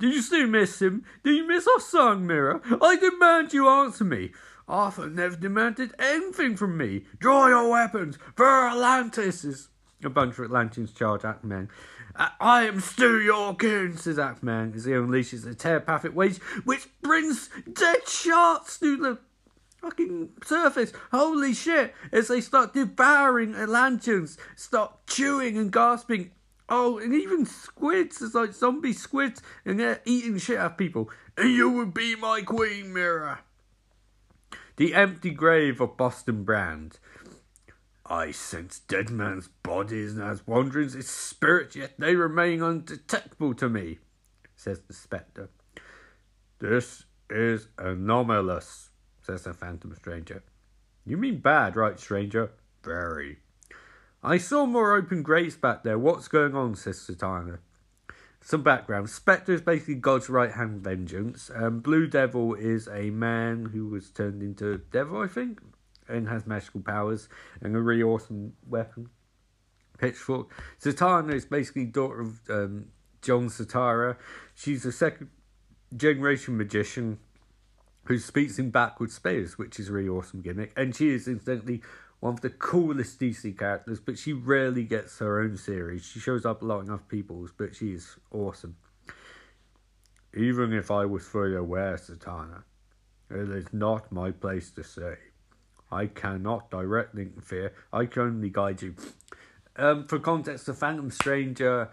Did 0.00 0.14
you 0.14 0.22
still 0.22 0.48
miss 0.48 0.82
him? 0.82 1.04
Did 1.22 1.36
you 1.36 1.46
miss 1.46 1.68
our 1.68 1.80
song, 1.80 2.26
Mera? 2.26 2.60
I 2.82 2.96
demand 2.96 3.52
you 3.52 3.68
answer 3.68 4.04
me. 4.04 4.32
Arthur 4.68 5.08
never 5.08 5.34
demanded 5.34 5.94
anything 5.98 6.54
from 6.56 6.76
me. 6.76 7.04
Draw 7.18 7.48
your 7.48 7.70
weapons, 7.70 8.18
for 8.36 8.68
Atlantis! 8.68 9.68
A 10.04 10.10
bunch 10.10 10.38
of 10.38 10.44
Atlanteans 10.44 10.92
charge 10.92 11.22
Aquaman. 11.22 11.68
Uh, 12.14 12.28
I 12.38 12.64
am 12.64 12.80
still 12.80 13.20
your 13.20 13.54
king, 13.54 13.96
says 13.96 14.18
Aquaman 14.18 14.76
as 14.76 14.84
he 14.84 14.92
unleashes 14.92 15.46
a 15.46 15.54
telepathic 15.54 16.14
wave 16.14 16.36
which 16.64 16.86
brings 17.00 17.48
dead 17.72 18.06
sharks 18.06 18.78
to 18.80 18.96
the 18.96 19.18
fucking 19.80 20.30
surface. 20.44 20.92
Holy 21.12 21.54
shit! 21.54 21.94
As 22.12 22.28
they 22.28 22.40
start 22.42 22.74
devouring 22.74 23.54
Atlanteans, 23.54 24.36
start 24.54 25.06
chewing 25.06 25.56
and 25.56 25.72
gasping. 25.72 26.32
Oh, 26.68 26.98
and 26.98 27.14
even 27.14 27.46
squids, 27.46 28.20
it's 28.20 28.34
like 28.34 28.52
zombie 28.52 28.92
squids, 28.92 29.40
and 29.64 29.80
they're 29.80 30.02
eating 30.04 30.36
shit 30.36 30.58
out 30.58 30.72
of 30.72 30.76
people. 30.76 31.10
And 31.38 31.50
you 31.50 31.70
would 31.70 31.94
be 31.94 32.14
my 32.14 32.42
queen, 32.42 32.92
Mera. 32.92 33.40
The 34.78 34.94
empty 34.94 35.30
grave 35.30 35.80
of 35.80 35.96
Boston 35.96 36.44
Brand. 36.44 37.00
I 38.06 38.30
sense 38.30 38.78
dead 38.78 39.10
man's 39.10 39.48
bodies 39.48 40.12
and 40.12 40.22
as 40.22 40.46
wanderings 40.46 40.92
his 40.92 41.10
spirit, 41.10 41.74
yet 41.74 41.94
they 41.98 42.14
remain 42.14 42.62
undetectable 42.62 43.54
to 43.54 43.68
me, 43.68 43.98
says 44.54 44.82
the 44.86 44.94
spectre. 44.94 45.50
This 46.60 47.06
is 47.28 47.66
anomalous, 47.76 48.90
says 49.20 49.42
the 49.42 49.52
phantom 49.52 49.96
stranger. 49.96 50.44
You 51.04 51.16
mean 51.16 51.40
bad, 51.40 51.74
right, 51.74 51.98
stranger? 51.98 52.52
Very. 52.84 53.38
I 54.22 54.38
saw 54.38 54.64
more 54.64 54.94
open 54.94 55.24
graves 55.24 55.56
back 55.56 55.82
there. 55.82 55.98
What's 55.98 56.28
going 56.28 56.54
on? 56.54 56.76
says 56.76 57.00
Zatanna. 57.00 57.58
Some 58.48 58.62
background. 58.62 59.10
Spectre 59.10 59.52
is 59.52 59.60
basically 59.60 59.96
God's 59.96 60.30
right 60.30 60.50
hand 60.50 60.80
vengeance. 60.80 61.50
Um, 61.54 61.80
Blue 61.80 62.06
Devil 62.06 62.54
is 62.54 62.88
a 62.88 63.10
man 63.10 63.66
who 63.66 63.88
was 63.88 64.08
turned 64.08 64.42
into 64.42 64.78
devil, 64.90 65.20
I 65.20 65.26
think 65.26 65.60
and 66.08 66.30
has 66.30 66.46
magical 66.46 66.80
powers 66.80 67.28
and 67.60 67.76
a 67.76 67.78
really 67.78 68.02
awesome 68.02 68.54
weapon. 68.66 69.10
Pitchfork. 69.98 70.50
Zatanna 70.80 71.34
is 71.34 71.44
basically 71.44 71.84
daughter 71.84 72.20
of 72.22 72.40
um, 72.48 72.86
John 73.20 73.48
Zatara. 73.48 74.16
She's 74.54 74.86
a 74.86 74.92
second 74.92 75.28
generation 75.94 76.56
magician 76.56 77.18
who 78.04 78.18
speaks 78.18 78.58
in 78.58 78.70
backwards 78.70 79.14
space, 79.14 79.58
which 79.58 79.78
is 79.78 79.90
a 79.90 79.92
really 79.92 80.08
awesome 80.08 80.40
gimmick. 80.40 80.72
And 80.74 80.96
she 80.96 81.10
is 81.10 81.28
incidentally 81.28 81.82
one 82.20 82.34
of 82.34 82.40
the 82.40 82.50
coolest 82.50 83.20
DC 83.20 83.56
characters, 83.56 84.00
but 84.00 84.18
she 84.18 84.32
rarely 84.32 84.82
gets 84.82 85.18
her 85.18 85.40
own 85.40 85.56
series. 85.56 86.04
She 86.04 86.18
shows 86.18 86.44
up 86.44 86.62
a 86.62 86.64
lot 86.64 86.80
in 86.80 86.90
other 86.90 87.02
people's, 87.08 87.52
but 87.56 87.76
she 87.76 87.92
is 87.92 88.16
awesome. 88.32 88.76
Even 90.34 90.72
if 90.72 90.90
I 90.90 91.04
was 91.04 91.24
fully 91.26 91.54
aware, 91.54 91.96
Zatanna, 91.96 92.64
it 93.30 93.48
is 93.50 93.72
not 93.72 94.10
my 94.10 94.30
place 94.30 94.70
to 94.72 94.82
say. 94.84 95.16
I 95.90 96.06
cannot 96.06 96.70
directly 96.70 97.22
interfere. 97.22 97.72
I 97.92 98.06
can 98.06 98.22
only 98.22 98.50
guide 98.50 98.82
you. 98.82 98.94
Um, 99.76 100.06
for 100.06 100.18
context, 100.18 100.66
the 100.66 100.74
Phantom 100.74 101.10
Stranger, 101.10 101.90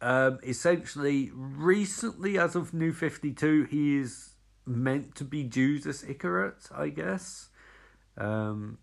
um, 0.00 0.38
essentially, 0.42 1.30
recently, 1.32 2.38
as 2.38 2.54
of 2.54 2.74
New 2.74 2.92
52, 2.92 3.64
he 3.64 3.96
is 3.96 4.34
meant 4.66 5.14
to 5.16 5.24
be 5.24 5.44
Judas 5.44 6.04
Iscariot, 6.04 6.68
I 6.74 6.90
guess. 6.90 7.48
Um, 8.16 8.78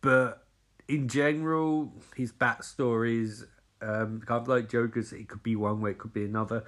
but 0.00 0.46
in 0.88 1.08
general, 1.08 1.92
his 2.16 2.32
backstories, 2.32 3.44
um, 3.80 4.20
kind 4.26 4.42
of 4.42 4.48
like 4.48 4.68
Joker's, 4.68 5.12
it 5.12 5.28
could 5.28 5.42
be 5.42 5.56
one 5.56 5.80
way, 5.80 5.92
it 5.92 5.98
could 5.98 6.12
be 6.12 6.24
another. 6.24 6.64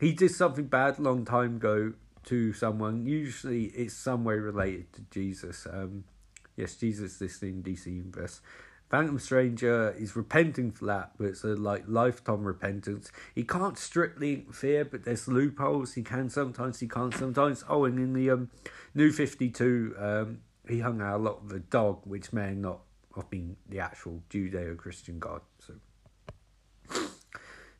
He 0.00 0.12
did 0.12 0.30
something 0.30 0.66
bad 0.66 0.98
a 0.98 1.02
long 1.02 1.24
time 1.24 1.56
ago 1.56 1.92
to 2.24 2.52
someone. 2.52 3.06
Usually, 3.06 3.64
it's 3.66 3.94
some 3.94 4.24
way 4.24 4.34
related 4.34 4.92
to 4.94 5.02
Jesus. 5.10 5.66
Um, 5.70 6.04
yes, 6.56 6.74
Jesus 6.74 7.20
is 7.20 7.42
in 7.42 7.62
DC 7.62 7.86
universe. 7.86 8.40
Phantom 8.88 9.18
Stranger 9.18 9.94
is 9.98 10.14
repenting 10.14 10.70
for 10.70 10.86
that, 10.86 11.12
but 11.18 11.26
it's 11.26 11.42
a 11.42 11.48
like 11.48 11.84
lifetime 11.88 12.44
repentance. 12.44 13.10
He 13.34 13.42
can't 13.42 13.76
strictly 13.76 14.34
interfere, 14.34 14.84
but 14.84 15.04
there's 15.04 15.26
loopholes. 15.26 15.94
He 15.94 16.02
can 16.02 16.30
sometimes, 16.30 16.78
he 16.78 16.86
can't 16.86 17.12
sometimes. 17.12 17.64
Oh, 17.68 17.84
and 17.84 17.98
in 17.98 18.12
the 18.12 18.30
um, 18.30 18.50
New 18.94 19.10
Fifty 19.10 19.50
Two, 19.50 19.94
um, 19.98 20.38
he 20.68 20.80
hung 20.80 21.00
out 21.00 21.16
a 21.16 21.22
lot 21.22 21.44
with 21.44 21.52
a 21.52 21.60
dog, 21.60 22.00
which 22.04 22.32
may 22.32 22.54
not 22.54 22.80
have 23.14 23.30
been 23.30 23.56
the 23.68 23.80
actual 23.80 24.22
Judeo 24.30 24.76
Christian 24.76 25.18
God. 25.18 25.40
So 25.58 25.74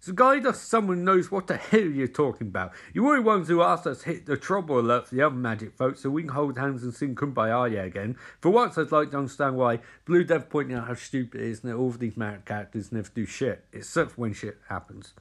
so 0.06 0.12
guide 0.12 0.46
us 0.46 0.62
someone 0.62 1.02
knows 1.02 1.32
what 1.32 1.48
the 1.48 1.56
hell 1.56 1.80
you're 1.80 2.06
talking 2.06 2.46
about. 2.46 2.70
You 2.94 3.02
were 3.02 3.16
the 3.16 3.22
ones 3.22 3.48
who 3.48 3.60
asked 3.60 3.88
us 3.88 4.04
hit 4.04 4.26
the 4.26 4.36
trouble 4.36 4.78
alert 4.78 5.08
for 5.08 5.16
the 5.16 5.22
other 5.22 5.34
magic 5.34 5.72
folks 5.72 6.02
so 6.02 6.10
we 6.10 6.22
can 6.22 6.30
hold 6.30 6.56
hands 6.56 6.84
and 6.84 6.94
sing 6.94 7.16
Kumbaya 7.16 7.84
again. 7.84 8.16
For 8.40 8.50
once 8.50 8.78
I'd 8.78 8.92
like 8.92 9.10
to 9.10 9.18
understand 9.18 9.56
why 9.56 9.80
Blue 10.04 10.22
Dev 10.22 10.48
pointing 10.48 10.76
out 10.76 10.86
how 10.86 10.94
stupid 10.94 11.40
it 11.40 11.48
is 11.48 11.64
and 11.64 11.72
that 11.72 11.76
all 11.76 11.88
of 11.88 11.98
these 11.98 12.16
magic 12.16 12.44
characters 12.44 12.92
never 12.92 13.10
do 13.12 13.26
shit, 13.26 13.64
except 13.72 14.16
when 14.16 14.32
shit 14.32 14.58
happens. 14.68 15.12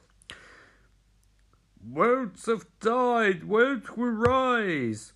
Won't 1.84 2.40
have 2.46 2.66
died, 2.78 3.42
won't 3.42 3.98
we 3.98 4.06
rise? 4.08 5.14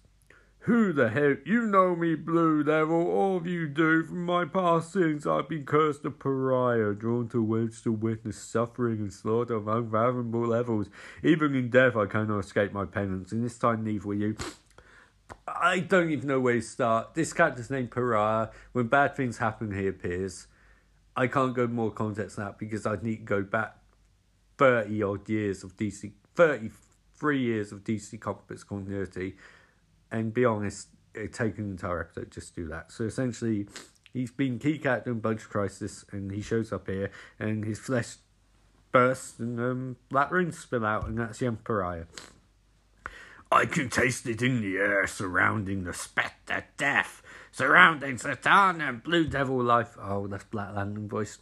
Who 0.64 0.92
the 0.92 1.08
hell? 1.08 1.36
You 1.46 1.62
know 1.62 1.96
me, 1.96 2.14
Blue 2.14 2.62
Devil, 2.62 3.10
all 3.10 3.38
of 3.38 3.46
you 3.46 3.66
do. 3.66 4.04
From 4.04 4.26
my 4.26 4.44
past 4.44 4.92
sins, 4.92 5.26
I've 5.26 5.48
been 5.48 5.64
cursed 5.64 6.04
a 6.04 6.10
pariah, 6.10 6.92
drawn 6.92 7.30
to 7.30 7.42
whence 7.42 7.80
to 7.82 7.92
witness 7.92 8.36
suffering 8.36 8.98
and 8.98 9.10
slaughter 9.10 9.54
of 9.54 9.68
unfathomable 9.68 10.46
levels. 10.46 10.90
Even 11.22 11.54
in 11.54 11.70
death, 11.70 11.96
I 11.96 12.04
cannot 12.04 12.40
escape 12.40 12.74
my 12.74 12.84
penance, 12.84 13.32
and 13.32 13.42
this 13.42 13.56
time 13.56 13.84
neither 13.84 14.06
will 14.06 14.16
you. 14.16 14.36
I 15.48 15.78
don't 15.78 16.10
even 16.10 16.28
know 16.28 16.40
where 16.40 16.56
to 16.56 16.62
start. 16.62 17.14
This 17.14 17.32
character's 17.32 17.70
named 17.70 17.90
Pariah. 17.90 18.48
When 18.72 18.88
bad 18.88 19.16
things 19.16 19.38
happen, 19.38 19.72
he 19.72 19.88
appears. 19.88 20.46
I 21.16 21.26
can't 21.26 21.54
go 21.54 21.68
more 21.68 21.90
context 21.90 22.36
than 22.36 22.44
that 22.44 22.58
because 22.58 22.84
I'd 22.84 23.02
need 23.02 23.16
to 23.16 23.24
go 23.24 23.42
back 23.42 23.78
30 24.58 25.02
odd 25.02 25.26
years 25.26 25.64
of 25.64 25.74
DC, 25.78 26.12
33 26.34 27.42
years 27.42 27.72
of 27.72 27.82
DC 27.82 28.20
Comics 28.20 28.62
continuity 28.62 29.36
and 30.10 30.32
be 30.34 30.44
honest, 30.44 30.88
it 31.14 31.32
taken 31.32 31.64
an 31.64 31.70
entire 31.72 32.00
episode 32.00 32.30
just 32.30 32.54
do 32.54 32.66
that. 32.68 32.92
So 32.92 33.04
essentially, 33.04 33.66
he's 34.12 34.30
been 34.30 34.58
key 34.58 34.78
character 34.78 35.10
in 35.10 35.20
Bunch 35.20 35.48
Crisis, 35.48 36.04
and 36.12 36.30
he 36.30 36.40
shows 36.40 36.72
up 36.72 36.88
here, 36.88 37.10
and 37.38 37.64
his 37.64 37.78
flesh 37.78 38.16
bursts, 38.92 39.38
and 39.38 39.60
um, 39.60 39.96
runes 40.30 40.58
spill 40.58 40.84
out, 40.84 41.06
and 41.06 41.18
that's 41.18 41.38
the 41.38 41.52
Pariah. 41.52 42.04
I 43.52 43.66
can 43.66 43.90
taste 43.90 44.26
it 44.26 44.42
in 44.42 44.60
the 44.60 44.76
air 44.76 45.06
surrounding 45.08 45.82
the 45.82 45.92
spectre 45.92 46.66
death, 46.76 47.20
surrounding 47.50 48.16
Satan 48.16 48.80
and 48.80 49.02
Blue 49.02 49.26
Devil 49.26 49.62
life. 49.62 49.96
Oh, 50.00 50.28
that's 50.28 50.44
Black 50.44 50.74
Lantern 50.74 51.08
voice. 51.08 51.38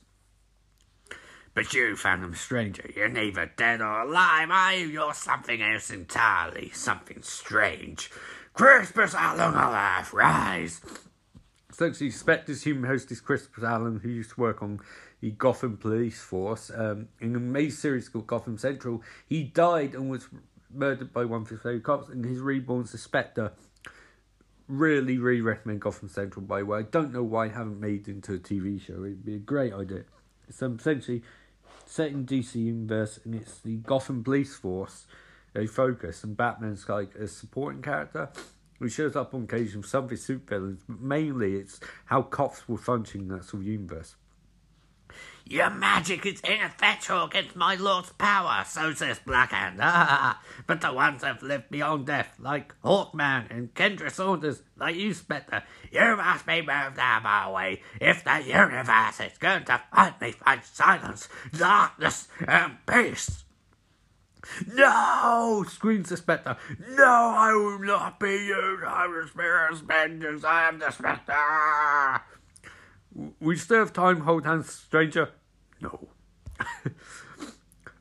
But 1.52 1.74
you, 1.74 1.96
Phantom 1.96 2.34
Stranger, 2.34 2.88
you're 2.94 3.08
neither 3.08 3.50
dead 3.56 3.82
or 3.82 4.02
alive, 4.02 4.48
are 4.50 4.74
you? 4.74 4.86
You're 4.86 5.12
something 5.12 5.60
else 5.60 5.90
entirely, 5.90 6.70
something 6.72 7.20
strange. 7.22 8.10
Crispus 8.58 9.14
Allen 9.14 9.54
alive, 9.54 10.12
rise! 10.12 10.80
Essentially, 11.70 12.10
Spectre's 12.10 12.64
human 12.64 12.90
host 12.90 13.08
is 13.12 13.20
Crispus 13.20 13.62
Allen, 13.62 14.00
who 14.02 14.08
used 14.08 14.30
to 14.30 14.40
work 14.40 14.64
on 14.64 14.80
the 15.20 15.30
Gotham 15.30 15.76
Police 15.76 16.20
Force. 16.20 16.68
Um, 16.74 17.06
in 17.20 17.36
a 17.36 17.38
main 17.38 17.70
series 17.70 18.08
called 18.08 18.26
Gotham 18.26 18.58
Central, 18.58 19.04
he 19.28 19.44
died 19.44 19.94
and 19.94 20.10
was 20.10 20.28
murdered 20.74 21.12
by 21.12 21.24
one 21.24 21.42
of 21.42 21.48
his 21.48 21.60
favorite 21.60 21.84
cops, 21.84 22.08
and 22.08 22.24
his 22.24 22.40
reborn 22.40 22.84
Spectre. 22.84 23.52
Really, 24.66 25.18
really 25.18 25.40
recommend 25.40 25.80
Gotham 25.80 26.08
Central, 26.08 26.44
by 26.44 26.58
the 26.58 26.66
way. 26.66 26.80
I 26.80 26.82
don't 26.82 27.12
know 27.12 27.22
why 27.22 27.44
I 27.44 27.50
haven't 27.50 27.78
made 27.78 28.08
it 28.08 28.10
into 28.10 28.34
a 28.34 28.38
TV 28.38 28.84
show. 28.84 29.04
It'd 29.04 29.24
be 29.24 29.36
a 29.36 29.38
great 29.38 29.72
idea. 29.72 30.02
It's 30.48 30.60
um, 30.64 30.78
essentially 30.80 31.22
set 31.86 32.10
in 32.10 32.26
DC 32.26 32.56
Universe, 32.56 33.20
and 33.24 33.36
it's 33.36 33.60
the 33.60 33.76
Gotham 33.76 34.24
Police 34.24 34.56
Force 34.56 35.06
a 35.58 35.66
focus, 35.66 36.24
and 36.24 36.36
Batman's 36.36 36.88
like 36.88 37.14
a 37.14 37.28
supporting 37.28 37.82
character 37.82 38.30
who 38.78 38.88
shows 38.88 39.16
up 39.16 39.34
on 39.34 39.44
occasion 39.44 39.80
with 39.80 39.90
some 39.90 40.04
of 40.04 40.10
his 40.10 40.26
supervillains, 40.26 40.80
but 40.88 41.00
mainly 41.00 41.56
it's 41.56 41.80
how 42.06 42.22
cops 42.22 42.68
will 42.68 42.76
function 42.76 43.22
in 43.22 43.28
that 43.28 43.44
sort 43.44 43.62
of 43.62 43.66
universe. 43.66 44.14
Your 45.50 45.70
magic 45.70 46.26
is 46.26 46.42
ineffectual 46.42 47.24
against 47.24 47.56
my 47.56 47.74
lord's 47.76 48.12
power, 48.12 48.64
so 48.66 48.92
says 48.92 49.18
Blackhand. 49.26 49.78
Ah, 49.80 50.42
but 50.66 50.82
the 50.82 50.92
ones 50.92 51.22
that 51.22 51.28
have 51.28 51.42
lived 51.42 51.70
beyond 51.70 52.06
death, 52.06 52.36
like 52.38 52.74
Hawkman 52.84 53.50
and 53.50 53.72
Kendra 53.72 54.10
Saunders, 54.10 54.62
like 54.76 54.94
you, 54.96 55.14
Spectre, 55.14 55.62
you 55.90 56.16
must 56.16 56.46
be 56.46 56.60
moved 56.60 56.98
out 56.98 57.48
of 57.48 57.54
way 57.54 57.80
if 57.98 58.22
the 58.24 58.42
universe 58.44 59.20
is 59.20 59.38
going 59.38 59.64
to 59.64 59.80
finally 59.90 60.32
find 60.32 60.62
silence, 60.62 61.28
darkness, 61.56 62.28
and 62.46 62.76
peace. 62.86 63.44
No! 64.74 65.64
screams 65.68 66.08
the 66.08 66.16
spectre. 66.16 66.56
No, 66.90 67.04
I 67.36 67.52
will 67.52 67.78
not 67.80 68.18
be 68.18 68.30
used. 68.30 68.84
I 68.84 69.04
am 69.04 69.20
the 69.20 69.28
spirit's 69.28 69.80
vengeance. 69.80 70.44
I 70.44 70.68
am 70.68 70.78
the 70.78 70.90
spectre. 70.90 72.22
We 73.40 73.56
still 73.56 73.78
have 73.78 73.92
time, 73.92 74.20
hold 74.20 74.44
hands, 74.46 74.72
stranger. 74.72 75.30
No. 75.80 76.08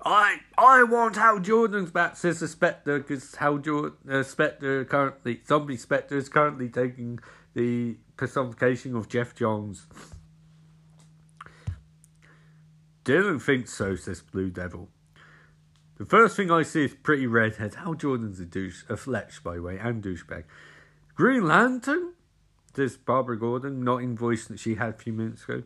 I 0.06 0.38
I 0.58 0.84
want 0.84 1.16
Hal 1.18 1.40
Jordan's 1.40 1.92
back, 1.92 2.16
says 2.16 2.40
the 2.40 2.48
Spectre, 2.48 3.00
because 3.00 3.36
Hal 3.36 3.58
Jordan, 3.58 3.98
uh, 4.10 4.24
Spectre 4.24 4.86
currently, 4.86 5.42
Zombie 5.46 5.76
Spectre 5.76 6.18
is 6.18 6.30
currently 6.30 6.70
taking 6.70 7.20
the 7.54 7.98
personification 8.16 8.96
of 8.96 9.10
Geoff 9.10 9.36
Johns. 9.36 9.86
Dylan 13.04 13.42
thinks 13.42 13.74
so, 13.74 13.96
says 13.96 14.22
Blue 14.22 14.50
Devil. 14.50 14.90
The 15.98 16.06
first 16.06 16.36
thing 16.36 16.52
I 16.52 16.62
see 16.62 16.86
is 16.86 16.94
Pretty 16.94 17.26
Redhead. 17.26 17.74
Hal 17.74 17.96
Jordan's 17.96 18.40
a 18.40 18.46
douche, 18.46 18.84
a 18.88 18.96
fletch, 18.96 19.44
by 19.44 19.56
the 19.56 19.64
way, 19.64 19.80
and 19.80 20.04
douchebag. 20.04 20.44
Green 21.16 21.48
Lantern? 21.48 22.14
This 22.76 22.96
Barbara 22.96 23.40
Gordon, 23.40 23.84
not 23.84 24.04
in 24.04 24.16
voice 24.16 24.46
that 24.46 24.60
she 24.60 24.76
had 24.76 24.90
a 24.90 24.98
few 24.98 25.12
minutes 25.12 25.46
ago. 25.46 25.64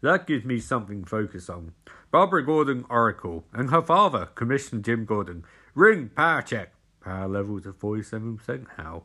That 0.00 0.28
gives 0.28 0.44
me 0.44 0.60
something 0.60 1.02
to 1.02 1.08
focus 1.08 1.50
on. 1.50 1.72
Barbara 2.12 2.44
Gordon, 2.46 2.84
Oracle, 2.88 3.44
and 3.52 3.70
her 3.70 3.82
father, 3.82 4.26
Commissioner 4.36 4.82
Jim 4.82 5.04
Gordon. 5.04 5.44
Ring, 5.74 6.10
power 6.14 6.42
check. 6.42 6.74
Power 7.00 7.26
level 7.26 7.60
to 7.60 7.72
47%. 7.72 8.66
How? 8.76 9.02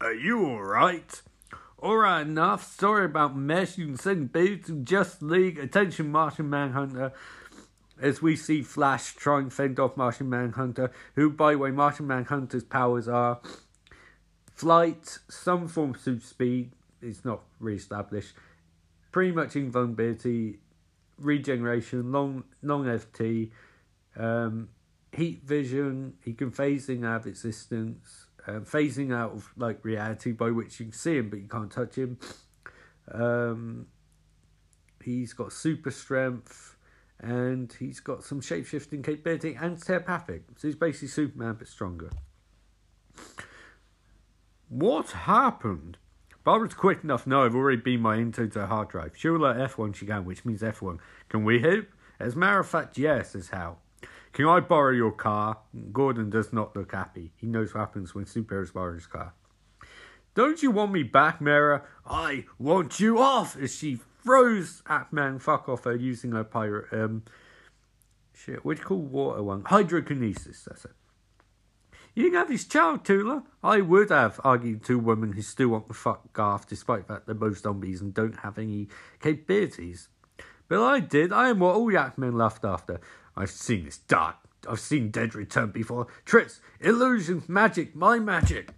Are 0.00 0.14
you 0.14 0.46
alright? 0.46 1.20
Alright 1.82 2.26
enough. 2.26 2.78
Sorry 2.78 3.04
about 3.04 3.36
mess. 3.36 3.76
You 3.76 3.86
can 3.86 3.98
send 3.98 4.32
boots 4.32 4.70
Just 4.84 5.22
League. 5.22 5.58
Attention, 5.58 6.10
Martian 6.10 6.48
Manhunter 6.48 7.12
as 8.00 8.22
we 8.22 8.36
see 8.36 8.62
Flash 8.62 9.14
try 9.14 9.38
and 9.38 9.52
fend 9.52 9.78
off 9.78 9.96
Martian 9.96 10.28
Manhunter, 10.28 10.90
who, 11.14 11.30
by 11.30 11.52
the 11.52 11.58
way, 11.58 11.70
Martian 11.70 12.06
Manhunter's 12.06 12.64
powers 12.64 13.08
are 13.08 13.40
flight, 14.54 15.18
some 15.28 15.68
form 15.68 15.90
of 15.90 16.00
super 16.00 16.24
speed, 16.24 16.72
it's 17.00 17.24
not 17.24 17.42
re-established, 17.60 18.34
pretty 19.12 19.32
much 19.32 19.56
invulnerability, 19.56 20.58
regeneration, 21.18 22.12
long 22.12 22.44
long 22.62 22.84
FT, 22.84 23.50
um, 24.16 24.68
heat 25.12 25.42
vision, 25.44 26.14
he 26.24 26.32
can 26.32 26.50
phasing 26.50 27.04
out 27.04 27.22
of 27.22 27.26
existence, 27.26 28.26
uh, 28.46 28.60
phasing 28.60 29.14
out 29.14 29.32
of 29.32 29.52
like 29.56 29.84
reality 29.84 30.32
by 30.32 30.50
which 30.50 30.80
you 30.80 30.86
can 30.86 30.92
see 30.92 31.16
him 31.16 31.30
but 31.30 31.38
you 31.38 31.48
can't 31.48 31.70
touch 31.70 31.96
him. 31.96 32.18
Um, 33.10 33.86
he's 35.02 35.32
got 35.32 35.52
super 35.52 35.90
strength 35.90 36.76
and 37.20 37.72
he's 37.78 38.00
got 38.00 38.22
some 38.22 38.40
shape 38.40 38.66
shifting 38.66 39.02
capability 39.02 39.56
and 39.60 39.80
telepathic. 39.82 40.44
So 40.56 40.68
he's 40.68 40.76
basically 40.76 41.08
Superman 41.08 41.56
but 41.58 41.68
stronger. 41.68 42.10
What 44.68 45.10
happened? 45.10 45.98
Barbara's 46.44 46.74
quick 46.74 47.02
enough. 47.02 47.26
No, 47.26 47.44
I've 47.44 47.54
already 47.54 47.80
been 47.80 48.00
my 48.00 48.16
intro 48.16 48.46
to 48.48 48.66
hard 48.66 48.88
drive. 48.88 49.12
She'll 49.16 49.38
let 49.38 49.56
F1 49.56 49.94
she 49.94 50.06
can, 50.06 50.24
which 50.24 50.44
means 50.44 50.62
F1. 50.62 50.98
Can 51.28 51.44
we 51.44 51.60
help? 51.60 51.86
As 52.20 52.34
a 52.34 52.38
matter 52.38 52.60
of 52.60 52.68
fact, 52.68 52.98
yes, 52.98 53.34
is 53.34 53.50
Hal. 53.50 53.80
Can 54.32 54.46
I 54.46 54.60
borrow 54.60 54.92
your 54.92 55.12
car? 55.12 55.58
Gordon 55.92 56.30
does 56.30 56.52
not 56.52 56.76
look 56.76 56.92
happy. 56.92 57.32
He 57.36 57.46
knows 57.46 57.74
what 57.74 57.80
happens 57.80 58.14
when 58.14 58.24
superheroes 58.24 58.72
borrow 58.72 58.94
his 58.94 59.06
car. 59.06 59.32
Don't 60.34 60.62
you 60.62 60.70
want 60.70 60.92
me 60.92 61.02
back, 61.02 61.40
Mera? 61.40 61.82
I 62.06 62.44
want 62.58 63.00
you 63.00 63.18
off! 63.18 63.56
As 63.56 63.74
she 63.74 63.98
throws 64.28 64.82
at 64.86 65.10
man 65.10 65.38
fuck 65.38 65.70
off 65.70 65.84
her 65.84 65.96
using 65.96 66.32
her 66.32 66.44
pirate 66.44 66.92
um 66.92 67.22
shit, 68.38 68.62
what 68.62 68.76
do 68.76 68.82
you 68.82 68.86
call 68.86 68.98
water 68.98 69.42
one? 69.42 69.62
Hydrokinesis, 69.62 70.64
that's 70.64 70.84
it. 70.84 70.92
You 72.14 72.24
can 72.24 72.34
have 72.34 72.48
his 72.48 72.66
child, 72.66 73.04
Tula. 73.04 73.44
I 73.62 73.80
would 73.80 74.10
have, 74.10 74.40
argued 74.44 74.84
two 74.84 74.98
women 74.98 75.32
who 75.32 75.42
still 75.42 75.68
want 75.68 75.86
to 75.86 75.94
fuck 75.94 76.32
Garth 76.32 76.68
despite 76.68 77.08
that 77.08 77.26
they're 77.26 77.34
both 77.34 77.58
zombies 77.58 78.00
and 78.00 78.12
don't 78.12 78.40
have 78.40 78.58
any 78.58 78.88
capabilities. 79.20 80.08
But 80.68 80.82
I 80.82 81.00
did. 81.00 81.32
I 81.32 81.48
am 81.48 81.60
what 81.60 81.76
all 81.76 81.90
yak 81.90 82.18
men 82.18 82.36
laughed 82.36 82.64
after. 82.64 83.00
I've 83.36 83.50
seen 83.50 83.84
this 83.84 83.98
dark. 83.98 84.36
I've 84.68 84.80
seen 84.80 85.10
dead 85.10 85.34
return 85.34 85.70
before. 85.70 86.08
Tricks, 86.24 86.60
illusions, 86.80 87.48
magic, 87.48 87.94
my 87.96 88.18
magic. 88.18 88.70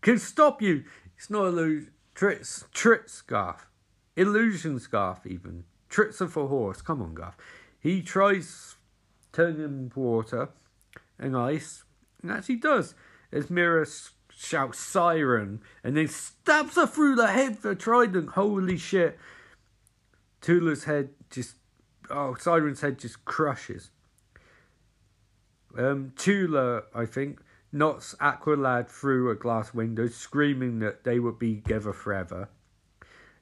Can 0.00 0.18
stop 0.18 0.62
you. 0.62 0.84
It's 1.16 1.28
not 1.28 1.46
illusion. 1.46 1.92
Tricks, 2.14 2.64
tricks, 2.72 3.20
Garth. 3.22 3.66
Illusion 4.16 4.78
Scarf, 4.78 5.26
even. 5.26 5.64
Tricks 5.88 6.20
of 6.20 6.36
a 6.36 6.46
horse. 6.46 6.82
Come 6.82 7.02
on, 7.02 7.14
Garth. 7.14 7.36
He 7.78 8.02
tries 8.02 8.76
turning 9.32 9.90
water 9.94 10.50
and 11.18 11.36
ice, 11.36 11.84
and 12.22 12.30
actually 12.30 12.56
does. 12.56 12.94
As 13.32 13.50
Mera 13.50 13.86
shouts 14.34 14.78
siren 14.78 15.60
and 15.82 15.96
then 15.96 16.08
stabs 16.08 16.76
her 16.76 16.86
through 16.86 17.14
the 17.14 17.28
head 17.28 17.58
for 17.58 17.74
trident. 17.74 18.30
Holy 18.30 18.76
shit. 18.76 19.18
Tula's 20.40 20.84
head 20.84 21.10
just. 21.30 21.56
Oh, 22.10 22.34
Siren's 22.34 22.80
head 22.82 22.98
just 22.98 23.24
crushes. 23.24 23.90
Um, 25.78 26.12
Tula, 26.16 26.82
I 26.94 27.06
think, 27.06 27.40
knocks 27.72 28.14
Aqualad 28.20 28.88
through 28.88 29.30
a 29.30 29.34
glass 29.34 29.72
window, 29.72 30.08
screaming 30.08 30.80
that 30.80 31.04
they 31.04 31.18
would 31.18 31.38
be 31.38 31.54
together 31.54 31.94
forever 31.94 32.50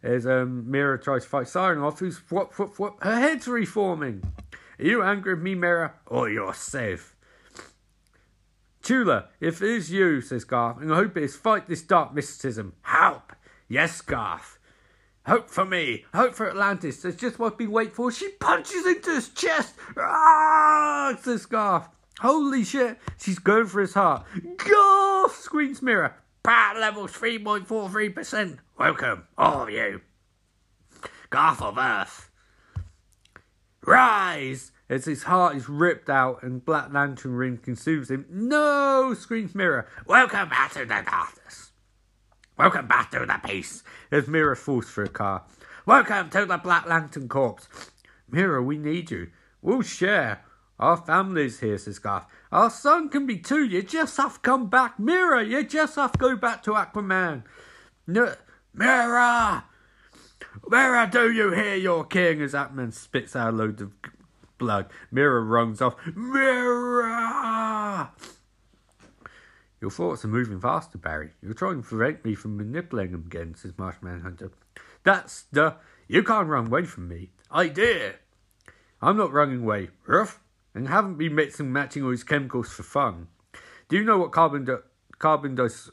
as 0.02 0.26
um, 0.26 0.70
Mera 0.70 1.00
tries 1.00 1.24
to 1.24 1.28
fight 1.28 1.48
Siren 1.48 1.80
off, 1.80 1.98
who's 1.98 2.18
whoop, 2.30 2.58
whoop, 2.58 2.78
whoop, 2.78 3.02
her 3.02 3.18
head's 3.18 3.48
reforming. 3.48 4.22
Are 4.78 4.84
you 4.84 5.02
angry 5.02 5.34
with 5.34 5.42
me, 5.42 5.54
Mera, 5.54 5.94
or 6.06 6.30
you're 6.30 6.54
safe. 6.54 7.14
Tula, 8.82 9.28
if 9.40 9.60
it 9.60 9.68
is 9.68 9.90
you, 9.90 10.20
says 10.20 10.44
Garth, 10.44 10.80
and 10.80 10.92
I 10.92 10.96
hope 10.96 11.16
it 11.16 11.22
is 11.22 11.36
fight 11.36 11.68
this 11.68 11.82
dark 11.82 12.14
mysticism. 12.14 12.72
Help! 12.82 13.34
Yes, 13.68 14.00
Garth. 14.00 14.58
Hope 15.26 15.50
for 15.50 15.66
me. 15.66 16.06
Hope 16.14 16.34
for 16.34 16.48
Atlantis. 16.48 17.02
That's 17.02 17.16
just 17.16 17.38
what 17.38 17.52
I've 17.52 17.58
been 17.58 17.70
waiting 17.70 17.92
for. 17.92 18.10
She 18.10 18.30
punches 18.30 18.86
into 18.86 19.14
his 19.14 19.28
chest. 19.28 19.74
Ah, 19.98 21.16
says 21.20 21.44
Garth. 21.44 21.88
Holy 22.20 22.64
shit, 22.64 22.98
she's 23.18 23.38
going 23.38 23.66
for 23.66 23.80
his 23.80 23.94
heart. 23.94 24.26
Garth, 24.56 25.36
screams 25.36 25.82
Mera. 25.82 26.14
Power 26.42 26.80
levels 26.80 27.12
3.43%. 27.12 28.58
Welcome, 28.78 29.24
all 29.36 29.64
of 29.64 29.70
you. 29.70 30.00
Garth 31.28 31.60
of 31.60 31.76
Earth. 31.76 32.30
Rise! 33.84 34.72
As 34.88 35.04
his 35.04 35.24
heart 35.24 35.54
is 35.54 35.68
ripped 35.68 36.10
out 36.10 36.42
and 36.42 36.64
Black 36.64 36.92
Lantern 36.92 37.34
Ring 37.34 37.58
consumes 37.58 38.10
him. 38.10 38.26
No! 38.30 39.14
screams 39.14 39.54
Mera. 39.54 39.86
Welcome 40.06 40.48
back 40.48 40.72
to 40.72 40.80
the 40.80 40.86
darkness. 40.86 41.72
Welcome 42.56 42.88
back 42.88 43.10
to 43.12 43.20
the 43.20 43.40
peace. 43.44 43.84
As 44.10 44.26
Mera 44.26 44.56
falls 44.56 44.88
for 44.88 45.04
a 45.04 45.08
car. 45.08 45.44
Welcome 45.86 46.30
to 46.30 46.46
the 46.46 46.58
Black 46.58 46.86
Lantern 46.86 47.28
Corps. 47.28 47.68
Mera, 48.28 48.62
we 48.62 48.78
need 48.78 49.10
you. 49.10 49.28
We'll 49.62 49.82
share. 49.82 50.42
Our 50.80 50.96
family's 50.96 51.60
here, 51.60 51.76
says 51.76 51.98
Garth. 51.98 52.24
Our 52.50 52.70
son 52.70 53.10
can 53.10 53.26
be 53.26 53.36
too. 53.36 53.62
You 53.62 53.82
just 53.82 54.16
have 54.16 54.40
come 54.40 54.70
back. 54.70 54.98
Mera, 54.98 55.44
you 55.44 55.62
just 55.62 55.96
have 55.96 56.16
go 56.16 56.34
back 56.36 56.62
to 56.62 56.70
Aquaman. 56.70 57.42
No, 58.06 58.34
Mera! 58.72 59.66
Mera, 60.66 61.06
do 61.12 61.30
you 61.30 61.52
hear 61.52 61.74
your 61.74 62.06
king? 62.06 62.40
As 62.40 62.54
Aquaman 62.54 62.94
spits 62.94 63.36
out 63.36 63.52
a 63.52 63.56
load 63.56 63.82
of 63.82 63.92
blood. 64.56 64.86
Mera 65.10 65.42
runs 65.42 65.82
off. 65.82 65.96
Mera! 66.14 68.12
Your 69.82 69.90
thoughts 69.90 70.24
are 70.24 70.28
moving 70.28 70.62
faster, 70.62 70.96
Barry. 70.96 71.32
You're 71.42 71.52
trying 71.52 71.82
to 71.82 71.88
prevent 71.88 72.24
me 72.24 72.34
from 72.34 72.56
manipulating 72.56 73.12
them 73.12 73.24
again, 73.26 73.54
says 73.54 73.74
Martian 73.76 74.08
Manhunter. 74.08 74.50
That's 75.04 75.42
the. 75.52 75.76
You 76.08 76.22
can't 76.22 76.48
run 76.48 76.68
away 76.68 76.84
from 76.84 77.06
me. 77.08 77.32
I 77.50 77.68
dare. 77.68 78.20
I'm 79.02 79.18
not 79.18 79.32
running 79.32 79.60
away. 79.60 79.90
Ruff 80.06 80.40
and 80.74 80.88
haven't 80.88 81.18
been 81.18 81.34
mixing 81.34 81.72
matching 81.72 82.04
all 82.04 82.10
these 82.10 82.24
chemicals 82.24 82.70
for 82.70 82.82
fun. 82.82 83.28
Do 83.88 83.96
you 83.96 84.04
know 84.04 84.18
what 84.18 84.32
carbon 84.32 84.64
di- 84.64 84.76
carbon 85.18 85.54
dis 85.54 85.90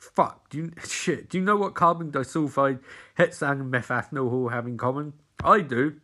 fuck 0.00 0.48
do 0.48 0.58
you 0.58 0.72
shit 0.86 1.28
do 1.28 1.38
you 1.38 1.44
know 1.44 1.56
what 1.56 1.74
carbon 1.74 2.10
disulfide, 2.10 2.80
hexane, 3.18 3.60
and 3.60 3.72
methanol 3.72 4.32
all 4.32 4.48
have 4.48 4.66
in 4.66 4.76
common? 4.76 5.12
I 5.42 5.60
do. 5.60 5.96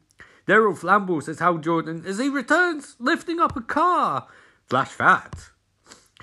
They're 0.46 0.66
all 0.66 0.74
flammable, 0.74 1.22
says 1.22 1.40
Hal 1.40 1.58
Jordan 1.58 2.04
as 2.06 2.18
he 2.18 2.28
returns 2.28 2.96
lifting 2.98 3.40
up 3.40 3.56
a 3.56 3.60
car. 3.60 4.28
Flash 4.66 4.90
fat. 4.90 5.50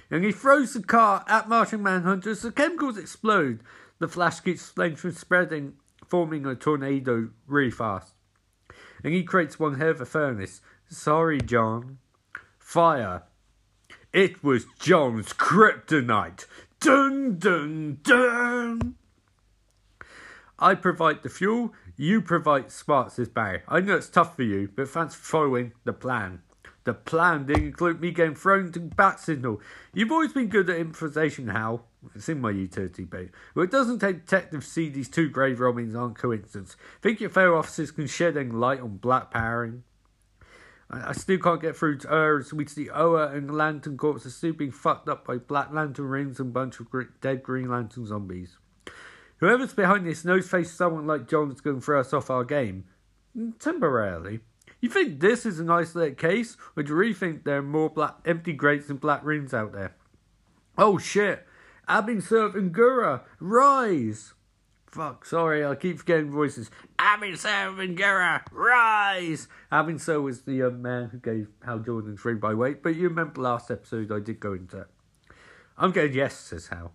And 0.10 0.24
he 0.24 0.32
throws 0.32 0.74
the 0.74 0.82
car 0.82 1.26
at 1.28 1.50
Martian 1.50 1.84
Manhunter 1.84 2.32
as 2.32 2.42
the 2.42 2.52
chemicals 2.52 2.98
explode. 2.98 3.60
The 4.00 4.08
flash 4.08 4.40
keeps 4.40 4.70
flames 4.70 5.00
from 5.00 5.12
spreading, 5.12 5.74
forming 6.08 6.46
a 6.46 6.56
tornado 6.56 7.30
really 7.48 7.72
fast. 7.72 8.14
And 9.04 9.14
he 9.14 9.24
creates 9.24 9.60
one 9.60 9.80
hell 9.80 9.90
of 9.90 10.02
a 10.02 10.06
furnace 10.06 10.62
Sorry, 10.94 11.42
John. 11.42 11.98
Fire. 12.60 13.24
It 14.14 14.44
was 14.44 14.68
John's 14.80 15.34
kryptonite. 15.34 16.46
Dun 16.80 17.40
dun 17.40 17.98
dun. 18.04 18.96
I 20.60 20.76
provide 20.76 21.24
the 21.24 21.30
fuel, 21.30 21.74
you 21.98 22.22
provide 22.22 22.72
sparks, 22.72 23.16
says 23.16 23.28
Barry. 23.28 23.64
I 23.68 23.80
know 23.80 23.96
it's 23.96 24.08
tough 24.08 24.36
for 24.36 24.44
you, 24.44 24.70
but 24.76 24.88
thanks 24.88 25.16
for 25.16 25.24
following 25.24 25.74
the 25.84 25.94
plan. 25.94 26.44
The 26.84 26.94
plan 26.94 27.48
didn't 27.48 27.66
include 27.66 28.00
me 28.00 28.12
getting 28.12 28.36
thrown 28.36 28.72
to 28.74 28.80
bat 28.80 29.20
signal. 29.20 29.62
You've 29.94 30.12
always 30.12 30.34
been 30.34 30.48
good 30.48 30.70
at 30.70 30.78
improvisation, 30.78 31.48
Hal. 31.48 31.88
It's 32.14 32.30
in 32.30 32.40
my 32.40 32.52
utility 32.52 33.04
belt. 33.04 33.30
Well, 33.56 33.66
it 33.66 33.72
doesn't 33.72 34.00
take 34.00 34.26
detectives 34.26 34.68
to 34.68 34.72
see 34.72 34.90
these 34.90 35.10
two 35.10 35.30
grave 35.30 35.60
robbings 35.60 35.96
aren't 35.96 36.20
coincidence. 36.20 36.76
Think 37.02 37.20
your 37.20 37.32
fellow 37.32 37.58
officers 37.58 37.90
can 37.90 38.06
shed 38.06 38.38
any 38.38 38.52
light 38.52 38.80
on 38.80 38.98
black 38.98 39.32
powering? 39.32 39.84
I, 40.94 41.10
I 41.10 41.12
still 41.14 41.40
can't 41.40 41.62
get 41.62 41.76
through 41.76 42.00
to 42.00 42.08
her, 42.08 42.46
we 42.54 42.66
see 42.66 42.90
Oa 42.90 43.30
and 43.30 43.50
the 43.50 43.54
Lantern 43.54 43.98
Corps 43.98 44.26
are 44.26 44.30
still 44.30 44.54
being 44.54 44.72
fucked 44.72 45.10
up 45.10 45.26
by 45.26 45.38
Black 45.38 45.74
Lantern 45.74 46.06
rings 46.06 46.40
and 46.40 46.54
bunch 46.54 46.80
of 46.80 46.88
dead 47.22 47.44
Green 47.44 47.70
Lantern 47.70 48.06
zombies. 48.06 48.58
Whoever's 49.38 49.74
behind 49.74 50.06
this 50.06 50.24
knows 50.24 50.50
face 50.50 50.72
someone 50.72 51.08
like 51.08 51.28
John's 51.28 51.62
going 51.62 51.78
to 51.78 51.82
throw 51.82 52.00
us 52.00 52.14
off 52.14 52.30
our 52.30 52.46
game. 52.46 52.86
Mm, 53.38 53.60
temporarily. 53.60 54.40
You 54.80 54.90
think 54.90 55.20
this 55.20 55.46
is 55.46 55.60
an 55.60 55.70
isolated 55.70 56.18
case, 56.18 56.56
or 56.76 56.84
do 56.84 56.90
you 56.90 56.96
really 56.96 57.14
think 57.14 57.44
there 57.44 57.58
are 57.58 57.64
more 57.64 57.90
black 57.90 58.16
empty 58.26 58.54
grates 58.54 58.90
and 58.90 59.00
black 59.00 59.22
rings 59.24 59.54
out 59.54 59.74
there? 59.74 59.96
Oh 60.78 60.98
shit! 60.98 61.46
Abin 61.88 62.22
Sur 62.22 62.58
and 62.58 62.74
Gura, 62.74 63.22
rise! 63.40 64.34
Fuck, 64.94 65.26
sorry, 65.26 65.66
I 65.66 65.74
keep 65.74 65.98
forgetting 65.98 66.30
voices. 66.30 66.70
Abin 67.00 67.34
and 67.80 67.98
Gura, 67.98 68.44
rise! 68.52 69.48
Abin 69.72 70.24
was 70.24 70.42
the 70.44 70.62
uh, 70.62 70.70
man 70.70 71.10
who 71.10 71.18
gave 71.18 71.48
Hal 71.66 71.80
Jordan 71.80 72.16
three 72.16 72.36
by 72.36 72.54
weight, 72.54 72.84
but 72.84 72.94
you 72.96 73.10
remember 73.10 73.42
last 73.42 73.72
episode 73.72 74.12
I 74.12 74.20
did 74.20 74.40
go 74.40 74.54
into. 74.54 74.86
I'm 75.80 75.94
going, 75.94 76.14
yes, 76.14 76.36
says 76.36 76.68
Hal. 76.68 76.94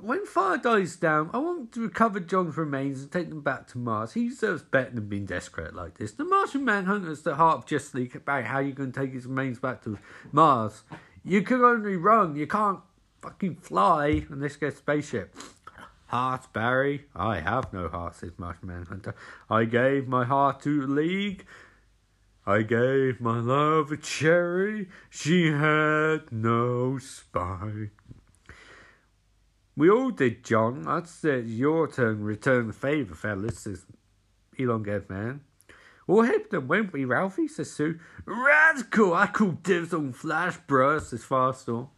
When 0.00 0.26
fire 0.26 0.58
dies 0.58 0.96
down, 0.96 1.30
I 1.32 1.38
want 1.38 1.70
to 1.74 1.82
recover 1.82 2.18
John's 2.18 2.56
remains 2.56 3.02
and 3.02 3.12
take 3.12 3.28
them 3.28 3.42
back 3.42 3.68
to 3.68 3.78
Mars. 3.78 4.14
He 4.14 4.28
deserves 4.28 4.64
better 4.64 4.90
than 4.90 5.08
being 5.08 5.24
desperate 5.24 5.72
like 5.72 5.98
this. 5.98 6.10
The 6.10 6.24
Martian 6.24 6.64
Manhunter 6.64 7.12
is 7.12 7.22
the 7.22 7.36
heart 7.36 7.58
of 7.58 7.66
Justice 7.66 7.94
League 7.94 8.16
about 8.16 8.42
how 8.42 8.58
you're 8.58 8.72
going 8.72 8.90
to 8.90 9.00
take 9.00 9.12
his 9.12 9.26
remains 9.26 9.60
back 9.60 9.84
to 9.84 9.96
Mars. 10.32 10.82
You 11.24 11.42
can 11.42 11.60
only 11.62 11.94
run, 11.94 12.34
you 12.34 12.48
can't 12.48 12.80
fucking 13.22 13.56
fly 13.56 14.24
in 14.30 14.40
this 14.40 14.56
guy's 14.56 14.76
spaceship. 14.76 15.34
Heart, 16.08 16.54
Barry? 16.54 17.04
I 17.14 17.40
have 17.40 17.70
no 17.70 17.88
heart, 17.88 18.16
says 18.16 18.32
Martian 18.38 18.68
Manhunter. 18.68 19.14
I 19.50 19.64
gave 19.64 20.08
my 20.08 20.24
heart 20.24 20.62
to 20.62 20.86
League. 20.86 21.44
I 22.46 22.62
gave 22.62 23.20
my 23.20 23.40
love 23.40 23.92
a 23.92 23.98
cherry. 23.98 24.88
She 25.10 25.52
had 25.52 26.32
no 26.32 26.96
spine. 26.96 27.90
We 29.76 29.90
all 29.90 30.10
did, 30.10 30.44
John. 30.44 30.86
I'd 30.88 31.06
say 31.06 31.40
your 31.40 31.86
turn. 31.86 32.22
Return 32.22 32.68
the 32.68 32.72
favour, 32.72 33.14
fellas, 33.14 33.58
says 33.58 33.84
Elongated 34.56 35.10
Man. 35.10 35.42
We'll 36.06 36.22
help 36.22 36.48
them, 36.48 36.68
won't 36.68 36.94
we, 36.94 37.04
Ralphie? 37.04 37.48
says 37.48 37.70
Sue. 37.70 37.98
Radical! 38.24 39.12
I 39.12 39.26
call 39.26 39.50
dibs 39.50 39.92
on 39.92 40.14
Flash, 40.14 40.56
bruh, 40.66 41.02
says 41.02 41.22
Firestorm. 41.22 41.90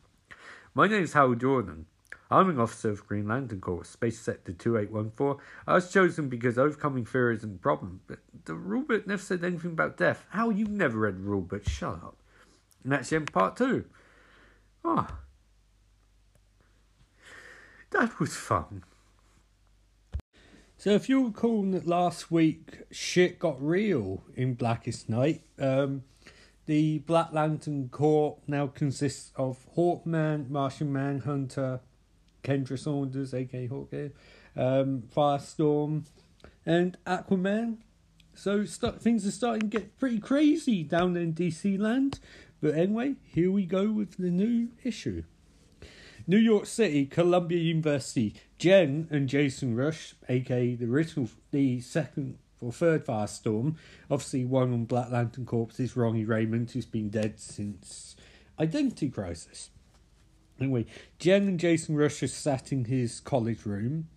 My 0.75 0.89
name's 0.89 1.13
Hal 1.13 1.37
Jordan. 1.37 1.87
I'm 2.31 2.49
an 2.49 2.61
officer 2.61 2.91
of 2.91 3.07
Green 3.07 3.27
Lantern 3.27 3.61
Corps, 3.61 3.85
Space 3.85 4.21
Sector 4.21 4.53
2814. 4.53 5.45
I 5.67 5.75
was 5.75 5.93
chosen 5.93 6.29
because 6.29 6.59
overcoming 6.59 7.05
fear 7.05 7.33
isn't 7.33 7.57
a 7.57 7.59
problem, 7.59 8.03
but 8.07 8.21
the 8.45 8.53
rulebook 8.53 9.07
never 9.07 9.21
said 9.21 9.43
anything 9.43 9.73
about 9.73 9.97
death. 9.97 10.25
How 10.31 10.51
you 10.51 10.67
never 10.67 11.01
read 11.01 11.17
the 11.17 11.29
rulebook? 11.29 11.69
Shut 11.69 11.95
up. 11.95 12.19
And 12.85 12.93
that's 12.93 13.11
the 13.11 13.17
end 13.17 13.33
part 13.33 13.57
two. 13.57 13.85
Ah. 14.85 15.09
Oh. 15.11 15.17
That 17.91 18.21
was 18.21 18.37
fun. 18.37 18.85
So 20.77 20.91
if 20.91 21.09
you 21.09 21.27
recall 21.27 21.65
last 21.85 22.31
week 22.31 22.85
shit 22.93 23.41
got 23.41 23.61
real 23.61 24.23
in 24.37 24.55
Blackest 24.55 25.09
Night, 25.09 25.43
um, 25.59 26.05
the 26.67 26.99
Black 27.01 27.33
Lantern 27.33 27.89
Corps 27.89 28.39
now 28.47 28.69
consists 28.69 29.33
of 29.35 29.67
Hawkman, 29.77 30.49
Martian 30.49 30.93
Manhunter, 30.93 31.81
Kendra 32.43 32.79
Saunders, 32.79 33.35
aka 33.35 33.69
Hawkgirl, 33.69 34.13
um, 34.57 35.03
Firestorm, 35.15 36.05
and 36.67 36.97
Aquaman. 37.07 37.79
So 38.35 38.65
start, 38.65 39.03
things 39.03 39.27
are 39.27 39.31
starting 39.31 39.71
to 39.71 39.79
get 39.79 39.99
pretty 39.99 40.19
crazy 40.19 40.83
down 40.83 41.17
in 41.17 41.35
DC 41.35 41.79
land. 41.79 42.21
But 42.61 42.75
anyway, 42.75 43.15
here 43.25 43.51
we 43.51 43.65
go 43.65 43.91
with 43.91 44.17
the 44.17 44.31
new 44.31 44.69
issue. 44.85 45.25
New 46.27 46.39
York 46.39 46.67
City, 46.67 47.07
Columbia 47.07 47.59
University, 47.59 48.35
Jen 48.59 49.09
and 49.11 49.29
Jason 49.29 49.75
Rusch, 49.75 50.15
aka 50.29 50.75
the 50.75 50.87
original, 50.87 51.29
the 51.51 51.81
second 51.81 52.39
or 52.61 52.73
third 52.73 53.05
Firestorm, 53.07 53.77
obviously 54.11 54.45
one 54.45 54.73
on 54.73 54.85
Black 54.85 55.11
Lantern 55.11 55.47
Corps 55.47 55.69
is 55.79 55.97
Ronnie 55.97 56.25
Raymond, 56.25 56.71
who's 56.71 56.87
been 56.87 57.09
dead 57.09 57.41
since 57.41 58.17
Identity 58.59 59.09
Crisis. 59.09 59.71
Anyway, 60.61 60.87
Jen 61.19 61.49
and 61.49 61.59
Jason 61.61 61.97
Rusch 61.97 62.23
are 62.23 62.27
sat 62.27 62.71
in 62.71 62.85
his 62.85 63.21
college 63.21 63.65
room. 63.65 64.09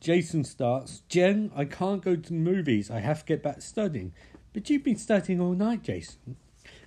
Jason 0.00 0.44
starts, 0.44 1.02
Jen, 1.08 1.50
I 1.54 1.64
can't 1.64 2.02
go 2.02 2.16
to 2.16 2.28
the 2.28 2.34
movies. 2.34 2.90
I 2.90 3.00
have 3.00 3.20
to 3.20 3.26
get 3.26 3.42
back 3.42 3.60
studying. 3.60 4.12
But 4.52 4.70
you've 4.70 4.84
been 4.84 4.96
studying 4.96 5.40
all 5.40 5.52
night, 5.52 5.82
Jason. 5.82 6.36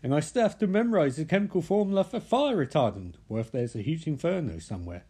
And 0.01 0.15
I 0.15 0.21
still 0.21 0.43
have 0.43 0.57
to 0.59 0.67
memorize 0.67 1.17
the 1.17 1.25
chemical 1.25 1.61
formula 1.61 2.03
for 2.03 2.19
fire 2.19 2.65
retardant, 2.65 3.15
or 3.27 3.39
if 3.39 3.51
there's 3.51 3.75
a 3.75 3.81
huge 3.81 4.07
inferno 4.07 4.59
somewhere. 4.59 5.03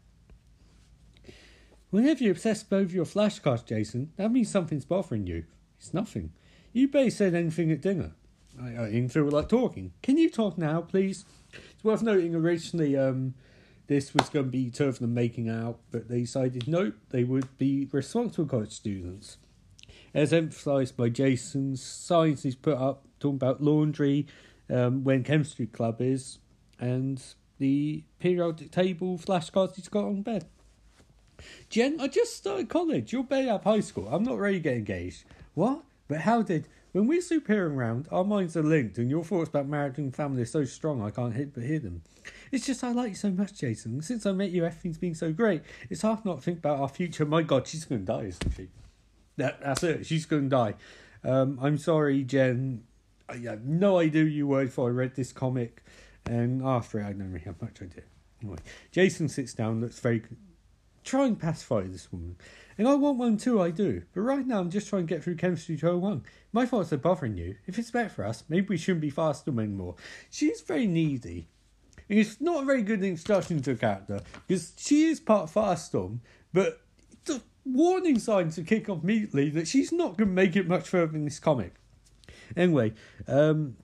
Whenever 1.90 2.24
you're 2.24 2.34
obsessed 2.34 2.72
over 2.72 2.92
your 2.92 3.06
flashcards, 3.06 3.66
Jason, 3.66 4.12
that 4.18 4.32
means 4.32 4.50
something's 4.50 4.86
bothering 4.86 5.26
you. 5.26 5.46
It's 5.80 5.94
nothing. 5.94 6.34
You 6.74 6.88
barely 6.88 7.10
said 7.10 7.34
anything 7.34 7.72
at 7.72 7.82
dinner. 7.82 8.12
I, 8.62 8.68
I 8.68 8.86
didn't 8.92 9.10
feel 9.10 9.30
like 9.30 9.50
talking. 9.50 9.94
Can 10.02 10.18
you 10.18 10.30
talk 10.30 10.58
now, 10.58 10.82
please? 10.82 11.26
It's 11.74 11.84
worth 11.84 12.04
noting 12.04 12.36
originally 12.36 12.98
um, 12.98 13.34
this 13.90 14.14
was 14.14 14.30
going 14.30 14.46
to 14.46 14.52
be 14.52 14.70
two 14.70 14.86
of 14.86 15.00
them 15.00 15.16
making 15.16 15.50
out, 15.50 15.80
but 15.90 16.08
they 16.08 16.22
decided 16.22 16.68
nope, 16.68 16.94
they 17.10 17.24
would 17.24 17.58
be 17.58 17.90
responsible 17.92 18.48
college 18.48 18.72
students. 18.72 19.38
As 20.14 20.32
emphasised 20.32 20.96
by 20.96 21.10
Jason's 21.10 21.82
signs 21.82 22.44
he's 22.44 22.56
put 22.56 22.78
up 22.78 23.08
talking 23.20 23.38
about 23.38 23.64
laundry, 23.64 24.28
um, 24.70 25.04
when 25.04 25.24
chemistry 25.24 25.66
club 25.66 26.02
is, 26.02 26.38
and 26.80 27.22
the 27.58 28.04
periodic 28.20 28.70
table 28.70 29.18
flashcards 29.18 29.76
he's 29.76 29.90
got 29.90 30.06
on 30.06 30.22
bed. 30.22 30.46
Jen, 31.70 32.00
I 32.00 32.10
just 32.10 32.38
started 32.38 32.70
college. 32.70 33.12
You're 33.12 33.24
better 33.24 33.54
up 33.54 33.64
high 33.64 33.80
school. 33.80 34.08
I'm 34.08 34.24
not 34.24 34.38
ready 34.38 34.58
to 34.58 34.64
get 34.64 34.78
engaged. 34.78 35.24
What? 35.56 35.84
But 36.08 36.22
how 36.22 36.44
did 36.44 36.68
when 36.92 37.08
we're 37.08 37.22
superheroing 37.22 37.76
around, 37.76 38.08
our 38.12 38.24
minds 38.24 38.56
are 38.56 38.64
linked, 38.64 39.00
and 39.00 39.10
your 39.10 39.24
thoughts 39.24 39.50
about 39.50 39.68
marriage 39.68 39.98
and 39.98 40.16
family 40.16 40.44
are 40.44 40.46
so 40.46 40.64
strong 40.64 41.02
I 41.02 41.10
can't 41.10 41.34
hit 41.34 41.56
but 41.56 41.64
hear 41.64 41.80
them. 41.80 42.04
It's 42.52 42.66
just 42.66 42.84
I 42.84 42.92
like 42.92 43.10
you 43.10 43.16
so 43.16 43.32
much, 43.32 43.54
Jason. 43.54 44.02
Since 44.02 44.26
I 44.26 44.32
met 44.32 44.52
you, 44.52 44.66
everything's 44.66 44.98
been 44.98 45.16
so 45.16 45.32
great. 45.32 45.62
It's 45.90 46.02
hard 46.02 46.26
not 46.26 46.38
to 46.38 46.42
think 46.42 46.60
about 46.60 46.80
our 46.80 46.88
future. 46.88 47.26
My 47.26 47.44
God, 47.44 47.68
she's 47.68 47.86
going 47.86 48.06
to 48.06 48.12
die, 48.12 48.24
isn't 48.24 48.54
she? 48.56 48.68
That, 49.38 49.62
that's 49.62 49.84
it. 49.84 50.06
She's 50.06 50.26
going 50.26 50.44
to 50.44 50.50
die. 50.50 50.74
Um, 51.24 51.60
I'm 51.62 51.78
sorry, 51.78 52.24
Jen. 52.24 52.84
I 53.28 53.38
have 53.38 53.66
no 53.66 54.00
idea 54.00 54.24
you 54.24 54.48
were 54.48 54.66
before 54.66 54.90
I 54.90 54.92
read 54.92 55.16
this 55.16 55.32
comic, 55.32 55.84
and 56.26 56.64
after 56.64 57.00
it, 57.00 57.06
I 57.06 57.14
don't 57.14 57.32
really 57.32 57.46
have 57.46 57.62
much 57.62 57.82
idea. 57.82 58.04
Anyway, 58.42 58.58
Jason 58.92 59.30
sits 59.30 59.54
down, 59.54 59.82
looks 59.82 60.00
very. 60.00 60.24
Try 61.04 61.26
and 61.28 61.40
pacify 61.40 61.82
this 61.84 62.12
woman. 62.12 62.36
And 62.78 62.88
I 62.88 62.96
want 62.96 63.18
one 63.18 63.38
too, 63.38 63.62
I 63.62 63.72
do. 63.72 64.04
But 64.14 64.22
right 64.22 64.46
now 64.46 64.60
I'm 64.60 64.70
just 64.70 64.88
trying 64.88 65.06
to 65.06 65.14
get 65.14 65.24
through 65.24 65.36
Chemistry 65.36 65.76
201. 65.76 66.24
My 66.54 66.66
thoughts 66.66 66.94
are 66.94 66.98
bothering 66.98 67.38
you. 67.38 67.56
If 67.68 67.78
it's 67.78 67.92
better 67.92 68.10
for 68.10 68.26
us, 68.26 68.44
maybe 68.48 68.68
we 68.68 68.78
shouldn't 68.78 69.02
be 69.02 69.10
fasting 69.10 69.60
anymore. 69.60 69.96
She's 70.30 70.62
very 70.62 70.88
needy. 70.88 71.48
It's 72.10 72.42
not 72.42 72.64
a 72.64 72.66
very 72.66 72.82
good 72.82 73.04
introduction 73.04 73.62
to 73.62 73.72
a 73.72 73.76
character, 73.76 74.20
because 74.48 74.74
she 74.78 75.06
is 75.06 75.20
part 75.20 75.50
Firestorm, 75.50 76.20
but 76.52 76.82
the 77.26 77.42
warning 77.64 78.18
signs 78.18 78.56
to 78.56 78.64
kick 78.64 78.90
off 78.90 79.04
immediately 79.04 79.52
that 79.52 79.68
she's 79.68 79.92
not 79.92 80.18
going 80.18 80.30
to 80.30 80.36
make 80.36 80.56
it 80.56 80.68
much 80.68 80.88
further 80.88 81.16
in 81.16 81.26
this 81.26 81.40
comic. 81.40 81.76
Anyway, 82.58 82.94
um, 83.28 83.78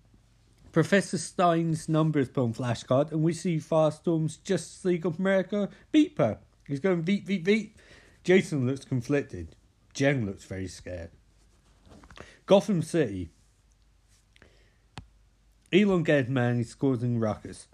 Professor 0.72 1.20
Stein's 1.20 1.88
number 1.88 2.20
is 2.20 2.30
put 2.30 2.44
on 2.44 2.54
flashcard, 2.54 3.12
and 3.12 3.22
we 3.24 3.32
see 3.32 3.58
Firestorm's 3.58 4.38
Justice 4.38 4.84
League 4.84 5.06
of 5.06 5.20
America 5.20 5.70
beeper. 5.94 6.40
He's 6.68 6.80
going 6.80 7.04
beep, 7.04 7.28
beep, 7.28 7.46
beep. 7.46 7.80
Jason 8.24 8.66
looks 8.66 8.84
conflicted. 8.84 9.56
Jen 9.94 10.26
looks 10.26 10.46
very 10.46 10.68
scared. 10.68 11.12
Gotham 12.48 12.82
City. 12.82 13.30
Elongated 15.72 16.30
man 16.30 16.60
is 16.60 16.74
causing 16.74 17.20
ruckus. 17.20 17.68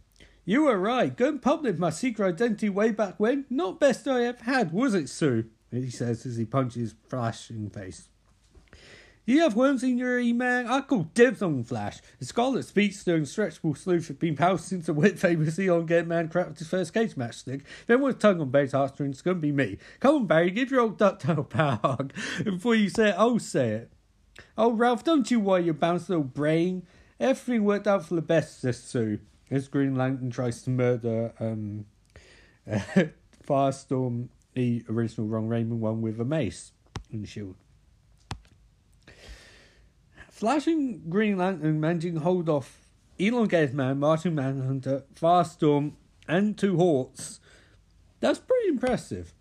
You 0.43 0.63
were 0.63 0.77
right. 0.77 1.15
Going 1.15 1.39
public 1.39 1.77
my 1.77 1.91
secret 1.91 2.33
identity 2.33 2.69
way 2.69 2.91
back 2.91 3.19
when? 3.19 3.45
Not 3.49 3.79
best 3.79 4.07
I 4.07 4.25
ever 4.25 4.43
had, 4.43 4.71
was 4.71 4.95
it, 4.95 5.07
Sue? 5.07 5.45
He 5.69 5.89
says 5.89 6.25
as 6.25 6.37
he 6.37 6.45
punches 6.45 6.95
Flash 7.07 7.49
in 7.49 7.65
the 7.65 7.69
face. 7.69 8.09
You 9.23 9.41
have 9.41 9.55
worms 9.55 9.83
in 9.83 9.99
your 9.99 10.19
email? 10.19 10.67
I 10.67 10.81
call 10.81 11.03
dibs 11.13 11.43
on 11.43 11.63
Flash. 11.63 11.99
The 12.17 12.25
Scarlet 12.25 12.65
Speedster 12.65 13.15
and 13.15 13.27
Stretchable 13.27 13.77
Sleuth 13.77 14.07
have 14.07 14.19
been 14.19 14.35
pals 14.35 14.65
since 14.65 14.87
the 14.87 14.93
wit 14.93 15.23
on 15.23 15.31
Elongated 15.31 16.07
Man 16.07 16.27
cracked 16.27 16.57
his 16.57 16.67
first 16.67 16.91
cage 16.91 17.15
match 17.15 17.35
stick. 17.35 17.61
If 17.83 17.89
anyone's 17.89 18.15
tongue 18.15 18.41
on 18.41 18.49
Barry's 18.49 18.71
heartstrings, 18.71 19.17
it's 19.17 19.21
going 19.21 19.37
to 19.37 19.41
be 19.41 19.51
me. 19.51 19.77
Come 19.99 20.15
on, 20.15 20.25
Barry, 20.25 20.49
give 20.49 20.71
your 20.71 20.81
old 20.81 20.97
ducktail 20.97 21.47
power 21.49 21.79
hug. 21.83 22.13
Before 22.43 22.73
you 22.73 22.89
say 22.89 23.09
it, 23.09 23.15
I'll 23.15 23.37
say 23.37 23.69
it. 23.69 23.91
Oh, 24.57 24.71
Ralph, 24.71 25.03
don't 25.03 25.29
you 25.29 25.39
worry 25.39 25.65
your 25.65 25.75
bounced 25.75 26.09
little 26.09 26.23
brain. 26.23 26.87
Everything 27.19 27.63
worked 27.63 27.87
out 27.87 28.07
for 28.07 28.15
the 28.15 28.21
best, 28.23 28.61
says 28.61 28.81
Sue. 28.81 29.19
As 29.51 29.67
Green 29.67 29.95
Lantern 29.95 30.31
tries 30.31 30.61
to 30.63 30.69
murder 30.69 31.33
um, 31.39 31.85
Firestorm, 33.45 34.29
the 34.53 34.85
original 34.89 35.27
Ron 35.27 35.49
Raymond 35.49 35.81
one 35.81 36.01
with 36.01 36.21
a 36.21 36.25
mace 36.25 36.71
and 37.11 37.27
shield. 37.27 37.55
Flashing 40.29 41.03
Green 41.09 41.37
Lantern 41.37 41.81
managing 41.81 42.15
hold 42.15 42.47
off 42.47 42.87
Elongated 43.19 43.75
Man, 43.75 43.99
Martian 43.99 44.33
Manhunter, 44.35 45.03
Firestorm, 45.13 45.93
and 46.29 46.57
two 46.57 46.77
Hawks. 46.77 47.41
That's 48.21 48.39
pretty 48.39 48.69
impressive. 48.69 49.33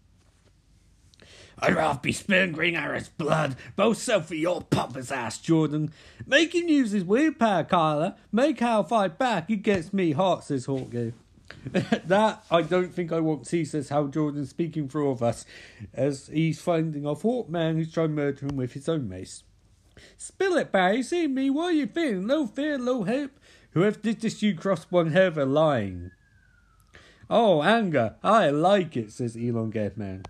I'd 1.63 1.75
rather 1.75 2.01
be 2.01 2.13
spilling 2.13 2.53
Green 2.53 2.75
Arrow's 2.75 3.09
blood, 3.09 3.57
both 3.77 3.99
so 3.99 4.21
for 4.21 4.35
your 4.35 4.63
pompous 4.63 5.11
ass, 5.13 5.39
Jordan. 5.39 5.93
Make 6.27 6.55
him 6.55 6.69
use 6.69 6.93
his 6.93 7.05
weird 7.05 7.39
power, 7.39 7.65
Kyler. 7.65 8.17
Make 8.33 8.61
Hal 8.61 8.85
fight 8.85 9.19
back. 9.19 9.51
It 9.51 9.63
gets 9.63 9.93
me 9.93 10.13
hot, 10.13 10.45
says 10.45 10.67
Hawkgirl. 10.67 11.13
that 12.07 12.45
I 12.51 12.63
don't 12.63 12.95
think 12.95 13.13
I 13.13 13.21
want 13.21 13.45
to 13.45 13.49
see, 13.49 13.65
says 13.65 13.89
Hal 13.91 14.09
Jordan, 14.09 14.47
speaking 14.47 14.89
for 14.89 15.03
all 15.03 15.13
of 15.13 15.23
us, 15.23 15.45
as 15.93 16.29
he's 16.29 16.61
finding 16.61 17.07
off 17.07 17.23
Hawkman 17.23 17.75
who's 17.75 17.93
trying 17.93 18.09
to 18.09 18.15
murder 18.15 18.47
him 18.47 18.57
with 18.57 18.73
his 18.73 18.89
own 18.89 19.09
mace. 19.09 19.43
Spill 20.17 20.57
it, 20.57 20.73
Barry. 20.73 21.03
See 21.03 21.27
me. 21.27 21.51
What 21.51 21.67
are 21.67 21.73
you 21.73 21.87
feeling? 21.87 22.27
No 22.27 22.47
fear, 22.47 22.79
no 22.79 23.05
hope. 23.05 23.33
Whoever 23.73 23.99
did 23.99 24.21
this, 24.21 24.43
you 24.43 24.55
crossed 24.55 24.91
one 24.91 25.13
hell 25.13 25.29
of 25.29 25.39
a 25.39 25.45
line. 25.45 26.13
Oh, 27.29 27.63
anger. 27.63 28.17
I 28.25 28.51
like 28.51 28.97
it, 28.97 29.13
says 29.13 29.37
Elongated 29.37 29.97
Man. 29.97 30.25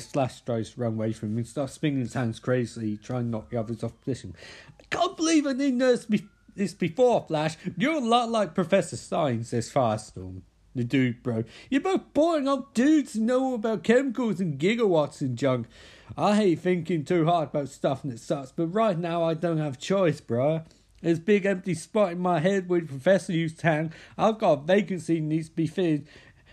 Flash 0.00 0.40
tries 0.42 0.70
to 0.70 0.80
run 0.80 0.94
away 0.94 1.12
from 1.12 1.32
him 1.32 1.38
and 1.38 1.46
starts 1.46 1.74
spinning 1.74 2.00
his 2.00 2.14
hands 2.14 2.38
crazily, 2.38 2.96
trying 2.96 3.24
to 3.24 3.30
knock 3.30 3.50
the 3.50 3.58
others 3.58 3.82
off 3.82 3.98
position. 4.00 4.34
I 4.80 4.84
can't 4.90 5.16
believe 5.16 5.46
I 5.46 5.52
didn't 5.52 5.78
this, 5.78 6.04
be- 6.04 6.28
this 6.54 6.74
before, 6.74 7.24
Flash. 7.26 7.56
You're 7.76 7.94
a 7.94 8.00
lot 8.00 8.30
like 8.30 8.54
Professor 8.54 8.96
Stein, 8.96 9.44
says 9.44 9.72
Firestorm. 9.72 10.42
The 10.74 10.82
dude, 10.82 11.22
bro. 11.22 11.44
You're 11.70 11.80
both 11.80 12.12
boring 12.14 12.48
old 12.48 12.74
dudes 12.74 13.14
who 13.14 13.20
know 13.20 13.54
about 13.54 13.84
chemicals 13.84 14.40
and 14.40 14.58
gigawatts 14.58 15.20
and 15.20 15.38
junk. 15.38 15.68
I 16.16 16.34
hate 16.34 16.58
thinking 16.58 17.04
too 17.04 17.26
hard 17.26 17.50
about 17.50 17.68
stuff 17.68 18.02
that 18.02 18.18
sucks, 18.18 18.50
but 18.50 18.66
right 18.66 18.98
now 18.98 19.22
I 19.22 19.34
don't 19.34 19.58
have 19.58 19.78
choice, 19.78 20.20
bro. 20.20 20.62
There's 21.00 21.20
big 21.20 21.46
empty 21.46 21.74
spot 21.74 22.12
in 22.12 22.18
my 22.18 22.40
head 22.40 22.68
where 22.68 22.80
professor 22.80 23.32
used 23.32 23.60
to 23.60 23.66
hang. 23.66 23.92
I've 24.18 24.38
got 24.38 24.58
a 24.58 24.62
vacancy 24.62 25.20
needs 25.20 25.48
to 25.48 25.54
be 25.54 25.66
filled. 25.66 26.02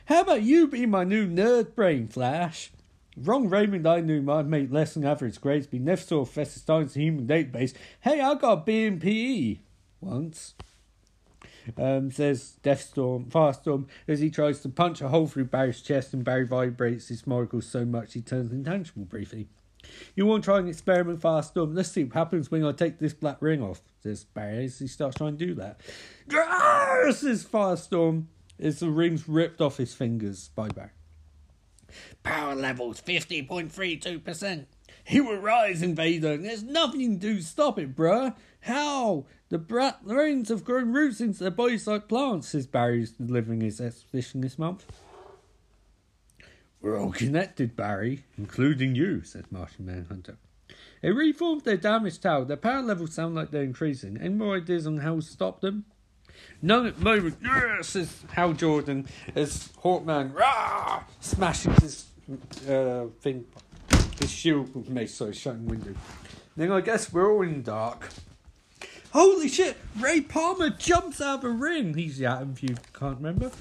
How 0.05 0.21
about 0.21 0.43
you 0.43 0.67
be 0.67 0.85
my 0.85 1.03
new 1.03 1.25
nerd 1.27 1.73
brain, 1.73 2.07
Flash? 2.07 2.71
Ron 3.17 3.49
Raymond 3.49 3.87
I 3.87 3.99
knew 3.99 4.21
might 4.21 4.45
make 4.45 4.71
less 4.71 4.93
than 4.93 5.05
average 5.05 5.41
grades, 5.41 5.67
but 5.67 5.81
never 5.81 6.01
saw 6.01 6.23
Professor 6.23 6.59
Stein's 6.59 6.93
human 6.93 7.27
database. 7.27 7.73
Hey, 8.01 8.21
I 8.21 8.35
got 8.35 8.67
a 8.67 8.71
in 8.71 8.99
PE 8.99 9.59
once. 9.99 10.53
Um, 11.77 12.11
says 12.11 12.57
Deathstorm, 12.63 13.29
Firestorm, 13.29 13.85
as 14.07 14.19
he 14.19 14.31
tries 14.31 14.61
to 14.61 14.69
punch 14.69 15.01
a 15.01 15.09
hole 15.09 15.27
through 15.27 15.45
Barry's 15.45 15.81
chest 15.81 16.13
and 16.13 16.23
Barry 16.23 16.45
vibrates 16.45 17.09
his 17.09 17.27
molecule 17.27 17.61
so 17.61 17.85
much 17.85 18.13
he 18.13 18.21
turns 18.21 18.51
intangible 18.51 19.05
briefly. 19.05 19.47
You 20.15 20.25
want 20.25 20.43
to 20.43 20.45
try 20.45 20.59
an 20.59 20.67
experiment, 20.67 21.21
Firestorm? 21.21 21.75
Let's 21.75 21.91
see 21.91 22.03
what 22.03 22.13
happens 22.13 22.49
when 22.49 22.65
I 22.65 22.71
take 22.71 22.99
this 22.99 23.13
black 23.13 23.37
ring 23.41 23.61
off, 23.61 23.81
says 24.01 24.23
Barry 24.23 24.65
as 24.65 24.79
he 24.79 24.87
starts 24.87 25.17
trying 25.17 25.37
to 25.37 25.45
do 25.45 25.53
that. 25.55 25.81
Grrr, 26.27 27.13
says 27.13 27.45
Firestorm 27.45 28.25
as 28.59 28.79
the 28.79 28.89
ring's 28.89 29.27
ripped 29.27 29.61
off 29.61 29.77
his 29.77 29.93
fingers 29.93 30.49
by 30.55 30.69
Barry. 30.69 30.91
Power 32.23 32.55
levels 32.55 33.01
50.32%. 33.01 34.65
He 35.03 35.19
will 35.19 35.37
rise, 35.37 35.81
Invader. 35.81 36.37
There's 36.37 36.63
nothing 36.63 37.01
you 37.01 37.09
can 37.09 37.17
do 37.17 37.37
to 37.37 37.43
stop 37.43 37.79
it, 37.79 37.95
bruh. 37.95 38.35
How? 38.61 39.25
The 39.49 39.57
brat 39.57 40.05
brains 40.05 40.49
have 40.49 40.63
grown 40.63 40.93
roots 40.93 41.19
into 41.19 41.39
their 41.39 41.51
bodies 41.51 41.87
like 41.87 42.07
plants, 42.07 42.49
says 42.49 42.67
Barry, 42.67 43.07
delivering 43.19 43.61
his 43.61 43.81
exposition 43.81 44.41
this 44.41 44.59
month. 44.59 44.85
We're 46.81 46.99
all 46.99 47.11
connected, 47.11 47.75
Barry, 47.75 48.23
including 48.37 48.95
you, 48.95 49.23
says 49.23 49.45
Martian 49.51 49.85
Manhunter. 49.85 50.37
They 51.01 51.11
reformed 51.11 51.63
their 51.63 51.77
damaged 51.77 52.23
tower. 52.23 52.45
Their 52.45 52.57
power 52.57 52.81
levels 52.81 53.13
sound 53.13 53.35
like 53.35 53.51
they're 53.51 53.63
increasing. 53.63 54.17
Any 54.17 54.35
more 54.35 54.57
ideas 54.57 54.87
on 54.87 54.97
how 54.97 55.15
to 55.15 55.21
stop 55.21 55.61
them? 55.61 55.85
The 56.61 56.93
moment. 56.97 57.37
Yes, 57.43 57.89
says 57.89 58.23
Hal 58.33 58.53
Jordan 58.53 59.07
as 59.35 59.69
Hawkman 59.83 60.33
rah, 60.33 61.03
smashes 61.19 61.77
his 61.79 62.69
uh, 62.69 63.07
thing, 63.19 63.45
his 64.19 64.31
shield 64.31 64.75
with 64.75 64.89
mace, 64.89 65.15
so 65.15 65.31
shutting 65.31 65.65
window. 65.65 65.95
Then 66.55 66.71
I 66.71 66.81
guess 66.81 67.11
we're 67.11 67.31
all 67.31 67.41
in 67.41 67.63
dark. 67.63 68.09
Holy 69.11 69.49
shit! 69.49 69.77
Ray 69.99 70.21
Palmer 70.21 70.69
jumps 70.69 71.19
out 71.19 71.39
of 71.39 71.43
a 71.45 71.49
ring. 71.49 71.95
He's 71.95 72.17
the 72.17 72.27
Atom, 72.27 72.53
if 72.53 72.63
you 72.63 72.75
can't 72.93 73.17
remember. 73.17 73.51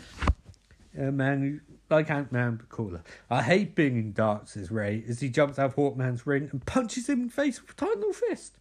A 0.97 1.11
man 1.11 1.61
like 1.89 2.11
Ant 2.11 2.31
Man, 2.31 2.57
but 2.57 2.69
cooler. 2.69 3.03
I 3.29 3.43
hate 3.43 3.75
being 3.75 3.97
in 3.97 4.13
dark, 4.13 4.49
says 4.49 4.71
Ray, 4.71 5.05
as 5.09 5.21
he 5.21 5.29
jumps 5.29 5.59
out 5.59 5.71
of 5.71 5.77
Hawkman's 5.77 6.27
ring 6.27 6.49
and 6.53 6.65
punches 6.65 7.09
him 7.09 7.23
in 7.23 7.27
the 7.27 7.33
face 7.33 7.61
with 7.61 7.71
a 7.71 7.75
tiny 7.75 8.13
fist. 8.13 8.57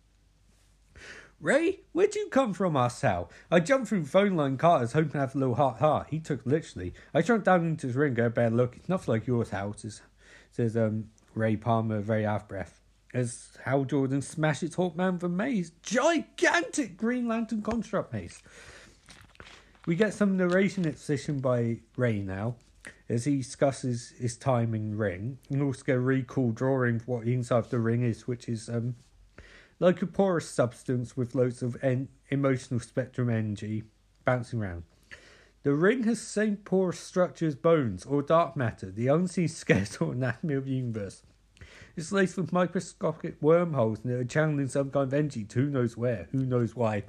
Ray, 1.42 1.80
where'd 1.94 2.16
you 2.16 2.28
come 2.30 2.54
from, 2.54 2.76
asked. 2.76 3.06
I 3.50 3.60
jumped 3.62 3.88
through 3.88 4.06
phone 4.06 4.36
line 4.36 4.58
Carter's 4.58 4.92
hoping 4.92 5.12
to 5.12 5.20
have 5.20 5.36
a 5.36 5.38
little 5.38 5.56
heart 5.56 5.80
heart. 5.80 6.08
He 6.10 6.20
took 6.20 6.46
literally. 6.46 6.94
I 7.14 7.22
jumped 7.22 7.46
down 7.46 7.66
into 7.66 7.88
his 7.88 7.96
ring, 7.96 8.14
got 8.14 8.26
a 8.26 8.30
bad 8.30 8.54
look. 8.54 8.76
It's 8.76 8.90
nothing 8.90 9.14
like 9.14 9.26
yours, 9.26 9.52
Hal, 9.52 9.74
says, 9.74 10.02
says 10.52 10.76
um, 10.76 11.06
Ray 11.34 11.56
Palmer, 11.56 12.02
very 12.02 12.26
of 12.26 12.48
breath. 12.50 12.82
As 13.14 13.58
Hal 13.64 13.86
Jordan 13.86 14.22
smashes 14.22 14.76
Hawkman 14.76 15.14
with 15.14 15.24
a 15.24 15.30
maze. 15.30 15.72
Gigantic 15.82 16.98
Green 16.98 17.28
Lantern 17.28 17.62
construct 17.62 18.12
maze. 18.12 18.44
We 19.86 19.96
get 19.96 20.14
some 20.14 20.36
narration 20.36 20.86
exposition 20.86 21.40
by 21.40 21.80
Ray 21.96 22.20
now 22.20 22.56
as 23.08 23.26
he 23.26 23.38
discusses 23.38 24.14
his 24.20 24.38
time 24.38 24.76
in 24.76 24.98
ring 24.98 25.40
and 25.50 25.62
also 25.62 25.84
get 25.84 25.96
a 25.96 26.00
cool 26.28 26.52
drawing 26.52 26.98
of 26.98 27.08
what 27.08 27.26
inside 27.26 27.60
of 27.60 27.70
the 27.70 27.80
ring 27.80 28.04
is, 28.04 28.28
which 28.28 28.48
is 28.50 28.70
um 28.70 28.96
like 29.80 30.02
a 30.02 30.08
porous 30.08 30.50
substance 30.50 31.16
with 31.16 31.36
loads 31.36 31.64
of 31.64 31.78
en- 31.84 32.10
emotional 32.30 32.80
spectrum 32.80 33.30
energy 33.30 33.84
bouncing 34.26 34.60
around. 34.62 34.84
The 35.64 35.74
ring 35.74 36.04
has 36.04 36.20
the 36.20 36.26
same 36.26 36.58
porous 36.58 37.00
structure 37.00 37.48
as 37.48 37.56
bones 37.56 38.06
or 38.06 38.22
dark 38.22 38.56
matter, 38.56 38.92
the 38.92 39.08
unseen 39.08 39.48
skeletal 39.50 40.12
anatomy 40.12 40.54
of 40.54 40.66
the 40.66 40.72
universe. 40.72 41.24
It's 41.96 42.12
laced 42.12 42.38
with 42.38 42.54
microscopic 42.54 43.36
wormholes 43.42 44.00
and 44.04 44.14
are 44.14 44.24
channeling 44.24 44.70
some 44.70 44.90
kind 44.92 45.08
of 45.08 45.14
energy 45.14 45.44
to 45.44 45.60
who 45.60 45.70
knows 45.70 45.98
where, 45.98 46.28
who 46.32 46.46
knows 46.46 46.76
why. 46.76 47.04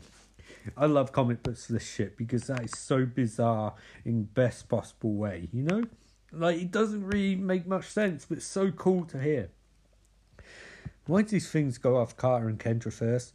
I 0.76 0.86
love 0.86 1.12
comic 1.12 1.42
books 1.42 1.66
for 1.66 1.74
this 1.74 1.88
shit 1.88 2.16
because 2.16 2.48
that 2.48 2.64
is 2.64 2.72
so 2.76 3.06
bizarre 3.06 3.74
in 4.04 4.24
best 4.24 4.68
possible 4.68 5.14
way, 5.14 5.48
you 5.52 5.62
know? 5.62 5.84
Like 6.32 6.60
it 6.60 6.70
doesn't 6.70 7.06
really 7.06 7.36
make 7.36 7.66
much 7.66 7.86
sense, 7.86 8.24
but 8.24 8.38
it's 8.38 8.46
so 8.46 8.70
cool 8.70 9.04
to 9.06 9.20
hear. 9.20 9.50
Why 11.10 11.22
do 11.22 11.28
these 11.30 11.50
things 11.50 11.76
go 11.76 11.96
off 11.96 12.16
Carter 12.16 12.48
and 12.48 12.60
Kendra 12.60 12.92
first? 12.92 13.34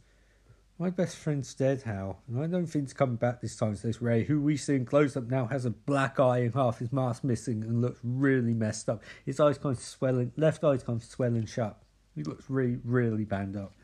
My 0.78 0.88
best 0.88 1.14
friend's 1.14 1.52
dead, 1.52 1.82
Hal, 1.82 2.22
and 2.26 2.42
I 2.42 2.46
don't 2.46 2.64
think 2.64 2.86
he's 2.86 2.94
coming 2.94 3.16
back 3.16 3.42
this 3.42 3.54
time, 3.54 3.76
says 3.76 4.00
Ray, 4.00 4.24
who 4.24 4.40
we 4.40 4.56
see 4.56 4.76
in 4.76 4.86
close 4.86 5.14
up 5.14 5.24
now 5.24 5.44
has 5.48 5.66
a 5.66 5.70
black 5.70 6.18
eye 6.18 6.38
and 6.38 6.54
half 6.54 6.78
his 6.78 6.90
mask 6.90 7.22
missing 7.22 7.62
and 7.62 7.82
looks 7.82 8.00
really 8.02 8.54
messed 8.54 8.88
up. 8.88 9.02
His 9.26 9.38
eyes 9.40 9.58
kind 9.58 9.76
of 9.76 9.82
swelling, 9.82 10.32
left 10.38 10.64
eye's 10.64 10.84
kind 10.84 10.98
of 10.98 11.06
swelling 11.06 11.44
shut. 11.44 11.76
He 12.14 12.22
looks 12.22 12.48
really, 12.48 12.78
really 12.82 13.24
banged 13.24 13.56
up. 13.58 13.74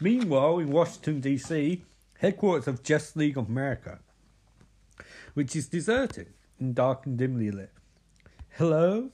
Meanwhile, 0.00 0.58
in 0.58 0.70
Washington, 0.70 1.22
D.C., 1.22 1.82
headquarters 2.18 2.68
of 2.68 2.82
Justice 2.82 3.16
League 3.16 3.38
of 3.38 3.48
America, 3.48 4.00
which 5.32 5.56
is 5.56 5.66
deserted 5.66 6.34
and 6.60 6.74
dark 6.74 7.06
and 7.06 7.16
dimly 7.16 7.50
lit. 7.50 7.72
Hello? 8.50 9.12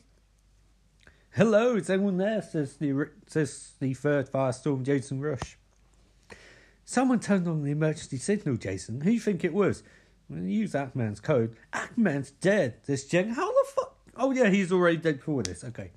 Hello, 1.37 1.75
is 1.75 1.91
anyone 1.91 2.17
there? 2.17 2.41
Says 2.41 2.77
the 2.77 3.09
says 3.27 3.73
the 3.81 3.93
third 3.93 4.31
firestorm, 4.31 4.85
Jason 4.85 5.21
Rusch. 5.21 5.57
Someone 6.85 7.19
turned 7.19 7.49
on 7.49 7.65
the 7.65 7.73
emergency 7.73 8.19
signal, 8.19 8.55
Jason. 8.57 9.01
Who 9.01 9.11
do 9.11 9.15
you 9.15 9.19
think 9.19 9.43
it 9.43 9.53
was? 9.53 9.83
Use 10.31 10.75
Aquaman's 10.75 11.19
code. 11.19 11.57
Aquaman's 11.73 12.31
dead. 12.31 12.75
This 12.87 13.05
Jen. 13.07 13.31
How 13.31 13.51
the 13.51 13.69
fuck? 13.75 13.97
Oh 14.17 14.31
yeah, 14.31 14.49
he's 14.49 14.71
already 14.71 14.99
dead 14.99 15.17
before 15.17 15.43
this. 15.43 15.65
Okay. 15.65 15.91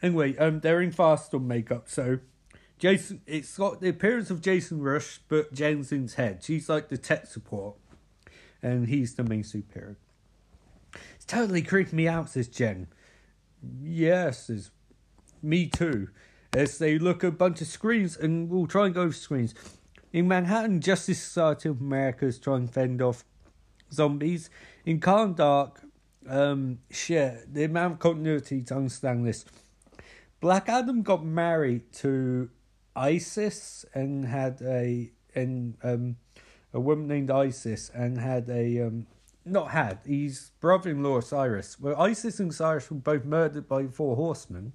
Anyway, 0.00 0.38
um, 0.38 0.60
they're 0.60 0.80
in 0.80 0.90
firestorm 0.90 1.44
makeup, 1.44 1.90
so 1.90 2.18
Jason. 2.78 3.20
It's 3.26 3.58
got 3.58 3.82
the 3.82 3.90
appearance 3.90 4.30
of 4.30 4.40
Jason 4.40 4.80
Rusch, 4.80 5.18
but 5.28 5.52
Jen's 5.52 5.90
Jensen's 5.90 6.14
head. 6.14 6.42
She's 6.42 6.70
like 6.70 6.88
the 6.88 6.96
tech 6.96 7.26
support, 7.26 7.76
and 8.62 8.88
he's 8.88 9.16
the 9.16 9.24
main 9.24 9.42
superhero. 9.42 9.96
It's 11.16 11.26
totally 11.26 11.60
creeping 11.60 11.98
me 11.98 12.08
out, 12.08 12.30
says 12.30 12.48
Jen. 12.48 12.86
Yes, 13.82 14.50
is 14.50 14.70
me 15.42 15.66
too. 15.66 16.08
As 16.54 16.78
they 16.78 16.98
look 16.98 17.24
at 17.24 17.28
a 17.28 17.32
bunch 17.32 17.60
of 17.60 17.66
screens, 17.66 18.16
and 18.16 18.48
we'll 18.48 18.66
try 18.66 18.86
and 18.86 18.94
go 18.94 19.02
over 19.02 19.12
screens. 19.12 19.54
In 20.12 20.26
Manhattan, 20.28 20.80
Justice 20.80 21.22
Society 21.22 21.68
of 21.68 21.80
America 21.80 22.26
is 22.26 22.38
trying 22.38 22.66
to 22.66 22.72
fend 22.72 23.02
off 23.02 23.24
zombies. 23.92 24.48
In 24.86 25.00
Kahndaq, 25.00 25.76
um, 26.28 26.78
shit, 26.90 27.52
the 27.52 27.64
amount 27.64 27.94
of 27.94 27.98
continuity 27.98 28.62
to 28.62 28.76
understand 28.76 29.26
this. 29.26 29.44
Black 30.40 30.68
Adam 30.68 31.02
got 31.02 31.24
married 31.24 31.92
to 31.94 32.50
Isis 32.94 33.84
and 33.94 34.24
had 34.24 34.60
a 34.62 35.10
and 35.34 35.76
um 35.82 36.16
a 36.72 36.80
woman 36.80 37.08
named 37.08 37.30
Isis 37.30 37.90
and 37.94 38.18
had 38.18 38.48
a 38.48 38.80
um 38.80 39.06
not 39.50 39.70
had. 39.70 39.98
He's 40.06 40.52
brother-in-law 40.60 41.18
Osiris. 41.18 41.78
Well, 41.80 42.00
Isis 42.00 42.40
and 42.40 42.50
Osiris 42.50 42.90
were 42.90 42.96
both 42.96 43.24
murdered 43.24 43.68
by 43.68 43.86
four 43.86 44.16
horsemen. 44.16 44.72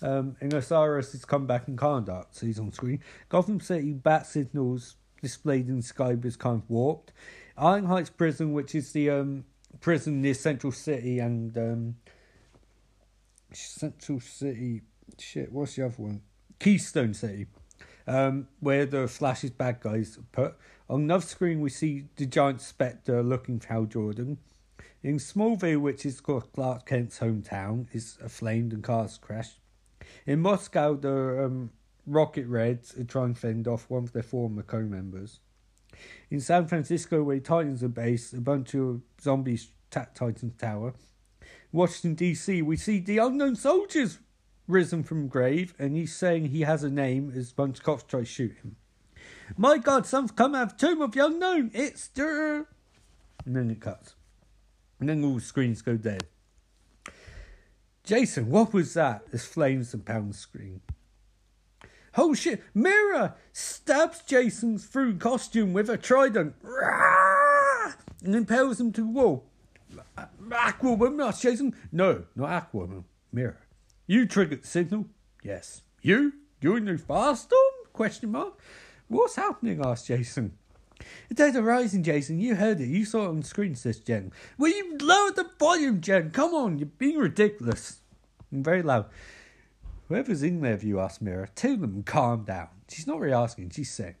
Um, 0.00 0.36
and 0.40 0.52
Osiris 0.52 1.12
has 1.12 1.24
come 1.24 1.46
back 1.46 1.66
in 1.66 1.76
Kahndaq, 1.76 2.26
so 2.30 2.46
he's 2.46 2.58
on 2.58 2.72
screen. 2.72 3.00
Gotham 3.28 3.60
City 3.60 3.92
bat 3.92 4.26
signals 4.26 4.96
displayed 5.20 5.68
in 5.68 5.82
sky 5.82 6.14
was 6.14 6.36
kind 6.36 6.62
of 6.62 6.70
warped. 6.70 7.12
Iron 7.56 7.86
Heights 7.86 8.10
Prison, 8.10 8.52
which 8.52 8.74
is 8.74 8.92
the 8.92 9.10
um, 9.10 9.44
prison 9.80 10.22
near 10.22 10.34
Central 10.34 10.72
City 10.72 11.18
and 11.18 11.56
um, 11.58 11.96
Central 13.52 14.20
City. 14.20 14.82
Shit, 15.18 15.50
what's 15.50 15.74
the 15.74 15.86
other 15.86 15.94
one? 15.96 16.22
Keystone 16.60 17.14
City, 17.14 17.46
um, 18.08 18.48
where 18.60 18.86
the 18.86 19.06
Flash's 19.06 19.50
bad 19.50 19.80
guys 19.80 20.18
put. 20.32 20.56
On 20.88 21.02
another 21.02 21.24
screen, 21.24 21.60
we 21.60 21.68
see 21.68 22.06
the 22.16 22.26
giant 22.26 22.62
spectre 22.62 23.22
looking 23.22 23.60
for 23.60 23.68
Hal 23.68 23.84
Jordan. 23.84 24.38
In 25.02 25.18
Smallville, 25.18 25.80
which 25.80 26.04
is 26.06 26.20
Clark 26.20 26.86
Kent's 26.86 27.18
hometown, 27.18 27.86
is 27.92 28.18
aflamed 28.24 28.72
and 28.72 28.82
cars 28.82 29.18
crashed. 29.18 29.60
In 30.26 30.40
Moscow, 30.40 30.94
the 30.94 31.44
um, 31.44 31.70
Rocket 32.06 32.46
Reds 32.46 32.96
are 32.98 33.04
trying 33.04 33.34
to 33.34 33.40
fend 33.40 33.68
off 33.68 33.88
one 33.90 34.04
of 34.04 34.12
their 34.12 34.22
former 34.22 34.62
co-members. 34.62 35.40
In 36.30 36.40
San 36.40 36.66
Francisco, 36.66 37.22
where 37.22 37.38
Titans 37.38 37.84
are 37.84 37.88
based, 37.88 38.32
a 38.32 38.40
bunch 38.40 38.74
of 38.74 39.02
zombies 39.20 39.68
attack 39.90 40.14
Titan's 40.14 40.56
tower. 40.56 40.94
Washington 41.72 42.14
D.C., 42.14 42.62
we 42.62 42.76
see 42.76 42.98
the 43.00 43.18
unknown 43.18 43.54
soldiers 43.54 44.18
risen 44.68 45.02
from 45.02 45.26
grave, 45.26 45.74
and 45.78 45.96
he's 45.96 46.14
saying 46.14 46.46
he 46.46 46.60
has 46.60 46.84
a 46.84 46.90
name 46.90 47.32
as 47.34 47.50
a 47.50 47.54
bunch 47.54 47.78
of 47.78 47.84
cops 47.84 48.04
try 48.04 48.20
to 48.20 48.26
shoot 48.26 48.56
him. 48.62 48.76
My 49.56 49.78
God, 49.78 50.06
some's 50.06 50.30
come 50.30 50.54
out 50.54 50.72
of 50.72 50.76
Tomb 50.76 51.00
of 51.00 51.12
the 51.12 51.24
Unknown. 51.24 51.70
It's 51.72 52.08
the. 52.08 52.66
And 53.44 53.56
then 53.56 53.70
it 53.70 53.80
cuts. 53.80 54.14
And 55.00 55.08
then 55.08 55.24
all 55.24 55.36
the 55.36 55.40
screens 55.40 55.80
go 55.80 55.96
dead. 55.96 56.26
Jason, 58.04 58.50
what 58.50 58.72
was 58.72 58.94
that? 58.94 59.22
As 59.32 59.46
flames 59.46 59.94
and 59.94 60.04
pounds 60.04 60.38
screen. 60.38 60.80
Oh 62.16 62.34
shit! 62.34 62.62
Mera 62.74 63.36
stabs 63.52 64.22
Jason 64.22 64.78
through 64.78 65.18
costume 65.18 65.72
with 65.72 65.88
a 65.88 65.96
trident 65.96 66.54
and 68.24 68.34
impales 68.34 68.80
him 68.80 68.92
to 68.92 69.02
the 69.02 69.06
wall. 69.06 69.44
Aquawoman, 70.48 71.16
not 71.16 71.38
Jason. 71.38 71.74
No, 71.92 72.24
not 72.34 72.72
Aquawoman. 72.72 73.04
Mera. 73.32 73.56
You 74.08 74.24
triggered 74.24 74.62
the 74.62 74.66
signal. 74.66 75.06
Yes. 75.44 75.82
You? 76.00 76.32
You 76.62 76.76
in 76.76 76.86
the 76.86 76.94
firestorm? 76.94 77.52
Um, 77.52 77.92
question 77.92 78.32
mark. 78.32 78.58
What's 79.06 79.36
happening? 79.36 79.84
asked 79.84 80.06
Jason. 80.06 80.56
Dead 81.32 81.54
are 81.54 81.62
rising, 81.62 82.02
Jason. 82.02 82.40
You 82.40 82.54
heard 82.54 82.80
it. 82.80 82.88
You 82.88 83.04
saw 83.04 83.26
it 83.26 83.28
on 83.28 83.42
screen, 83.42 83.74
says 83.74 84.00
Jen. 84.00 84.32
Will 84.56 84.74
you 84.74 84.96
lower 84.96 85.30
the 85.32 85.50
volume, 85.58 86.00
Jen? 86.00 86.30
Come 86.30 86.54
on, 86.54 86.78
you're 86.78 86.86
being 86.86 87.18
ridiculous. 87.18 88.00
And 88.50 88.64
very 88.64 88.82
loud. 88.82 89.06
Whoever's 90.08 90.42
in 90.42 90.62
there, 90.62 90.72
if 90.72 90.82
you 90.82 91.00
ask 91.00 91.20
Mera, 91.20 91.46
tell 91.54 91.76
them 91.76 92.02
calm 92.02 92.44
down. 92.44 92.68
She's 92.88 93.06
not 93.06 93.20
really 93.20 93.34
asking, 93.34 93.70
she's 93.70 93.90
saying. 93.90 94.14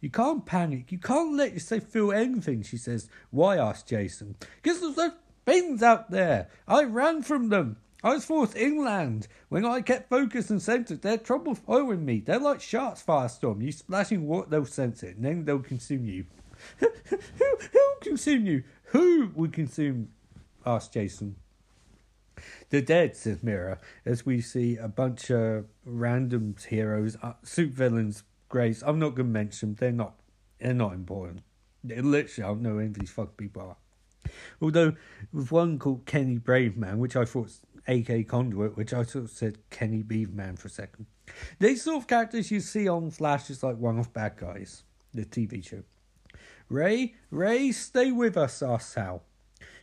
You 0.00 0.10
can't 0.10 0.44
panic. 0.44 0.92
You 0.92 0.98
can't 0.98 1.36
let 1.36 1.54
yourself 1.54 1.84
feel 1.84 2.12
anything, 2.12 2.62
she 2.62 2.76
says. 2.76 3.08
Why? 3.30 3.56
asked 3.56 3.88
Jason. 3.88 4.36
Because 4.62 4.80
there's 4.80 4.94
those 4.94 5.12
things 5.46 5.82
out 5.82 6.10
there. 6.10 6.48
I 6.68 6.84
ran 6.84 7.22
from 7.22 7.48
them. 7.48 7.78
I 8.02 8.14
was 8.14 8.24
forced 8.24 8.56
inland. 8.56 9.28
When 9.48 9.64
I 9.64 9.82
kept 9.82 10.08
focused 10.08 10.50
and 10.50 10.62
centered, 10.62 11.02
they're 11.02 11.18
trouble 11.18 11.54
following 11.54 12.04
me. 12.04 12.20
They're 12.20 12.38
like 12.38 12.60
sharks, 12.60 13.02
Firestorm. 13.02 13.62
You 13.62 13.72
splashing 13.72 14.26
water, 14.26 14.48
they'll 14.50 14.64
sense 14.64 15.02
it, 15.02 15.16
and 15.16 15.24
then 15.24 15.44
they'll 15.44 15.58
consume 15.58 16.06
you. 16.06 16.24
who, 16.78 16.88
who 17.08 17.56
will 17.72 18.00
consume 18.00 18.46
you? 18.46 18.64
Who 18.86 19.30
would 19.34 19.52
consume? 19.52 20.08
asked 20.64 20.92
Jason. 20.92 21.36
The 22.70 22.80
dead, 22.80 23.16
says 23.16 23.42
Mera, 23.42 23.78
as 24.04 24.24
we 24.24 24.40
see 24.40 24.76
a 24.76 24.88
bunch 24.88 25.30
of 25.30 25.66
random 25.84 26.54
heroes, 26.68 27.16
uh, 27.22 27.34
villains, 27.44 28.22
greys. 28.48 28.82
I'm 28.82 28.98
not 28.98 29.10
going 29.10 29.28
to 29.28 29.32
mention 29.32 29.70
them. 29.70 29.76
They're 29.78 29.92
not. 29.92 30.14
They're 30.58 30.74
not 30.74 30.92
important. 30.92 31.42
They're 31.82 32.02
literally, 32.02 32.44
I 32.44 32.48
don't 32.48 32.62
know 32.62 32.78
who 32.78 32.88
these 32.90 33.10
fuck 33.10 33.36
people 33.36 33.62
are. 33.62 33.76
Although, 34.60 34.94
with 35.32 35.50
one 35.50 35.78
called 35.78 36.04
Kenny 36.04 36.38
Braverman, 36.38 36.98
which 36.98 37.16
I 37.16 37.24
thought 37.24 37.50
AK 37.88 38.28
Conduit, 38.28 38.76
which 38.76 38.92
I 38.92 39.02
sort 39.02 39.24
of 39.24 39.30
said 39.30 39.58
Kenny 39.70 40.02
Beaverman 40.02 40.58
for 40.58 40.68
a 40.68 40.70
second. 40.70 41.06
These 41.58 41.82
sort 41.82 41.98
of 41.98 42.06
characters 42.06 42.50
you 42.50 42.60
see 42.60 42.88
on 42.88 43.10
Flash 43.10 43.50
is 43.50 43.62
like 43.62 43.76
one 43.76 43.98
of 43.98 44.12
bad 44.12 44.36
guys, 44.36 44.82
the 45.14 45.24
TV 45.24 45.66
show. 45.66 45.82
Ray, 46.68 47.14
Ray, 47.30 47.72
stay 47.72 48.12
with 48.12 48.36
us, 48.36 48.62
asked 48.62 48.94
Hal. 48.94 49.22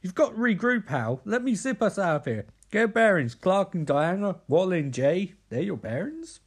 You've 0.01 0.15
got 0.15 0.31
to 0.31 0.37
regroup, 0.37 0.87
Hal. 0.87 1.21
Let 1.25 1.43
me 1.43 1.55
zip 1.55 1.81
us 1.81 1.99
out 1.99 2.17
of 2.17 2.25
here. 2.25 2.45
Get 2.71 2.93
bearings, 2.93 3.35
Clark 3.35 3.75
and 3.75 3.85
Diana, 3.85 4.37
Wally 4.47 4.79
and 4.79 4.93
Jay. 4.93 5.33
They're 5.49 5.61
your 5.61 5.77
bearings? 5.77 6.41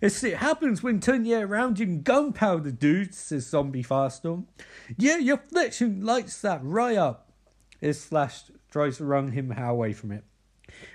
It's, 0.00 0.22
it 0.24 0.38
happens 0.38 0.82
when 0.82 1.00
turn 1.00 1.24
your 1.24 1.46
around 1.46 1.78
in 1.78 2.02
gunpowder, 2.02 2.70
dude, 2.70 3.14
says 3.14 3.46
Zombie 3.46 3.84
Firestorm. 3.84 4.46
Yeah, 4.96 5.18
your 5.18 5.36
affliction 5.36 6.04
lights 6.04 6.40
that 6.40 6.60
right 6.62 6.96
up. 6.96 7.30
As 7.82 8.04
Flash 8.04 8.44
tries 8.70 8.96
to 8.98 9.04
run 9.04 9.32
him 9.32 9.52
away 9.52 9.92
from 9.92 10.12
it. 10.12 10.24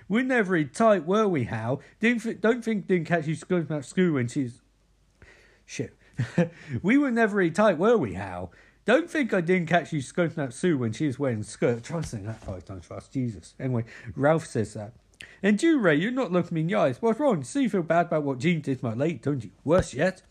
We're 0.07 0.23
never 0.23 0.53
really 0.53 0.65
tight, 0.65 1.05
were 1.05 1.27
we, 1.27 1.45
Hal? 1.45 1.81
Didn't 1.99 2.23
th- 2.23 2.41
don't 2.41 2.63
think 2.63 2.87
didn't 2.87 3.07
catch 3.07 3.27
you 3.27 3.35
going 3.35 3.63
about 3.63 3.85
school 3.85 4.13
when 4.13 4.27
she's 4.27 4.61
shit. 5.65 5.95
we 6.81 6.97
were 6.97 7.11
never 7.11 7.37
really 7.37 7.51
tight, 7.51 7.77
were 7.77 7.97
we, 7.97 8.13
Hal? 8.13 8.51
Don't 8.85 9.09
think 9.09 9.33
I 9.33 9.41
didn't 9.41 9.67
catch 9.67 9.91
you 9.91 9.99
scoping 9.99 10.37
out 10.37 10.53
Sue 10.53 10.77
when 10.77 10.93
she 10.93 11.07
was 11.07 11.17
wearing 11.17 11.39
a 11.39 11.43
skirt. 11.43 11.83
Try 11.83 12.01
saying 12.01 12.25
that 12.25 12.43
five 12.43 12.65
times 12.65 12.85
fast. 12.85 13.11
Jesus. 13.11 13.55
Anyway, 13.59 13.85
Ralph 14.15 14.45
says 14.45 14.75
that. 14.75 14.93
And 15.41 15.61
you, 15.61 15.79
Ray, 15.79 15.95
you're 15.95 16.11
not 16.11 16.31
looking 16.31 16.55
me 16.55 16.61
in 16.61 16.67
the 16.67 16.75
eyes. 16.75 17.01
What's 17.01 17.19
wrong? 17.19 17.43
You 17.53 17.69
feel 17.69 17.81
bad 17.81 18.07
about 18.07 18.23
what 18.23 18.37
Jean 18.37 18.61
did 18.61 18.79
to 18.79 18.85
my 18.85 18.93
late, 18.93 19.23
don't 19.23 19.43
you? 19.43 19.51
Worse 19.63 19.93
yet. 19.93 20.21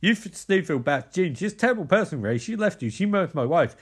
You 0.00 0.14
still 0.14 0.62
feel 0.62 0.78
bad, 0.78 1.12
Jean. 1.12 1.34
She's 1.34 1.54
a 1.54 1.56
terrible 1.56 1.86
person, 1.86 2.20
Ray. 2.20 2.38
She 2.38 2.54
left 2.54 2.82
you. 2.82 2.90
She 2.90 3.06
murdered 3.06 3.34
my 3.34 3.44
wife. 3.44 3.76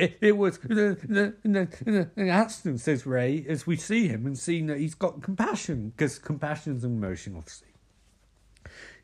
It, 0.00 0.18
it 0.22 0.36
was 0.36 0.58
accident, 2.18 2.80
says 2.80 3.04
Ray, 3.04 3.44
as 3.46 3.66
we 3.66 3.76
see 3.76 4.08
him 4.08 4.24
and 4.24 4.38
seeing 4.38 4.66
that 4.66 4.78
he's 4.78 4.94
got 4.94 5.20
compassion, 5.22 5.90
because 5.90 6.18
compassion's 6.18 6.84
an 6.84 6.92
emotion, 6.96 7.34
obviously. 7.36 7.68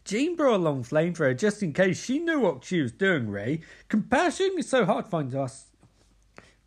Jean 0.06 0.36
brought 0.36 0.56
along 0.56 0.84
flamethrower 0.84 1.36
just 1.36 1.62
in 1.62 1.74
case 1.74 2.02
she 2.02 2.18
knew 2.18 2.40
what 2.40 2.64
she 2.64 2.80
was 2.80 2.92
doing, 2.92 3.28
Ray. 3.28 3.60
Compassion 3.88 4.52
is 4.56 4.68
so 4.68 4.86
hard 4.86 5.04
to 5.04 5.10
find 5.10 5.34
us. 5.34 5.66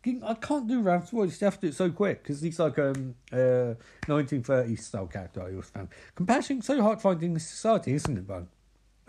I 0.06 0.34
can't 0.34 0.68
do 0.68 0.80
Ralph's 0.80 1.10
voice. 1.10 1.40
You 1.40 1.46
have 1.46 1.56
to 1.56 1.60
do 1.62 1.68
it 1.68 1.74
so 1.74 1.90
quick 1.90 2.22
because 2.22 2.40
he's 2.40 2.58
like 2.58 2.78
um 2.78 3.14
uh 3.32 3.74
1930s 4.06 4.80
style 4.80 5.06
character 5.06 5.42
I 5.42 5.50
always 5.50 5.70
found. 5.70 5.88
Compassion 6.14 6.62
so 6.62 6.80
hard 6.82 6.98
to 6.98 7.02
find 7.02 7.22
in 7.22 7.38
society, 7.38 7.94
isn't 7.94 8.16
it, 8.16 8.26
Bun? 8.26 8.48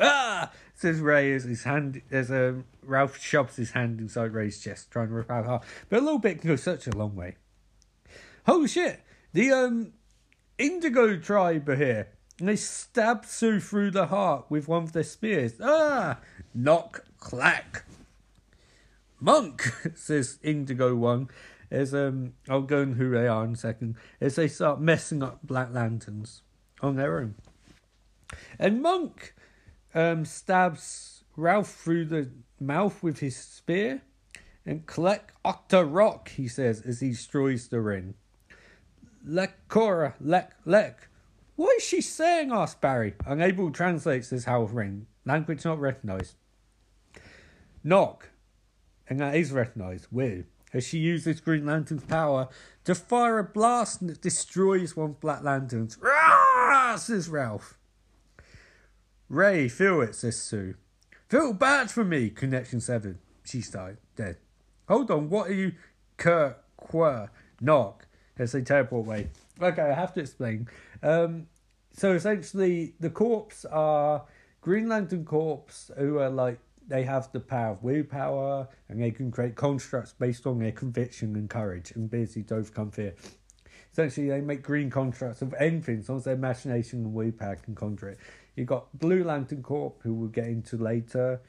Ah! 0.01 0.51
Says 0.73 0.99
Ray 0.99 1.31
as 1.33 1.43
his 1.43 1.63
hand 1.63 2.01
as 2.11 2.31
um, 2.31 2.65
Ralph 2.83 3.17
shoves 3.17 3.55
his 3.55 3.71
hand 3.71 3.99
inside 3.99 4.33
Ray's 4.33 4.59
chest, 4.59 4.89
trying 4.89 5.09
to 5.09 5.13
rip 5.13 5.29
out 5.29 5.45
heart. 5.45 5.63
But 5.89 5.99
a 5.99 6.01
little 6.01 6.19
bit 6.19 6.41
can 6.41 6.49
go 6.49 6.55
such 6.55 6.87
a 6.87 6.97
long 6.97 7.15
way. 7.15 7.35
Holy 8.47 8.67
shit! 8.67 9.01
The 9.33 9.51
um 9.51 9.93
Indigo 10.57 11.17
tribe 11.17 11.69
are 11.69 11.75
here. 11.75 12.07
And 12.39 12.49
they 12.49 12.55
stab 12.55 13.25
Sue 13.25 13.59
through 13.59 13.91
the 13.91 14.07
heart 14.07 14.45
with 14.49 14.67
one 14.67 14.83
of 14.83 14.93
their 14.93 15.03
spears. 15.03 15.53
Ah! 15.61 16.17
Knock 16.55 17.05
clack. 17.19 17.85
Munk, 19.19 19.61
says 19.95 20.39
Indigo 20.41 20.95
One, 20.95 21.29
as 21.69 21.93
um 21.93 22.33
I'll 22.49 22.63
go 22.63 22.81
and 22.81 22.95
who 22.95 23.11
they 23.11 23.27
are 23.27 23.45
in 23.45 23.53
a 23.53 23.55
second, 23.55 23.95
as 24.19 24.35
they 24.35 24.47
start 24.47 24.81
messing 24.81 25.21
up 25.21 25.39
Black 25.43 25.71
Lanterns 25.71 26.41
on 26.81 26.95
their 26.95 27.19
own. 27.19 27.35
And 28.57 28.81
Munk 28.81 29.35
um 29.93 30.25
stabs 30.25 31.23
Ralph 31.35 31.73
through 31.73 32.05
the 32.05 32.29
mouth 32.59 33.01
with 33.01 33.19
his 33.19 33.35
spear. 33.35 34.01
And 34.65 34.85
collect 34.85 35.31
Octa 35.43 35.87
Rock, 35.91 36.29
he 36.29 36.47
says, 36.47 36.81
as 36.81 36.99
he 36.99 37.09
destroys 37.09 37.67
the 37.67 37.81
ring. 37.81 38.13
Lek 39.25 39.67
Cora, 39.67 40.15
lek, 40.19 40.51
lek. 40.65 41.07
What 41.55 41.77
is 41.77 41.83
she 41.83 42.01
saying? 42.01 42.51
asked 42.51 42.81
Barry, 42.81 43.15
unable 43.25 43.67
to 43.67 43.73
translate 43.73 44.29
this 44.29 44.45
house 44.45 44.71
ring. 44.71 45.07
Language 45.25 45.65
not 45.65 45.79
recognised. 45.79 46.35
Knock, 47.83 48.29
and 49.07 49.19
that 49.19 49.35
is 49.35 49.51
recognised. 49.51 50.07
Weird. 50.11 50.45
As 50.73 50.87
she 50.87 50.99
uses 50.99 51.41
Green 51.41 51.65
Lantern's 51.65 52.05
power 52.05 52.47
to 52.85 52.95
fire 52.95 53.39
a 53.39 53.43
blast 53.43 54.05
that 54.07 54.21
destroys 54.21 54.95
one 54.95 55.17
Black 55.19 55.43
Lantern's. 55.43 55.97
Rah! 55.97 56.95
says 56.95 57.29
Ralph. 57.29 57.77
Ray, 59.31 59.69
feel 59.69 60.01
it, 60.01 60.13
says 60.13 60.37
Sue. 60.37 60.75
Feel 61.29 61.53
bad 61.53 61.89
for 61.89 62.03
me, 62.03 62.29
Connection 62.29 62.81
7. 62.81 63.17
She's 63.45 63.69
died, 63.69 63.95
dead. 64.17 64.35
Hold 64.89 65.09
on, 65.09 65.29
what 65.29 65.49
are 65.49 65.53
you? 65.53 65.71
Kurt, 66.17 66.61
quer, 66.75 67.31
knock, 67.61 68.07
as 68.37 68.51
they 68.51 68.61
teleport 68.61 69.05
away. 69.05 69.29
Okay, 69.61 69.83
I 69.83 69.93
have 69.93 70.13
to 70.15 70.19
explain. 70.19 70.67
Um, 71.01 71.47
so 71.93 72.11
essentially, 72.11 72.93
the 72.99 73.09
corps 73.09 73.65
are 73.71 74.25
Green 74.59 74.89
Lantern 74.89 75.23
Corps, 75.23 75.89
who 75.97 76.19
are 76.19 76.29
like 76.29 76.59
they 76.85 77.03
have 77.03 77.31
the 77.31 77.39
power 77.39 77.71
of 77.71 77.83
willpower 77.83 78.67
and 78.89 79.01
they 79.01 79.11
can 79.11 79.31
create 79.31 79.55
constructs 79.55 80.11
based 80.11 80.45
on 80.45 80.59
their 80.59 80.73
conviction 80.73 81.37
and 81.37 81.49
courage 81.49 81.91
and 81.91 82.03
ability 82.03 82.43
to 82.43 82.55
overcome 82.55 82.91
fear. 82.91 83.15
Essentially, 83.93 84.29
they 84.29 84.41
make 84.41 84.61
green 84.63 84.89
constructs 84.89 85.41
of 85.41 85.53
anything 85.59 85.99
as 85.99 86.09
long 86.09 86.17
as 86.17 86.23
their 86.23 86.33
imagination 86.33 86.99
and 86.99 87.13
willpower 87.13 87.57
can 87.57 87.75
conjure 87.75 88.09
it. 88.09 88.19
You've 88.55 88.67
got 88.67 88.97
Blue 88.97 89.23
Lantern 89.23 89.63
Corps, 89.63 89.93
who 89.99 90.13
we'll 90.13 90.29
get 90.29 90.47
into 90.47 90.77
later, 90.77 91.41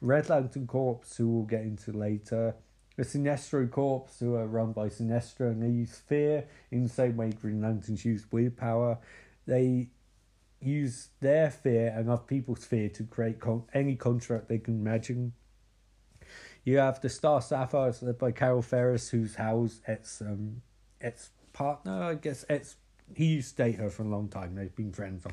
Red 0.00 0.28
Lantern 0.28 0.66
Corps, 0.66 1.00
who 1.16 1.28
we'll 1.28 1.44
get 1.44 1.62
into 1.62 1.92
later, 1.92 2.54
the 2.96 3.04
Sinestro 3.04 3.70
Corps, 3.70 4.06
who 4.18 4.34
are 4.34 4.46
run 4.46 4.72
by 4.72 4.88
Sinestro, 4.88 5.50
and 5.50 5.62
they 5.62 5.68
use 5.68 5.96
fear 5.96 6.44
in 6.70 6.82
the 6.82 6.88
same 6.88 7.16
way 7.16 7.30
Green 7.30 7.60
Lanterns 7.60 8.04
use 8.04 8.26
willpower. 8.30 8.98
They 9.46 9.88
use 10.60 11.08
their 11.20 11.50
fear 11.50 11.94
and 11.96 12.10
other 12.10 12.22
people's 12.22 12.64
fear 12.64 12.88
to 12.90 13.04
create 13.04 13.40
con- 13.40 13.64
any 13.72 13.96
contract 13.96 14.48
they 14.48 14.58
can 14.58 14.74
imagine. 14.74 15.32
You 16.64 16.78
have 16.78 17.00
the 17.00 17.08
Star 17.08 17.40
Sapphires 17.40 18.02
led 18.02 18.18
by 18.18 18.32
Carol 18.32 18.62
Ferris, 18.62 19.08
who's 19.08 19.36
Hal's 19.36 19.80
its 19.88 20.20
um 20.20 20.60
its 21.00 21.30
partner. 21.52 22.02
I 22.02 22.14
guess 22.14 22.44
it's 22.50 22.76
he 23.14 23.26
used 23.26 23.56
to 23.56 23.64
date 23.64 23.76
her 23.76 23.88
for 23.88 24.02
a 24.02 24.08
long 24.08 24.28
time. 24.28 24.54
They've 24.54 24.74
been 24.74 24.92
friends. 24.92 25.24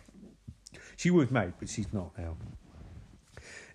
She 0.95 1.11
was 1.11 1.31
married, 1.31 1.53
but 1.59 1.69
she's 1.69 1.91
not 1.93 2.17
now. 2.17 2.37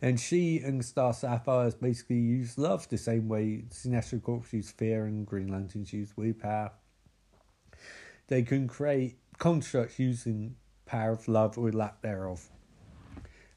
And 0.00 0.18
she 0.18 0.58
and 0.58 0.84
Star 0.84 1.12
Sapphires 1.12 1.74
basically 1.74 2.18
use 2.18 2.58
love 2.58 2.88
the 2.88 2.98
same 2.98 3.28
way 3.28 3.64
Sinestro 3.70 4.20
Corps 4.20 4.44
use 4.50 4.72
fear 4.72 5.06
and 5.06 5.24
Green 5.24 5.48
Lanterns 5.48 5.92
use 5.92 6.12
willpower. 6.16 6.72
They 8.26 8.42
can 8.42 8.66
create 8.66 9.18
constructs 9.38 9.98
using 9.98 10.56
power 10.86 11.12
of 11.12 11.28
love 11.28 11.56
or 11.56 11.70
lack 11.70 12.02
thereof. 12.02 12.50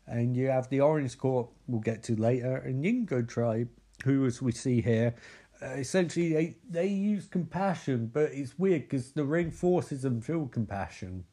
And 0.07 0.37
you 0.37 0.49
have 0.49 0.69
the 0.69 0.81
Orange 0.81 1.17
Corps 1.17 1.49
we'll 1.67 1.81
get 1.81 2.03
to 2.03 2.15
later, 2.15 2.57
and 2.57 2.83
Yingo 2.83 3.27
Tribe, 3.27 3.69
who, 4.03 4.25
as 4.25 4.39
we 4.39 4.51
see 4.51 4.81
here, 4.81 5.15
uh, 5.61 5.67
essentially 5.69 6.33
they, 6.33 6.55
they 6.69 6.87
use 6.87 7.27
compassion, 7.27 8.11
but 8.13 8.29
it's 8.31 8.59
weird 8.59 8.83
because 8.83 9.13
the 9.13 9.23
ring 9.23 9.49
forces 9.49 10.03
them 10.03 10.21
feel 10.21 10.45
compassion. 10.47 11.23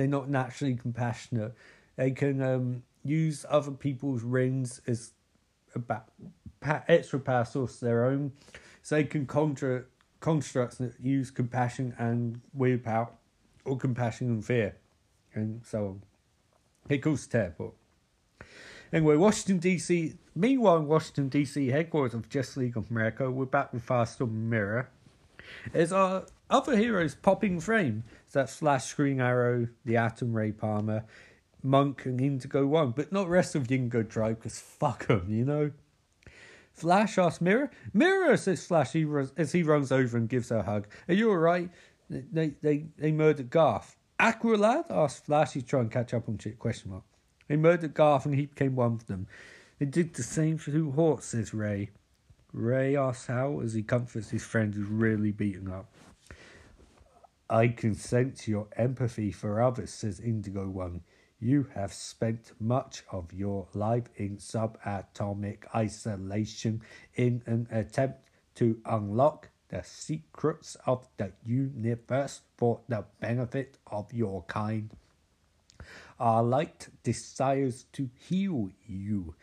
They're 0.00 0.08
not 0.08 0.30
naturally 0.30 0.76
compassionate. 0.76 1.54
They 1.96 2.12
can 2.12 2.40
um, 2.40 2.84
use 3.04 3.44
other 3.50 3.70
people's 3.70 4.22
rings 4.22 4.80
as 4.86 5.12
a 5.74 5.78
ba- 5.78 6.04
pa- 6.60 6.84
extra 6.88 7.20
power 7.20 7.44
source 7.44 7.74
of 7.74 7.80
their 7.80 8.06
own, 8.06 8.32
so 8.80 8.94
they 8.94 9.04
can 9.04 9.26
conjure 9.26 9.88
constructs 10.20 10.78
that 10.78 10.94
use 11.02 11.30
compassion 11.30 11.94
and 11.98 12.40
willpower, 12.54 13.10
or 13.66 13.76
compassion 13.76 14.28
and 14.28 14.42
fear 14.42 14.74
and 15.34 15.60
so 15.66 15.84
on. 15.84 16.02
It 16.88 17.02
goes 17.02 17.26
to 17.26 17.38
airport. 17.38 17.74
Anyway, 18.94 19.16
Washington 19.16 19.60
DC. 19.60 20.16
Meanwhile, 20.34 20.78
in 20.78 20.86
Washington 20.86 21.28
DC 21.28 21.70
headquarters 21.70 22.14
of 22.14 22.30
Justice 22.30 22.56
League 22.56 22.78
of 22.78 22.90
America, 22.90 23.30
we're 23.30 23.44
back 23.44 23.74
with 23.74 23.84
Firestorm 23.84 24.32
Mera. 24.32 24.88
As 25.74 25.92
our 25.92 26.24
other 26.50 26.76
heroes 26.76 27.14
popping 27.14 27.60
frame, 27.60 28.04
so 28.26 28.40
that's 28.40 28.56
Flash, 28.56 28.92
Green 28.94 29.20
Arrow, 29.20 29.68
the 29.84 29.96
Atom 29.96 30.34
Ray 30.34 30.52
Palmer, 30.52 31.04
Munk, 31.62 32.04
and 32.06 32.20
Indigo 32.20 32.66
One, 32.66 32.90
but 32.90 33.12
not 33.12 33.28
rest 33.28 33.54
of 33.54 33.68
Yingo 33.68 34.08
Tribe 34.08 34.38
because 34.38 34.58
fuck 34.58 35.06
them, 35.06 35.26
you 35.30 35.44
know. 35.44 35.70
Flash 36.72 37.18
asks 37.18 37.40
Mera. 37.40 37.70
Mera 37.92 38.38
says 38.38 38.66
Flash 38.66 38.92
he 38.92 39.04
runs, 39.04 39.32
as 39.36 39.52
he 39.52 39.62
runs 39.62 39.92
over 39.92 40.16
and 40.16 40.28
gives 40.28 40.48
her 40.48 40.58
a 40.58 40.62
hug. 40.62 40.86
Are 41.08 41.14
you 41.14 41.30
alright? 41.30 41.70
They, 42.08 42.54
they, 42.62 42.86
they 42.96 43.12
murdered 43.12 43.50
Garth. 43.50 43.96
Aqualad 44.18 44.90
asks 44.90 45.20
Flash. 45.20 45.52
He's 45.52 45.64
trying 45.64 45.88
to 45.88 45.92
catch 45.92 46.14
up 46.14 46.28
on 46.28 46.38
shit. 46.38 46.58
Question 46.58 46.92
mark. 46.92 47.04
They 47.48 47.56
murdered 47.56 47.94
Garth 47.94 48.26
and 48.26 48.34
he 48.34 48.46
became 48.46 48.76
one 48.76 48.92
of 48.92 49.06
them. 49.06 49.26
They 49.78 49.86
did 49.86 50.14
the 50.14 50.22
same 50.22 50.58
for 50.58 50.70
Two 50.70 50.92
Hawks, 50.92 51.26
says 51.26 51.52
Ray. 51.52 51.90
Ray 52.52 52.96
asks 52.96 53.26
how 53.26 53.60
as 53.60 53.74
he 53.74 53.82
comforts 53.82 54.30
his 54.30 54.44
friend 54.44 54.74
who's 54.74 54.88
really 54.88 55.30
beaten 55.30 55.70
up. 55.70 55.92
I 57.52 57.66
can 57.66 57.96
sense 57.96 58.46
your 58.46 58.68
empathy 58.76 59.32
for 59.32 59.60
others, 59.60 59.92
says 59.92 60.20
Indigo 60.20 60.68
One. 60.68 61.00
You 61.40 61.66
have 61.74 61.92
spent 61.92 62.52
much 62.60 63.02
of 63.10 63.32
your 63.32 63.66
life 63.74 64.08
in 64.14 64.36
subatomic 64.36 65.64
isolation 65.74 66.82
in 67.16 67.42
an 67.46 67.66
attempt 67.72 68.20
to 68.54 68.80
unlock 68.86 69.48
the 69.68 69.82
secrets 69.82 70.76
of 70.86 71.08
the 71.16 71.32
universe 71.44 72.42
for 72.56 72.82
the 72.88 73.04
benefit 73.18 73.78
of 73.88 74.12
your 74.12 74.44
kind. 74.44 74.90
Our 76.20 76.44
light 76.44 76.88
desires 77.02 77.86
to 77.94 78.10
heal 78.14 78.70
you. 78.86 79.34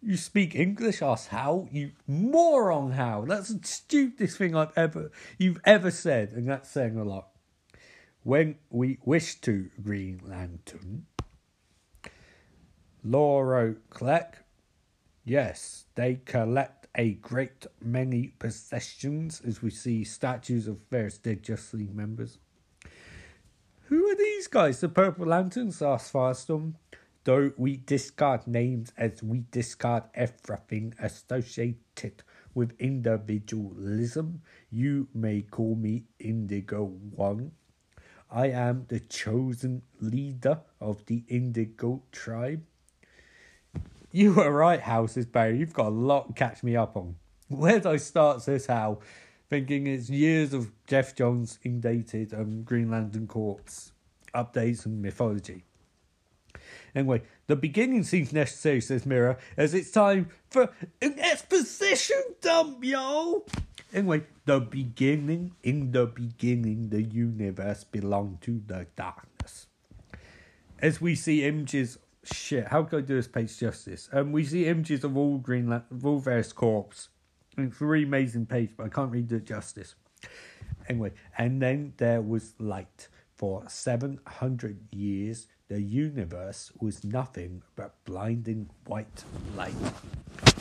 You 0.00 0.16
speak 0.16 0.54
English, 0.54 1.02
asked 1.02 1.28
Hal. 1.28 1.68
You 1.72 1.90
moron, 2.06 2.92
how. 2.92 3.24
That's 3.26 3.48
the 3.48 3.66
stupidest 3.66 4.38
thing 4.38 4.54
I've 4.54 4.76
ever 4.76 5.10
you've 5.36 5.60
ever 5.64 5.90
said, 5.90 6.30
and 6.30 6.48
that's 6.48 6.70
saying 6.70 6.96
a 6.96 7.02
lot. 7.02 7.29
When 8.22 8.56
we 8.68 8.98
wish 9.02 9.40
to, 9.42 9.70
Green 9.82 10.20
Lantern. 10.26 11.06
Lauro 13.02 13.76
Kleck. 13.88 14.34
Yes, 15.24 15.86
they 15.94 16.16
collect 16.26 16.86
a 16.94 17.12
great 17.12 17.66
many 17.80 18.28
possessions 18.38 19.40
as 19.46 19.62
we 19.62 19.70
see 19.70 20.04
statues 20.04 20.68
of 20.68 20.80
various 20.90 21.16
dead 21.16 21.42
Justice 21.42 21.74
League 21.74 21.94
members. 21.94 22.36
Who 23.84 24.06
are 24.10 24.16
these 24.16 24.48
guys? 24.48 24.80
The 24.80 24.90
Purple 24.90 25.26
Lanterns? 25.26 25.80
asked 25.80 26.12
Firestorm. 26.12 26.74
though 27.24 27.52
we 27.56 27.78
discard 27.78 28.46
names 28.46 28.92
as 28.98 29.22
we 29.22 29.44
discard 29.50 30.04
everything 30.14 30.92
associated 31.00 32.22
with 32.54 32.78
individualism, 32.78 34.42
you 34.70 35.08
may 35.14 35.40
call 35.40 35.74
me 35.74 36.04
Indigo 36.18 36.84
One. 36.84 37.52
I 38.32 38.46
am 38.48 38.86
the 38.88 39.00
chosen 39.00 39.82
leader 40.00 40.60
of 40.80 41.04
the 41.06 41.24
Indigo 41.28 42.02
tribe. 42.12 42.62
You 44.12 44.34
were 44.34 44.52
right, 44.52 44.80
Houses 44.80 45.26
Barry. 45.26 45.58
You've 45.58 45.72
got 45.72 45.86
a 45.86 45.90
lot 45.90 46.28
to 46.28 46.32
catch 46.34 46.62
me 46.62 46.76
up 46.76 46.96
on. 46.96 47.16
Where 47.48 47.80
do 47.80 47.90
I 47.90 47.96
start, 47.96 48.42
says 48.42 48.66
Hal, 48.66 49.00
thinking 49.48 49.88
it's 49.88 50.08
years 50.08 50.52
of 50.52 50.70
Geoff 50.86 51.16
Johns 51.16 51.58
indated 51.64 52.32
um, 52.32 52.62
Green 52.62 52.90
Lantern 52.90 53.26
Corps 53.26 53.92
updates 54.32 54.86
and 54.86 55.02
mythology. 55.02 55.64
Anyway, 56.94 57.22
the 57.46 57.56
beginning 57.56 58.04
seems 58.04 58.32
necessary, 58.32 58.80
says 58.80 59.06
Mera, 59.06 59.38
as 59.56 59.74
it's 59.74 59.90
time 59.90 60.28
for 60.50 60.70
an 61.02 61.18
exposition 61.18 62.22
dump, 62.40 62.84
yo! 62.84 63.44
Anyway, 63.92 64.22
the 64.44 64.60
beginning, 64.60 65.52
in 65.62 65.90
the 65.90 66.06
beginning, 66.06 66.90
the 66.90 67.02
universe 67.02 67.84
belonged 67.84 68.40
to 68.42 68.62
the 68.66 68.86
darkness. 68.94 69.66
As 70.78 71.00
we 71.00 71.14
see 71.14 71.44
images, 71.44 71.98
shit, 72.22 72.68
how 72.68 72.84
could 72.84 73.04
I 73.04 73.06
do 73.06 73.16
this 73.16 73.26
page 73.26 73.58
justice? 73.58 74.08
Um, 74.12 74.32
we 74.32 74.44
see 74.44 74.66
images 74.66 75.02
of 75.02 75.16
all 75.16 75.38
Green 75.38 75.72
of 75.72 76.06
all 76.06 76.18
various 76.18 76.52
corps. 76.52 77.08
It's 77.58 77.80
a 77.80 77.84
really 77.84 78.04
amazing 78.04 78.46
page, 78.46 78.70
but 78.76 78.86
I 78.86 78.88
can't 78.88 79.10
read 79.10 79.30
it 79.32 79.44
justice. 79.44 79.94
Anyway, 80.88 81.12
and 81.36 81.60
then 81.60 81.94
there 81.96 82.22
was 82.22 82.54
light. 82.58 83.08
For 83.34 83.64
700 83.68 84.92
years, 84.92 85.46
the 85.68 85.80
universe 85.80 86.72
was 86.78 87.04
nothing 87.04 87.62
but 87.74 87.94
blinding 88.04 88.68
white 88.86 89.24
light. 89.56 89.72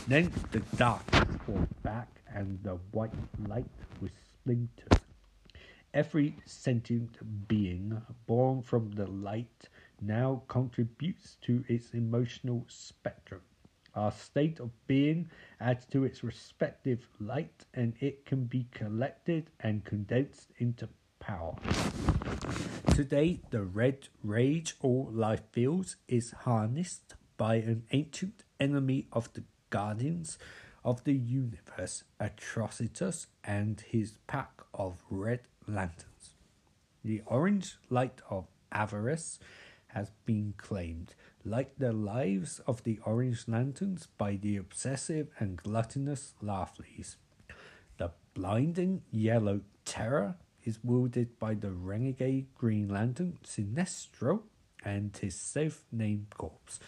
Then 0.08 0.32
the 0.52 0.60
darkness 0.78 1.42
fought 1.46 1.84
back, 1.84 2.19
and 2.34 2.60
the 2.64 2.78
white 2.92 3.14
light 3.48 3.66
was 4.02 4.12
splintered. 4.34 5.00
Every 5.94 6.36
sentient 6.46 7.48
being 7.48 8.02
born 8.28 8.62
from 8.62 8.92
the 8.92 9.08
light 9.08 9.70
now 10.02 10.44
contributes 10.48 11.38
to 11.42 11.64
its 11.68 11.94
emotional 11.94 12.66
spectrum. 12.68 13.42
Our 13.96 14.12
state 14.12 14.60
of 14.60 14.70
being 14.86 15.30
adds 15.60 15.86
to 15.88 16.04
its 16.04 16.24
respective 16.24 17.08
light, 17.20 17.66
and 17.74 17.96
it 18.00 18.26
can 18.26 18.46
be 18.46 18.68
collected 18.72 19.50
and 19.60 19.84
condensed 19.84 20.52
into 20.60 20.90
power. 21.20 21.56
Today, 22.94 23.40
the 23.50 23.64
red 23.64 24.08
rage 24.24 24.76
all 24.82 25.10
life 25.12 25.42
feels 25.52 25.96
is 26.08 26.32
harnessed 26.32 27.16
by 27.38 27.56
an 27.56 27.84
ancient 27.92 28.44
enemy 28.60 29.08
of 29.12 29.34
the 29.34 29.44
guardians 29.70 30.38
of 30.84 31.04
the 31.04 31.14
universe, 31.14 32.04
Atrocitus, 32.20 33.28
and 33.44 33.82
his 33.82 34.18
pack 34.28 34.62
of 34.74 35.04
red 35.10 35.42
lanterns. 35.68 36.36
The 37.04 37.22
orange 37.26 37.78
light 37.90 38.22
of 38.30 38.48
avarice 38.72 39.40
has 39.88 40.12
been 40.26 40.54
claimed, 40.58 41.16
like 41.44 41.78
the 41.78 41.92
lives 41.94 42.60
of 42.68 42.84
the 42.84 43.00
orange 43.06 43.48
lanterns, 43.48 44.08
by 44.18 44.36
the 44.36 44.58
obsessive 44.58 45.30
and 45.40 45.58
gluttonous 45.58 46.34
Larfleeze. 46.42 47.16
The 47.98 48.12
blinding 48.34 49.02
yellow 49.12 49.62
terror 49.86 50.36
is 50.64 50.84
wielded 50.84 51.40
by 51.40 51.56
the 51.56 51.72
renegade 51.72 52.48
Green 52.56 52.88
Lantern 52.88 53.40
Sinestro 53.44 54.42
and 54.84 55.16
his 55.18 55.36
self-named 55.36 56.28
corpse. 56.38 56.80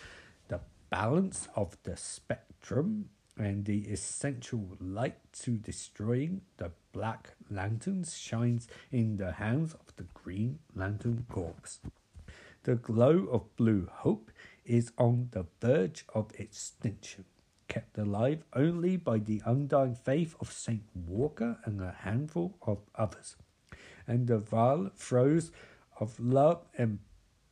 The 0.48 0.62
balance 0.90 1.48
of 1.56 1.78
the 1.84 1.98
spectrum 1.98 3.10
and 3.38 3.66
the 3.66 3.82
essential 3.88 4.78
light 4.80 5.18
to 5.34 5.52
destroying 5.52 6.42
the 6.58 6.72
Black 6.92 7.34
Lanterns 7.50 8.18
shines 8.18 8.68
in 8.92 9.18
the 9.18 9.34
hands 9.34 9.74
of 9.74 9.96
the 9.96 10.06
Green 10.14 10.60
Lantern 10.76 11.26
Corps. 11.30 11.80
The 12.64 12.76
glow 12.76 13.28
of 13.32 13.56
blue 13.56 13.88
hope 13.92 14.32
is 14.66 14.92
on 14.98 15.30
the 15.32 15.46
verge 15.60 16.06
of 16.14 16.32
extinction, 16.38 17.26
kept 17.68 17.98
alive 17.98 18.44
only 18.54 18.98
by 18.98 19.18
the 19.18 19.42
undying 19.46 19.96
faith 19.96 20.36
of 20.40 20.52
Saint 20.52 20.84
Walker 20.94 21.58
and 21.66 21.82
a 21.82 21.96
handful 22.02 22.58
of 22.62 22.80
others. 22.94 23.36
And 24.06 24.28
the 24.28 24.38
violet 24.38 24.98
throes 24.98 25.52
of 26.00 26.20
love 26.20 26.66
and 26.78 27.00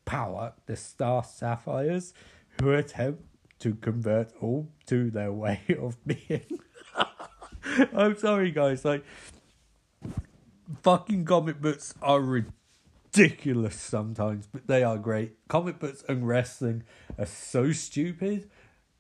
power 0.06 0.54
the 0.66 0.76
star 0.76 1.24
sapphires 1.24 2.14
who 2.60 2.74
attempt 2.74 3.24
to 3.60 3.76
convert 3.76 4.34
all 4.42 4.70
to 4.88 5.10
their 5.12 5.32
way 5.32 5.62
of 5.80 5.98
being. 6.06 6.60
I'm 7.94 8.18
sorry, 8.18 8.52
guys. 8.52 8.86
Like, 8.86 9.04
fucking 10.82 11.26
comic 11.26 11.62
books 11.62 11.94
are 12.02 12.22
ridiculous 12.22 13.76
sometimes, 13.76 14.48
but 14.48 14.68
they 14.68 14.84
are 14.84 14.98
great. 14.98 15.48
Comic 15.48 15.80
books 15.80 16.04
and 16.08 16.28
wrestling 16.28 16.84
are 17.18 17.26
so 17.26 17.72
stupid 17.72 18.50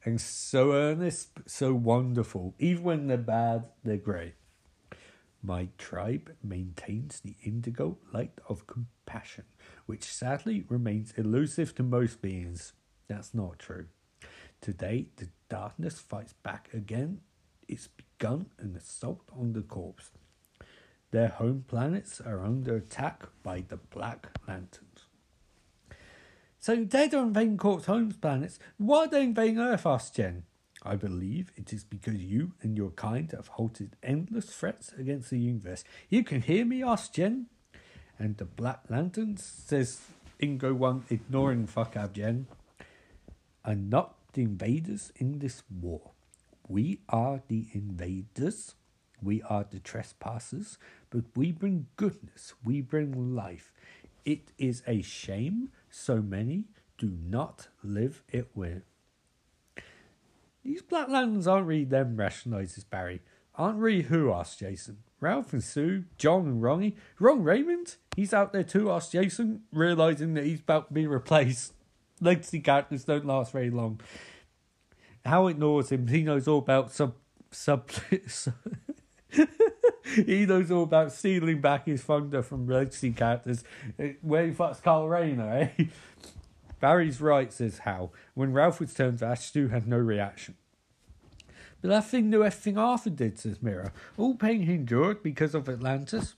and 0.06 0.19
so 0.19 0.73
earnest, 0.73 1.30
so 1.45 1.73
wonderful. 1.73 2.56
Even 2.60 2.84
when 2.84 3.07
they're 3.07 3.18
bad, 3.18 3.65
they're 3.84 3.98
great. 3.98 4.34
My 5.41 5.69
tribe 5.77 6.36
maintains 6.44 7.22
the 7.22 7.36
indigo 7.44 7.98
light 8.14 8.40
of 8.49 8.68
compassion, 8.68 9.45
which 9.86 10.03
sadly 10.03 10.65
remains 10.68 11.14
elusive 11.15 11.73
to 11.76 11.84
most 11.84 12.22
beings. 12.22 12.73
That's 13.07 13.34
not 13.34 13.57
true. 13.57 13.88
Today, 14.61 15.07
the 15.15 15.30
darkness 15.49 15.99
fights 15.99 16.34
back 16.34 16.69
again. 16.73 17.22
It's 17.68 17.88
begun 17.88 18.48
an 18.60 18.76
assault 18.76 19.30
on 19.38 19.53
the 19.53 19.61
corpse. 19.61 20.11
Their 21.11 21.30
home 21.30 21.65
planets 21.68 22.22
are 22.22 22.44
under 22.44 22.76
attack 22.76 23.23
by 23.41 23.64
the 23.68 23.77
Black 23.77 24.27
Lanterns. 24.48 25.06
So 26.60 26.76
they 26.76 27.07
don't 27.07 27.27
invade 27.27 27.57
Corp's 27.57 27.86
home 27.86 28.11
planets. 28.11 28.60
Why 28.77 29.06
are 29.06 29.07
they 29.07 29.23
invading 29.23 29.60
Earth, 29.60 29.86
asked 29.86 30.15
Jen. 30.15 30.44
I 30.84 30.95
believe 30.95 31.52
it 31.56 31.73
is 31.73 31.84
because 31.84 32.15
you 32.15 32.53
and 32.61 32.77
your 32.77 32.91
kind 32.91 33.31
have 33.31 33.48
halted 33.48 33.95
endless 34.03 34.45
threats 34.53 34.94
against 34.98 35.30
the 35.30 35.40
universe. 35.40 35.84
You 36.10 36.23
can 36.23 36.41
hear 36.41 36.65
me, 36.65 36.84
asked 36.84 37.15
Jen. 37.15 37.48
And 38.18 38.38
the 38.38 38.45
Black 38.45 38.81
Lanterns, 38.90 39.44
says 39.44 40.02
Indigo 40.40 40.73
One, 40.73 41.06
ignoring 41.10 41.68
fuck 41.68 41.95
out 41.95 42.14
Jen, 42.14 42.48
are 43.64 43.76
not 43.76 44.15
the 44.34 44.44
invaders 44.44 45.12
in 45.16 45.40
this 45.40 45.64
war. 45.70 46.12
We 46.68 47.02
are 47.10 47.42
the 47.48 47.68
invaders. 47.74 48.76
We 49.22 49.42
are 49.44 49.66
the 49.70 49.80
trespassers, 49.80 50.78
but 51.10 51.26
we 51.36 51.52
bring 51.52 51.88
goodness. 51.98 52.54
We 52.64 52.82
bring 52.82 53.36
life. 53.36 53.74
It 54.24 54.52
is 54.58 54.84
a 54.88 55.02
shame 55.02 55.70
so 55.90 56.22
many 56.22 56.66
do 57.00 57.10
not 57.10 57.70
live 57.82 58.24
it 58.30 58.50
with. 58.54 58.84
These 60.64 60.82
Black 60.84 61.08
Lanterns 61.10 61.48
aren't 61.48 61.66
really 61.66 61.86
them, 61.86 62.18
rationalizes 62.18 62.88
Barry. 62.88 63.22
Aren't 63.56 63.80
really 63.80 64.04
who, 64.04 64.32
asked 64.32 64.60
Jason. 64.60 64.98
Ralph 65.22 65.52
and 65.54 65.64
Sue, 65.64 66.06
John 66.18 66.42
and 66.42 66.62
Ronnie. 66.62 66.96
Ron 67.18 67.44
Raymond? 67.44 67.96
He's 68.16 68.34
out 68.34 68.54
there 68.54 68.64
too, 68.64 68.92
asked 68.92 69.14
Jason, 69.14 69.62
realizing 69.72 70.34
that 70.36 70.46
he's 70.46 70.60
about 70.60 70.90
to 70.90 70.94
be 70.94 71.08
replaced. 71.08 71.74
Legacy 72.22 72.60
characters 72.60 73.04
don't 73.04 73.26
last 73.26 73.52
very 73.52 73.70
long. 73.70 74.02
Hal 75.26 75.48
ignores 75.48 75.91
him. 75.91 76.08
He 76.08 76.24
knows 76.24 76.48
all 76.48 76.60
about 76.60 76.91
sub 76.91 77.16
sub. 77.52 77.90
he 80.16 80.46
knows 80.46 80.72
all 80.72 80.84
about 80.84 81.12
stealing 81.12 81.62
back 81.62 81.86
his 81.86 82.02
thunder 82.02 82.41
from 82.41 82.68
legacy 82.68 83.12
characters. 83.12 83.64
Where 84.22 84.48
he 84.48 84.52
fucks 84.52 84.82
Kyle 84.82 85.08
Rayner, 85.08 85.72
eh? 85.78 85.86
Barry's 86.80 87.20
right, 87.20 87.52
says 87.52 87.80
Hal. 87.80 88.14
When 88.34 88.54
Ralph 88.54 88.80
returns, 88.80 89.22
Ash 89.22 89.46
Stu 89.46 89.68
had 89.68 89.88
no 89.88 89.98
reaction. 89.98 90.56
But 91.82 91.90
that 91.90 92.06
thing 92.06 92.30
knew 92.30 92.44
everything 92.44 92.78
Arthur 92.78 93.10
did, 93.10 93.40
says 93.40 93.62
Mera. 93.62 93.91
All 94.18 94.36
pain 94.36 94.64
he 94.64 94.74
endured 94.74 95.24
because 95.24 95.56
of 95.56 95.70
Atlantis. 95.70 96.36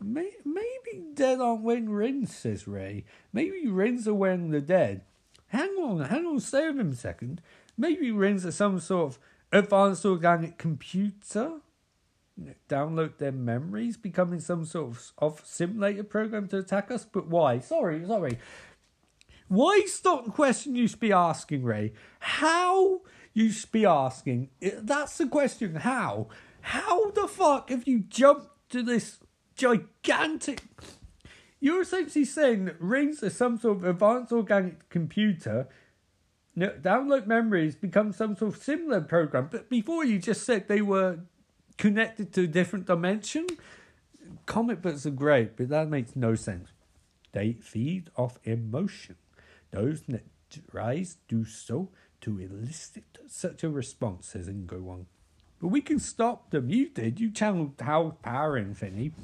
May- 0.00 0.36
maybe 0.44 0.73
dead 1.14 1.40
aren't 1.40 1.62
wearing 1.62 1.90
rings, 1.90 2.34
says 2.34 2.66
Ray. 2.66 3.04
Maybe 3.32 3.66
rings 3.66 4.06
are 4.08 4.14
wearing 4.14 4.50
the 4.50 4.60
dead. 4.60 5.02
Hang 5.48 5.70
on, 5.76 6.00
hang 6.00 6.26
on, 6.26 6.40
stay 6.40 6.66
with 6.66 6.80
him 6.80 6.92
a 6.92 6.96
second. 6.96 7.40
Maybe 7.76 8.10
rings 8.10 8.44
are 8.44 8.52
some 8.52 8.80
sort 8.80 9.12
of 9.12 9.18
advanced 9.52 10.04
organic 10.04 10.58
computer. 10.58 11.60
Download 12.68 13.18
their 13.18 13.32
memories, 13.32 13.96
becoming 13.96 14.40
some 14.40 14.64
sort 14.64 14.90
of, 14.90 15.12
of 15.18 15.42
simulator 15.44 16.02
program 16.02 16.48
to 16.48 16.58
attack 16.58 16.90
us. 16.90 17.04
But 17.04 17.28
why? 17.28 17.60
Sorry, 17.60 18.04
sorry. 18.04 18.38
Why 19.48 19.82
stop 19.86 20.24
the 20.24 20.30
question 20.32 20.74
you 20.74 20.88
should 20.88 21.00
be 21.00 21.12
asking, 21.12 21.62
Ray? 21.62 21.92
How 22.18 23.02
you 23.32 23.50
should 23.50 23.70
be 23.70 23.86
asking? 23.86 24.50
That's 24.60 25.18
the 25.18 25.28
question. 25.28 25.76
How? 25.76 26.28
How 26.62 27.10
the 27.10 27.28
fuck 27.28 27.68
have 27.68 27.86
you 27.86 28.00
jumped 28.00 28.48
to 28.70 28.82
this 28.82 29.18
gigantic? 29.56 30.62
You're 31.60 31.82
essentially 31.82 32.24
saying 32.24 32.66
that 32.66 32.80
rings 32.80 33.22
are 33.22 33.30
some 33.30 33.58
sort 33.58 33.78
of 33.78 33.84
advanced 33.84 34.32
organic 34.32 34.88
computer 34.88 35.68
no, 36.56 36.68
download 36.70 37.26
memories 37.26 37.74
become 37.74 38.12
some 38.12 38.36
sort 38.36 38.54
of 38.54 38.62
similar 38.62 39.00
program. 39.00 39.48
But 39.50 39.68
before 39.68 40.04
you 40.04 40.18
just 40.18 40.44
said 40.44 40.68
they 40.68 40.82
were 40.82 41.18
connected 41.76 42.32
to 42.34 42.42
a 42.42 42.46
different 42.46 42.86
dimension. 42.86 43.46
Comic 44.46 44.82
books 44.82 45.06
are 45.06 45.10
great, 45.10 45.56
but 45.56 45.68
that 45.68 45.88
makes 45.88 46.16
no 46.16 46.34
sense. 46.34 46.70
They 47.32 47.54
feed 47.54 48.10
off 48.16 48.38
emotion. 48.44 49.16
Those 49.70 50.02
that 50.02 50.24
rise 50.72 51.16
do 51.28 51.44
so 51.44 51.90
to 52.20 52.38
elicit 52.38 53.18
such 53.26 53.64
a 53.64 53.68
response, 53.68 54.28
says 54.28 54.48
Indigo 54.48 54.80
One. 54.80 55.06
But 55.64 55.70
we 55.70 55.80
can 55.80 55.98
stop 55.98 56.50
them. 56.50 56.68
You 56.68 56.90
did. 56.90 57.18
You 57.18 57.30
channeled 57.30 57.80
How's 57.80 58.12
power 58.20 58.58
infinity. 58.58 59.14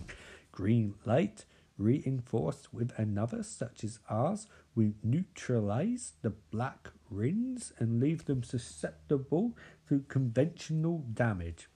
Green 0.53 0.95
light 1.05 1.45
reinforced 1.77 2.73
with 2.73 2.93
another 2.97 3.43
such 3.43 3.85
as 3.85 3.99
ours 4.09 4.47
will 4.75 4.95
neutralize 5.03 6.15
the 6.23 6.31
black 6.31 6.93
rings 7.11 7.75
and 7.79 8.01
leave 8.01 8.25
them 8.25 8.43
susceptible 8.43 9.55
to 9.91 10.07
conventional 10.09 11.05
damage. 11.13 11.69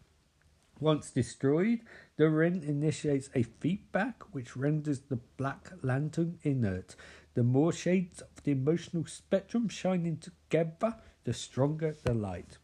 Once 0.80 1.10
destroyed, 1.10 1.80
the 2.16 2.30
ring 2.30 2.62
initiates 2.62 3.28
a 3.34 3.42
feedback 3.42 4.22
which 4.32 4.56
renders 4.56 5.00
the 5.00 5.20
black 5.36 5.72
lantern 5.82 6.38
inert. 6.42 6.96
The 7.34 7.42
more 7.42 7.74
shades 7.74 8.22
of 8.22 8.42
the 8.44 8.52
emotional 8.52 9.04
spectrum 9.04 9.68
shining 9.68 10.16
together, 10.16 10.96
the 11.24 11.34
stronger 11.34 11.94
the 12.02 12.14
light. 12.14 12.56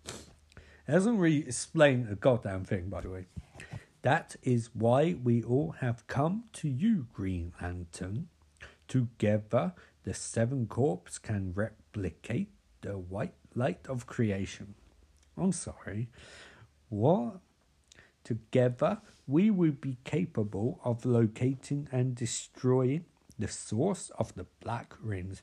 It 0.91 0.95
doesn't 0.95 1.19
really 1.19 1.47
explain 1.47 2.09
a 2.11 2.17
goddamn 2.17 2.65
thing, 2.65 2.89
by 2.89 3.03
the 3.03 3.11
way. 3.11 3.27
That 4.03 4.35
is 4.43 4.71
why 4.75 5.15
we 5.23 5.41
all 5.41 5.77
have 5.79 6.05
come 6.09 6.47
to 6.55 6.69
you, 6.69 7.07
Green 7.12 7.53
Lantern. 7.62 8.27
Together, 8.89 9.73
the 10.03 10.15
seven 10.15 10.67
corps 10.67 11.21
can 11.23 11.53
replicate 11.55 12.49
the 12.81 12.99
white 12.99 13.35
light 13.55 13.87
of 13.89 14.09
creation. 14.09 14.75
I'm 15.39 15.53
sorry. 15.53 16.09
What? 16.89 17.39
Together, 18.25 19.01
we 19.29 19.49
will 19.49 19.71
be 19.81 19.97
capable 20.03 20.81
of 20.83 21.05
locating 21.05 21.87
and 21.93 22.17
destroying 22.17 23.05
the 23.39 23.47
source 23.47 24.11
of 24.19 24.35
the 24.35 24.47
black 24.59 24.95
rings. 25.01 25.43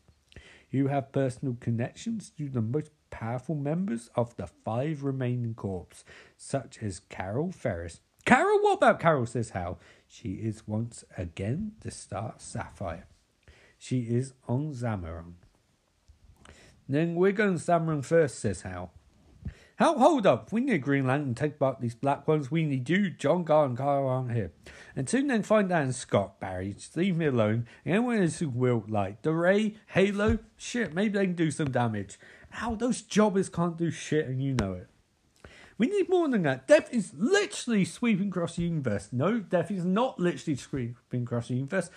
You 0.70 0.88
have 0.88 1.14
personal 1.14 1.56
connections 1.62 2.34
to 2.38 2.50
the 2.50 2.62
most 2.62 2.92
powerful 3.10 3.56
members 3.56 4.10
of 4.16 4.36
the 4.38 4.48
five 4.48 5.04
remaining 5.04 5.54
corps, 5.54 6.04
such 6.38 6.82
as 6.82 7.00
Carol 7.10 7.52
Ferris. 7.52 8.02
Carol, 8.26 8.60
what 8.62 8.78
about 8.78 9.00
Carol? 9.00 9.26
says 9.26 9.52
Hal. 9.52 9.80
She 10.06 10.34
is 10.34 10.68
once 10.68 11.06
again 11.18 11.74
the 11.82 11.92
star 11.92 12.36
Sapphire. 12.38 13.08
She 13.78 14.02
is 14.02 14.34
on 14.48 14.74
Zamaron. 14.74 15.34
Then 16.90 17.16
we're 17.16 17.32
going 17.32 17.58
to 17.58 17.64
Zamaron 17.64 18.04
first, 18.04 18.40
says 18.40 18.62
Hal. 18.62 18.92
Hal, 19.78 20.00
hold 20.00 20.26
up. 20.26 20.52
We 20.52 20.62
need 20.62 20.82
Green 20.82 21.06
Lantern 21.06 21.36
to 21.36 21.40
take 21.40 21.60
back 21.60 21.80
these 21.80 21.94
black 21.94 22.28
ones. 22.28 22.50
We 22.50 22.64
need 22.64 22.90
you, 22.90 23.12
John 23.12 23.44
Gar, 23.44 23.66
and 23.66 23.78
Kyle 23.78 24.08
aren't 24.08 24.32
here. 24.32 24.52
And 24.96 25.08
soon 25.08 25.28
then 25.28 25.44
find 25.44 25.72
out 25.72 25.94
Scott, 25.94 26.40
Barry. 26.40 26.74
Just 26.74 26.98
leave 26.98 27.16
me 27.16 27.28
alone. 27.28 27.68
Anyone 27.86 28.24
else 28.24 28.40
who 28.40 28.50
will, 28.50 28.84
like 28.88 29.22
the 29.22 29.34
Ray, 29.34 29.76
Halo, 29.90 30.40
shit, 30.58 30.96
maybe 30.96 31.20
they 31.20 31.28
can 31.28 31.36
do 31.36 31.52
some 31.52 31.70
damage. 31.70 32.18
Hal, 32.58 32.76
those 32.76 33.04
jobbers 33.04 33.50
can't 33.50 33.78
do 33.78 33.92
shit, 33.92 34.28
and 34.28 34.42
you 34.42 34.56
know 34.56 34.74
it. 34.74 34.88
We 35.78 35.86
need 35.86 36.10
more 36.10 36.28
than 36.28 36.42
that. 36.42 36.68
Death 36.68 36.92
is 36.92 37.14
literally 37.16 37.86
sweeping 37.86 38.30
across 38.30 38.56
the 38.56 38.64
universe. 38.64 39.10
No, 39.12 39.40
Death 39.40 39.70
is 39.70 39.86
not 39.86 40.20
literally 40.20 40.56
sweeping 40.56 41.22
across 41.22 41.50
the 41.50 41.54
universe 41.54 41.92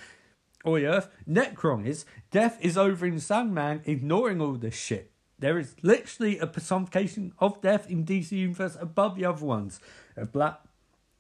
or 0.63 0.79
the 0.79 0.87
Earth. 0.87 1.09
Nekron 1.27 1.87
is. 1.87 2.05
Death 2.31 2.59
is 2.61 2.77
over 2.77 3.07
in 3.07 3.21
Sandman, 3.21 3.81
ignoring 3.87 4.43
all 4.43 4.53
this 4.53 4.75
shit. 4.75 5.11
There 5.39 5.59
is 5.59 5.75
literally 5.81 6.39
a 6.39 6.47
personification 6.47 7.33
of 7.39 7.63
Death 7.63 7.89
in 7.91 8.05
DC 8.05 8.33
Universe 8.33 8.77
above 8.79 9.17
the 9.17 9.25
other 9.25 9.47
ones. 9.47 9.81
A 10.15 10.27
black, 10.27 10.61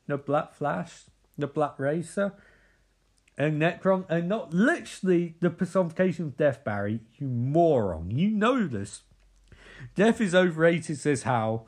the 0.06 0.18
Black 0.18 0.52
Flash, 0.52 1.04
the 1.38 1.46
Black 1.46 1.78
Racer, 1.78 2.34
and 3.38 3.58
Nekron 3.62 4.04
are 4.10 4.20
not 4.20 4.52
literally 4.52 5.36
the 5.40 5.48
personification 5.48 6.26
of 6.26 6.36
Death, 6.36 6.62
Barry. 6.62 7.00
You 7.16 7.26
moron. 7.26 8.10
You 8.10 8.28
know 8.28 8.66
this. 8.66 9.04
Death 9.94 10.20
is 10.20 10.34
overrated, 10.34 10.98
says 10.98 11.24
Hal. 11.24 11.66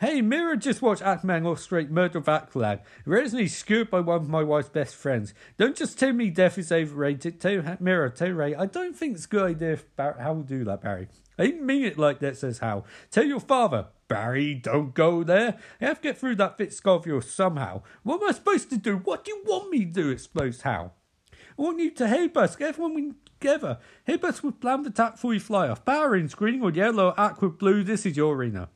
Hey, 0.00 0.22
Mera 0.22 0.56
just 0.56 0.80
watched 0.80 1.02
Aquaman 1.02 1.44
illustrate 1.44 1.90
Murder 1.90 2.18
of 2.18 2.24
Aqualad. 2.24 2.80
Recently 3.04 3.48
skewered 3.48 3.90
by 3.90 4.00
one 4.00 4.16
of 4.16 4.30
my 4.30 4.42
wife's 4.42 4.70
best 4.70 4.96
friends. 4.96 5.34
Don't 5.58 5.76
just 5.76 5.98
tell 5.98 6.14
me 6.14 6.30
death 6.30 6.56
is 6.56 6.72
overrated. 6.72 7.38
Tell 7.38 7.76
Mera, 7.80 8.10
tell 8.10 8.30
Ray, 8.30 8.54
I 8.54 8.64
don't 8.64 8.96
think 8.96 9.16
it's 9.16 9.26
a 9.26 9.28
good 9.28 9.50
idea 9.50 9.72
if 9.72 9.96
Bar- 9.96 10.16
Hal 10.18 10.36
will 10.36 10.42
do 10.42 10.64
that, 10.64 10.80
Barry. 10.80 11.08
I 11.38 11.44
didn't 11.44 11.66
mean 11.66 11.84
it 11.84 11.98
like 11.98 12.20
that, 12.20 12.38
says 12.38 12.60
Hal. 12.60 12.86
Tell 13.10 13.24
your 13.24 13.40
father. 13.40 13.88
Barry, 14.08 14.54
don't 14.54 14.94
go 14.94 15.22
there. 15.22 15.58
I 15.80 15.84
have 15.84 16.00
to 16.00 16.08
get 16.08 16.18
through 16.18 16.36
that 16.36 16.56
fit 16.56 16.72
scar 16.72 16.96
of 16.96 17.06
yours 17.06 17.30
somehow. 17.30 17.82
What 18.02 18.22
am 18.22 18.28
I 18.30 18.32
supposed 18.32 18.70
to 18.70 18.78
do? 18.78 18.96
What 18.96 19.24
do 19.24 19.32
you 19.32 19.42
want 19.46 19.70
me 19.70 19.84
to 19.84 19.92
do? 19.92 20.08
explodes 20.08 20.62
Hal. 20.62 20.94
I 21.32 21.62
want 21.62 21.78
you 21.78 21.90
to 21.90 22.08
help 22.08 22.38
us. 22.38 22.56
Get 22.56 22.70
everyone 22.70 23.16
together. 23.40 23.78
Help 24.06 24.22
would 24.22 24.42
with 24.42 24.60
plan 24.60 24.80
of 24.80 24.86
attack 24.86 25.14
before 25.14 25.34
you 25.34 25.40
fly 25.40 25.68
off. 25.68 25.84
Power 25.84 26.14
in 26.14 26.26
green 26.28 26.62
or 26.62 26.70
yellow, 26.70 27.14
aqua, 27.16 27.48
blue. 27.48 27.82
This 27.82 28.06
is 28.06 28.16
your 28.16 28.34
arena. 28.34 28.68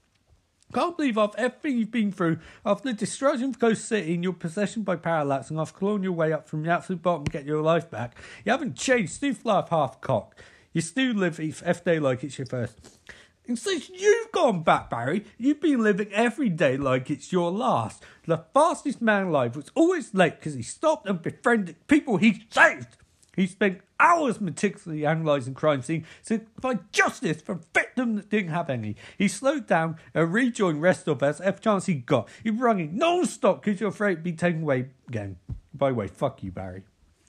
Can't 0.73 0.97
believe 0.97 1.19
after 1.19 1.39
everything 1.39 1.79
you've 1.79 1.93
been 1.93 2.11
through, 2.11 2.39
after 2.67 2.89
the 2.89 2.95
destruction 2.95 3.51
of 3.51 3.61
Coast 3.61 3.85
City 3.85 4.15
and 4.15 4.25
your 4.25 4.33
possession 4.33 4.83
by 4.83 4.97
Parallax, 4.97 5.51
and 5.51 5.61
after 5.61 5.79
clawing 5.79 6.03
your 6.03 6.13
way 6.13 6.33
up 6.33 6.49
from 6.49 6.65
the 6.65 6.71
absolute 6.71 7.03
bottom 7.03 7.25
to 7.25 7.31
get 7.31 7.45
your 7.45 7.63
life 7.63 7.91
back, 7.91 8.17
you 8.45 8.51
haven't 8.51 8.75
changed. 8.75 9.13
Still 9.13 9.35
fly 9.35 9.57
off 9.57 9.69
half 9.69 10.01
cock. 10.01 10.35
You 10.73 10.81
still 10.81 11.15
live 11.15 11.39
each 11.39 11.63
F 11.65 11.85
day 11.85 12.01
like 12.01 12.25
it's 12.25 12.39
your 12.39 12.47
first. 12.47 12.99
And 13.47 13.59
since 13.59 13.91
you've 13.91 14.33
gone 14.33 14.63
back, 14.63 14.91
Barry, 14.91 15.27
you've 15.39 15.61
been 15.61 15.83
living 15.83 16.11
every 16.13 16.49
day 16.49 16.77
like 16.77 17.11
it's 17.11 17.31
your 17.31 17.53
last. 17.53 18.03
The 18.27 18.45
fastest 18.55 19.03
man 19.03 19.27
alive 19.27 19.55
was 19.55 19.71
always 19.75 20.15
late 20.15 20.41
because 20.41 20.55
he 20.55 20.63
stopped 20.63 21.07
and 21.07 21.23
befriended 21.23 21.87
people 21.87 22.17
he 22.17 22.47
saved. 22.51 22.97
He 23.37 23.47
spent 23.47 23.83
hours 24.05 24.41
meticulously 24.41 25.05
analysing 25.05 25.55
crime 25.55 25.81
scene 25.81 26.05
to 26.27 26.43
find 26.61 26.81
justice 26.93 27.41
for 27.41 27.61
victims 27.73 28.17
that 28.21 28.31
didn't 28.31 28.51
have 28.51 28.69
any. 28.69 28.97
He 29.17 29.29
slowed 29.29 29.67
down 29.67 29.97
and 30.13 30.33
rejoined 30.33 30.83
rest 30.83 31.09
of 31.09 31.23
us 31.23 31.41
every 31.41 31.61
chance 31.61 31.87
he 31.87 31.95
got. 31.95 32.29
He 32.43 32.51
rung 32.51 32.81
it 32.81 32.93
non-stop 32.93 33.65
because 33.65 33.81
you're 33.81 33.89
afraid 33.89 34.17
to 34.17 34.21
be 34.21 34.33
taken 34.33 34.63
away 34.63 34.91
again. 35.09 35.37
By 35.73 35.89
the 35.89 35.95
way, 35.95 36.07
fuck 36.07 36.43
you, 36.43 36.53
Barry. 36.53 36.83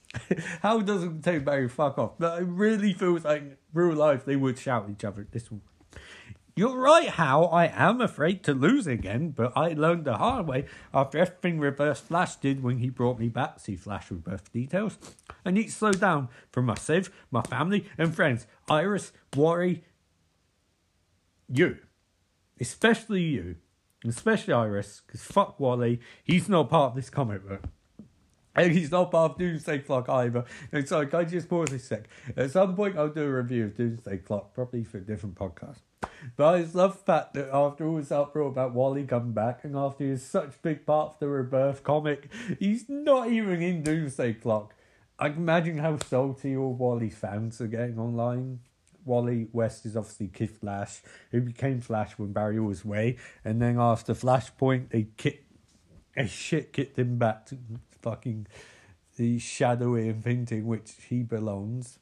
How 0.62 0.80
doesn't 0.80 1.22
take 1.22 1.44
Barry 1.44 1.68
fuck 1.68 1.98
off? 1.98 2.12
But 2.18 2.42
it 2.42 2.46
really 2.46 2.92
feels 2.92 3.24
like 3.24 3.58
real 3.72 3.96
life 3.96 4.24
they 4.24 4.36
would 4.36 4.58
shout 4.58 4.84
at 4.84 4.90
each 4.90 5.04
other. 5.04 5.26
This 5.30 5.50
one. 5.50 5.62
You're 6.58 6.78
right, 6.78 7.10
Hal. 7.10 7.50
I 7.52 7.66
am 7.66 8.00
afraid 8.00 8.42
to 8.44 8.54
lose 8.54 8.86
again, 8.86 9.28
but 9.28 9.52
I 9.54 9.74
learned 9.74 10.06
the 10.06 10.16
hard 10.16 10.46
way 10.46 10.64
after 10.94 11.18
everything 11.18 11.60
Reverse 11.60 12.00
Flash 12.00 12.36
did 12.36 12.62
when 12.62 12.78
he 12.78 12.88
brought 12.88 13.18
me 13.18 13.28
back. 13.28 13.60
See 13.60 13.76
Flash 13.76 14.10
Rebirth 14.10 14.50
details. 14.54 14.98
I 15.44 15.50
need 15.50 15.64
to 15.64 15.70
slow 15.70 15.92
down 15.92 16.30
for 16.50 16.62
myself, 16.62 17.10
my 17.30 17.42
family, 17.42 17.84
and 17.98 18.16
friends. 18.16 18.46
Iris, 18.70 19.12
worry, 19.36 19.84
you. 21.46 21.76
Especially 22.58 23.20
you. 23.20 23.56
Especially 24.06 24.54
Iris, 24.54 25.02
because 25.06 25.20
fuck 25.20 25.60
Wally. 25.60 26.00
He's 26.24 26.48
not 26.48 26.70
part 26.70 26.92
of 26.92 26.96
this 26.96 27.10
comic 27.10 27.46
book. 27.46 27.64
And 28.56 28.72
he's 28.72 28.90
not 28.90 29.10
part 29.10 29.32
of 29.32 29.38
Doomsday 29.38 29.80
Clock 29.80 30.08
either. 30.08 30.44
And 30.72 30.88
so, 30.88 31.06
I 31.12 31.24
just 31.24 31.48
pause 31.48 31.72
a 31.72 31.78
sec? 31.78 32.08
At 32.36 32.50
some 32.50 32.74
point, 32.74 32.96
I'll 32.96 33.08
do 33.08 33.22
a 33.22 33.30
review 33.30 33.64
of 33.64 33.76
Doomsday 33.76 34.18
Clock, 34.18 34.54
probably 34.54 34.82
for 34.82 34.98
a 34.98 35.02
different 35.02 35.34
podcast. 35.34 35.80
But 36.36 36.54
I 36.54 36.62
just 36.62 36.74
love 36.74 36.94
the 36.94 37.04
fact 37.04 37.34
that 37.34 37.50
after 37.52 37.86
all 37.86 37.96
this 37.96 38.10
uproar 38.10 38.48
about 38.48 38.72
Wally 38.72 39.04
coming 39.04 39.32
back, 39.32 39.64
and 39.64 39.76
after 39.76 40.04
he's 40.04 40.24
such 40.24 40.54
a 40.54 40.58
big 40.62 40.86
part 40.86 41.14
of 41.14 41.18
the 41.18 41.28
Rebirth 41.28 41.82
comic, 41.82 42.30
he's 42.58 42.88
not 42.88 43.30
even 43.30 43.62
in 43.62 43.82
Doomsday 43.82 44.34
Clock. 44.34 44.74
I 45.18 45.28
can 45.30 45.38
imagine 45.38 45.78
how 45.78 45.98
salty 45.98 46.56
all 46.56 46.74
Wally 46.74 47.10
fans 47.10 47.60
are 47.60 47.66
getting 47.66 47.98
online. 47.98 48.60
Wally 49.04 49.48
West 49.52 49.86
is 49.86 49.96
obviously 49.96 50.28
Kid 50.28 50.50
Flash, 50.50 51.00
who 51.30 51.40
became 51.40 51.80
Flash 51.80 52.18
when 52.18 52.32
Barry 52.32 52.58
was 52.58 52.84
away, 52.84 53.16
and 53.44 53.62
then 53.62 53.78
after 53.78 54.14
Flashpoint, 54.14 54.90
they 54.90 55.08
kicked, 55.16 55.52
a 56.16 56.26
shit 56.26 56.72
kicked 56.72 56.98
him 56.98 57.18
back 57.18 57.46
to 57.46 57.58
fucking 58.02 58.46
the 59.16 59.38
shadowy 59.38 60.08
infinity 60.08 60.58
in 60.58 60.66
which 60.66 60.92
he 61.08 61.22
belongs 61.22 61.98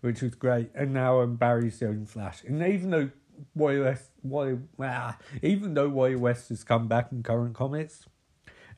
which 0.00 0.22
was 0.22 0.34
great. 0.34 0.70
And 0.74 0.92
now 0.92 1.20
um, 1.20 1.36
Barry's 1.36 1.82
only 1.82 2.06
Flash. 2.06 2.42
And 2.44 2.62
even 2.62 2.90
though 2.90 3.10
Wally 3.54 3.80
West, 3.80 4.10
Wally, 4.22 4.58
ah, 4.80 5.18
even 5.42 5.74
though 5.74 5.88
Wally 5.88 6.16
West 6.16 6.48
has 6.50 6.64
come 6.64 6.88
back 6.88 7.12
in 7.12 7.22
current 7.22 7.54
comics, 7.54 8.06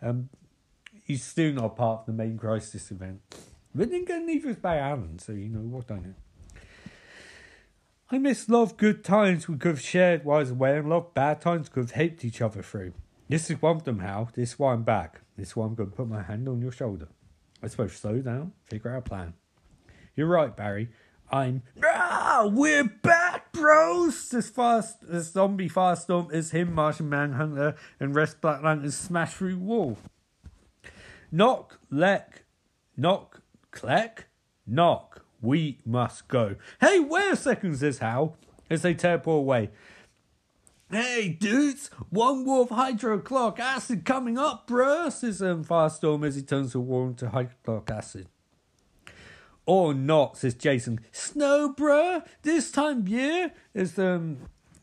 um, 0.03 0.29
he's 1.05 1.23
still 1.23 1.53
not 1.53 1.77
part 1.77 2.01
of 2.01 2.07
the 2.07 2.13
main 2.13 2.39
Crisis 2.39 2.91
event. 2.91 3.21
But 3.75 3.91
then 3.91 4.03
again, 4.03 4.27
neither 4.27 4.51
is 4.51 4.57
Barry 4.57 4.81
Allen, 4.81 5.19
so 5.19 5.33
you 5.33 5.49
know 5.49 5.61
what 5.61 5.91
I 5.91 5.97
know. 5.97 6.15
I 8.13 8.19
miss 8.19 8.49
love 8.49 8.77
good 8.77 9.05
times 9.05 9.49
we 9.49 9.57
could 9.57 9.69
have 9.69 9.81
shared 9.81 10.25
while 10.25 10.49
away, 10.49 10.79
and 10.79 10.89
love 10.89 11.15
bad 11.15 11.41
times 11.41 11.69
we 11.69 11.75
could 11.75 11.91
have 11.91 11.91
helped 11.93 12.25
each 12.25 12.43
other 12.43 12.63
through. 12.63 12.93
This 13.31 13.49
is 13.49 13.63
one 13.63 13.77
of 13.77 13.85
them, 13.85 14.01
Hal. 14.01 14.29
This 14.35 14.55
is 14.55 14.59
why 14.59 14.73
I'm 14.73 14.83
back. 14.83 15.21
This 15.37 15.51
is 15.51 15.57
why 15.57 15.65
I'm 15.65 15.77
going 15.77 15.89
to 15.89 15.97
put 15.97 16.09
my 16.09 16.21
hand 16.21 16.49
on 16.49 16.61
your 16.61 16.73
shoulder. 16.73 17.07
I 17.63 17.69
suppose 17.69 17.93
slow 17.93 18.19
down, 18.19 18.55
figure 18.65 18.91
out 18.91 18.99
a 18.99 19.09
plan. 19.09 19.35
You're 20.17 20.27
right, 20.27 20.57
Barry. 20.57 20.89
I'm 21.31 21.63
ah, 21.85 22.51
we're 22.53 22.83
back, 22.83 23.53
bros! 23.53 24.35
As 24.35 24.51
fast 24.51 25.05
as 25.09 25.31
zombie 25.31 25.69
firestorm 25.69 26.33
is 26.35 26.51
him, 26.51 26.75
Martian 26.75 27.09
Manhunter, 27.09 27.77
and 28.01 28.17
rest 28.17 28.41
Black 28.41 28.65
Lantern 28.65 28.91
smash 28.91 29.35
through 29.35 29.59
wall. 29.59 29.97
Knock, 31.31 31.79
leck, 31.89 32.43
knock, 32.97 33.43
kleck, 33.71 34.25
knock. 34.67 35.25
We 35.41 35.79
must 35.87 36.27
go. 36.27 36.57
Hey, 36.81 36.99
wait 36.99 37.35
a 37.35 37.37
second, 37.37 37.77
says 37.77 37.99
Hal, 37.99 38.37
as 38.69 38.83
they 38.83 38.95
teleport 38.95 39.39
away. 39.39 39.71
Hey, 40.93 41.29
dudes, 41.29 41.89
one 42.09 42.45
wolf 42.45 42.71
hydrochloric 42.71 43.61
acid 43.61 44.05
coming 44.05 44.37
up, 44.37 44.67
bruh, 44.67 45.13
says 45.13 45.41
um, 45.41 45.65
Firestorm 45.65 46.27
as 46.27 46.35
he 46.35 46.43
turns 46.43 46.73
the 46.73 46.81
wall 46.81 47.07
into 47.07 47.29
hydrochloric 47.29 47.89
acid. 47.89 48.27
Or 49.67 49.95
not, 49.95 50.37
says 50.39 50.55
Jason. 50.55 50.99
Snow, 51.13 51.73
bruh, 51.73 52.27
this 52.43 52.73
time 52.73 53.07
year? 53.07 53.53
Is 53.73 54.01
um, 54.01 54.39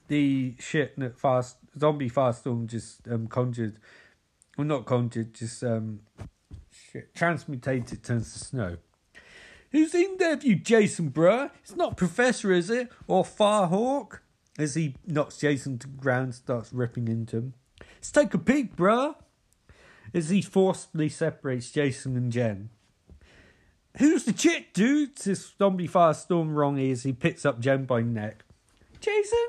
the 0.07 0.55
shit 0.59 0.97
that 0.97 1.19
fast 1.19 1.57
zombie 1.77 2.09
Firestorm 2.09 2.67
just 2.67 3.05
um, 3.09 3.27
conjured, 3.27 3.75
well, 4.57 4.65
not 4.65 4.85
conjured, 4.85 5.33
just 5.33 5.61
um, 5.61 5.99
shit, 6.71 7.13
transmutated 7.15 8.01
turns 8.01 8.31
to 8.31 8.39
snow. 8.39 8.77
Who's 9.73 9.93
in 9.93 10.15
there, 10.19 10.39
you 10.41 10.55
Jason, 10.55 11.11
bruh? 11.11 11.51
It's 11.63 11.75
not 11.75 11.97
Professor, 11.97 12.53
is 12.53 12.69
it? 12.69 12.89
Or 13.07 13.25
Firehawk? 13.25 14.19
As 14.57 14.73
he 14.73 14.95
knocks 15.05 15.37
Jason 15.37 15.77
to 15.79 15.87
ground, 15.87 16.33
starts 16.33 16.73
ripping 16.73 17.07
into 17.07 17.37
him. 17.37 17.53
Let's 17.95 18.11
take 18.11 18.33
a 18.33 18.39
peek, 18.39 18.75
bruh. 18.75 19.15
As 20.13 20.29
he 20.29 20.41
forcibly 20.41 21.09
separates 21.09 21.71
Jason 21.71 22.15
and 22.17 22.31
Jen. 22.31 22.69
Who's 23.97 24.25
the 24.25 24.33
chick, 24.33 24.73
dude? 24.73 25.19
Says 25.19 25.53
Zombie 25.57 25.87
Firestorm 25.87 26.55
wrongly 26.55 26.91
as 26.91 27.03
he 27.03 27.13
picks 27.13 27.45
up 27.45 27.59
Jen 27.59 27.85
by 27.85 28.01
neck. 28.01 28.43
Jason? 28.99 29.47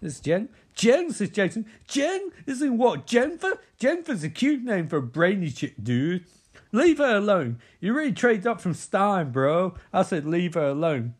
Says 0.00 0.20
Jen. 0.20 0.48
Jen, 0.74 1.10
says 1.10 1.30
Jason. 1.30 1.66
Jen? 1.88 2.30
Isn't 2.46 2.78
what? 2.78 3.06
Jennifer? 3.06 3.58
Jennifer's 3.78 4.22
a 4.22 4.28
cute 4.28 4.62
name 4.62 4.88
for 4.88 4.98
a 4.98 5.02
brainy 5.02 5.50
chick, 5.50 5.74
dude. 5.82 6.26
Leave 6.70 6.98
her 6.98 7.16
alone. 7.16 7.58
You 7.80 7.94
really 7.94 8.12
traded 8.12 8.46
up 8.46 8.60
from 8.60 8.74
Stein, 8.74 9.30
bro. 9.30 9.74
I 9.92 10.02
said 10.02 10.26
leave 10.26 10.54
her 10.54 10.68
alone 10.68 11.14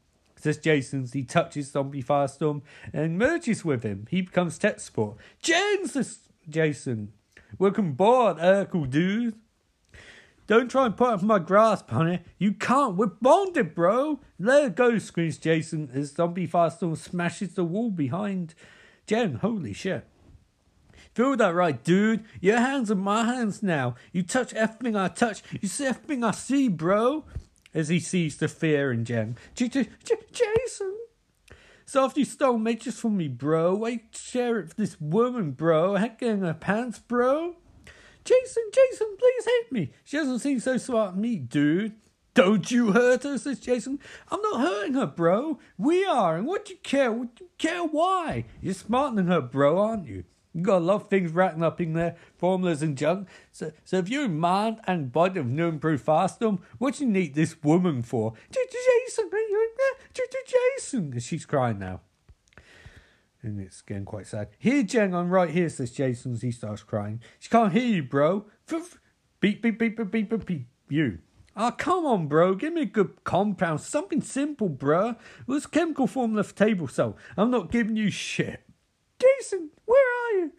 says 0.45 0.59
Jason 0.59 1.09
he 1.11 1.23
touches 1.23 1.73
Zombie 1.73 2.03
Firestorm 2.03 2.61
and 2.93 3.17
merges 3.17 3.65
with 3.65 3.83
him. 3.83 4.07
He 4.11 4.21
becomes 4.21 4.59
tech 4.59 4.79
support. 4.79 5.17
Jen, 5.41 5.89
says 5.89 6.19
Jason. 6.47 7.15
Welcome 7.59 7.91
aboard, 7.91 8.37
Urkel 8.37 8.91
dude. 8.91 9.37
Don't 10.47 10.71
try 10.71 10.85
and 10.85 10.99
put 10.99 11.15
up 11.15 11.23
my 11.23 11.39
grasp, 11.39 11.89
honey. 11.89 12.21
You 12.37 12.53
can't. 12.53 12.95
We're 12.95 13.07
bonded, 13.07 13.75
bro. 13.75 14.21
Let 14.39 14.65
it 14.65 14.75
go, 14.75 14.99
screams 14.99 15.39
Jason 15.39 15.89
as 15.95 16.13
Zombie 16.13 16.47
Firestorm 16.47 16.99
smashes 16.99 17.55
the 17.55 17.65
wall 17.65 17.91
behind 17.91 18.55
Jen. 19.07 19.37
Holy 19.37 19.73
shit. 19.73 20.05
Feel 21.15 21.37
that 21.39 21.55
right, 21.55 21.83
dude? 21.83 22.23
Your 22.43 22.59
hands 22.59 22.91
are 22.91 22.97
my 22.97 23.25
hands 23.25 23.63
now. 23.63 23.95
You 24.13 24.23
touch 24.23 24.53
everything 24.53 24.95
I 24.95 25.09
touch. 25.09 25.43
You 25.63 25.69
see 25.69 25.87
everything 25.87 26.23
I 26.23 26.33
see, 26.33 26.69
bro 26.69 27.25
as 27.75 27.89
he 27.89 28.01
sees 28.01 28.37
the 28.37 28.49
fear 28.49 28.93
in 28.93 29.05
Jen. 29.05 29.37
J- 29.55 29.69
J- 29.69 29.89
J- 30.05 30.15
Jason! 30.33 30.97
So 31.85 32.05
after 32.05 32.21
you 32.21 32.25
stole 32.25 32.57
matches 32.57 32.99
from 32.99 33.17
me, 33.17 33.29
bro, 33.29 33.75
why 33.75 34.03
share 34.13 34.59
it 34.59 34.69
with 34.69 34.77
this 34.77 35.01
woman, 35.01 35.51
bro? 35.51 35.97
Heck 35.97 36.21
her 36.21 36.55
pants, 36.55 36.99
bro? 36.99 37.57
Jason, 38.25 38.63
Jason, 38.73 39.17
please 39.19 39.45
hit 39.45 39.73
me. 39.73 39.93
She 40.03 40.17
doesn't 40.17 40.39
seem 40.39 40.61
so 40.61 40.79
smart 40.79 41.15
me, 41.17 41.37
dude. 41.37 41.93
Don't 42.33 42.71
you 42.71 42.93
hurt 42.93 43.23
her, 43.23 43.39
says 43.39 43.61
Jason. 43.61 44.01
I'm 44.31 44.41
not 44.41 44.61
hurting 44.61 44.95
her, 44.95 45.07
bro. 45.07 45.61
We 45.77 46.05
are, 46.05 46.37
and 46.37 46.47
what 46.47 46.65
do 46.65 46.73
you 46.73 46.79
care? 46.83 47.13
What 47.13 47.37
do 47.37 47.45
you 47.45 47.51
care 47.59 47.85
why? 47.85 48.47
You're 48.61 48.75
smarter 48.75 49.17
than 49.17 49.29
her, 49.29 49.41
bro, 49.41 49.79
aren't 49.79 50.07
you? 50.07 50.25
You 50.55 50.63
got 50.63 50.79
a 50.79 50.85
lot 50.85 51.03
of 51.03 51.09
things 51.09 51.33
written 51.33 51.65
up 51.65 51.81
in 51.81 51.95
there, 51.95 52.17
formulas 52.37 52.81
and 52.81 52.97
junk. 52.97 53.29
So, 53.51 53.73
so 53.85 53.99
if 53.99 54.09
you're 54.09 54.27
in 54.27 54.39
mind 54.39 54.81
and 54.87 55.11
body 55.13 55.41
of 55.41 55.47
new 55.47 55.67
improved 55.67 56.07
Firestorm, 56.07 56.61
what 56.79 56.95
do 56.95 57.05
you 57.05 57.11
need 57.11 57.35
this 57.35 57.61
woman 57.63 58.03
for? 58.03 58.35
Jason, 58.53 59.31
Jason, 60.47 61.19
she's 61.19 61.45
crying 61.45 61.81
now. 61.81 62.03
And 63.43 63.61
it's 63.61 63.83
getting 63.83 64.05
quite 64.05 64.29
sad. 64.29 64.49
Here, 64.59 64.85
Jen, 64.85 65.13
I'm 65.13 65.29
right 65.29 65.51
here, 65.51 65.69
says 65.69 65.91
Jason 65.91 66.33
as 66.33 66.43
he 66.43 66.53
starts 66.53 66.83
crying. 66.83 67.21
She 67.41 67.51
can't 67.51 67.73
hear 67.73 67.87
you, 67.87 68.05
bro. 68.05 68.47
Beep, 69.41 69.61
beep, 69.61 69.79
beep, 69.79 69.97
beep, 69.97 70.11
beep, 70.11 70.31
beep, 70.31 70.47
beep. 70.47 70.67
You. 70.89 71.19
Oh, 71.57 71.73
come 71.73 72.07
on, 72.07 72.27
bro. 72.29 72.55
Give 72.55 72.73
me 72.73 72.83
a 72.83 72.87
good 72.87 73.25
compound. 73.25 73.81
Something 73.81 74.23
simple, 74.23 74.69
bro. 74.69 75.11
It 75.11 75.17
was 75.47 75.67
chemical 75.67 76.07
formula 76.07 76.45
for 76.45 76.55
table 76.55 76.89
salt. 76.89 77.17
I'm 77.37 77.51
not 77.51 77.71
giving 77.71 77.97
you 77.97 78.11
shit. 78.11 78.63
Jason, 79.19 79.71
you? 80.35 80.53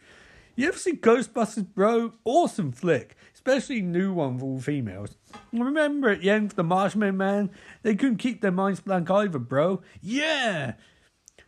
Ever 0.67 0.77
see 0.77 0.93
Ghostbusters, 0.93 1.67
bro? 1.73 2.13
Awesome 2.23 2.71
flick, 2.71 3.15
especially 3.33 3.81
new 3.81 4.13
one 4.13 4.39
for 4.39 4.45
all 4.45 4.59
females. 4.59 5.17
Remember 5.51 6.09
at 6.09 6.21
the 6.21 6.29
end 6.29 6.51
of 6.51 6.55
the 6.55 6.63
Marshmallow 6.63 7.11
Man, 7.11 7.51
they 7.83 7.95
couldn't 7.95 8.17
keep 8.17 8.41
their 8.41 8.51
minds 8.51 8.79
blank 8.79 9.11
either, 9.11 9.39
bro. 9.39 9.81
Yeah, 10.01 10.75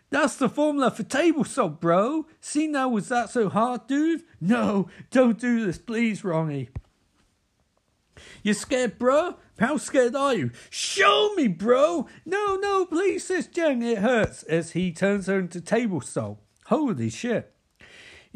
that's 0.09 0.35
the 0.35 0.49
formula 0.49 0.91
for 0.91 1.03
table 1.03 1.43
salt, 1.43 1.79
bro. 1.81 2.27
See 2.39 2.67
now, 2.67 2.89
was 2.89 3.09
that 3.09 3.29
so 3.29 3.49
hard, 3.49 3.87
dude? 3.87 4.23
No, 4.39 4.89
don't 5.11 5.39
do 5.39 5.65
this, 5.65 5.77
please, 5.77 6.23
Ronnie. 6.23 6.69
You 8.43 8.53
scared, 8.53 8.97
bro? 8.97 9.35
How 9.59 9.77
scared 9.77 10.15
are 10.15 10.33
you? 10.33 10.51
Show 10.69 11.33
me, 11.35 11.47
bro! 11.47 12.07
No, 12.25 12.55
no, 12.55 12.85
please, 12.85 13.25
says 13.25 13.47
Jen. 13.47 13.81
It 13.81 13.99
hurts 13.99 14.43
as 14.43 14.71
he 14.71 14.91
turns 14.91 15.27
her 15.27 15.39
into 15.39 15.61
table 15.61 16.01
salt. 16.01 16.39
Holy 16.65 17.09
shit. 17.09 17.53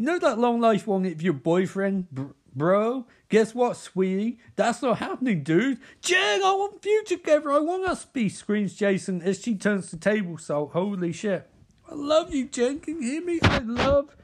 You 0.01 0.07
know 0.07 0.17
that 0.17 0.39
long 0.39 0.59
life 0.59 0.87
one 0.87 1.03
with 1.03 1.21
your 1.21 1.33
boyfriend, 1.33 2.09
br- 2.09 2.31
bro? 2.55 3.05
Guess 3.29 3.53
what, 3.53 3.77
sweetie? 3.77 4.39
That's 4.55 4.81
not 4.81 4.97
happening, 4.97 5.43
dude. 5.43 5.77
Jen, 6.01 6.41
I 6.43 6.53
want 6.53 6.83
you 6.83 7.03
together. 7.03 7.51
I 7.51 7.59
want 7.59 7.87
us 7.87 8.05
to 8.05 8.11
be, 8.11 8.27
screams 8.27 8.73
Jason 8.73 9.21
as 9.21 9.43
she 9.43 9.53
turns 9.53 9.91
to 9.91 9.97
table 9.97 10.39
salt. 10.39 10.71
Holy 10.71 11.11
shit. 11.11 11.47
I 11.87 11.93
love 11.93 12.33
you, 12.33 12.47
Jen. 12.47 12.79
Can 12.79 12.99
you 12.99 13.11
hear 13.11 13.23
me? 13.23 13.39
I 13.43 13.59
love 13.59 14.15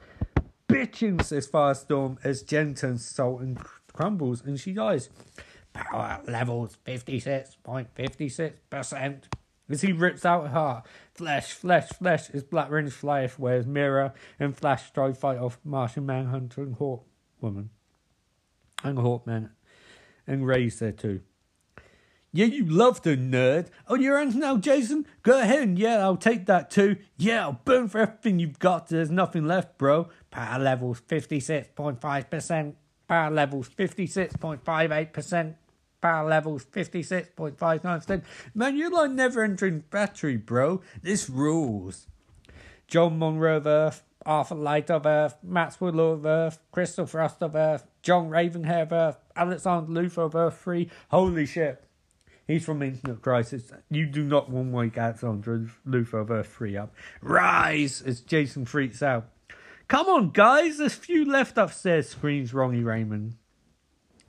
bitching, 0.68 1.22
says 1.22 1.46
Firestorm 1.46 2.18
as 2.24 2.42
Jen 2.42 2.74
turns 2.74 3.06
salt 3.06 3.40
and 3.40 3.56
crumbles 3.92 4.42
and 4.42 4.58
she 4.58 4.72
dies. 4.72 5.10
Power 5.74 6.22
levels 6.26 6.76
56.56%. 6.84 9.22
As 9.70 9.82
he 9.82 9.92
rips 9.92 10.24
out 10.24 10.44
her 10.44 10.48
heart, 10.48 10.86
flesh, 11.14 11.52
flesh, 11.52 11.88
flesh, 11.90 12.30
as 12.30 12.42
Black 12.42 12.70
Range 12.70 12.90
fly 12.92 13.24
everywhere 13.24 13.58
as 13.58 13.66
Mera 13.66 14.14
and 14.40 14.56
Flash 14.56 14.90
try 14.92 15.12
fight 15.12 15.38
off 15.38 15.58
Martian 15.62 16.06
Manhunter 16.06 16.62
and 16.62 16.76
Hawk 16.76 17.06
Woman. 17.40 17.70
And 18.82 18.98
Hawkman. 18.98 19.50
And 20.26 20.46
Ray's 20.46 20.78
there 20.78 20.92
too. 20.92 21.20
Yeah, 22.32 22.46
you 22.46 22.64
love 22.66 23.02
the 23.02 23.16
nerd. 23.16 23.68
Oh, 23.88 23.94
you're 23.94 24.18
hands 24.18 24.34
now, 24.34 24.58
Jason? 24.58 25.06
Go 25.22 25.40
ahead 25.40 25.60
and 25.60 25.78
yeah, 25.78 25.98
I'll 25.98 26.16
take 26.16 26.46
that 26.46 26.70
too. 26.70 26.96
Yeah, 27.16 27.42
I'll 27.42 27.60
burn 27.64 27.88
for 27.88 27.98
everything 27.98 28.38
you've 28.38 28.58
got. 28.58 28.88
There's 28.88 29.10
nothing 29.10 29.46
left, 29.46 29.78
bro. 29.78 30.08
Power 30.30 30.58
levels 30.62 31.00
56.5%. 31.00 32.74
Power 33.08 33.30
levels 33.30 33.68
56.58% 33.70 35.54
power 36.00 36.28
levels 36.28 36.64
56.59%. 36.64 38.22
Man, 38.54 38.76
you're 38.76 38.90
like 38.90 39.10
never 39.10 39.42
entering 39.42 39.84
battery, 39.90 40.36
bro. 40.36 40.82
This 41.02 41.28
rules. 41.28 42.06
John 42.86 43.18
Monroe 43.18 43.58
of 43.58 43.66
Earth, 43.66 44.02
Arthur 44.24 44.54
Light 44.54 44.90
of 44.90 45.04
Earth, 45.06 45.36
Maxwell 45.42 46.00
of 46.00 46.24
Earth, 46.24 46.58
Crystal 46.72 47.06
Frost 47.06 47.42
of 47.42 47.54
Earth, 47.54 47.86
John 48.02 48.30
Ravenhair 48.30 48.82
of 48.82 48.92
Earth, 48.92 49.18
Alexander 49.36 49.92
Luthor 49.92 50.26
of 50.26 50.34
Earth 50.34 50.58
3. 50.58 50.90
Holy 51.10 51.46
shit. 51.46 51.84
He's 52.46 52.64
from 52.64 52.82
Infinite 52.82 53.20
Crisis. 53.20 53.70
You 53.90 54.06
do 54.06 54.24
not 54.24 54.48
want 54.48 54.70
to 54.70 54.76
wake 54.76 54.96
Alexander 54.96 55.68
Luthor 55.86 56.22
of 56.22 56.30
Earth 56.30 56.54
3 56.56 56.78
up. 56.78 56.94
Rise! 57.20 58.00
As 58.00 58.20
Jason 58.20 58.64
freaks 58.64 59.02
out. 59.02 59.28
Come 59.86 60.06
on, 60.06 60.30
guys, 60.30 60.78
there's 60.78 60.94
few 60.94 61.24
left 61.24 61.56
upstairs, 61.56 62.10
screams 62.10 62.52
Ronnie 62.52 62.82
Raymond. 62.82 63.36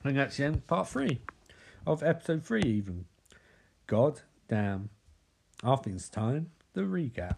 And 0.04 0.16
that's 0.16 0.38
the 0.38 0.44
end, 0.44 0.66
part 0.66 0.88
three 0.88 1.20
of 1.86 2.02
episode 2.02 2.44
3 2.44 2.62
even. 2.62 3.04
God 3.86 4.20
damn. 4.48 4.90
I 5.62 5.76
think 5.76 5.96
it's 5.96 6.08
time 6.08 6.50
the 6.72 6.82
recap. 6.82 7.28